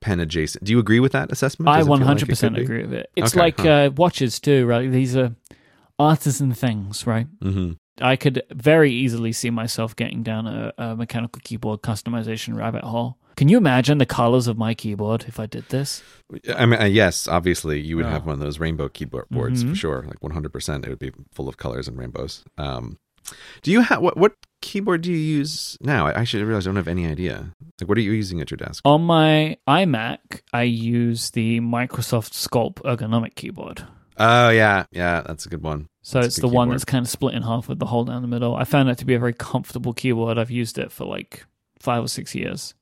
pen 0.00 0.18
adjacent. 0.20 0.64
Do 0.64 0.72
you 0.72 0.78
agree 0.78 1.00
with 1.00 1.12
that 1.12 1.30
assessment? 1.30 1.68
I 1.68 1.78
Does 1.80 1.88
like 1.88 2.00
it 2.00 2.04
100% 2.04 2.40
could 2.40 2.54
be? 2.54 2.62
agree 2.62 2.82
with 2.82 2.94
it. 2.94 3.10
It's 3.14 3.32
Okay, 3.34 3.40
like 3.40 3.60
huh. 3.60 3.68
uh, 3.68 3.90
watches 3.94 4.40
too, 4.40 4.64
right? 4.64 4.90
These 4.90 5.16
are 5.16 5.34
artisan 5.98 6.52
things, 6.54 7.06
right? 7.06 7.26
Mhm. 7.40 7.76
I 8.00 8.16
could 8.16 8.42
very 8.52 8.92
easily 8.92 9.32
see 9.32 9.50
myself 9.50 9.96
getting 9.96 10.22
down 10.22 10.46
a, 10.46 10.72
a 10.78 10.96
mechanical 10.96 11.40
keyboard 11.44 11.82
customization 11.82 12.56
rabbit 12.56 12.84
hole. 12.84 13.16
Can 13.36 13.48
you 13.48 13.58
imagine 13.58 13.98
the 13.98 14.06
colors 14.06 14.46
of 14.46 14.56
my 14.56 14.72
keyboard 14.74 15.24
if 15.28 15.38
I 15.38 15.46
did 15.46 15.68
this? 15.68 16.02
I 16.54 16.64
mean, 16.66 16.80
uh, 16.80 16.84
yes, 16.84 17.28
obviously, 17.28 17.80
you 17.80 17.96
would 17.96 18.06
Yeah. 18.06 18.12
have 18.12 18.24
one 18.26 18.32
of 18.34 18.40
those 18.40 18.58
rainbow 18.58 18.88
keyboard 18.88 19.26
boards 19.30 19.62
Mhm. 19.62 19.70
for 19.70 19.74
sure. 19.74 20.04
Like 20.06 20.22
100%, 20.22 20.84
it 20.86 20.88
would 20.88 20.98
be 20.98 21.12
full 21.32 21.48
of 21.48 21.56
colors 21.58 21.86
and 21.86 21.98
rainbows. 21.98 22.44
Um, 22.56 22.96
do 23.62 23.70
you 23.72 23.80
have 23.80 24.00
what? 24.00 24.16
What 24.16 24.34
keyboard 24.62 25.02
do 25.02 25.10
you 25.12 25.18
use 25.18 25.76
now? 25.80 26.06
I 26.06 26.12
actually 26.12 26.44
realize 26.44 26.66
I 26.66 26.70
don't 26.70 26.76
have 26.76 26.88
any 26.88 27.06
idea. 27.06 27.52
Like, 27.80 27.88
what 27.88 27.98
are 27.98 28.00
you 28.00 28.12
using 28.12 28.40
at 28.40 28.50
your 28.50 28.56
desk? 28.56 28.82
On 28.86 29.02
my 29.02 29.56
iMac, 29.68 30.40
I 30.52 30.62
use 30.62 31.30
the 31.32 31.60
Microsoft 31.60 32.32
Sculpt 32.32 32.76
ergonomic 32.84 33.34
keyboard. 33.34 33.82
Oh 34.18 34.48
yeah, 34.50 34.86
yeah, 34.92 35.20
that's 35.22 35.46
a 35.46 35.48
good 35.48 35.62
one. 35.62 35.88
So 36.02 36.20
That's 36.20 36.28
it's 36.28 36.40
the 36.40 36.46
one 36.48 36.68
keyboard. 36.68 36.74
that's 36.74 36.84
kind 36.84 37.04
of 37.04 37.10
split 37.10 37.34
in 37.34 37.42
half 37.42 37.68
with 37.68 37.78
the 37.80 37.86
hole 37.86 38.04
down 38.04 38.22
the 38.22 38.28
middle. 38.28 38.54
I 38.54 38.64
found 38.64 38.88
that 38.88 38.98
to 38.98 39.04
be 39.04 39.14
a 39.14 39.18
very 39.18 39.32
comfortable 39.34 39.92
keyboard. 39.92 40.38
I've 40.38 40.50
used 40.52 40.78
it 40.78 40.92
for 40.92 41.04
like 41.04 41.44
five 41.80 42.04
or 42.04 42.08
six 42.08 42.34
years. 42.34 42.74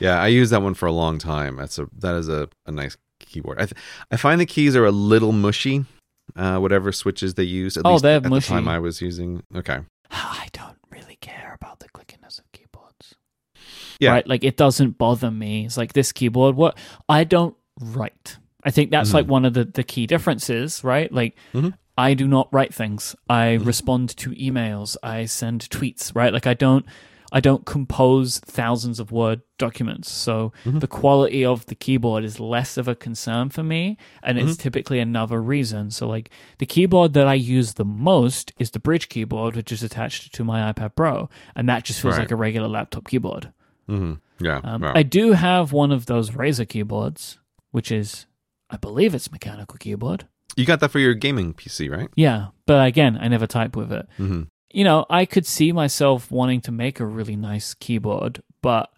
Yeah, 0.00 0.20
I 0.20 0.26
used 0.28 0.52
that 0.52 0.62
one 0.62 0.74
for 0.74 0.86
a 0.86 0.92
long 0.92 1.18
time. 1.18 1.56
That's 1.56 1.78
a 1.78 1.88
that 1.98 2.14
is 2.16 2.28
a, 2.28 2.48
a 2.66 2.72
nice 2.72 2.96
keyboard. 3.20 3.58
I 3.60 3.66
th- 3.66 3.80
I 4.10 4.16
find 4.16 4.40
the 4.40 4.46
keys 4.46 4.74
are 4.76 4.84
a 4.84 4.90
little 4.90 5.32
mushy. 5.32 5.84
Uh, 6.36 6.58
whatever 6.58 6.92
switches 6.92 7.34
they 7.34 7.42
use. 7.44 7.76
At 7.76 7.84
Oh, 7.84 7.92
least 7.92 8.02
they're 8.04 8.16
at 8.16 8.24
mushy. 8.24 8.48
the 8.48 8.54
time 8.54 8.68
I 8.68 8.78
was 8.78 9.00
using. 9.00 9.42
Okay. 9.54 9.78
I 10.10 10.48
don't 10.52 10.78
really 10.90 11.16
care 11.20 11.56
about 11.60 11.78
the 11.80 11.88
clickiness 11.88 12.38
of 12.38 12.50
keyboards. 12.52 13.14
Yeah. 14.00 14.10
Right? 14.12 14.26
Like 14.26 14.42
it 14.44 14.56
doesn't 14.56 14.98
bother 14.98 15.30
me. 15.30 15.66
It's 15.66 15.76
like 15.76 15.92
this 15.92 16.10
keyboard, 16.12 16.56
what 16.56 16.76
I 17.08 17.24
don't 17.24 17.56
write. 17.80 18.38
I 18.64 18.70
think 18.70 18.90
that's 18.90 19.10
Mhm. 19.10 19.14
like 19.14 19.26
one 19.28 19.44
of 19.44 19.54
the, 19.54 19.64
the 19.64 19.82
key 19.84 20.06
differences, 20.06 20.82
right? 20.84 21.10
Like 21.12 21.36
Mhm. 21.52 21.74
I 21.98 22.14
do 22.14 22.26
not 22.28 22.48
write 22.52 22.72
things. 22.72 23.14
I 23.28 23.58
Mhm. 23.60 23.66
respond 23.66 24.16
to 24.16 24.30
emails. 24.30 24.96
I 25.02 25.24
send 25.26 25.68
tweets, 25.70 26.14
right? 26.14 26.32
Like 26.32 26.46
I 26.46 26.54
don't 26.54 26.84
I 27.34 27.40
don't 27.40 27.64
compose 27.64 28.40
thousands 28.40 29.00
of 29.00 29.10
word 29.10 29.40
documents. 29.56 30.10
So 30.12 30.52
Mhm. 30.66 30.80
the 30.80 30.86
quality 30.86 31.42
of 31.46 31.64
the 31.64 31.74
keyboard 31.74 32.24
is 32.24 32.38
less 32.38 32.76
of 32.76 32.88
a 32.88 32.94
concern 32.94 33.48
for 33.48 33.62
me 33.62 33.96
and 34.22 34.36
it's 34.38 34.52
Mm-hmm. 34.52 34.60
typically 34.62 34.98
another 34.98 35.40
reason. 35.40 35.90
So 35.90 36.06
like 36.06 36.28
the 36.58 36.66
keyboard 36.66 37.14
that 37.14 37.26
I 37.26 37.32
use 37.32 37.72
the 37.72 37.86
most 37.86 38.52
is 38.58 38.72
the 38.72 38.80
Brydge 38.80 39.08
keyboard 39.08 39.56
which 39.56 39.72
is 39.72 39.82
attached 39.82 40.34
to 40.34 40.44
my 40.44 40.70
iPad 40.70 40.94
Pro 40.94 41.30
and 41.56 41.66
that 41.70 41.84
just 41.84 42.02
feels 42.02 42.16
Right. 42.16 42.24
like 42.24 42.32
a 42.32 42.36
regular 42.36 42.68
laptop 42.68 43.08
keyboard. 43.08 43.50
hmm 43.88 44.14
Yeah. 44.38 44.60
Um, 44.62 44.82
wow. 44.82 44.92
I 44.94 45.02
do 45.02 45.32
have 45.32 45.72
one 45.72 45.90
of 45.90 46.04
those 46.04 46.32
Razer 46.32 46.68
keyboards 46.68 47.38
which 47.70 47.90
is 47.90 48.26
I 48.72 48.76
believe 48.78 49.14
it's 49.14 49.30
mechanical 49.30 49.76
keyboard. 49.78 50.26
you 50.56 50.66
got 50.66 50.80
that 50.80 50.90
for 50.90 50.98
your 50.98 51.14
gaming 51.14 51.54
PC, 51.54 51.88
right? 51.90 52.08
Yeah, 52.16 52.48
but 52.66 52.84
again, 52.84 53.16
I 53.20 53.28
never 53.28 53.46
type 53.46 53.76
with 53.76 53.92
it. 53.92 54.08
hmm 54.16 54.42
you 54.74 54.84
know, 54.84 55.04
I 55.10 55.26
could 55.26 55.46
see 55.46 55.70
myself 55.70 56.30
wanting 56.30 56.62
to 56.62 56.72
make 56.72 56.98
a 56.98 57.04
really 57.04 57.36
nice 57.36 57.74
keyboard, 57.74 58.42
but 58.62 58.90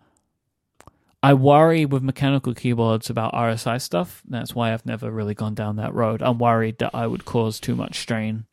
I 1.21 1.35
worry 1.35 1.85
with 1.85 2.03
mechanical 2.03 2.55
keyboards 2.55 3.11
about 3.11 3.33
RSI 3.33 3.81
stuff. 3.81 4.23
That's 4.29 4.55
why 4.55 4.73
I've 4.73 4.87
never 4.87 5.11
really 5.11 5.35
gone 5.35 5.55
down 5.55 5.75
that 5.77 5.93
road. 5.93 6.23
I'm 6.23 6.39
worried 6.39 6.79
that 6.79 6.95
I 6.95 7.09
would 7.09 7.25
cause 7.25 7.59
too 7.59 7.75
much 7.75 7.99
strain 7.99 8.45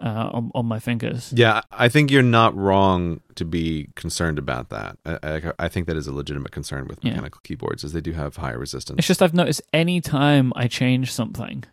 uh, 0.00 0.30
on, 0.32 0.50
on 0.54 0.66
my 0.66 0.78
fingers. 0.78 1.32
Yeah, 1.36 1.62
I 1.72 1.88
think 1.88 2.10
you're 2.10 2.22
not 2.22 2.54
wrong 2.56 3.20
to 3.36 3.44
be 3.44 3.88
concerned 3.94 4.38
about 4.38 4.68
that. 4.70 4.98
I, 5.06 5.18
I, 5.22 5.52
I 5.58 5.68
think 5.68 5.86
that 5.86 5.96
is 5.96 6.06
a 6.06 6.12
legitimate 6.12 6.52
concern 6.52 6.86
with 6.86 6.98
Yeah. 7.02 7.10
mechanical 7.12 7.40
keyboards, 7.44 7.82
as 7.84 7.92
they 7.92 8.00
do 8.00 8.12
have 8.12 8.36
higher 8.36 8.58
resistance. 8.58 8.98
It's 8.98 9.08
just 9.08 9.22
I've 9.22 9.34
noticed 9.34 9.62
any 9.72 10.00
time 10.00 10.52
I 10.56 10.68
change 10.68 11.12
something, 11.12 11.64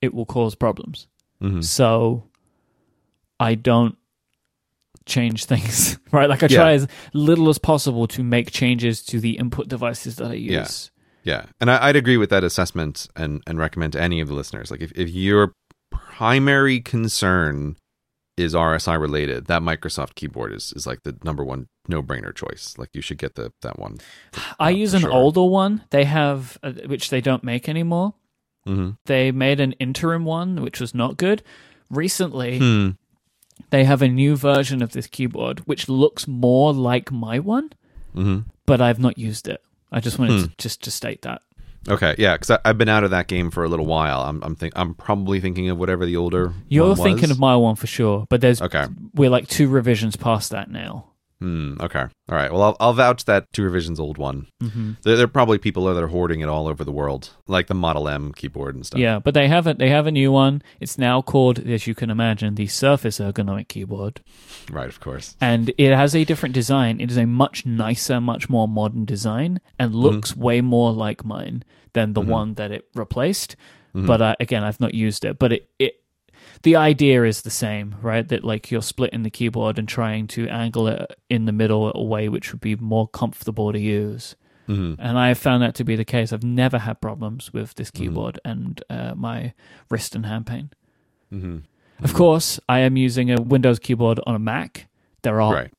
it 0.00 0.14
will 0.14 0.26
cause 0.26 0.54
problems. 0.54 1.06
Mhm. 1.42 1.62
So 1.64 2.24
I 3.40 3.54
don't 3.54 3.96
change 5.06 5.44
things, 5.46 5.98
right? 6.12 6.28
Like 6.28 6.42
I 6.42 6.46
Yeah. 6.50 6.58
try 6.58 6.72
as 6.72 6.86
little 7.12 7.48
as 7.48 7.58
possible 7.58 8.06
to 8.08 8.22
make 8.22 8.50
changes 8.50 9.02
to 9.06 9.20
the 9.20 9.36
input 9.38 9.68
devices 9.68 10.16
that 10.16 10.30
I 10.30 10.34
Yeah. 10.34 10.60
use. 10.60 10.90
Yeah, 11.24 11.46
and 11.60 11.70
I, 11.70 11.88
I'd 11.88 11.96
agree 11.96 12.16
with 12.16 12.30
that 12.30 12.42
assessment, 12.44 13.06
and 13.14 13.42
and 13.46 13.58
recommend 13.58 13.92
to 13.94 14.00
any 14.00 14.20
of 14.20 14.28
the 14.28 14.34
listeners, 14.34 14.70
like 14.70 14.80
if 14.80 14.92
if 14.92 15.10
your 15.10 15.52
primary 16.12 16.80
concern 16.80 17.76
is 18.36 18.54
RSI 18.54 19.00
related, 19.00 19.46
that 19.46 19.62
Microsoft 19.62 20.14
keyboard 20.14 20.52
is 20.52 20.72
is 20.76 20.86
like 20.86 21.02
the 21.02 21.16
number 21.24 21.42
one 21.44 21.66
no 21.88 22.02
brainer 22.02 22.34
choice. 22.34 22.76
Like 22.78 22.90
you 22.94 23.00
should 23.02 23.18
get 23.18 23.34
the 23.34 23.52
that 23.62 23.78
one. 23.78 23.98
I 24.60 24.66
Uh, 24.72 24.76
use 24.76 24.94
an 24.94 25.00
sure. 25.00 25.12
older 25.12 25.42
one. 25.42 25.82
They 25.90 26.04
have, 26.04 26.58
uh, 26.62 26.72
which 26.86 27.10
they 27.10 27.20
don't 27.20 27.42
make 27.42 27.68
anymore. 27.68 28.14
hmm 28.66 28.90
They 29.06 29.32
made 29.32 29.58
an 29.60 29.72
interim 29.72 30.24
one, 30.24 30.62
which 30.62 30.80
was 30.80 30.94
not 30.94 31.16
good. 31.16 31.42
Recently, 31.90 32.58
Hmm. 32.58 32.90
they 33.70 33.84
have 33.84 34.02
a 34.02 34.08
new 34.08 34.36
version 34.36 34.82
of 34.82 34.92
this 34.92 35.06
keyboard, 35.06 35.60
which 35.60 35.88
looks 35.88 36.28
more 36.28 36.72
like 36.72 37.10
my 37.10 37.38
one, 37.38 37.70
hmm 38.14 38.40
but 38.66 38.80
I've 38.80 38.98
not 39.00 39.16
used 39.18 39.48
it. 39.48 39.62
I 39.90 40.00
just 40.00 40.18
wanted 40.18 40.40
Hmm. 40.40 40.46
to 40.48 40.52
just 40.58 40.82
to 40.84 40.90
state 40.90 41.22
that. 41.22 41.40
Okay, 41.88 42.14
yeah, 42.18 42.34
because 42.36 42.58
I've 42.64 42.76
been 42.78 42.88
out 42.88 43.04
of 43.04 43.10
that 43.12 43.28
game 43.28 43.50
for 43.50 43.64
a 43.64 43.68
little 43.68 43.86
while. 43.86 44.20
I'm 44.22 44.42
I'm 44.42 44.54
think 44.54 44.72
I'm 44.76 44.94
probably 44.94 45.40
thinking 45.40 45.70
of 45.70 45.78
whatever 45.78 46.04
the 46.06 46.16
older. 46.16 46.52
You're 46.68 46.96
thinking 46.96 47.30
of 47.30 47.38
my 47.38 47.56
one 47.56 47.76
for 47.76 47.86
sure, 47.86 48.26
but 48.28 48.40
there's 48.40 48.60
Okay. 48.60 48.86
we're 49.14 49.30
like 49.30 49.48
two 49.48 49.68
revisions 49.68 50.16
past 50.16 50.50
that 50.50 50.70
now. 50.70 51.06
Hmm. 51.40 51.74
Okay. 51.80 52.00
All 52.00 52.08
right. 52.36 52.52
Well, 52.52 52.62
I'll, 52.62 52.76
I'll 52.80 52.92
vouch 52.94 53.24
that 53.26 53.46
two 53.52 53.62
revisions 53.62 54.00
old 54.00 54.18
one. 54.18 54.48
hmm 54.60 54.92
There, 55.04 55.14
there 55.16 55.24
are 55.24 55.28
probably 55.28 55.58
people 55.58 55.84
that 55.84 56.02
are 56.02 56.08
hoarding 56.08 56.40
it 56.40 56.48
all 56.48 56.66
over 56.66 56.82
the 56.84 56.90
world, 56.92 57.30
like 57.46 57.68
the 57.68 57.74
Model 57.74 58.08
M 58.08 58.32
keyboard 58.32 58.74
and 58.74 58.84
stuff. 58.84 58.98
Yeah, 58.98 59.20
but 59.20 59.34
they 59.34 59.46
have 59.46 59.66
a 59.68 59.74
they 59.74 59.88
have 59.90 60.06
a 60.08 60.10
new 60.10 60.32
one. 60.32 60.62
It's 60.80 60.98
now 60.98 61.22
called, 61.22 61.60
as 61.60 61.86
you 61.86 61.94
can 61.94 62.10
imagine, 62.10 62.56
the 62.56 62.66
Surface 62.66 63.18
ergonomic 63.20 63.68
keyboard. 63.68 64.20
Right. 64.70 64.88
Of 64.88 64.98
course. 65.00 65.36
and 65.40 65.72
it 65.78 65.94
has 65.94 66.16
a 66.16 66.24
different 66.24 66.54
design. 66.56 67.00
It 67.00 67.10
is 67.10 67.16
a 67.16 67.26
much 67.26 67.64
nicer, 67.64 68.20
much 68.20 68.48
more 68.48 68.66
modern 68.66 69.04
design, 69.04 69.60
and 69.78 69.94
looks 69.94 70.36
way 70.36 70.60
more 70.60 70.92
like 70.92 71.24
mine 71.24 71.62
than 71.92 72.14
the 72.14 72.22
Mhm. 72.22 72.26
one 72.28 72.54
that 72.54 72.72
it 72.72 72.88
replaced. 72.94 73.54
Mhm. 73.94 74.06
But 74.06 74.20
uh, 74.20 74.34
again, 74.40 74.64
I've 74.64 74.80
not 74.80 74.92
used 74.92 75.24
it. 75.24 75.38
But 75.38 75.52
it, 75.52 75.68
it, 75.78 75.94
the 76.62 76.76
idea 76.76 77.24
is 77.24 77.42
the 77.42 77.50
same, 77.50 77.94
right? 78.02 78.26
That 78.28 78.44
like 78.44 78.70
you're 78.70 78.82
splitting 78.82 79.22
the 79.22 79.30
keyboard 79.30 79.78
and 79.78 79.88
trying 79.88 80.26
to 80.28 80.48
angle 80.48 80.88
it 80.88 81.18
in 81.30 81.44
the 81.44 81.52
middle 81.52 81.92
a 81.94 82.02
way 82.02 82.28
which 82.28 82.52
would 82.52 82.60
be 82.60 82.76
more 82.76 83.06
comfortable 83.08 83.72
to 83.72 83.78
use. 83.78 84.34
Mhm. 84.68 84.96
And 84.98 85.18
I 85.18 85.28
have 85.28 85.38
found 85.38 85.62
that 85.62 85.74
to 85.76 85.84
be 85.84 85.96
the 85.96 86.04
case. 86.04 86.32
I've 86.32 86.44
never 86.44 86.78
had 86.78 87.00
problems 87.00 87.52
with 87.52 87.74
this 87.76 87.90
Mm-hmm. 87.90 88.02
keyboard 88.04 88.40
and 88.44 88.82
uh, 88.90 89.14
my 89.16 89.54
wrist 89.90 90.14
and 90.14 90.26
hand 90.26 90.46
pain. 90.46 90.70
Mhm. 91.32 91.62
Of 92.02 92.12
course, 92.14 92.60
I 92.68 92.80
am 92.80 92.96
using 92.96 93.30
a 93.30 93.40
Windows 93.40 93.78
keyboard 93.78 94.20
on 94.26 94.34
a 94.34 94.38
Mac. 94.38 94.88
There 95.22 95.40
are 95.40 95.52
Right. 95.54 95.72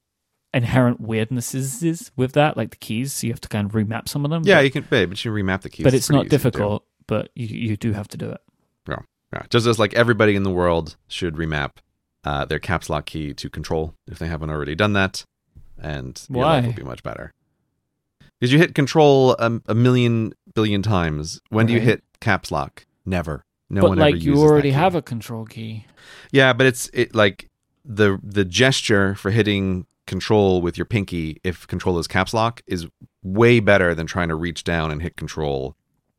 inherent 0.54 1.02
weirdnesses 1.02 2.12
with 2.18 2.34
that, 2.34 2.58
like 2.58 2.72
the 2.72 2.78
keys. 2.78 3.14
So 3.14 3.28
you 3.28 3.34
have 3.34 3.42
to 3.42 3.48
kind 3.50 3.66
of 3.68 3.74
remap 3.74 4.08
some 4.10 4.26
of 4.26 4.32
them. 4.32 4.42
Yeah, 4.46 4.56
but, 4.58 4.66
you 4.66 4.72
can, 4.72 4.86
but 4.90 5.24
you 5.24 5.32
remap 5.32 5.62
the 5.62 5.70
keys. 5.70 5.84
but 5.84 5.94
it's 5.94 6.08
pretty 6.08 6.18
not 6.18 6.26
easy 6.26 6.30
to 6.30 6.38
do. 6.38 6.38
difficult. 6.50 6.86
But 7.08 7.30
you 7.36 7.48
you 7.48 7.78
do 7.78 7.94
have 7.94 8.08
to 8.10 8.18
do 8.18 8.30
it. 8.30 8.42
Yeah. 9.34 9.44
Just 9.50 9.68
as 9.68 9.78
like 9.80 9.94
everybody 9.94 10.36
in 10.36 10.44
the 10.44 10.50
world 10.52 10.96
should 11.08 11.36
remap 11.36 11.72
uh, 12.24 12.46
their 12.46 12.60
caps 12.60 12.90
lock 12.90 13.06
key 13.06 13.34
to 13.36 13.50
control 13.50 13.94
if 14.08 14.20
they 14.20 14.28
haven't 14.28 14.50
already 14.50 14.76
done 14.76 14.94
that, 14.94 15.24
and 15.78 16.22
your 16.30 16.44
life 16.46 16.64
Why? 16.64 16.68
will 16.68 16.74
be 16.76 16.84
much 16.84 17.04
better. 17.04 17.32
Because 18.40 18.52
you 18.54 18.58
hit 18.60 18.74
control 18.74 19.34
a, 19.38 19.62
a 19.68 19.76
million 19.76 20.34
billion 20.56 20.82
times. 20.82 21.40
When 21.50 21.66
do 21.68 21.74
you 21.74 21.80
Right. 21.80 21.88
hit 21.88 22.04
caps 22.22 22.52
lock? 22.52 22.86
Never. 23.06 23.44
No 23.70 23.82
but 23.82 23.90
one 23.90 23.98
like 24.00 24.16
ever 24.16 24.24
you 24.24 24.32
uses 24.32 24.44
that 24.44 24.50
already 24.50 24.70
key. 24.70 24.74
have 24.76 24.96
a 24.96 25.02
control 25.02 25.46
key. 25.46 25.86
Yeah, 26.32 26.54
but 26.54 26.66
it's 26.66 26.90
it 26.94 27.14
like 27.14 27.48
the 27.86 28.20
the 28.24 28.46
gesture 28.46 29.14
for 29.16 29.30
hitting 29.32 29.86
control 30.08 30.62
with 30.62 30.76
your 30.78 30.86
pinky 30.86 31.40
if 31.44 31.68
control 31.68 32.00
is 32.00 32.08
caps 32.08 32.34
lock 32.34 32.62
is 32.66 32.88
way 33.24 33.60
better 33.60 33.94
than 33.94 34.08
trying 34.08 34.28
to 34.30 34.36
reach 34.36 34.64
down 34.64 34.90
and 34.90 35.02
hit 35.04 35.16
control. 35.16 35.76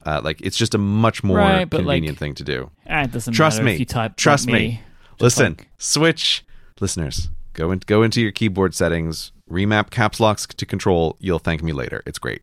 Uh, 0.06 0.20
like 0.24 0.40
it's 0.40 0.56
just 0.56 0.74
a 0.74 0.78
much 0.78 1.22
more 1.22 1.36
Right, 1.36 1.70
convenient 1.70 2.14
like, 2.16 2.18
thing 2.18 2.34
to 2.36 2.44
do. 2.44 2.70
Ah, 2.88 3.02
it 3.02 3.12
doesn't 3.12 3.34
Trust 3.34 3.62
me. 3.62 3.74
if 3.74 3.80
you 3.80 3.86
type. 3.86 4.12
like 4.12 4.16
Trust 4.16 4.46
me. 4.46 4.52
me. 4.52 4.80
Listen, 5.20 5.56
like- 5.58 5.68
switch 5.78 6.44
listeners. 6.80 7.28
Go 7.52 7.70
in, 7.72 7.80
go 7.80 8.02
into 8.02 8.20
your 8.22 8.30
keyboard 8.32 8.74
settings, 8.74 9.32
remap 9.50 9.90
caps 9.90 10.20
locks 10.20 10.46
to 10.46 10.64
control. 10.64 11.16
You'll 11.20 11.38
thank 11.40 11.62
me 11.62 11.72
later. 11.72 12.02
It's 12.06 12.18
great. 12.18 12.40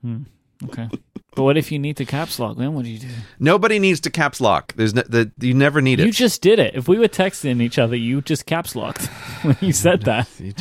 Hmm, 0.00 0.22
okay. 0.64 0.88
but 1.36 1.42
what 1.44 1.56
if 1.56 1.70
you 1.70 1.78
need 1.78 1.96
to 1.98 2.04
caps 2.04 2.38
lock? 2.40 2.56
Then 2.56 2.74
what 2.74 2.84
do 2.84 2.90
you 2.90 2.98
do? 2.98 3.08
Nobody 3.38 3.78
needs 3.78 4.00
to 4.00 4.10
caps 4.10 4.40
lock. 4.40 4.72
There's 4.74 4.94
no, 4.94 5.02
the, 5.02 5.30
you 5.38 5.54
never 5.54 5.80
need 5.80 6.00
it. 6.00 6.06
You 6.06 6.12
just 6.12 6.42
did 6.42 6.58
it. 6.58 6.74
If 6.74 6.88
we 6.88 6.98
were 6.98 7.08
texting 7.08 7.62
each 7.62 7.78
other, 7.78 7.94
you 7.94 8.22
just 8.22 8.46
caps 8.46 8.74
locked 8.74 9.06
when 9.42 9.56
you 9.60 9.72
said 9.72 10.02
that. 10.06 10.28
You 10.40 10.52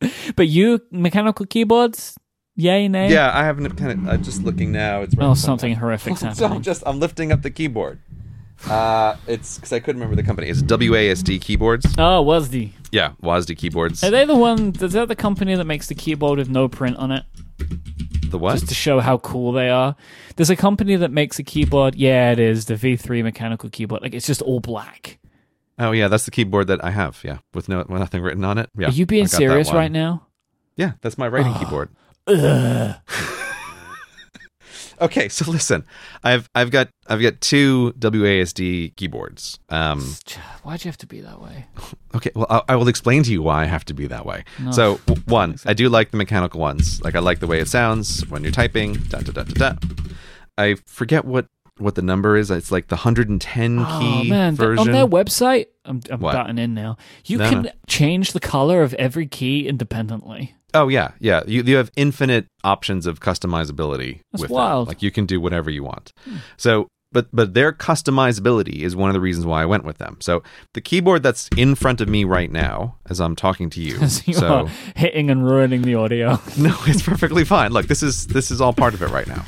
But 0.36 0.48
you 0.48 0.80
mechanical 0.90 1.44
keyboards, 1.46 2.16
yay 2.58 2.88
nay? 2.88 3.10
yeah, 3.10 3.30
I 3.32 3.44
haven't 3.44 3.70
kind 3.76 3.92
of. 3.92 4.08
I'm 4.08 4.22
just 4.22 4.42
looking 4.42 4.70
now. 4.72 5.00
It's 5.02 5.14
right 5.14 5.22
Oh, 5.24 5.28
front 5.28 5.38
of 5.38 5.44
something 5.44 5.70
me. 5.70 5.76
horrific's 5.76 6.20
so 6.36 6.46
I'm 6.46 6.60
just 6.62 6.82
I'm 6.84 7.00
lifting 7.00 7.32
up 7.32 7.40
the 7.42 7.50
keyboard. 7.50 8.00
Uh, 8.68 9.16
it's 9.28 9.54
because 9.56 9.72
I 9.72 9.78
couldn't 9.78 10.00
remember 10.00 10.20
the 10.20 10.26
company. 10.26 10.48
It's 10.48 10.62
WASD 10.62 11.40
keyboards. 11.40 11.86
Oh, 11.96 12.24
WASD. 12.24 12.72
Yeah, 12.90 13.12
WASD 13.22 13.56
keyboards. 13.56 14.02
Are 14.02 14.10
they 14.10 14.24
the 14.24 14.34
one? 14.36 14.74
Is 14.80 14.92
that 14.94 15.06
the 15.08 15.14
company 15.16 15.54
that 15.54 15.64
makes 15.64 15.86
the 15.86 15.94
keyboard 15.94 16.38
with 16.38 16.48
no 16.50 16.68
print 16.68 16.96
on 16.96 17.12
it, 17.12 17.22
The 18.30 18.36
what? 18.38 18.54
just 18.54 18.68
to 18.68 18.74
show 18.74 18.98
how 18.98 19.18
cool 19.18 19.52
they 19.52 19.70
are? 19.70 19.94
There's 20.36 20.50
a 20.50 20.56
company 20.56 20.96
that 20.96 21.12
makes 21.12 21.38
a 21.38 21.44
keyboard. 21.44 21.94
Yeah, 21.94 22.32
it 22.32 22.40
is 22.40 22.64
the 22.64 22.74
V3 22.74 23.22
mechanical 23.22 23.70
keyboard. 23.70 24.02
Like 24.02 24.14
it's 24.14 24.26
just 24.26 24.42
all 24.42 24.58
black. 24.60 25.18
Oh 25.78 25.92
yeah, 25.92 26.08
that's 26.08 26.24
the 26.24 26.32
keyboard 26.32 26.66
that 26.66 26.84
I 26.84 26.90
have. 26.90 27.20
Yeah, 27.22 27.38
with 27.54 27.68
no 27.68 27.78
with 27.78 28.00
nothing 28.00 28.22
written 28.22 28.44
on 28.44 28.58
it. 28.58 28.68
Yeah. 28.76 28.88
Are 28.88 28.90
you 28.90 29.06
being 29.06 29.22
I 29.22 29.26
got 29.26 29.30
that 29.30 29.36
serious 29.36 29.72
right 29.72 29.92
now? 29.92 30.26
Yeah, 30.76 30.92
that's 31.00 31.16
my 31.16 31.28
writing 31.28 31.52
Oh. 31.54 31.58
keyboard. 31.60 31.90
Okay, 35.00 35.28
so 35.28 35.48
listen, 35.48 35.84
I've 36.24 36.50
I've 36.56 36.72
got 36.72 36.88
I've 37.06 37.22
got 37.22 37.40
two 37.40 37.92
WASD 38.00 38.96
keyboards. 38.96 39.60
Um, 39.68 40.16
Why'd 40.64 40.84
you 40.84 40.88
have 40.88 40.98
to 40.98 41.06
be 41.06 41.20
that 41.20 41.40
way? 41.40 41.66
okay, 42.16 42.30
well 42.34 42.48
I, 42.50 42.62
I 42.70 42.74
will 42.76 42.88
explain 42.88 43.22
to 43.22 43.30
you 43.30 43.40
why 43.40 43.62
I 43.62 43.66
have 43.66 43.84
to 43.86 43.94
be 43.94 44.08
that 44.08 44.26
way. 44.26 44.42
No. 44.58 44.72
So 44.72 44.94
one, 45.26 45.54
I 45.64 45.72
do 45.74 45.88
like 45.88 46.10
the 46.10 46.16
mechanical 46.16 46.60
ones. 46.60 47.00
Like 47.02 47.14
I 47.14 47.20
like 47.20 47.38
the 47.38 47.46
way 47.46 47.60
it 47.60 47.68
sounds 47.68 48.26
when 48.28 48.42
you're 48.42 48.50
typing. 48.50 48.94
Da 48.94 49.20
da 49.20 49.30
da 49.30 49.44
da 49.44 49.72
da. 49.72 49.78
I 50.58 50.74
forget 50.86 51.24
what 51.24 51.46
what 51.76 51.94
the 51.94 52.02
number 52.02 52.36
is. 52.36 52.50
It's 52.50 52.72
like 52.72 52.88
the 52.88 52.96
110 52.96 53.78
Oh 53.78 53.98
key 54.00 54.30
man, 54.30 54.56
version. 54.56 54.88
on 54.88 54.92
their 54.92 55.06
website, 55.06 55.66
I'm, 55.84 56.00
I'm 56.10 56.58
in 56.58 56.74
now. 56.74 56.96
You 57.24 57.38
No, 57.38 57.48
can 57.48 57.62
no. 57.62 57.70
change 57.86 58.32
the 58.32 58.40
color 58.40 58.82
of 58.82 58.94
every 58.94 59.28
key 59.28 59.68
independently. 59.68 60.56
Oh 60.74 60.88
yeah, 60.88 61.12
yeah. 61.18 61.42
You 61.46 61.62
you 61.62 61.76
have 61.76 61.90
infinite 61.96 62.46
options 62.64 63.06
of 63.06 63.20
customizability 63.20 64.20
That's 64.32 64.42
with 64.42 64.50
wild. 64.50 64.86
them. 64.86 64.90
Like 64.90 65.02
you 65.02 65.10
can 65.10 65.26
do 65.26 65.40
whatever 65.40 65.70
you 65.70 65.82
want. 65.82 66.12
Hmm. 66.24 66.36
So, 66.56 66.88
but 67.10 67.28
but 67.32 67.54
their 67.54 67.72
customizability 67.72 68.80
is 68.80 68.94
one 68.94 69.08
of 69.08 69.14
the 69.14 69.20
reasons 69.20 69.46
why 69.46 69.62
I 69.62 69.66
went 69.66 69.84
with 69.84 69.98
them. 69.98 70.18
So 70.20 70.42
the 70.74 70.82
keyboard 70.82 71.22
that's 71.22 71.48
in 71.56 71.74
front 71.74 72.00
of 72.00 72.08
me 72.08 72.24
right 72.24 72.50
now, 72.50 72.96
as 73.08 73.20
I'm 73.20 73.34
talking 73.34 73.70
to 73.70 73.80
you, 73.80 73.96
So 74.08 74.22
you 74.26 74.34
so 74.34 74.68
hitting 74.94 75.30
and 75.30 75.44
ruining 75.44 75.82
the 75.82 75.94
audio. 75.94 76.32
no, 76.58 76.76
it's 76.86 77.02
perfectly 77.02 77.44
fine. 77.44 77.72
Look, 77.72 77.86
this 77.86 78.02
is 78.02 78.26
this 78.26 78.50
is 78.50 78.60
all 78.60 78.74
part 78.74 78.92
of 78.94 79.02
it 79.02 79.08
right 79.08 79.26
now. 79.26 79.44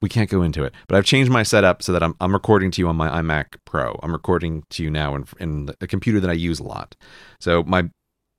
We 0.00 0.08
can't 0.08 0.28
go 0.28 0.42
into 0.42 0.64
it, 0.64 0.74
but 0.86 0.96
I've 0.96 1.04
changed 1.06 1.30
my 1.30 1.42
setup 1.42 1.82
so 1.82 1.92
that 1.92 2.02
I'm 2.02 2.14
I'm 2.20 2.32
recording 2.32 2.70
to 2.72 2.80
you 2.80 2.88
on 2.88 2.96
my 2.96 3.08
iMac 3.20 3.56
Pro. 3.66 3.98
I'm 4.02 4.12
recording 4.12 4.64
to 4.70 4.82
you 4.82 4.90
now 4.90 5.14
in 5.14 5.26
in 5.40 5.68
a 5.82 5.86
computer 5.86 6.20
that 6.20 6.30
I 6.30 6.34
use 6.34 6.58
a 6.58 6.64
lot. 6.64 6.96
So 7.38 7.62
my 7.64 7.90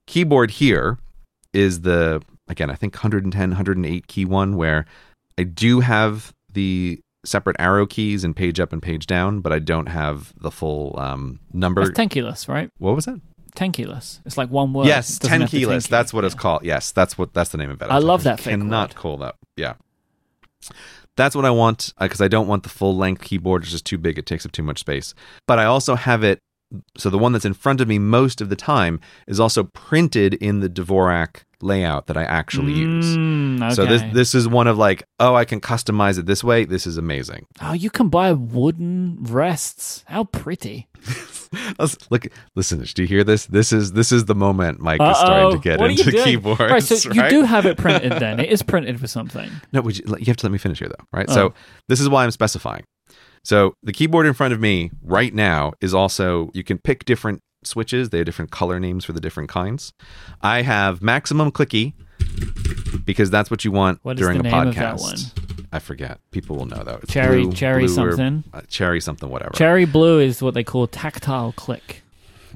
keyboard 0.08 0.50
here 0.52 0.98
is 1.56 1.80
the 1.80 2.22
again 2.48 2.70
I 2.70 2.74
think 2.74 2.94
110 2.94 3.50
108 3.50 4.06
key 4.06 4.24
one 4.24 4.56
where 4.56 4.84
I 5.38 5.42
do 5.42 5.80
have 5.80 6.32
the 6.52 7.00
separate 7.24 7.56
arrow 7.58 7.86
keys 7.86 8.24
and 8.24 8.34
page 8.34 8.60
up 8.60 8.72
and 8.72 8.82
page 8.82 9.06
down, 9.06 9.40
but 9.40 9.52
I 9.52 9.58
don't 9.58 9.86
have 9.86 10.32
the 10.40 10.50
full 10.50 10.98
um, 10.98 11.40
number. 11.52 11.82
That's 11.84 11.96
ten 11.96 12.08
keyless, 12.08 12.48
right? 12.48 12.70
what 12.78 12.94
was 12.94 13.06
that? 13.06 13.20
Ten 13.54 13.72
keyless. 13.72 14.20
It's 14.24 14.36
like 14.36 14.50
one 14.50 14.72
word. 14.72 14.86
yes, 14.86 15.16
It 15.16 15.22
doesn't 15.22 15.30
ten 15.30 15.40
have 15.42 15.50
key. 15.50 15.88
That's 15.88 16.12
what 16.12 16.24
it's 16.24 16.34
called. 16.34 16.64
Yes, 16.64 16.92
that's 16.92 17.18
what 17.18 17.32
that's 17.34 17.50
the 17.50 17.58
name 17.58 17.70
of 17.70 17.80
it. 17.82 17.86
I 17.86 17.98
love 17.98 18.24
that 18.24 18.38
fake 18.38 18.52
Cannot 18.52 18.90
word. 18.90 18.96
call 18.96 19.16
that. 19.18 19.34
Yeah, 19.56 19.74
that's 21.16 21.34
what 21.34 21.44
I 21.44 21.50
want 21.50 21.92
because 21.98 22.20
I 22.20 22.28
don't 22.28 22.46
want 22.46 22.62
the 22.62 22.68
full 22.68 22.96
length 22.96 23.22
keyboard. 23.22 23.62
It's 23.62 23.72
just 23.72 23.86
too 23.86 23.98
big. 23.98 24.18
It 24.18 24.26
takes 24.26 24.44
up 24.44 24.52
too 24.52 24.62
much 24.62 24.78
space. 24.78 25.14
But 25.46 25.58
I 25.58 25.64
also 25.64 25.94
have 25.94 26.22
it. 26.22 26.38
So 26.96 27.10
the 27.10 27.18
one 27.18 27.32
that's 27.32 27.44
in 27.44 27.54
front 27.54 27.80
of 27.80 27.88
me 27.88 27.98
most 27.98 28.40
of 28.40 28.48
the 28.48 28.56
time 28.56 29.00
is 29.26 29.38
also 29.38 29.64
printed 29.64 30.34
in 30.34 30.60
the 30.60 30.68
Dvorak 30.68 31.44
layout 31.62 32.06
that 32.06 32.16
I 32.16 32.24
actually 32.24 32.72
use. 32.72 33.16
Mm, 33.16 33.62
okay. 33.62 33.74
So 33.74 33.86
this 33.86 34.02
this 34.12 34.34
is 34.34 34.48
one 34.48 34.66
of 34.66 34.76
like, 34.76 35.04
oh, 35.20 35.34
I 35.34 35.44
can 35.44 35.60
customize 35.60 36.18
it 36.18 36.26
this 36.26 36.42
way. 36.44 36.64
This 36.64 36.86
is 36.86 36.96
amazing. 36.98 37.46
oh, 37.62 37.72
you 37.72 37.88
can 37.90 38.08
buy 38.08 38.32
wooden 38.32 39.18
rests. 39.20 40.04
How 40.08 40.24
pretty. 40.24 40.88
Look, 42.10 42.26
listen. 42.56 42.84
Do 42.94 43.02
you 43.02 43.08
hear 43.08 43.22
this? 43.24 43.46
This 43.46 43.72
is 43.72 43.92
this 43.92 44.10
is 44.10 44.24
the 44.24 44.34
moment 44.34 44.80
Myke 44.80 45.10
is 45.10 45.16
starting 45.18 45.52
to 45.52 45.62
get 45.62 45.78
What 45.78 45.90
into 45.90 46.10
keyboards. 46.10 46.60
Right, 46.60 46.82
so 46.82 47.12
you 47.12 47.28
do 47.28 47.42
have 47.42 47.64
it 47.64 47.78
printed 47.78 48.12
then. 48.14 48.40
It 48.40 48.50
is 48.50 48.62
printed 48.62 49.00
for 49.00 49.06
something. 49.06 49.50
No, 49.72 49.82
would 49.82 49.98
you, 49.98 50.04
you 50.18 50.26
have 50.26 50.36
to 50.36 50.46
let 50.46 50.52
me 50.52 50.58
finish 50.58 50.78
here, 50.78 50.88
though, 50.88 51.04
right? 51.12 51.26
Oh. 51.28 51.34
So 51.34 51.54
this 51.88 52.00
is 52.00 52.08
why 52.08 52.24
I'm 52.24 52.30
specifying. 52.30 52.84
So 53.46 53.74
the 53.80 53.92
keyboard 53.92 54.26
in 54.26 54.32
front 54.34 54.52
of 54.54 54.60
me 54.60 54.90
right 55.04 55.32
now 55.32 55.72
is 55.80 55.94
also 55.94 56.50
you 56.52 56.64
can 56.64 56.78
pick 56.78 57.04
different 57.04 57.42
switches. 57.62 58.10
They 58.10 58.18
have 58.18 58.24
different 58.26 58.50
color 58.50 58.80
names 58.80 59.04
for 59.04 59.12
the 59.12 59.20
different 59.20 59.48
kinds. 59.48 59.92
I 60.42 60.62
have 60.62 61.00
maximum 61.00 61.52
clicky 61.52 61.92
because 63.04 63.30
that's 63.30 63.48
what 63.48 63.64
you 63.64 63.70
want 63.70 64.00
What 64.02 64.18
is 64.18 64.26
during 64.26 64.42
the 64.42 64.48
a 64.48 64.50
name 64.50 64.68
of 64.68 64.74
podcast. 64.74 64.78
that 64.80 64.98
one? 64.98 65.18
I 65.72 65.78
forget. 65.78 66.18
People 66.32 66.56
will 66.56 66.66
know 66.66 66.82
though. 66.82 66.98
It's 67.02 67.12
Cherry- 67.12 67.42
blue- 67.44 67.52
cherry 67.52 67.86
blue 67.86 68.04
or- 68.04 68.10
something? 68.16 68.42
uh, 68.52 68.62
cherry 68.68 69.00
something, 69.00 69.28
whatever. 69.28 69.52
Cherry 69.52 69.84
blue 69.84 70.18
is 70.18 70.42
what 70.42 70.54
they 70.54 70.64
call 70.64 70.88
tactile 70.88 71.52
click. 71.52 72.02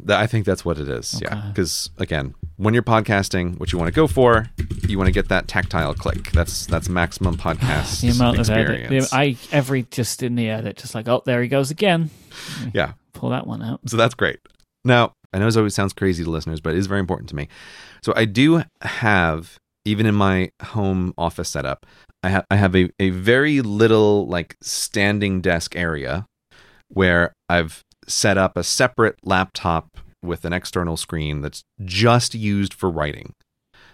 I 0.09 0.27
think 0.27 0.47
that's 0.47 0.65
what 0.65 0.79
it 0.79 0.89
is. 0.89 1.21
Yeah, 1.23 1.47
because 1.49 1.91
again, 1.99 2.35
when 2.57 2.75
you're 2.75 2.83
podcasting, 2.83 3.59
what 3.59 3.73
you 3.73 3.79
want 3.79 3.89
to 3.89 3.95
go 3.95 4.07
for, 4.07 4.47
you 4.89 4.97
want 4.99 5.09
to 5.09 5.13
get 5.13 5.29
that 5.29 5.49
tactile 5.49 5.95
click. 5.95 6.31
That's 6.33 6.67
that's 6.67 6.89
maximum 6.89 7.37
podcast 7.39 8.01
The 8.01 8.09
amount 8.09 8.37
of 8.39 8.49
experience. 8.49 8.91
edit. 8.93 9.11
the- 9.11 9.17
I 9.17 9.37
every 9.57 9.85
just 9.91 10.23
in 10.23 10.35
the 10.37 10.49
edit, 10.51 10.77
just 10.79 10.95
like 10.95 11.09
oh, 11.09 11.23
there 11.27 11.43
he 11.43 11.49
goes 11.49 11.71
again. 11.71 12.11
yeah, 12.75 12.93
Pull 13.15 13.31
that 13.31 13.47
one 13.47 13.63
out. 13.63 13.81
So 13.89 13.97
that's 13.97 14.15
great. 14.15 14.39
Now, 14.85 15.13
I 15.33 15.39
know 15.39 15.45
this 15.45 15.57
always 15.57 15.75
sounds 15.75 15.93
crazy 15.93 16.25
to 16.25 16.31
listeners, 16.31 16.61
but 16.61 16.75
it 16.75 16.79
is 16.79 16.87
very 16.87 17.01
important 17.01 17.29
to 17.31 17.37
me. 17.37 17.49
So 18.03 18.13
I 18.17 18.25
do 18.25 18.63
have, 18.83 19.59
even 19.85 20.07
in 20.07 20.15
my 20.15 20.51
home 20.63 21.13
office 21.19 21.49
setup, 21.51 21.85
I 22.23 22.29
have 22.31 22.45
I 22.51 22.57
have 22.57 22.75
a, 22.75 22.91
a 22.99 23.11
very 23.11 23.61
little 23.61 24.27
like 24.27 24.57
standing 24.63 25.41
desk 25.41 25.77
area 25.77 26.27
where 26.89 27.33
I've 27.49 27.83
set 28.11 28.37
up 28.37 28.57
a 28.57 28.65
separate 28.65 29.17
laptop 29.25 29.99
with 30.23 30.45
an 30.45 30.53
external 30.53 30.97
screen 30.97 31.41
that's 31.41 31.63
just 31.85 32.35
used 32.35 32.75
for 32.75 32.91
writing. 32.91 33.35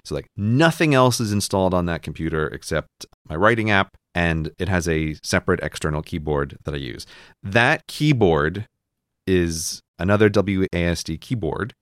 So 0.04 0.14
like 0.14 0.26
nothing 0.36 0.94
else 0.94 1.20
is 1.20 1.32
installed 1.32 1.74
on 1.74 1.86
that 1.86 2.02
computer 2.02 2.46
except 2.48 3.06
my 3.28 3.36
writing 3.36 3.70
app 3.70 3.96
and 4.14 4.50
it 4.58 4.68
has 4.68 4.88
a 4.88 5.14
separate 5.22 5.60
external 5.62 6.02
keyboard 6.02 6.58
that 6.64 6.74
I 6.74 6.78
use. 6.78 7.06
That 7.42 7.86
keyboard 7.86 8.66
is 9.26 9.80
another 9.98 10.30
WASD 10.30 11.20
keyboard, 11.20 11.74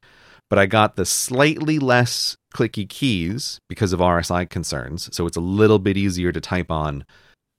but 0.51 0.59
I 0.59 0.67
got 0.67 0.97
the 0.97 1.05
slightly 1.05 1.79
less 1.79 2.37
clicky 2.55 2.89
keys 2.89 3.59
because 3.69 3.93
of 3.93 4.01
RSI 4.01 4.49
concerns. 4.49 5.15
So 5.15 5.27
it's 5.27 5.37
a 5.37 5.41
little 5.41 5.79
bit 5.79 5.97
easier 5.97 6.33
to 6.33 6.41
type 6.41 6.71
on, 6.71 7.05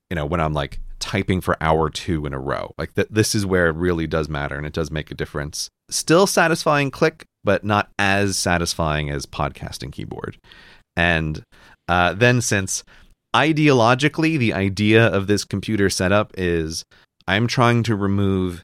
you 0.09 0.15
know, 0.15 0.25
when 0.25 0.41
I'm 0.41 0.53
like 0.53 0.79
typing 1.05 1.39
for 1.39 1.55
hour 1.61 1.87
two 1.87 2.25
in 2.25 2.33
a 2.33 2.39
row. 2.39 2.73
Like 2.79 2.95
th- 2.95 3.09
this 3.11 3.35
is 3.35 3.45
where 3.45 3.67
it 3.67 3.75
really 3.75 4.07
does 4.07 4.27
matter 4.27 4.57
and 4.57 4.65
it 4.65 4.73
does 4.73 4.89
make 4.89 5.11
a 5.11 5.15
difference. 5.15 5.69
Still 5.91 6.25
satisfying 6.25 6.89
click, 6.89 7.25
but 7.43 7.63
not 7.63 7.91
as 7.99 8.39
satisfying 8.39 9.11
as 9.11 9.27
podcasting 9.27 9.91
keyboard. 9.91 10.39
And 10.95 11.43
uh, 11.87 12.13
then 12.13 12.41
since 12.41 12.83
ideologically 13.35 14.39
the 14.39 14.53
idea 14.53 15.05
of 15.05 15.27
this 15.27 15.43
computer 15.43 15.91
setup 15.91 16.33
is 16.35 16.83
I'm 17.27 17.45
trying 17.45 17.83
to 17.83 17.95
remove 17.95 18.63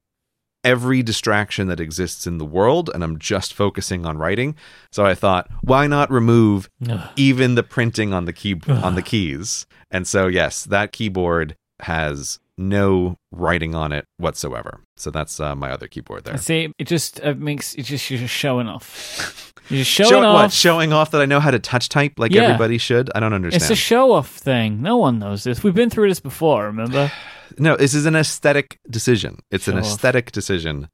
every 0.64 1.04
distraction 1.04 1.68
that 1.68 1.80
exists 1.80 2.26
in 2.26 2.40
the 2.40 2.46
world 2.46 2.90
and 2.92 3.04
I'm 3.04 3.20
just 3.20 3.54
focusing 3.54 4.04
on 4.06 4.18
writing. 4.18 4.56
So 4.92 5.06
I 5.06 5.14
thought, 5.14 5.48
why 5.62 5.86
not 5.86 6.12
remove 6.12 6.70
Ugh. 6.90 7.08
even 7.16 7.54
the 7.54 7.64
printing 7.64 8.14
on 8.14 8.26
the 8.26 8.34
key 8.34 8.60
on 8.68 8.96
the 8.96 9.02
keys? 9.04 9.68
And 9.92 10.08
so 10.08 10.26
yes, 10.26 10.64
that 10.66 10.92
keyboard 10.92 11.56
has 11.82 12.40
no 12.58 13.18
writing 13.32 13.74
on 13.76 13.92
it 13.92 14.06
whatsoever. 14.18 14.82
So 14.98 15.10
that's 15.12 15.40
uh, 15.40 15.56
my 15.56 15.72
other 15.72 15.88
keyboard 15.88 16.24
there. 16.26 16.38
See, 16.38 16.74
it 16.78 16.86
just 16.88 17.20
it 17.20 17.40
makes 17.40 17.74
it 17.76 17.84
just 17.84 18.10
you're 18.10 18.20
just 18.20 18.34
showing 18.34 18.68
off. 18.68 19.54
You're 19.70 19.80
just 19.80 19.92
showing 19.92 20.10
Show- 20.10 20.24
off. 20.26 20.34
what, 20.44 20.52
showing 20.52 20.92
off 20.94 21.12
that 21.12 21.22
I 21.22 21.26
know 21.26 21.40
how 21.40 21.52
to 21.52 21.60
touch 21.60 21.88
type 21.90 22.14
like 22.18 22.32
Yeah. 22.34 22.44
everybody 22.44 22.78
should. 22.78 23.10
I 23.16 23.20
don't 23.20 23.34
understand. 23.34 23.62
it's 23.64 23.72
a 23.72 23.76
show 23.76 24.12
off 24.12 24.30
thing. 24.30 24.82
No 24.82 24.98
one 24.98 25.18
knows 25.20 25.44
this. 25.44 25.64
We've 25.64 25.74
been 25.74 25.90
through 25.90 26.10
this 26.10 26.20
before. 26.20 26.66
Remember? 26.66 27.12
No, 27.58 27.76
this 27.76 27.94
is 27.94 28.06
an 28.06 28.16
aesthetic 28.16 28.80
decision. 28.90 29.40
It's 29.52 29.68
an 29.68 29.74
Show 29.74 29.80
off. 29.80 29.86
aesthetic 29.86 30.32
decision. 30.32 30.88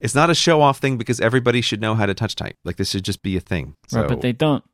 It's 0.00 0.12
not 0.12 0.28
a 0.28 0.34
show 0.34 0.60
off 0.60 0.78
thing 0.78 0.98
because 0.98 1.20
everybody 1.20 1.60
should 1.60 1.80
know 1.80 1.94
how 1.94 2.04
to 2.04 2.14
touch 2.14 2.34
type. 2.34 2.56
Like 2.64 2.78
this 2.78 2.90
should 2.90 3.04
just 3.04 3.22
be 3.22 3.36
a 3.36 3.40
thing. 3.40 3.76
So, 3.86 4.00
right, 4.00 4.08
but 4.08 4.20
they 4.20 4.32
don't. 4.32 4.64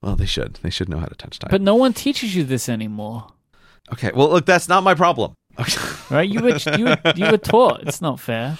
well, 0.00 0.16
they 0.16 0.24
should. 0.24 0.58
They 0.62 0.70
should 0.70 0.88
know 0.88 0.98
how 0.98 1.04
to 1.06 1.14
touch 1.14 1.38
type. 1.38 1.50
But 1.50 1.60
no 1.60 1.74
one 1.74 1.92
teaches 1.92 2.34
you 2.34 2.42
this 2.42 2.70
anymore. 2.70 3.26
Okay. 3.92 4.10
Well, 4.14 4.28
look, 4.30 4.46
that's 4.46 4.68
not 4.68 4.82
my 4.82 4.94
problem. 4.94 5.34
Right? 6.10 6.28
You 6.28 6.40
were 6.42 6.56
you 6.76 6.84
were, 6.86 6.98
you 7.16 7.30
were 7.30 7.38
taught. 7.38 7.82
It's 7.86 8.00
not 8.00 8.20
fair. 8.20 8.58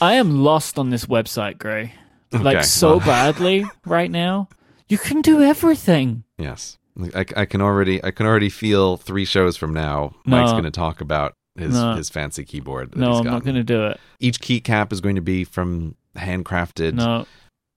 I 0.00 0.14
am 0.14 0.42
lost 0.42 0.78
on 0.78 0.90
this 0.90 1.06
website, 1.06 1.58
Grey. 1.58 1.92
Like 2.32 2.56
Okay, 2.58 2.62
so 2.62 2.98
well. 2.98 3.06
badly 3.06 3.64
right 3.86 4.10
now. 4.10 4.48
You 4.88 4.98
can 4.98 5.22
do 5.22 5.42
everything. 5.42 6.24
yes, 6.38 6.78
I, 7.14 7.24
I 7.36 7.44
can 7.46 7.60
already. 7.60 8.02
I 8.04 8.10
can 8.10 8.26
already 8.26 8.48
feel 8.50 8.96
three 8.96 9.24
shows 9.24 9.56
from 9.56 9.72
now. 9.72 10.14
Myke's 10.24 10.52
going 10.52 10.64
to 10.64 10.70
talk 10.70 11.00
about 11.00 11.34
his 11.56 11.74
No. 11.74 11.94
his 11.94 12.08
fancy 12.10 12.44
keyboard. 12.44 12.92
That 12.92 12.98
No, 12.98 13.10
he's 13.12 13.20
I'm 13.20 13.26
not 13.26 13.44
going 13.44 13.56
to 13.56 13.64
do 13.64 13.86
it. 13.86 13.98
Each 14.20 14.40
key 14.40 14.60
cap 14.60 14.92
is 14.92 15.00
going 15.00 15.16
to 15.16 15.20
be 15.22 15.44
from 15.44 15.94
handcrafted 16.16 16.94
No, 16.94 17.26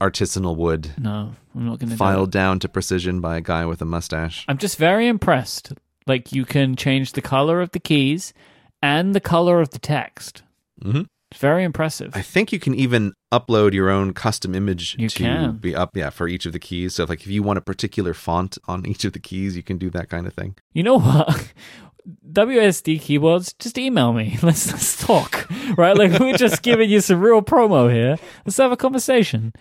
artisanal 0.02 0.56
wood, 0.56 0.92
no, 0.98 1.34
I'm 1.56 1.66
not 1.66 1.80
going 1.80 1.90
to 1.90 1.96
do 1.96 1.98
filed 1.98 2.32
down 2.32 2.60
to 2.60 2.70
precision 2.70 3.22
by 3.22 3.38
a 3.38 3.42
guy 3.42 3.66
with 3.66 3.82
a 3.82 3.86
mustache. 3.86 4.46
I'm 4.48 4.58
just 4.58 4.78
very 4.78 5.08
impressed. 5.08 5.74
Like 6.08 6.32
you 6.32 6.46
can 6.46 6.76
change 6.76 7.14
the 7.14 7.22
color 7.22 7.62
of 7.62 7.72
the 7.72 7.80
keys 7.80 8.34
and 8.82 9.14
the 9.16 9.20
color 9.20 9.62
of 9.62 9.70
the 9.72 9.80
text. 9.80 10.44
Mhm. 10.84 11.06
It's 11.32 11.40
very 11.40 11.64
impressive. 11.64 12.12
I 12.14 12.22
think 12.22 12.52
you 12.52 12.60
can 12.60 12.74
even 12.76 13.14
upload 13.32 13.72
your 13.74 13.90
own 13.90 14.14
custom 14.14 14.54
image 14.54 14.98
You 15.00 15.08
to 15.08 15.16
can. 15.18 15.58
be 15.58 15.74
up, 15.74 15.96
yeah, 15.96 16.10
for 16.10 16.28
each 16.28 16.46
of 16.46 16.52
the 16.52 16.60
keys. 16.60 16.96
So, 16.96 17.06
like, 17.06 17.22
if 17.22 17.28
you 17.28 17.42
want 17.42 17.58
a 17.58 17.62
particular 17.62 18.14
font 18.14 18.58
on 18.68 18.86
each 18.92 19.06
of 19.06 19.14
the 19.14 19.20
keys, 19.20 19.56
you 19.56 19.64
can 19.64 19.78
do 19.78 19.90
that 19.92 20.10
kind 20.10 20.28
of 20.28 20.34
thing. 20.34 20.56
You 20.74 20.84
know 20.84 21.00
what? 21.00 21.54
WASD 22.34 23.00
keyboards, 23.00 23.54
just 23.60 23.78
email 23.78 24.12
me. 24.12 24.38
Let's 24.44 24.72
let's 24.72 24.98
talk. 25.06 25.48
Right? 25.78 25.96
Like 25.96 26.20
we're 26.20 26.36
just 26.36 26.64
giving 26.64 26.90
you 26.90 27.00
some 27.00 27.22
real 27.22 27.42
promo 27.44 27.94
here. 27.94 28.18
Let's 28.44 28.58
have 28.58 28.72
a 28.72 28.78
conversation. 28.78 29.54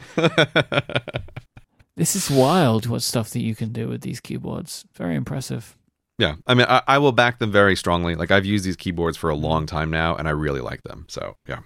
This 1.97 2.17
is 2.17 2.31
wild. 2.31 2.87
What 2.87 3.03
stuff 3.03 3.31
that 3.31 3.43
you 3.43 3.55
can 3.55 3.73
do 3.73 3.89
with 3.89 4.01
these 4.01 4.21
keyboards? 4.21 4.87
Very 4.97 5.17
impressive. 5.17 5.77
Yeah, 6.21 6.35
I 6.47 6.53
mean, 6.55 6.67
I, 6.69 6.83
I 6.87 6.99
will 6.99 7.13
back 7.13 7.39
them 7.39 7.51
very 7.51 7.75
strongly. 7.75 8.15
Like 8.15 8.31
I've 8.31 8.45
used 8.45 8.65
these 8.65 8.77
keyboards 8.77 9.17
for 9.17 9.31
a 9.31 9.35
long 9.35 9.65
time 9.67 9.91
now, 9.91 10.15
and 10.17 10.29
I 10.29 10.33
really 10.33 10.61
like 10.61 10.83
them. 10.83 11.07
So 11.09 11.37
yeah, 11.49 11.61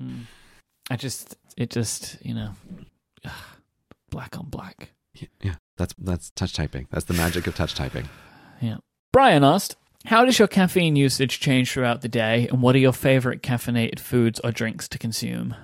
Hmm. 0.00 0.20
I 0.90 0.96
just, 0.96 1.36
it 1.56 1.68
just, 1.70 2.16
you 2.24 2.32
know, 2.34 2.54
black 4.10 4.38
on 4.38 4.46
black. 4.48 4.90
yeah, 5.14 5.28
yeah. 5.42 5.54
That's 5.76 5.94
that's 5.98 6.30
touch 6.30 6.52
typing. 6.54 6.86
That's 6.90 7.04
the 7.04 7.14
magic 7.14 7.46
of 7.46 7.54
touch 7.54 7.74
typing. 7.74 8.08
Yeah, 8.62 8.76
Brian 9.12 9.42
asked, 9.42 9.76
How 10.04 10.26
does 10.26 10.38
your 10.38 10.46
caffeine 10.48 10.94
usage 10.94 11.40
change 11.40 11.72
throughout 11.72 12.02
the 12.02 12.08
day, 12.08 12.46
and 12.48 12.60
what 12.60 12.74
are 12.74 12.78
your 12.78 12.92
favorite 12.92 13.42
caffeinated 13.42 13.98
foods 13.98 14.38
or 14.44 14.50
drinks 14.52 14.86
to 14.88 14.98
consume? 14.98 15.54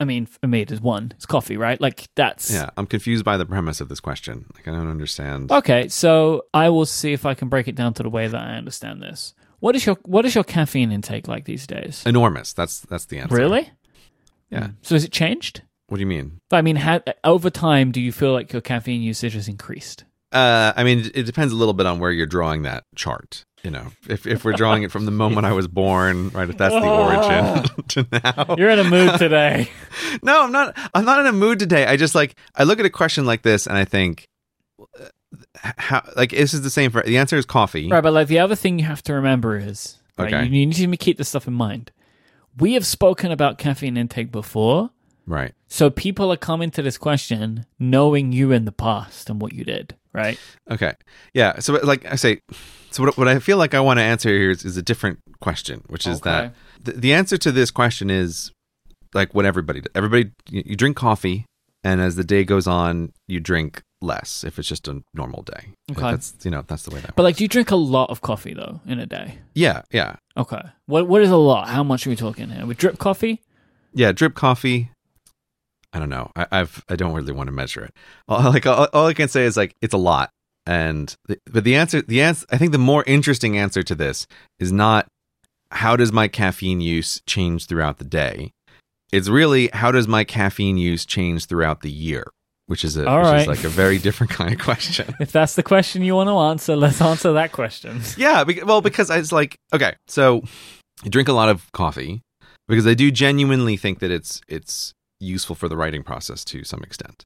I 0.00 0.04
mean, 0.04 0.26
for 0.26 0.46
me, 0.46 0.64
there's 0.64 0.80
one. 0.80 1.12
It's 1.14 1.26
coffee, 1.26 1.56
right? 1.56 1.80
Like, 1.80 2.08
that's. 2.14 2.50
Yeah, 2.52 2.70
I'm 2.76 2.86
confused 2.86 3.24
by 3.24 3.36
the 3.36 3.46
premise 3.46 3.80
of 3.80 3.88
this 3.88 4.00
question. 4.00 4.46
Like 4.54 4.66
I 4.66 4.72
don't 4.72 4.90
understand. 4.90 5.52
Okay, 5.52 5.88
so 5.88 6.46
I 6.52 6.68
will 6.68 6.86
see 6.86 7.12
if 7.12 7.24
I 7.24 7.34
can 7.34 7.48
break 7.48 7.68
it 7.68 7.74
down 7.74 7.94
to 7.94 8.02
the 8.02 8.10
way 8.10 8.26
that 8.26 8.40
I 8.40 8.54
understand 8.54 9.02
this. 9.02 9.34
What 9.60 9.76
is 9.76 9.86
your 9.86 9.96
What 10.04 10.24
is 10.24 10.34
your 10.34 10.44
caffeine 10.44 10.92
intake 10.92 11.28
like 11.28 11.44
these 11.44 11.66
days? 11.66 12.02
Enormous. 12.04 12.52
That's 12.52 12.80
that's 12.80 13.06
the 13.06 13.18
answer. 13.18 13.36
Really? 13.36 13.70
Yeah. 14.50 14.68
So 14.82 14.94
has 14.94 15.04
it 15.04 15.12
changed? 15.12 15.62
What 15.88 15.96
do 15.98 16.00
you 16.00 16.06
mean? 16.06 16.40
I 16.50 16.62
mean, 16.62 16.76
how, 16.76 17.02
over 17.24 17.50
time, 17.50 17.92
do 17.92 18.00
you 18.00 18.12
feel 18.12 18.32
like 18.32 18.52
your 18.52 18.62
caffeine 18.62 19.02
usage 19.02 19.34
has 19.34 19.48
increased? 19.48 20.04
Uh, 20.32 20.72
I 20.76 20.82
mean, 20.82 21.10
it 21.14 21.24
depends 21.24 21.52
a 21.52 21.56
little 21.56 21.74
bit 21.74 21.86
on 21.86 21.98
where 21.98 22.10
you're 22.10 22.26
drawing 22.26 22.62
that 22.62 22.84
chart. 22.96 23.44
You 23.64 23.70
know, 23.70 23.86
if 24.08 24.26
if 24.26 24.44
we're 24.44 24.52
drawing 24.52 24.82
it 24.82 24.92
from 24.92 25.06
the 25.06 25.10
moment 25.10 25.46
I 25.46 25.52
was 25.52 25.66
born, 25.66 26.28
right? 26.30 26.48
If 26.50 26.58
that's 26.58 26.74
the 26.74 26.86
origin 26.86 27.84
to 27.88 28.06
now. 28.12 28.56
You're 28.58 28.68
in 28.68 28.78
a 28.78 28.84
mood 28.84 29.18
today. 29.18 29.68
No, 30.22 30.44
I'm 30.44 30.52
not. 30.52 30.76
I'm 30.94 31.04
not 31.04 31.20
in 31.20 31.26
a 31.26 31.32
mood 31.32 31.58
today. 31.58 31.86
I 31.86 31.96
just 31.96 32.14
like 32.14 32.36
I 32.54 32.64
look 32.64 32.78
at 32.78 32.86
a 32.86 32.90
question 32.90 33.24
like 33.26 33.42
this 33.42 33.66
and 33.66 33.76
I 33.76 33.84
think, 33.84 34.28
uh, 35.00 35.06
how 35.76 36.02
like 36.14 36.30
this 36.30 36.52
is 36.54 36.62
the 36.62 36.70
same 36.70 36.90
for 36.90 37.02
the 37.02 37.16
answer 37.18 37.36
is 37.36 37.44
coffee. 37.46 37.88
Right, 37.88 38.02
but 38.02 38.12
like 38.12 38.28
the 38.28 38.38
other 38.38 38.54
thing 38.54 38.78
you 38.78 38.84
have 38.84 39.02
to 39.04 39.14
remember 39.14 39.56
is 39.56 39.98
right, 40.18 40.32
Okay. 40.32 40.44
you 40.44 40.50
need 40.66 40.72
to 40.74 40.96
keep 40.96 41.16
this 41.18 41.28
stuff 41.30 41.48
in 41.48 41.54
mind. 41.54 41.90
We 42.58 42.74
have 42.74 42.86
spoken 42.86 43.32
about 43.32 43.58
caffeine 43.58 43.96
intake 43.96 44.30
before, 44.30 44.90
Right. 45.26 45.54
so 45.68 45.88
people 45.90 46.30
are 46.32 46.36
coming 46.36 46.70
to 46.72 46.82
this 46.82 46.98
question 46.98 47.64
knowing 47.78 48.32
you 48.32 48.52
in 48.52 48.64
the 48.66 48.72
past 48.72 49.30
and 49.30 49.40
what 49.40 49.52
you 49.54 49.64
did, 49.64 49.94
right? 50.12 50.38
Okay. 50.70 50.92
Yeah. 51.32 51.58
So 51.60 51.74
like 51.82 52.04
I 52.04 52.16
say, 52.16 52.40
so 52.90 53.04
what, 53.04 53.16
what 53.16 53.26
I 53.28 53.38
feel 53.38 53.56
like 53.56 53.72
I 53.74 53.80
want 53.80 53.98
to 53.98 54.02
answer 54.02 54.28
here 54.28 54.50
is, 54.50 54.64
is 54.64 54.76
a 54.76 54.82
different 54.82 55.18
question, 55.40 55.82
which 55.88 56.06
is 56.06 56.18
Okay. 56.18 56.30
that 56.30 56.54
the, 56.82 56.92
the 56.92 57.12
answer 57.14 57.36
to 57.38 57.50
this 57.52 57.70
question 57.70 58.10
is 58.10 58.52
like 59.14 59.34
what 59.34 59.46
everybody 59.46 59.80
does. 59.80 59.90
Everybody 59.94 60.30
you, 60.50 60.62
you 60.66 60.76
drink 60.76 60.96
coffee, 60.96 61.46
and 61.82 62.00
as 62.00 62.16
the 62.16 62.24
day 62.24 62.44
goes 62.44 62.66
on, 62.66 63.12
you 63.28 63.40
drink 63.40 63.80
less 64.02 64.44
if 64.44 64.58
it's 64.58 64.68
just 64.68 64.86
a 64.88 65.00
normal 65.14 65.42
day. 65.42 65.68
Like, 65.88 65.98
That's 65.98 66.34
you 66.44 66.50
know 66.50 66.62
that's 66.66 66.82
the 66.84 66.90
way 66.94 67.00
that. 67.00 67.14
But 67.16 67.22
works. 67.22 67.28
like, 67.32 67.36
do 67.36 67.44
you 67.44 67.48
drink 67.48 67.70
a 67.70 67.76
lot 67.76 68.10
of 68.10 68.20
coffee 68.20 68.52
though 68.54 68.80
in 68.86 68.98
a 68.98 69.06
day? 69.06 69.38
yeah, 69.54 69.82
yeah, 69.90 70.16
Okay, 70.36 70.60
what 70.86 71.08
what 71.08 71.22
is 71.22 71.30
a 71.30 71.36
lot? 71.36 71.68
How 71.68 71.82
much 71.82 72.06
are 72.06 72.10
we 72.10 72.16
talking 72.16 72.50
here? 72.50 72.66
With 72.66 72.76
drip 72.76 72.98
coffee? 72.98 73.40
yeah. 73.94 74.12
Drip 74.12 74.34
coffee. 74.34 74.90
I 75.94 76.00
don't 76.00 76.10
know. 76.10 76.30
I, 76.34 76.46
I've 76.50 76.84
I 76.88 76.96
don't 76.96 77.14
really 77.14 77.32
want 77.32 77.46
to 77.46 77.52
measure 77.52 77.84
it. 77.84 77.94
All, 78.28 78.42
like 78.52 78.66
all, 78.66 78.88
all 78.92 79.06
I 79.06 79.14
can 79.14 79.28
say 79.28 79.44
is 79.44 79.56
like 79.56 79.74
it's 79.80 79.94
a 79.94 79.98
lot. 79.98 80.30
And 80.66 81.14
the, 81.26 81.38
but 81.50 81.64
the 81.64 81.76
answer, 81.76 82.02
the 82.02 82.22
answer, 82.22 82.46
I 82.50 82.58
think 82.58 82.72
the 82.72 82.78
more 82.78 83.04
interesting 83.06 83.56
answer 83.56 83.82
to 83.82 83.94
this 83.94 84.26
is 84.58 84.72
not 84.72 85.06
how 85.70 85.96
does 85.96 86.12
my 86.12 86.26
caffeine 86.26 86.80
use 86.80 87.20
change 87.26 87.66
throughout 87.66 87.98
the 87.98 88.04
day. 88.04 88.52
It's 89.12 89.28
really 89.28 89.68
how 89.72 89.92
does 89.92 90.08
my 90.08 90.24
caffeine 90.24 90.78
use 90.78 91.04
change 91.04 91.46
throughout 91.46 91.82
the 91.82 91.90
year, 91.90 92.24
which 92.66 92.82
is 92.82 92.96
a 92.96 93.06
All 93.06 93.18
which 93.18 93.26
right. 93.26 93.40
is 93.42 93.46
like 93.46 93.64
a 93.64 93.68
very 93.68 93.98
different 93.98 94.30
kind 94.38 94.52
of 94.52 94.58
question. 94.58 95.14
If 95.20 95.32
that's 95.32 95.54
the 95.54 95.62
question 95.62 96.02
you 96.02 96.16
want 96.16 96.28
to 96.28 96.38
answer, 96.38 96.74
let's 96.74 97.00
answer 97.00 97.32
that 97.34 97.52
question. 97.52 98.00
yeah, 98.16 98.42
well, 98.64 98.80
because 98.80 99.10
it's 99.10 99.32
like 99.32 99.56
okay, 99.72 99.94
so 100.08 100.42
I 101.04 101.08
drink 101.08 101.28
a 101.28 101.32
lot 101.32 101.50
of 101.50 101.70
coffee 101.72 102.22
because 102.68 102.86
I 102.86 102.94
do 102.94 103.10
genuinely 103.10 103.76
think 103.76 103.98
that 103.98 104.10
it's 104.10 104.40
it's 104.48 104.94
useful 105.20 105.56
for 105.56 105.68
the 105.68 105.76
writing 105.76 106.02
process 106.02 106.44
to 106.46 106.64
some 106.64 106.82
extent. 106.82 107.24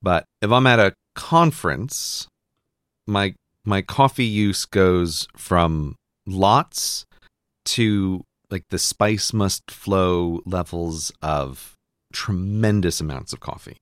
But 0.00 0.24
if 0.40 0.50
I'm 0.50 0.66
at 0.66 0.80
a 0.80 0.94
conference, 1.14 2.26
my 3.06 3.34
my 3.64 3.82
coffee 3.82 4.24
use 4.24 4.64
goes 4.64 5.28
from 5.36 5.96
lots 6.26 7.04
to 7.64 8.24
like 8.50 8.64
the 8.70 8.78
spice 8.78 9.32
must 9.32 9.70
flow 9.70 10.40
levels 10.44 11.12
of 11.22 11.74
tremendous 12.12 13.00
amounts 13.00 13.32
of 13.32 13.40
coffee. 13.40 13.76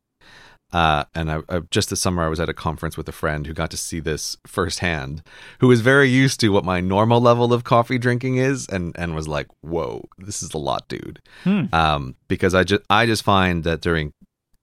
Uh, 0.72 1.05
and 1.14 1.30
I, 1.30 1.40
I, 1.48 1.60
just 1.70 1.90
this 1.90 2.01
summer, 2.01 2.22
I 2.22 2.28
was 2.28 2.40
at 2.40 2.48
a 2.48 2.55
conference 2.55 2.97
with 2.97 3.09
a 3.09 3.12
friend 3.12 3.47
who 3.47 3.52
got 3.52 3.70
to 3.72 3.76
see 3.76 4.01
this 4.01 4.36
firsthand, 4.47 5.22
who 5.59 5.68
was 5.68 5.80
very 5.80 6.09
used 6.09 6.40
to 6.40 6.48
what 6.51 6.64
my 6.64 6.80
normal 6.80 7.20
level 7.20 7.52
of 7.52 7.64
coffee 7.64 7.98
drinking 7.98 8.36
is, 8.36 8.66
and 8.68 8.94
and 8.98 9.14
was 9.14 9.26
like, 9.26 9.48
"Whoa, 9.62 10.09
this 10.18 10.42
is 10.42 10.55
a 10.55 10.59
lot, 10.59 10.88
dude." 10.88 11.20
Hmm. 11.44 11.64
Um, 11.72 12.16
because 12.28 12.55
I 12.55 12.64
just 12.64 12.82
I 12.88 13.06
just 13.06 13.22
find 13.22 13.64
that 13.64 13.80
during 13.80 14.12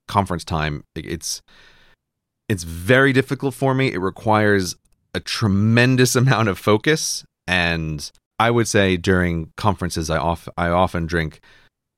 conference 0.08 0.44
time, 0.44 0.84
it's 0.96 1.42
it's 2.48 2.64
very 2.64 3.12
difficult 3.12 3.54
for 3.54 3.74
me. 3.74 3.92
It 3.92 4.00
requires 4.00 4.76
a 5.14 5.20
tremendous 5.20 6.16
amount 6.22 6.48
of 6.48 6.58
focus, 6.58 7.26
and 7.48 8.10
I 8.40 8.52
would 8.52 8.68
say 8.68 8.98
during 8.98 9.52
conferences, 9.58 10.10
I 10.10 10.18
off 10.18 10.48
I 10.58 10.70
often 10.70 11.06
drink 11.06 11.42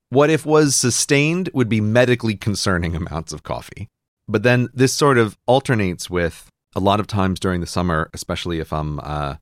what 0.10 0.30
if 0.32 0.46
was 0.46 0.76
sustained 0.76 1.50
would 1.54 1.70
be 1.70 1.82
medically 1.82 2.36
concerning 2.36 2.96
amounts 2.96 3.32
of 3.32 3.44
coffee. 3.44 3.88
But 4.30 4.44
then 4.44 4.70
this 4.74 4.94
sort 4.94 5.18
of 5.18 5.38
alternates 5.48 6.10
with 6.10 6.48
a 6.76 6.80
lot 6.80 7.00
of 7.00 7.08
times 7.08 7.40
during 7.40 7.62
the 7.62 7.68
summer, 7.68 8.12
especially 8.14 8.60
if 8.60 8.72
I'm 8.72 9.00
uh, 9.00 9.36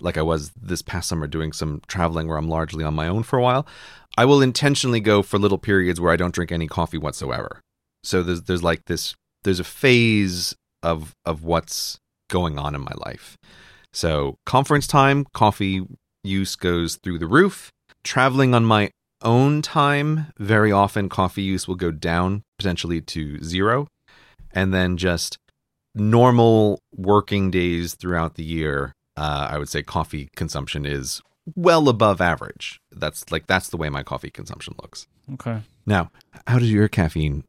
like 0.00 0.16
I 0.16 0.22
was 0.22 0.50
this 0.52 0.80
past 0.80 1.10
summer 1.10 1.26
doing 1.26 1.52
some 1.52 1.82
traveling 1.86 2.26
where 2.26 2.38
I'm 2.38 2.48
largely 2.48 2.82
on 2.82 2.94
my 2.94 3.06
own 3.06 3.22
for 3.22 3.38
a 3.38 3.42
while. 3.42 3.66
I 4.16 4.24
will 4.24 4.40
intentionally 4.40 5.00
go 5.00 5.22
for 5.22 5.38
little 5.38 5.58
periods 5.58 6.00
where 6.00 6.10
I 6.10 6.16
don't 6.16 6.34
drink 6.34 6.50
any 6.50 6.66
coffee 6.66 6.96
whatsoever. 6.96 7.60
So 8.02 8.22
there's 8.22 8.42
there's 8.42 8.62
like 8.62 8.86
this 8.86 9.14
there's 9.44 9.60
a 9.60 9.64
phase 9.64 10.54
of 10.82 11.14
of 11.26 11.44
what's 11.44 11.98
going 12.30 12.58
on 12.58 12.74
in 12.74 12.80
my 12.80 12.94
life. 12.96 13.36
So 13.92 14.36
conference 14.46 14.86
time, 14.86 15.26
coffee 15.34 15.82
use 16.24 16.56
goes 16.56 16.96
through 16.96 17.18
the 17.18 17.26
roof. 17.26 17.70
Traveling 18.04 18.54
on 18.54 18.64
my 18.64 18.90
own 19.22 19.60
time, 19.60 20.32
very 20.38 20.72
often 20.72 21.10
coffee 21.10 21.42
use 21.42 21.68
will 21.68 21.74
go 21.74 21.90
down 21.90 22.42
potentially 22.58 23.02
to 23.02 23.42
zero. 23.44 23.86
And 24.52 24.74
then 24.74 24.96
just 24.96 25.38
normal 25.94 26.82
working 26.92 27.50
days 27.50 27.94
throughout 27.94 28.34
the 28.34 28.44
year, 28.44 28.94
uh, 29.16 29.48
I 29.50 29.58
would 29.58 29.68
say 29.68 29.82
coffee 29.82 30.30
consumption 30.36 30.86
is 30.86 31.20
well 31.56 31.88
above 31.88 32.20
average. 32.20 32.80
That's 32.92 33.30
like 33.30 33.46
that's 33.46 33.68
the 33.68 33.76
way 33.76 33.88
my 33.88 34.02
coffee 34.02 34.30
consumption 34.30 34.74
looks. 34.80 35.06
Okay. 35.34 35.60
Now, 35.86 36.10
how 36.46 36.58
does 36.58 36.70
your 36.72 36.88
caffeine 36.88 37.44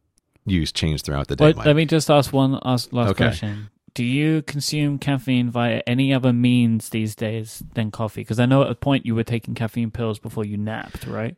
use 0.45 0.71
change 0.71 1.03
throughout 1.03 1.27
the 1.27 1.35
day? 1.35 1.45
Wait, 1.45 1.57
let 1.57 1.75
me 1.75 1.85
just 1.85 2.09
ask 2.09 2.33
one 2.33 2.59
ask, 2.65 2.91
last 2.91 3.11
Okay. 3.11 3.25
question. 3.25 3.69
Do 3.93 4.05
you 4.05 4.41
consume 4.43 4.99
caffeine 4.99 5.49
via 5.49 5.81
any 5.85 6.13
other 6.13 6.31
means 6.31 6.89
these 6.89 7.13
days 7.13 7.61
than 7.73 7.91
coffee? 7.91 8.21
Because 8.21 8.39
I 8.39 8.45
know 8.45 8.63
at 8.63 8.71
a 8.71 8.75
point 8.75 9.05
you 9.05 9.13
were 9.15 9.23
taking 9.25 9.53
caffeine 9.53 9.91
pills 9.91 10.17
before 10.17 10.45
you 10.45 10.55
napped, 10.55 11.05
right? 11.05 11.35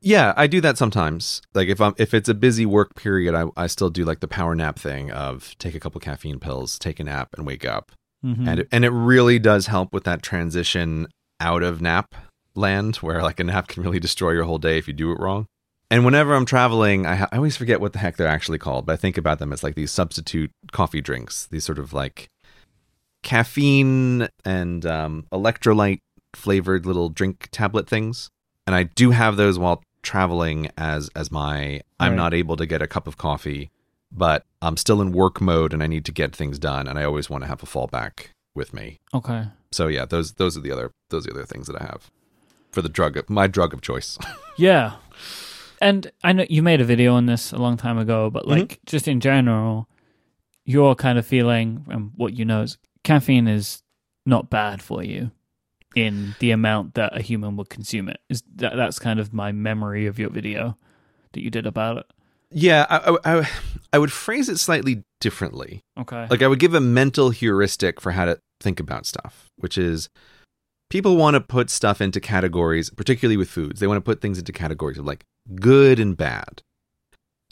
Yeah, 0.00 0.34
I 0.36 0.46
do 0.46 0.60
that 0.60 0.78
sometimes. 0.78 1.42
Like 1.54 1.68
if 1.68 1.80
I'm 1.80 1.94
if 1.98 2.14
it's 2.14 2.28
a 2.28 2.34
busy 2.34 2.66
work 2.66 2.94
period, 2.94 3.34
I 3.34 3.46
I 3.56 3.66
still 3.66 3.90
do 3.90 4.04
like 4.04 4.20
the 4.20 4.28
power 4.28 4.54
nap 4.54 4.78
thing 4.78 5.10
of 5.10 5.54
take 5.58 5.74
a 5.74 5.80
couple 5.80 6.00
caffeine 6.00 6.38
pills, 6.38 6.78
take 6.78 7.00
a 7.00 7.04
nap, 7.04 7.30
and 7.36 7.46
wake 7.46 7.64
up. 7.64 7.92
Mhm. 8.24 8.46
And 8.48 8.60
it, 8.60 8.68
and 8.72 8.84
it 8.84 8.90
really 8.90 9.38
does 9.38 9.66
help 9.66 9.92
with 9.92 10.04
that 10.04 10.22
transition 10.22 11.08
out 11.40 11.62
of 11.62 11.80
nap 11.80 12.14
land, 12.54 12.96
where 12.96 13.22
like 13.22 13.40
a 13.40 13.44
nap 13.44 13.68
can 13.68 13.82
really 13.82 13.98
destroy 14.00 14.32
your 14.32 14.44
whole 14.44 14.58
day 14.58 14.78
if 14.78 14.86
you 14.86 14.94
do 14.94 15.12
it 15.12 15.18
wrong. 15.18 15.46
And 15.90 16.04
whenever 16.04 16.34
I'm 16.34 16.46
traveling, 16.46 17.06
I, 17.06 17.14
ha- 17.14 17.28
I 17.30 17.36
always 17.36 17.56
forget 17.56 17.80
what 17.80 17.92
the 17.92 18.00
heck 18.00 18.16
they're 18.16 18.26
actually 18.26 18.58
called, 18.58 18.86
but 18.86 18.94
I 18.94 18.96
think 18.96 19.16
about 19.16 19.38
them 19.38 19.52
as 19.52 19.62
like 19.62 19.76
these 19.76 19.92
substitute 19.92 20.50
coffee 20.72 21.00
drinks, 21.00 21.46
these 21.46 21.64
sort 21.64 21.78
of 21.78 21.92
like 21.92 22.28
caffeine 23.22 24.28
and 24.44 24.84
um, 24.86 25.26
electrolyte 25.32 25.98
flavored 26.34 26.86
little 26.86 27.08
drink 27.08 27.48
tablet 27.52 27.88
things. 27.88 28.30
And 28.66 28.74
I 28.74 28.82
do 28.84 29.10
have 29.12 29.36
those 29.36 29.58
while 29.58 29.82
traveling 30.06 30.70
as 30.78 31.10
as 31.16 31.30
my 31.32 31.82
I'm 31.98 32.14
not 32.14 32.32
able 32.32 32.56
to 32.56 32.64
get 32.64 32.80
a 32.80 32.86
cup 32.86 33.08
of 33.08 33.18
coffee, 33.18 33.70
but 34.12 34.46
I'm 34.62 34.76
still 34.76 35.02
in 35.02 35.10
work 35.10 35.40
mode 35.40 35.74
and 35.74 35.82
I 35.82 35.88
need 35.88 36.04
to 36.04 36.12
get 36.12 36.34
things 36.34 36.58
done, 36.58 36.86
and 36.86 36.98
I 36.98 37.04
always 37.04 37.28
want 37.28 37.42
to 37.42 37.48
have 37.48 37.62
a 37.62 37.66
fallback 37.66 38.28
with 38.54 38.72
me. 38.72 38.98
Okay. 39.12 39.48
So 39.72 39.88
yeah, 39.88 40.04
those 40.06 40.34
those 40.34 40.56
are 40.56 40.60
the 40.60 40.70
other 40.70 40.92
those 41.10 41.26
are 41.26 41.30
the 41.30 41.40
other 41.40 41.46
things 41.46 41.66
that 41.66 41.80
I 41.82 41.84
have 41.84 42.10
for 42.70 42.82
the 42.82 42.88
drug 42.88 43.16
of 43.16 43.28
my 43.28 43.48
drug 43.48 43.74
of 43.74 43.82
choice. 43.82 44.16
Yeah. 44.58 44.96
And 45.82 46.10
I 46.24 46.32
know 46.32 46.46
you 46.48 46.62
made 46.62 46.80
a 46.80 46.84
video 46.84 47.12
on 47.12 47.26
this 47.26 47.52
a 47.52 47.58
long 47.58 47.76
time 47.76 47.98
ago, 47.98 48.30
but 48.30 48.48
like 48.48 48.68
mm-hmm. 48.68 48.86
just 48.86 49.06
in 49.06 49.20
general, 49.20 49.86
your 50.64 50.94
kind 50.94 51.18
of 51.18 51.26
feeling 51.26 51.84
and 51.90 52.12
what 52.16 52.32
you 52.32 52.46
know 52.46 52.62
is 52.62 52.78
caffeine 53.04 53.46
is 53.46 53.82
not 54.24 54.48
bad 54.48 54.80
for 54.80 55.02
you 55.02 55.30
in 55.96 56.36
the 56.38 56.52
amount 56.52 56.94
that 56.94 57.16
a 57.16 57.22
human 57.22 57.56
would 57.56 57.70
consume 57.70 58.08
it. 58.08 58.20
Is 58.28 58.44
that 58.56 58.76
that's 58.76 59.00
kind 59.00 59.18
of 59.18 59.32
my 59.32 59.50
memory 59.50 60.06
of 60.06 60.18
your 60.18 60.30
video 60.30 60.76
that 61.32 61.42
you 61.42 61.50
did 61.50 61.66
about 61.66 61.96
it. 61.98 62.06
yeah, 62.50 62.86
I, 62.88 63.16
I, 63.24 63.48
I 63.92 63.98
would 63.98 64.12
phrase 64.12 64.48
it 64.48 64.58
slightly 64.58 65.02
differently. 65.20 65.82
Okay. 65.98 66.26
Like 66.30 66.42
I 66.42 66.46
would 66.46 66.60
give 66.60 66.74
a 66.74 66.80
mental 66.80 67.30
heuristic 67.30 68.00
for 68.00 68.12
how 68.12 68.26
to 68.26 68.38
think 68.60 68.78
about 68.78 69.06
stuff, 69.06 69.50
which 69.56 69.76
is 69.76 70.08
people 70.90 71.16
want 71.16 71.34
to 71.34 71.40
put 71.40 71.70
stuff 71.70 72.00
into 72.00 72.20
categories, 72.20 72.90
particularly 72.90 73.36
with 73.36 73.50
foods. 73.50 73.80
They 73.80 73.86
want 73.86 73.98
to 73.98 74.08
put 74.08 74.20
things 74.20 74.38
into 74.38 74.52
categories 74.52 74.98
of 74.98 75.04
like 75.04 75.24
good 75.56 75.98
and 75.98 76.16
bad. 76.16 76.62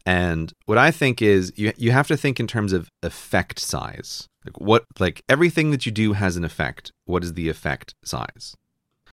And 0.07 0.53
what 0.67 0.79
I 0.79 0.91
think 0.91 1.23
is 1.23 1.53
you 1.57 1.73
you 1.77 1.91
have 1.91 2.09
to 2.09 2.17
think 2.17 2.39
in 2.39 2.47
terms 2.47 2.73
of 2.73 2.89
effect 3.03 3.59
size. 3.59 4.29
Like 4.45 4.61
what 4.61 4.85
like 4.99 5.23
everything 5.29 5.71
that 5.71 5.87
you 5.87 5.93
do 5.93 6.13
has 6.13 6.37
an 6.37 6.45
effect. 6.45 6.93
What 7.07 7.25
is 7.25 7.35
the 7.35 7.49
effect 7.49 7.95
size? 8.05 8.55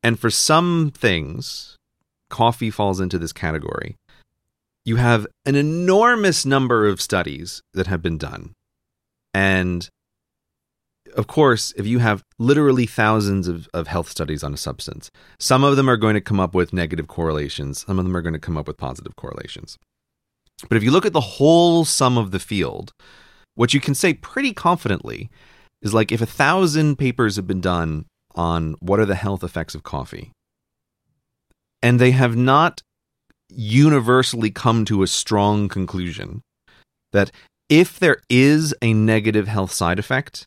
And 0.04 0.20
for 0.20 0.30
some 0.30 0.92
things, 0.96 1.76
coffee 2.30 2.72
falls 2.72 3.00
into 3.00 3.18
this 3.18 3.34
category. 3.34 3.96
You 4.86 4.96
have 4.98 5.28
an 5.46 5.56
enormous 5.56 6.46
number 6.46 6.88
of 6.88 7.02
studies 7.02 7.62
that 7.74 7.88
have 7.88 8.02
been 8.02 8.18
done. 8.18 8.54
And 9.34 9.90
of 11.16 11.28
course, 11.28 11.74
if 11.76 11.86
you 11.86 12.00
have 12.00 12.24
literally 12.38 12.86
thousands 12.86 13.48
of, 13.48 13.68
of 13.74 13.88
health 13.88 14.10
studies 14.10 14.44
on 14.44 14.54
a 14.54 14.58
substance, 14.58 15.10
some 15.40 15.64
of 15.64 15.76
them 15.76 15.90
are 15.90 15.98
going 15.98 16.14
to 16.14 16.22
come 16.22 16.40
up 16.40 16.54
with 16.54 16.74
negative 16.74 17.08
correlations, 17.08 17.86
some 17.86 18.00
of 18.00 18.06
them 18.06 18.16
are 18.16 18.22
going 18.22 18.34
to 18.34 18.40
come 18.40 18.58
up 18.58 18.68
with 18.68 18.78
positive 18.78 19.16
correlations. 19.16 19.78
But 20.70 20.78
if 20.78 20.84
you 20.84 20.92
look 20.92 21.06
at 21.06 21.14
the 21.14 21.22
whole 21.22 21.86
sum 21.86 22.18
of 22.18 22.32
the 22.32 22.40
field, 22.40 22.92
what 23.58 23.74
you 23.74 23.82
can 23.82 23.96
say 23.96 24.14
pretty 24.14 24.54
confidently 24.54 25.30
is 25.82 25.94
like 25.94 26.12
if 26.12 26.22
a 26.22 26.28
thousand 26.28 26.98
papers 26.98 27.36
have 27.36 27.48
been 27.48 27.60
done 27.60 28.06
on 28.36 28.76
what 28.80 29.00
are 29.00 29.06
the 29.06 29.16
health 29.16 29.44
effects 29.44 29.74
of 29.74 29.82
coffee, 29.82 30.32
and 31.82 32.00
they 32.00 32.12
have 32.12 32.36
not 32.36 32.84
universally 33.50 34.52
come 34.52 34.86
to 34.86 35.02
a 35.02 35.08
strong 35.08 35.68
conclusion 35.68 36.42
that 37.14 37.32
if 37.68 37.98
there 37.98 38.22
is 38.30 38.76
a 38.82 38.94
negative 38.94 39.48
health 39.48 39.72
side 39.72 39.98
effect, 39.98 40.46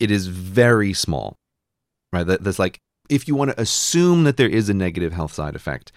it 0.00 0.10
is 0.10 0.26
very 0.26 0.92
small. 0.92 1.36
Right? 2.12 2.26
That, 2.26 2.42
that's 2.42 2.58
like 2.58 2.78
if 3.08 3.28
you 3.28 3.36
want 3.36 3.52
to 3.52 3.60
assume 3.60 4.24
that 4.24 4.36
there 4.36 4.48
is 4.48 4.68
a 4.68 4.74
negative 4.74 5.12
health 5.12 5.32
side 5.32 5.54
effect, 5.54 5.92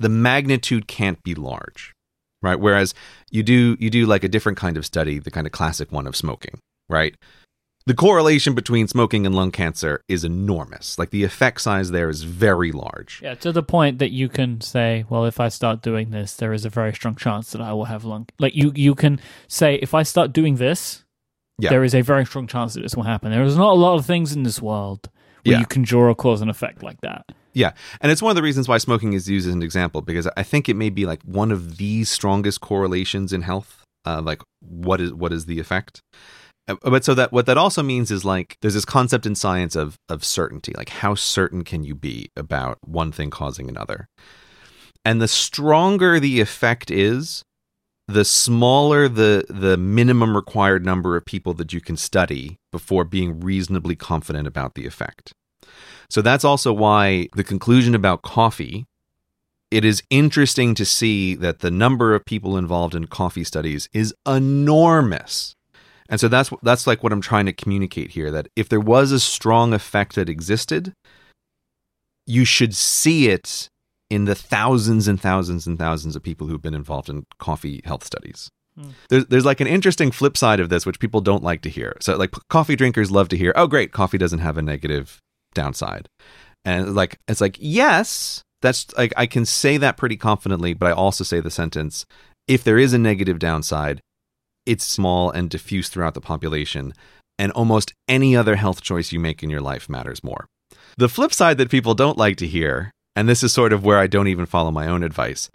the 0.00 0.08
magnitude 0.08 0.88
can't 0.88 1.22
be 1.22 1.36
large. 1.36 1.94
Right? 2.42 2.58
Whereas 2.60 2.94
you 3.30 3.42
do 3.42 3.76
you 3.80 3.90
do 3.90 4.06
like 4.06 4.24
a 4.24 4.28
different 4.28 4.58
kind 4.58 4.76
of 4.76 4.84
study, 4.86 5.18
the 5.18 5.30
kind 5.30 5.46
of 5.46 5.52
classic 5.52 5.90
one 5.90 6.06
of 6.06 6.14
smoking, 6.14 6.60
right? 6.88 7.14
The 7.86 7.94
correlation 7.94 8.54
between 8.56 8.88
smoking 8.88 9.26
and 9.26 9.34
lung 9.34 9.52
cancer 9.52 10.02
is 10.08 10.24
enormous. 10.24 10.98
Like 10.98 11.10
the 11.10 11.22
effect 11.22 11.60
size 11.60 11.92
there 11.92 12.08
is 12.08 12.24
very 12.24 12.72
large. 12.72 13.20
Yeah, 13.22 13.36
to 13.36 13.52
the 13.52 13.62
point 13.62 14.00
that 14.00 14.10
you 14.10 14.28
can 14.28 14.60
say, 14.60 15.04
well, 15.08 15.24
if 15.24 15.38
I 15.38 15.48
start 15.48 15.82
doing 15.82 16.10
this, 16.10 16.34
there 16.34 16.52
is 16.52 16.64
a 16.64 16.68
very 16.68 16.92
strong 16.92 17.14
chance 17.14 17.52
that 17.52 17.60
I 17.60 17.72
will 17.72 17.84
have 17.84 18.04
lung. 18.04 18.26
Like 18.40 18.56
you, 18.56 18.72
you 18.74 18.96
can 18.96 19.20
say, 19.46 19.76
if 19.76 19.94
I 19.94 20.02
start 20.02 20.32
doing 20.32 20.56
this, 20.56 21.04
Yeah. 21.60 21.70
there 21.70 21.84
is 21.84 21.94
a 21.94 22.00
very 22.02 22.26
strong 22.26 22.48
chance 22.48 22.74
that 22.74 22.80
this 22.82 22.96
will 22.96 23.04
happen. 23.04 23.30
There 23.30 23.44
is 23.44 23.56
not 23.56 23.70
a 23.72 23.78
lot 23.80 23.94
of 23.94 24.04
things 24.04 24.32
in 24.34 24.42
this 24.42 24.60
world 24.60 25.08
where 25.44 25.52
Yeah. 25.54 25.60
you 25.60 25.66
can 25.66 25.82
draw 25.82 26.10
a 26.10 26.14
cause 26.16 26.40
and 26.40 26.50
effect 26.50 26.82
like 26.82 27.00
that. 27.02 27.24
Yeah, 27.56 27.72
and 28.02 28.12
it's 28.12 28.20
one 28.20 28.28
of 28.32 28.36
the 28.36 28.42
reasons 28.42 28.68
why 28.68 28.76
smoking 28.76 29.14
is 29.14 29.30
used 29.30 29.48
as 29.48 29.54
an 29.54 29.62
example 29.62 30.02
because 30.02 30.28
I 30.36 30.42
think 30.42 30.68
it 30.68 30.76
may 30.76 30.90
be 30.90 31.06
like 31.06 31.22
one 31.22 31.50
of 31.50 31.78
the 31.78 32.04
strongest 32.04 32.60
correlations 32.60 33.32
in 33.32 33.40
health. 33.40 33.82
Uh, 34.04 34.20
like 34.20 34.42
what 34.60 35.00
is 35.00 35.14
what 35.14 35.32
is 35.32 35.46
the 35.46 35.58
effect? 35.58 36.02
Uh, 36.68 36.76
But 36.82 37.02
so 37.02 37.14
that 37.14 37.32
what 37.32 37.46
that 37.46 37.56
also 37.56 37.82
means 37.82 38.10
is 38.10 38.26
like 38.26 38.58
there's 38.60 38.74
this 38.74 38.84
concept 38.84 39.24
in 39.24 39.34
science 39.34 39.74
of 39.74 39.96
of 40.10 40.22
certainty. 40.22 40.74
Like 40.76 40.90
how 40.90 41.14
certain 41.14 41.64
can 41.64 41.82
you 41.82 41.94
be 41.94 42.28
about 42.36 42.76
one 42.84 43.10
thing 43.10 43.30
causing 43.30 43.70
another? 43.70 44.06
And 45.02 45.22
the 45.22 45.26
stronger 45.26 46.20
the 46.20 46.42
effect 46.42 46.90
is, 46.90 47.42
the 48.06 48.26
smaller 48.26 49.08
the 49.08 49.46
the 49.48 49.78
minimum 49.78 50.36
required 50.36 50.84
number 50.84 51.16
of 51.16 51.24
people 51.24 51.54
that 51.54 51.72
you 51.72 51.80
can 51.80 51.96
study 51.96 52.56
before 52.70 53.04
being 53.04 53.40
reasonably 53.40 53.96
confident 53.96 54.46
about 54.46 54.74
the 54.74 54.86
effect. 54.86 55.32
So 56.10 56.22
that's 56.22 56.44
also 56.44 56.72
why 56.72 57.28
the 57.34 57.44
conclusion 57.44 57.94
about 57.94 58.22
coffee 58.22 58.86
it 59.70 59.84
is 59.84 60.02
interesting 60.10 60.74
to 60.76 60.84
see 60.84 61.34
that 61.34 61.58
the 61.58 61.70
number 61.70 62.14
of 62.14 62.24
people 62.24 62.56
involved 62.56 62.94
in 62.94 63.06
coffee 63.06 63.44
studies 63.44 63.88
is 63.92 64.14
enormous. 64.26 65.54
And 66.08 66.20
so 66.20 66.28
that's 66.28 66.50
that's 66.62 66.86
like 66.86 67.02
what 67.02 67.12
I'm 67.12 67.20
trying 67.20 67.46
to 67.46 67.52
communicate 67.52 68.12
here 68.12 68.30
that 68.30 68.48
if 68.54 68.68
there 68.68 68.80
was 68.80 69.10
a 69.10 69.18
strong 69.18 69.74
effect 69.74 70.14
that 70.14 70.28
existed, 70.28 70.92
you 72.26 72.44
should 72.44 72.74
see 72.76 73.28
it 73.28 73.68
in 74.08 74.24
the 74.24 74.36
thousands 74.36 75.08
and 75.08 75.20
thousands 75.20 75.66
and 75.66 75.78
thousands 75.78 76.14
of 76.14 76.22
people 76.22 76.46
who've 76.46 76.62
been 76.62 76.74
involved 76.74 77.08
in 77.08 77.24
coffee 77.38 77.80
health 77.84 78.04
studies. 78.04 78.48
Hmm. 78.78 78.90
There's, 79.08 79.26
there's 79.26 79.44
like 79.44 79.60
an 79.60 79.66
interesting 79.66 80.12
flip 80.12 80.36
side 80.36 80.60
of 80.60 80.68
this, 80.68 80.86
which 80.86 81.00
people 81.00 81.20
don't 81.20 81.42
like 81.42 81.62
to 81.62 81.70
hear. 81.70 81.96
So, 82.00 82.16
like, 82.16 82.30
coffee 82.48 82.76
drinkers 82.76 83.10
love 83.10 83.28
to 83.30 83.36
hear, 83.36 83.52
oh, 83.56 83.66
great, 83.66 83.90
coffee 83.90 84.18
doesn't 84.18 84.38
have 84.40 84.58
a 84.58 84.62
negative 84.62 85.20
downside. 85.56 86.08
And, 86.64 86.94
like, 86.94 87.18
it's 87.26 87.40
like, 87.40 87.56
yes, 87.58 88.42
that's 88.62 88.96
like, 88.96 89.12
I 89.16 89.26
can 89.26 89.44
say 89.44 89.76
that 89.78 89.96
pretty 89.96 90.16
confidently, 90.16 90.74
but 90.74 90.86
I 90.86 90.92
also 90.92 91.24
say 91.24 91.40
the 91.40 91.50
sentence, 91.50 92.06
if 92.46 92.62
there 92.62 92.78
is 92.78 92.92
a 92.92 92.98
negative 92.98 93.40
downside, 93.40 94.00
it's 94.64 94.84
small 94.84 95.30
and 95.30 95.50
diffuse 95.50 95.88
throughout 95.88 96.14
the 96.14 96.20
population, 96.20 96.92
and 97.38 97.52
almost 97.52 97.92
any 98.08 98.36
other 98.36 98.56
health 98.56 98.80
choice 98.82 99.12
you 99.12 99.20
make 99.20 99.42
in 99.42 99.50
your 99.50 99.60
life 99.60 99.88
matters 99.88 100.24
more. 100.24 100.46
The 100.96 101.08
flip 101.08 101.32
side 101.32 101.58
that 101.58 101.70
people 101.70 101.94
don't 101.94 102.18
like 102.18 102.36
to 102.38 102.46
hear, 102.46 102.90
and 103.14 103.28
this 103.28 103.42
is 103.42 103.52
sort 103.52 103.72
of 103.72 103.84
where 103.84 103.98
I 103.98 104.06
don't 104.06 104.28
even 104.28 104.46
follow 104.46 104.70
my 104.70 104.88
own 104.88 105.02
advice, 105.02 105.50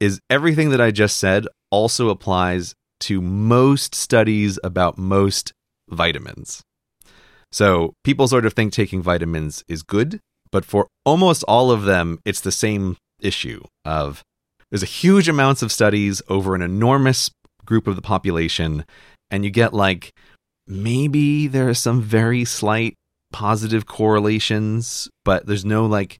is 0.00 0.20
everything 0.28 0.70
that 0.70 0.80
I 0.80 0.90
just 0.90 1.16
said 1.16 1.46
also 1.70 2.08
applies 2.08 2.74
to 3.00 3.20
most 3.22 3.94
studies 3.94 4.58
about 4.64 4.98
most 4.98 5.52
vitamins. 5.88 6.62
So 7.52 7.94
people 8.04 8.28
sort 8.28 8.46
of 8.46 8.52
think 8.52 8.72
taking 8.72 9.02
vitamins 9.02 9.64
is 9.68 9.82
good, 9.82 10.20
but 10.52 10.64
for 10.64 10.88
almost 11.04 11.42
all 11.44 11.70
of 11.70 11.84
them, 11.84 12.18
it's 12.24 12.40
the 12.40 12.52
same 12.52 12.96
issue 13.20 13.62
of 13.84 14.22
there's 14.70 14.82
a 14.82 14.86
huge 14.86 15.28
amounts 15.28 15.62
of 15.62 15.72
studies 15.72 16.22
over 16.28 16.54
an 16.54 16.62
enormous 16.62 17.30
group 17.64 17.86
of 17.86 17.96
the 17.96 18.02
population, 18.02 18.84
and 19.30 19.44
you 19.44 19.50
get 19.50 19.74
like 19.74 20.12
maybe 20.66 21.46
there 21.46 21.68
are 21.68 21.74
some 21.74 22.00
very 22.00 22.44
slight 22.44 22.94
positive 23.32 23.86
correlations, 23.86 25.08
but 25.24 25.46
there's 25.46 25.64
no 25.64 25.86
like 25.86 26.18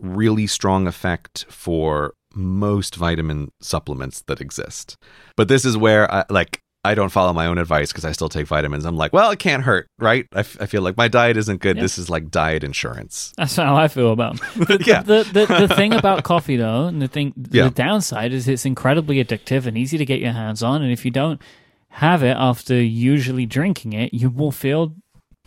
really 0.00 0.46
strong 0.46 0.86
effect 0.86 1.44
for 1.48 2.14
most 2.34 2.94
vitamin 2.94 3.48
supplements 3.60 4.22
that 4.28 4.40
exist. 4.40 4.96
But 5.36 5.48
this 5.48 5.64
is 5.64 5.76
where 5.76 6.12
I 6.12 6.24
like 6.30 6.60
I 6.84 6.94
don't 6.94 7.08
follow 7.10 7.32
my 7.32 7.46
own 7.46 7.58
advice 7.58 7.90
because 7.92 8.04
I 8.04 8.12
still 8.12 8.28
take 8.28 8.46
vitamins. 8.46 8.84
I'm 8.86 8.96
like, 8.96 9.12
well, 9.12 9.30
it 9.30 9.38
can't 9.40 9.64
hurt, 9.64 9.88
right? 9.98 10.26
I, 10.32 10.40
f- 10.40 10.56
I 10.60 10.66
feel 10.66 10.80
like 10.82 10.96
my 10.96 11.08
diet 11.08 11.36
isn't 11.36 11.60
good. 11.60 11.76
Yeah. 11.76 11.82
This 11.82 11.98
is 11.98 12.08
like 12.08 12.30
diet 12.30 12.62
insurance. 12.62 13.32
That's 13.36 13.56
how 13.56 13.74
I 13.76 13.88
feel 13.88 14.12
about. 14.12 14.38
The, 14.54 14.82
Yeah. 14.86 15.02
the, 15.02 15.24
the, 15.32 15.66
the 15.66 15.74
thing 15.74 15.92
about 15.92 16.22
coffee, 16.24 16.56
though, 16.56 16.86
and 16.86 17.02
the 17.02 17.08
thing, 17.08 17.34
Yeah. 17.50 17.64
the 17.64 17.70
downside 17.70 18.32
is 18.32 18.46
it's 18.48 18.64
incredibly 18.64 19.22
addictive 19.22 19.66
and 19.66 19.76
easy 19.76 19.98
to 19.98 20.04
get 20.04 20.20
your 20.20 20.32
hands 20.32 20.62
on. 20.62 20.82
And 20.82 20.92
if 20.92 21.04
you 21.04 21.10
don't 21.10 21.42
have 21.90 22.22
it 22.22 22.36
after 22.38 22.80
usually 22.80 23.44
drinking 23.44 23.92
it, 23.94 24.14
you 24.14 24.30
will 24.30 24.52
feel 24.52 24.94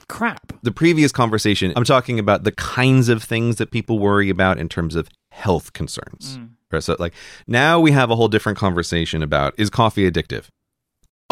crap. 0.08 0.52
The 0.64 0.72
previous 0.72 1.12
conversation, 1.14 1.72
I'm 1.78 1.86
talking 1.86 2.20
about 2.20 2.44
the 2.44 2.52
kinds 2.52 3.08
of 3.08 3.24
things 3.24 3.56
that 3.56 3.72
people 3.72 4.00
worry 4.00 4.30
about 4.30 4.58
in 4.60 4.68
terms 4.68 4.96
of 4.96 5.08
health 5.32 5.72
concerns. 5.74 6.38
Mm. 6.38 6.50
Right, 6.72 6.84
So, 6.84 6.96
like, 7.00 7.14
now 7.48 7.80
we 7.80 7.92
have 7.92 8.10
a 8.12 8.16
whole 8.16 8.28
different 8.28 8.58
conversation 8.58 9.24
about 9.24 9.54
is 9.58 9.70
coffee 9.70 10.10
addictive? 10.10 10.46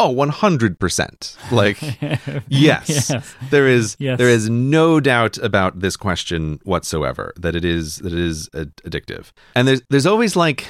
Oh, 0.02 0.14
100%. 0.14 1.52
Like, 1.52 1.78
yes, 2.48 2.88
Yes. 3.10 3.34
there 3.50 3.68
is 3.68 3.96
Yes. 3.98 4.18
there 4.18 4.28
is 4.30 4.48
no 4.48 4.98
doubt 5.00 5.36
about 5.38 5.80
this 5.80 5.96
question 5.96 6.58
whatsoever 6.64 7.32
that 7.36 7.54
it 7.54 7.64
is 7.64 7.98
that 7.98 8.12
it 8.12 8.18
is 8.18 8.48
ad- 8.54 8.74
addictive. 8.86 9.32
And 9.54 9.68
there's 9.68 9.82
there's 9.90 10.06
always 10.06 10.36
like 10.36 10.66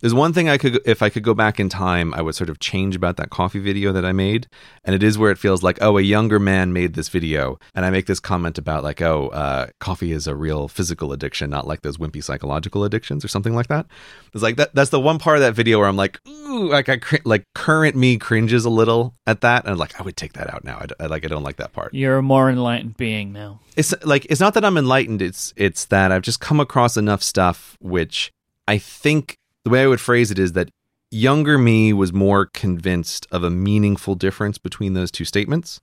there's 0.00 0.14
one 0.14 0.32
thing 0.32 0.48
I 0.48 0.58
could 0.58 0.80
if 0.84 1.02
I 1.02 1.08
could 1.10 1.22
go 1.22 1.34
back 1.34 1.58
in 1.58 1.68
time, 1.68 2.12
I 2.14 2.22
would 2.22 2.34
sort 2.34 2.50
of 2.50 2.58
change 2.58 2.96
about 2.96 3.16
that 3.16 3.30
coffee 3.30 3.58
video 3.58 3.92
that 3.92 4.04
I 4.04 4.12
made, 4.12 4.46
and 4.84 4.94
it 4.94 5.02
is 5.02 5.18
where 5.18 5.30
it 5.30 5.38
feels 5.38 5.62
like 5.62 5.78
oh, 5.80 5.98
a 5.98 6.02
younger 6.02 6.38
man 6.38 6.72
made 6.72 6.94
this 6.94 7.08
video, 7.08 7.58
and 7.74 7.84
I 7.84 7.90
make 7.90 8.06
this 8.06 8.20
comment 8.20 8.58
about 8.58 8.84
like 8.84 9.00
oh, 9.02 9.28
uh, 9.28 9.66
coffee 9.80 10.12
is 10.12 10.26
a 10.26 10.34
real 10.34 10.68
physical 10.68 11.12
addiction, 11.12 11.50
not 11.50 11.66
like 11.66 11.82
those 11.82 11.96
wimpy 11.96 12.22
psychological 12.22 12.84
addictions 12.84 13.24
or 13.24 13.28
something 13.28 13.54
like 13.54 13.68
that. 13.68 13.86
It's 14.32 14.42
like 14.42 14.56
that. 14.56 14.74
That's 14.74 14.90
the 14.90 15.00
one 15.00 15.18
part 15.18 15.36
of 15.36 15.42
that 15.42 15.54
video 15.54 15.78
where 15.78 15.88
I'm 15.88 15.96
like, 15.96 16.20
ooh, 16.28 16.70
like 16.70 16.88
I 16.88 16.98
cr- 16.98 17.16
like 17.24 17.44
current 17.54 17.96
me 17.96 18.18
cringes 18.18 18.64
a 18.64 18.70
little 18.70 19.14
at 19.26 19.40
that, 19.40 19.64
and 19.64 19.72
I'm 19.72 19.78
like 19.78 19.98
I 19.98 20.02
would 20.02 20.16
take 20.16 20.34
that 20.34 20.52
out 20.52 20.64
now. 20.64 20.78
I, 20.80 20.86
d- 20.86 20.94
I 21.00 21.06
like 21.06 21.24
I 21.24 21.28
don't 21.28 21.42
like 21.42 21.56
that 21.56 21.72
part 21.72 21.94
You're 21.94 22.18
a 22.18 22.22
more 22.22 22.50
enlightened 22.50 22.96
being 22.96 23.32
now. 23.32 23.60
it's 23.76 23.94
like 24.04 24.26
it's 24.30 24.40
not 24.40 24.54
that 24.54 24.64
I'm 24.64 24.76
enlightened. 24.76 25.22
It's 25.22 25.52
it's 25.56 25.86
that 25.86 26.12
I've 26.12 26.22
just 26.22 26.40
come 26.40 26.60
across 26.60 26.96
enough 26.96 27.22
stuff 27.22 27.76
which 27.80 28.30
I 28.68 28.78
think 28.78 29.36
the 29.66 29.70
way 29.70 29.82
I 29.82 29.88
would 29.88 30.00
phrase 30.00 30.30
it 30.30 30.38
is 30.38 30.52
that 30.52 30.70
younger 31.10 31.58
me 31.58 31.92
was 31.92 32.12
more 32.12 32.46
convinced 32.46 33.26
of 33.32 33.42
a 33.42 33.50
meaningful 33.50 34.14
difference 34.14 34.58
between 34.58 34.94
those 34.94 35.10
two 35.10 35.24
statements, 35.24 35.80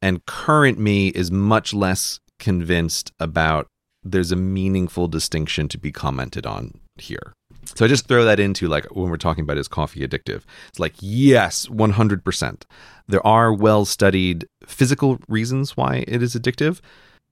and 0.00 0.24
current 0.26 0.78
me 0.78 1.08
is 1.08 1.32
much 1.32 1.74
less 1.74 2.20
convinced 2.38 3.10
about 3.18 3.66
there's 4.04 4.30
a 4.30 4.36
meaningful 4.36 5.08
distinction 5.08 5.66
to 5.66 5.76
be 5.76 5.90
commented 5.90 6.46
on 6.46 6.78
here. 6.94 7.32
So 7.74 7.84
I 7.84 7.88
just 7.88 8.06
throw 8.06 8.24
that 8.24 8.38
into 8.38 8.68
like 8.68 8.84
when 8.94 9.10
we're 9.10 9.16
talking 9.16 9.42
about 9.42 9.58
is 9.58 9.66
coffee 9.66 10.06
addictive. 10.06 10.42
It's 10.68 10.78
like 10.78 10.94
yes, 11.00 11.66
100%. 11.66 12.62
There 13.08 13.26
are 13.26 13.52
well 13.52 13.84
studied 13.84 14.46
physical 14.64 15.18
reasons 15.26 15.76
why 15.76 16.04
it 16.06 16.22
is 16.22 16.36
addictive, 16.36 16.78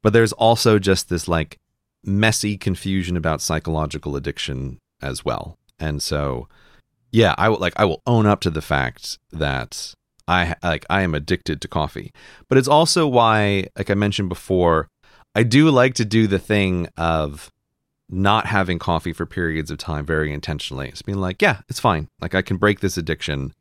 but 0.02 0.12
there's 0.12 0.32
also 0.32 0.80
just 0.80 1.08
this 1.08 1.28
like 1.28 1.60
messy 2.02 2.56
confusion 2.56 3.16
about 3.16 3.40
psychological 3.40 4.16
addiction 4.16 4.78
as 5.00 5.24
well. 5.24 5.56
And 5.78 6.02
so 6.02 6.48
yeah, 7.14 7.34
I 7.38 7.48
will 7.48 7.58
like 7.58 7.74
I 7.76 7.84
will 7.84 8.02
own 8.06 8.26
up 8.26 8.40
to 8.40 8.50
the 8.50 8.60
fact 8.60 9.18
that 9.30 9.94
I 10.26 10.56
like 10.62 10.84
I 10.90 11.02
am 11.02 11.14
addicted 11.14 11.60
to 11.60 11.68
coffee. 11.68 12.12
But 12.48 12.58
it's 12.58 12.68
also 12.68 13.06
why 13.06 13.68
like 13.78 13.88
I 13.88 13.94
mentioned 13.94 14.28
before, 14.28 14.88
I 15.34 15.44
do 15.44 15.70
like 15.70 15.94
to 15.94 16.04
do 16.04 16.26
the 16.26 16.40
thing 16.40 16.88
of 16.96 17.50
not 18.08 18.46
having 18.46 18.78
coffee 18.78 19.12
for 19.12 19.26
periods 19.26 19.70
of 19.70 19.78
time 19.78 20.04
very 20.04 20.32
intentionally. 20.32 20.88
It's 20.88 21.02
being 21.02 21.18
like, 21.18 21.40
yeah, 21.40 21.60
it's 21.68 21.80
fine. 21.80 22.08
Like 22.20 22.34
I 22.34 22.42
can 22.42 22.56
break 22.56 22.80
this 22.80 22.96
addiction 22.96 23.54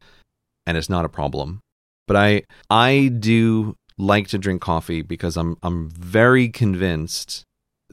and 0.66 0.78
it's 0.78 0.90
not 0.90 1.06
a 1.06 1.10
problem. 1.10 1.62
But 2.08 2.18
I 2.18 2.44
I 2.72 3.12
do 3.20 3.76
like 4.00 4.28
to 4.30 4.38
drink 4.38 4.62
coffee 4.62 5.04
because 5.04 5.38
I'm 5.38 5.58
I'm 5.62 5.90
very 5.90 6.50
convinced 6.50 7.44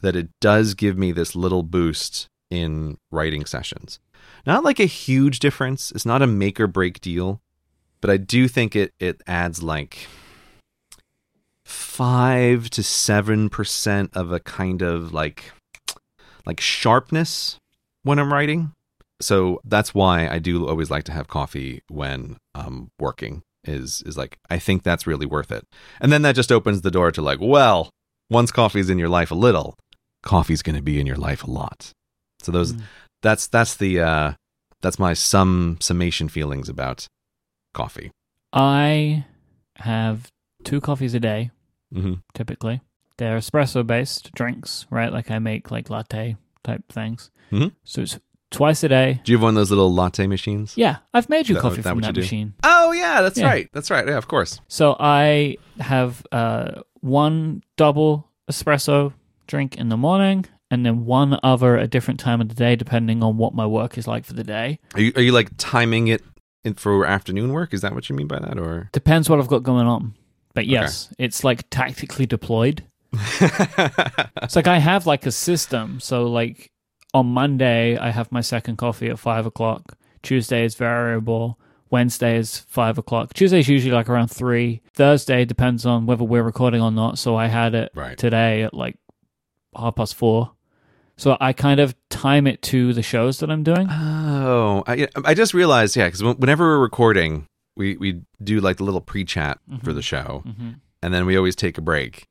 that 0.01 0.17
it 0.17 0.31
does 0.41 0.73
give 0.73 0.97
me 0.97 1.13
this 1.13 1.37
little 1.37 1.63
boost 1.63 2.29
in 2.51 2.97
writing 3.11 3.45
sessions. 3.45 4.01
Not 4.47 4.65
like 4.65 4.81
a 4.81 4.87
huge 4.87 5.39
difference. 5.39 5.91
It's 5.93 6.07
not 6.07 6.23
a 6.23 6.27
make 6.27 6.61
or 6.61 6.67
break 6.67 7.01
deal, 7.01 7.41
but 8.01 8.11
I 8.11 8.17
do 8.17 8.49
think 8.49 8.75
it 8.75 8.93
it 8.99 9.21
adds 9.27 9.63
like 9.63 10.07
five 11.65 12.71
to 12.71 12.83
seven 12.83 13.49
percent 13.49 14.11
of 14.15 14.33
a 14.33 14.41
kind 14.41 14.83
of 14.83 15.13
like 15.13 15.53
like 16.47 16.61
sharpness 16.61 17.59
when 18.03 18.19
I'm 18.19 18.33
writing. 18.33 18.73
So 19.21 19.61
that's 19.65 19.95
why 19.95 20.27
I 20.29 20.39
do 20.39 20.67
always 20.67 20.91
like 20.91 21.05
to 21.05 21.13
have 21.13 21.29
coffee 21.29 21.83
when 21.89 22.39
I'm 22.55 22.91
working. 22.99 23.43
Is 23.65 24.03
is 24.07 24.17
like 24.17 24.39
I 24.49 24.59
think 24.59 24.83
that's 24.83 25.07
really 25.07 25.27
worth 25.27 25.53
it. 25.53 25.67
And 26.01 26.11
then 26.11 26.23
that 26.23 26.35
just 26.35 26.51
opens 26.51 26.81
the 26.81 26.91
door 26.91 27.11
to 27.13 27.21
like, 27.21 27.39
well, 27.41 27.91
once 28.31 28.51
coffee's 28.51 28.89
in 28.89 28.99
your 28.99 29.11
life 29.11 29.31
a 29.31 29.35
little, 29.35 29.77
coffee's 30.23 30.63
going 30.63 30.77
to 30.77 30.83
be 30.83 30.99
in 30.99 31.07
your 31.07 31.17
life 31.17 31.45
a 31.45 31.51
lot. 31.51 31.93
So 32.41 32.53
those 32.53 32.73
mm. 32.73 32.83
That's 33.23 33.47
that's 33.49 33.77
the 33.77 34.01
uh 34.01 34.33
that's 34.81 34.99
my 34.99 35.13
sum 35.15 35.77
summation 35.81 36.29
feelings 36.29 36.69
about 36.69 37.07
coffee. 37.75 38.11
I 38.53 39.25
have 39.77 40.31
two 40.65 40.81
coffees 40.81 41.15
a 41.15 41.21
day, 41.21 41.51
hmm 41.93 42.15
typically. 42.35 42.81
They're 43.19 43.37
espresso 43.39 43.87
based 43.87 44.33
drinks, 44.33 44.87
right? 44.91 45.13
Like 45.13 45.31
I 45.31 45.39
make 45.39 45.71
like 45.71 45.91
latte 45.91 46.37
type 46.65 46.85
things. 46.91 47.31
Mhm. 47.53 47.73
So 47.85 48.03
it's 48.03 48.19
twice 48.51 48.83
a 48.83 48.89
day. 48.89 49.21
Do 49.25 49.33
you 49.33 49.39
have 49.39 49.43
one 49.43 49.51
of 49.51 49.55
those 49.57 49.71
little 49.71 49.93
latte 49.93 50.27
machines? 50.27 50.75
Yeah, 50.77 50.97
I've 51.13 51.29
made 51.29 51.49
you 51.49 51.55
That- 51.57 51.61
coffee 51.61 51.83
that 51.83 51.91
from 51.91 52.01
that 52.01 52.17
machine. 52.17 52.55
Oh 52.65 52.93
yeah, 52.93 53.21
that's 53.23 53.39
Yeah. 53.39 53.47
right. 53.47 53.69
That's 53.73 53.91
right. 53.91 54.07
Yeah, 54.07 54.17
of 54.17 54.27
course. 54.29 54.61
So 54.69 54.97
I 54.99 55.57
have 55.79 56.25
uh, 56.33 56.81
one 57.01 57.63
double 57.77 58.29
espresso 58.51 59.13
drink 59.47 59.77
in 59.77 59.89
the 59.91 59.97
morning, 59.97 60.47
and 60.71 60.85
then 60.87 61.05
one 61.05 61.39
other 61.43 61.77
at 61.77 61.85
a 61.85 61.89
different 61.89 62.21
time 62.21 62.41
of 62.41 62.49
the 62.49 62.55
day, 62.55 62.77
depending 62.77 63.23
on 63.23 63.37
what 63.37 63.55
my 63.55 63.67
work 63.67 63.99
is 63.99 64.07
like 64.07 64.25
for 64.25 64.33
the 64.35 64.45
day. 64.45 64.79
Are 64.95 65.01
you 65.01 65.13
are 65.17 65.23
you 65.23 65.33
like 65.33 65.51
timing 65.59 66.09
it 66.09 66.23
in 66.65 66.75
for 66.75 67.05
afternoon 67.07 67.53
work? 67.53 67.73
Is 67.75 67.81
that 67.81 67.95
what 67.95 68.09
you 68.09 68.17
mean 68.17 68.27
by 68.29 68.39
that, 68.39 68.59
or? 68.59 68.89
Depends 68.93 69.29
what 69.31 69.39
I've 69.39 69.49
got 69.49 69.63
going 69.63 69.87
on. 69.87 70.15
But 70.55 70.67
yes, 70.67 71.13
it's 71.19 71.45
like 71.45 71.69
tactically 71.71 72.27
deployed. 72.27 72.85
It's 74.43 74.57
like 74.57 74.67
I 74.67 74.79
have 74.79 75.07
like 75.07 75.27
a 75.27 75.33
system. 75.33 76.01
So 76.01 76.25
like 76.25 76.71
on 77.15 77.27
Monday, 77.27 77.97
I 77.97 78.11
have 78.11 78.33
my 78.33 78.41
second 78.41 78.77
coffee 78.77 79.09
at 79.09 79.19
five 79.19 79.47
o'clock. 79.47 79.97
Tuesday 80.23 80.65
is 80.65 80.75
variable. 80.75 81.59
Wednesday 81.91 82.37
is 82.37 82.59
five 82.59 82.99
o'clock. 82.99 83.33
Tuesday 83.35 83.59
is 83.61 83.69
usually 83.69 83.93
like 83.93 84.09
around 84.09 84.29
three. 84.29 84.81
Thursday 84.95 85.45
depends 85.45 85.85
on 85.87 86.07
whether 86.07 86.25
we're 86.25 86.43
recording 86.43 86.81
or 86.81 86.91
not. 86.93 87.19
So 87.19 87.37
I 87.37 87.47
had 87.49 87.75
it 87.75 87.91
Right. 87.95 88.17
today 88.17 88.63
at 88.63 88.75
like 88.75 88.97
half 89.77 89.97
past 89.97 90.15
four. 90.15 90.53
So 91.21 91.37
I 91.39 91.53
kind 91.53 91.81
of 91.81 91.95
time 92.09 92.47
it 92.47 92.63
to 92.63 92.95
the 92.95 93.03
shows 93.03 93.41
that 93.41 93.51
I'm 93.51 93.63
doing. 93.63 93.87
Oh, 93.91 94.83
I, 94.87 95.07
I 95.23 95.35
just 95.35 95.53
realized, 95.53 95.95
yeah, 95.95 96.07
because 96.07 96.23
whenever 96.23 96.65
we're 96.67 96.79
recording, 96.79 97.45
we, 97.77 97.99
we 97.99 98.23
do 98.43 98.61
like 98.61 98.79
the 98.79 98.85
little 98.85 99.03
pre 99.03 99.27
chat 99.27 99.59
for 99.85 99.91
Mhm. 99.93 99.95
the 99.97 100.03
show, 100.03 100.43
hmm 100.47 100.71
and 101.03 101.13
then 101.15 101.27
we 101.27 101.37
always 101.37 101.57
take 101.57 101.77
a 101.79 101.83
break. 101.83 102.27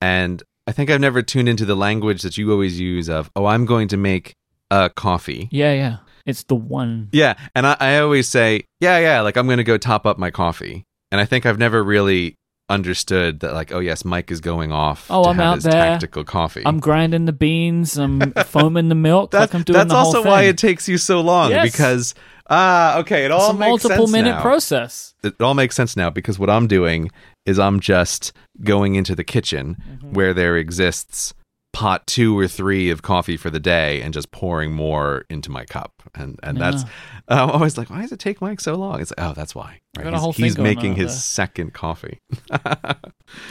And 0.00 0.40
I 0.68 0.72
think 0.72 0.88
I've 0.88 1.00
never 1.00 1.20
tuned 1.22 1.48
into 1.48 1.64
the 1.64 1.74
language 1.76 2.22
that 2.22 2.36
you 2.36 2.50
always 2.52 2.78
use 2.78 3.08
of, 3.08 3.28
oh, 3.36 3.46
I'm 3.46 3.64
going 3.66 3.88
to 3.88 3.96
make 3.96 4.34
a 4.70 4.88
coffee. 4.90 5.48
Yeah, 5.50 5.72
yeah. 5.72 5.96
It's 6.26 6.42
the 6.44 6.54
one. 6.56 7.08
Yeah. 7.12 7.34
And 7.54 7.66
I, 7.66 7.76
I 7.80 7.98
always 7.98 8.28
say, 8.28 8.64
yeah, 8.80 8.98
yeah, 8.98 9.20
like 9.20 9.36
I'm 9.36 9.46
going 9.46 9.58
to 9.58 9.64
go 9.64 9.78
top 9.78 10.04
up 10.06 10.18
my 10.18 10.30
coffee. 10.30 10.84
And 11.10 11.20
I 11.20 11.24
think 11.26 11.46
I've 11.46 11.58
never 11.58 11.82
really 11.82 12.34
understood 12.68 13.40
that, 13.40 13.54
like, 13.54 13.72
oh, 13.72 13.78
yes, 13.78 14.02
Myke 14.02 14.30
is 14.30 14.40
going 14.40 14.72
off 14.72 15.06
Oh, 15.10 15.24
I'm 15.24 15.40
out 15.40 15.60
there. 15.60 15.72
tactical 15.72 16.24
coffee. 16.24 16.62
I'm 16.66 16.80
grinding 16.80 17.24
the 17.24 17.32
beans. 17.32 17.96
I'm 17.96 18.32
foaming 18.46 18.88
the 18.88 18.94
milk. 18.94 19.30
that's 19.30 19.52
like 19.52 19.54
I'm 19.54 19.62
doing 19.64 19.76
that's 19.78 19.88
the 19.90 19.96
whole 19.96 20.06
also 20.16 20.24
why 20.24 20.42
it 20.42 20.58
takes 20.58 20.88
you 20.88 20.98
so 20.98 21.20
long 21.20 21.50
Yes. 21.50 21.70
because, 21.70 22.14
ah, 22.50 22.98
okay, 22.98 23.24
it 23.24 23.30
all 23.30 23.50
it's 23.50 23.56
a 23.56 23.58
makes 23.58 23.68
multiple 23.68 24.06
sense 24.06 24.12
minute 24.12 24.30
now. 24.32 24.42
process. 24.42 25.14
it 25.22 25.40
all 25.40 25.54
makes 25.54 25.74
sense 25.76 25.96
now 25.96 26.10
because 26.10 26.38
what 26.38 26.50
I'm 26.50 26.66
doing 26.66 27.10
is 27.46 27.58
I'm 27.58 27.80
just 27.80 28.32
going 28.62 28.94
into 28.94 29.14
the 29.14 29.24
kitchen 29.24 29.76
Mm-hmm. 29.90 30.12
where 30.12 30.34
there 30.34 30.56
exists 30.56 31.34
pot 31.78 32.04
two 32.08 32.36
or 32.36 32.48
three 32.48 32.90
of 32.90 33.02
coffee 33.02 33.36
for 33.36 33.50
the 33.50 33.60
day 33.60 34.02
and 34.02 34.12
just 34.12 34.32
pouring 34.32 34.72
more 34.72 35.24
into 35.30 35.48
my 35.48 35.64
cup. 35.64 36.02
And 36.16 36.36
and 36.42 36.58
that's 36.60 36.82
I'm 37.28 37.50
always 37.50 37.78
like, 37.78 37.88
why 37.88 38.00
does 38.00 38.10
it 38.10 38.18
take 38.18 38.40
Myke 38.40 38.60
so 38.60 38.74
long? 38.74 39.00
It's 39.00 39.12
like, 39.16 39.24
oh, 39.24 39.32
that's 39.32 39.54
why. 39.54 39.80
Right? 39.96 40.12
He's, 40.12 40.36
he's 40.36 40.58
making 40.58 40.96
his 40.96 41.12
there. 41.12 41.16
second 41.20 41.74
coffee. 41.74 42.20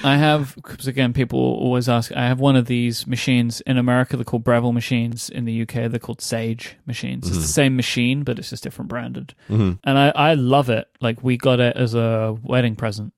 I 0.03 0.17
have, 0.17 0.55
because 0.55 0.87
again, 0.87 1.13
people 1.13 1.39
always 1.39 1.87
ask. 1.87 2.11
I 2.11 2.25
have 2.27 2.39
one 2.39 2.55
of 2.57 2.65
these 2.65 3.05
machines 3.07 3.61
in 3.61 3.77
America. 3.77 4.17
They're 4.17 4.25
called 4.25 4.43
Breville 4.43 4.73
machines. 4.73 5.29
In 5.29 5.45
the 5.45 5.61
UK, 5.61 5.89
they're 5.89 5.99
called 5.99 6.19
Sage 6.21 6.75
machines. 6.85 7.27
It's 7.29 7.37
the 7.37 7.43
same 7.43 7.75
machine, 7.75 8.23
but 8.23 8.39
it's 8.39 8.49
just 8.49 8.63
different 8.63 8.89
branded. 8.89 9.35
Mhm. 9.49 9.79
And 9.85 9.97
I, 9.97 10.09
I 10.15 10.33
love 10.33 10.69
it. 10.69 10.87
Like 10.99 11.23
we 11.23 11.37
got 11.37 11.59
it 11.59 11.77
as 11.77 11.93
a 11.93 12.35
wedding 12.43 12.75
present, 12.75 13.13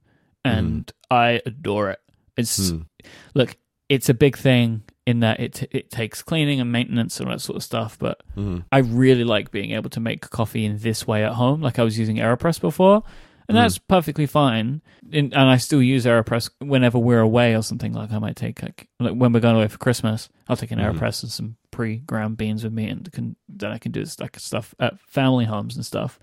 and 0.45 0.91
I 1.10 1.41
adore 1.45 1.90
it. 1.91 1.99
It's 2.38 2.72
Mm. 2.72 2.86
look, 3.34 3.56
it's 3.90 4.10
a 4.10 4.14
big 4.14 4.38
thing 4.38 4.84
in 5.10 5.19
that 5.22 5.40
it 5.40 5.68
it 5.72 5.90
takes 5.90 6.22
cleaning 6.22 6.60
and 6.61 6.72
maintenance 6.72 7.19
and 7.19 7.27
all 7.30 7.36
that 7.36 7.40
sort 7.41 7.57
of 7.57 7.64
stuff. 7.64 7.98
But 7.99 8.22
Mhm. 8.38 8.64
I 8.72 8.80
really 8.80 9.23
like 9.23 9.52
being 9.52 9.72
able 9.72 9.90
to 9.91 9.99
make 9.99 10.30
coffee 10.30 10.65
in 10.65 10.77
this 10.80 11.07
way 11.07 11.23
at 11.23 11.34
home. 11.34 11.61
Like 11.61 11.80
I 11.80 11.84
was 11.84 11.98
using 11.98 12.18
Aeropress 12.18 12.60
before, 12.61 13.03
and 13.48 13.56
Mm. 13.57 13.61
that's 13.61 13.77
perfectly 13.77 14.26
fine. 14.27 14.81
In, 15.11 15.26
and 15.34 15.49
I 15.49 15.57
still 15.57 15.81
use 15.81 16.06
Aeropress 16.06 16.49
whenever 16.60 16.99
we're 16.99 17.19
away 17.31 17.56
or 17.56 17.64
something. 17.64 17.94
Like 17.94 18.11
I 18.11 18.19
might 18.19 18.36
take 18.36 18.61
like, 18.61 18.88
like 18.99 19.15
when 19.15 19.34
we're 19.34 19.40
going 19.40 19.56
away 19.56 19.68
for 19.68 19.77
Christmas, 19.80 20.30
I'll 20.48 20.56
take 20.57 20.72
an 20.72 20.80
Mhm. 20.80 20.86
Aeropress 20.94 21.23
and 21.23 21.31
some 21.31 21.56
pre-ground 21.72 22.38
beans 22.38 22.64
with 22.64 22.73
me, 22.73 22.88
and 22.88 23.11
can 23.11 23.36
then 23.48 23.72
I 23.72 23.77
can 23.80 23.91
do 23.91 24.02
this 24.02 24.19
like 24.19 24.38
stuff 24.40 24.76
at 24.80 24.99
family 24.99 25.45
homes 25.45 25.76
and 25.76 25.86
stuff. 25.86 26.19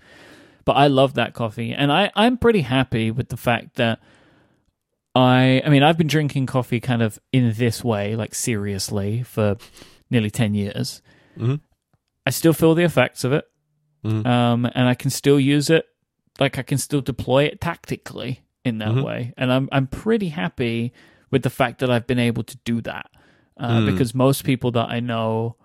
But 0.65 0.73
I 0.77 0.87
love 0.87 1.13
that 1.15 1.33
coffee, 1.33 1.73
and 1.73 1.91
I 1.91 2.11
I'm 2.15 2.37
pretty 2.37 2.61
happy 2.61 3.11
with 3.11 3.29
the 3.29 3.37
fact 3.37 3.75
that. 3.75 3.99
I 5.17 5.61
I 5.65 5.69
mean 5.69 5.83
I've 5.83 5.97
been 5.97 6.07
drinking 6.07 6.45
coffee 6.45 6.79
kind 6.79 7.01
of 7.01 7.19
in 7.31 7.53
this 7.57 7.83
way, 7.83 8.15
like 8.15 8.35
seriously, 8.35 9.23
for 9.23 9.57
nearly 10.09 10.29
ten 10.29 10.53
years. 10.53 11.01
Mhm. 11.37 11.59
I 12.25 12.29
still 12.29 12.53
feel 12.53 12.75
the 12.75 12.83
effects 12.83 13.23
of 13.23 13.31
it, 13.33 13.45
Mhm. 14.03 14.25
um, 14.25 14.65
and 14.75 14.87
I 14.87 14.93
can 14.95 15.09
still 15.09 15.39
use 15.39 15.69
it. 15.69 15.85
Like 16.39 16.57
I 16.57 16.61
can 16.61 16.77
still 16.77 17.01
deploy 17.01 17.45
it 17.45 17.61
tactically 17.61 18.41
in 18.65 18.77
that 18.79 18.89
Mhm. 18.89 19.03
way, 19.03 19.33
and 19.37 19.51
I'm 19.51 19.69
I'm 19.71 19.87
pretty 19.87 20.29
happy 20.29 20.91
with 21.31 21.43
the 21.43 21.49
fact 21.49 21.79
that 21.79 21.89
I've 21.89 22.07
been 22.07 22.19
able 22.19 22.43
to 22.43 22.57
do 22.63 22.79
that 22.81 23.09
uh, 23.57 23.79
Mm. 23.79 23.85
because 23.91 24.13
most 24.13 24.43
people 24.43 24.71
that 24.71 24.89
I 24.89 24.99
know 24.99 25.55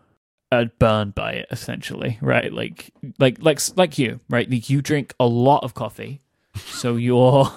are 0.50 0.66
burned 0.78 1.14
by 1.14 1.32
it 1.32 1.46
essentially, 1.50 2.18
right? 2.20 2.52
Like 2.52 2.90
like 3.18 3.42
like 3.42 3.60
like 3.76 3.98
you, 3.98 4.20
right? 4.28 4.48
Like 4.50 4.70
you 4.70 4.80
drink 4.82 5.14
a 5.20 5.26
lot 5.26 5.62
of 5.64 5.74
coffee, 5.74 6.20
so 6.56 6.96
your 7.10 7.50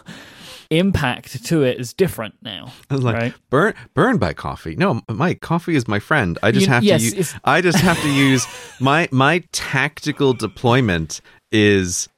impact 0.70 1.46
to 1.46 1.64
it 1.64 1.80
is 1.80 1.94
different 1.94 2.36
now. 2.42 2.72
I 2.90 2.96
was 2.96 3.04
like, 3.04 3.16
Right. 3.16 3.34
burn, 3.50 3.74
burned 3.94 4.20
by 4.20 4.34
coffee. 4.34 4.76
No, 4.76 4.96
Myke, 5.10 5.42
coffee 5.42 5.76
is 5.76 5.88
my 5.88 6.00
friend. 6.00 6.38
I 6.44 6.52
just 6.52 6.66
You- 6.68 6.72
have 6.74 6.84
yes, 6.84 7.10
to. 7.12 7.18
Use, 7.18 7.36
I 7.44 7.62
just 7.62 7.80
have 7.80 8.00
to 8.02 8.10
use 8.12 8.46
my 8.80 9.08
my 9.12 9.44
tactical 9.52 10.34
deployment 10.34 11.22
is 11.52 12.10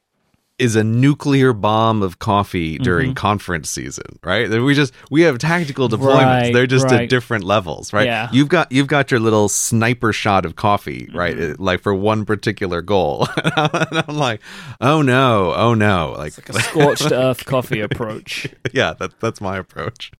is 0.58 0.74
a 0.74 0.82
nuclear 0.82 1.52
bomb 1.52 2.02
of 2.02 2.18
coffee 2.18 2.78
during 2.78 3.14
conference 3.14 3.70
season, 3.70 4.18
right? 4.24 4.50
We 4.50 4.74
just 4.74 4.92
we 5.10 5.22
have 5.22 5.38
tactical 5.38 5.88
deployments. 5.88 5.98
Mm-hmm. 5.98 6.42
Right, 6.42 6.52
They're 6.52 6.66
just 6.66 6.86
at 6.86 7.08
different 7.08 7.44
levels, 7.44 7.92
right? 7.92 8.06
Yeah. 8.06 8.28
You've 8.32 8.48
got 8.48 8.72
you've 8.72 8.88
got 8.88 9.10
your 9.10 9.20
little 9.20 9.48
sniper 9.48 10.12
shot 10.12 10.44
of 10.44 10.56
coffee, 10.56 11.08
right? 11.14 11.36
Mm-hmm. 11.36 11.62
Like 11.62 11.80
for 11.80 11.94
one 11.94 12.24
particular 12.24 12.82
goal. 12.82 13.28
and 13.44 14.04
I'm 14.08 14.16
like, 14.16 14.40
oh 14.80 15.00
no, 15.02 15.54
oh 15.54 15.74
no, 15.74 16.14
like, 16.18 16.36
Like 16.36 16.48
a 16.48 16.62
scorched 16.62 17.12
earth 17.12 17.44
coffee 17.44 17.80
approach. 17.80 18.48
yeah, 18.72 18.94
that, 18.94 19.18
that's 19.20 19.40
my 19.40 19.58
approach. 19.58 20.10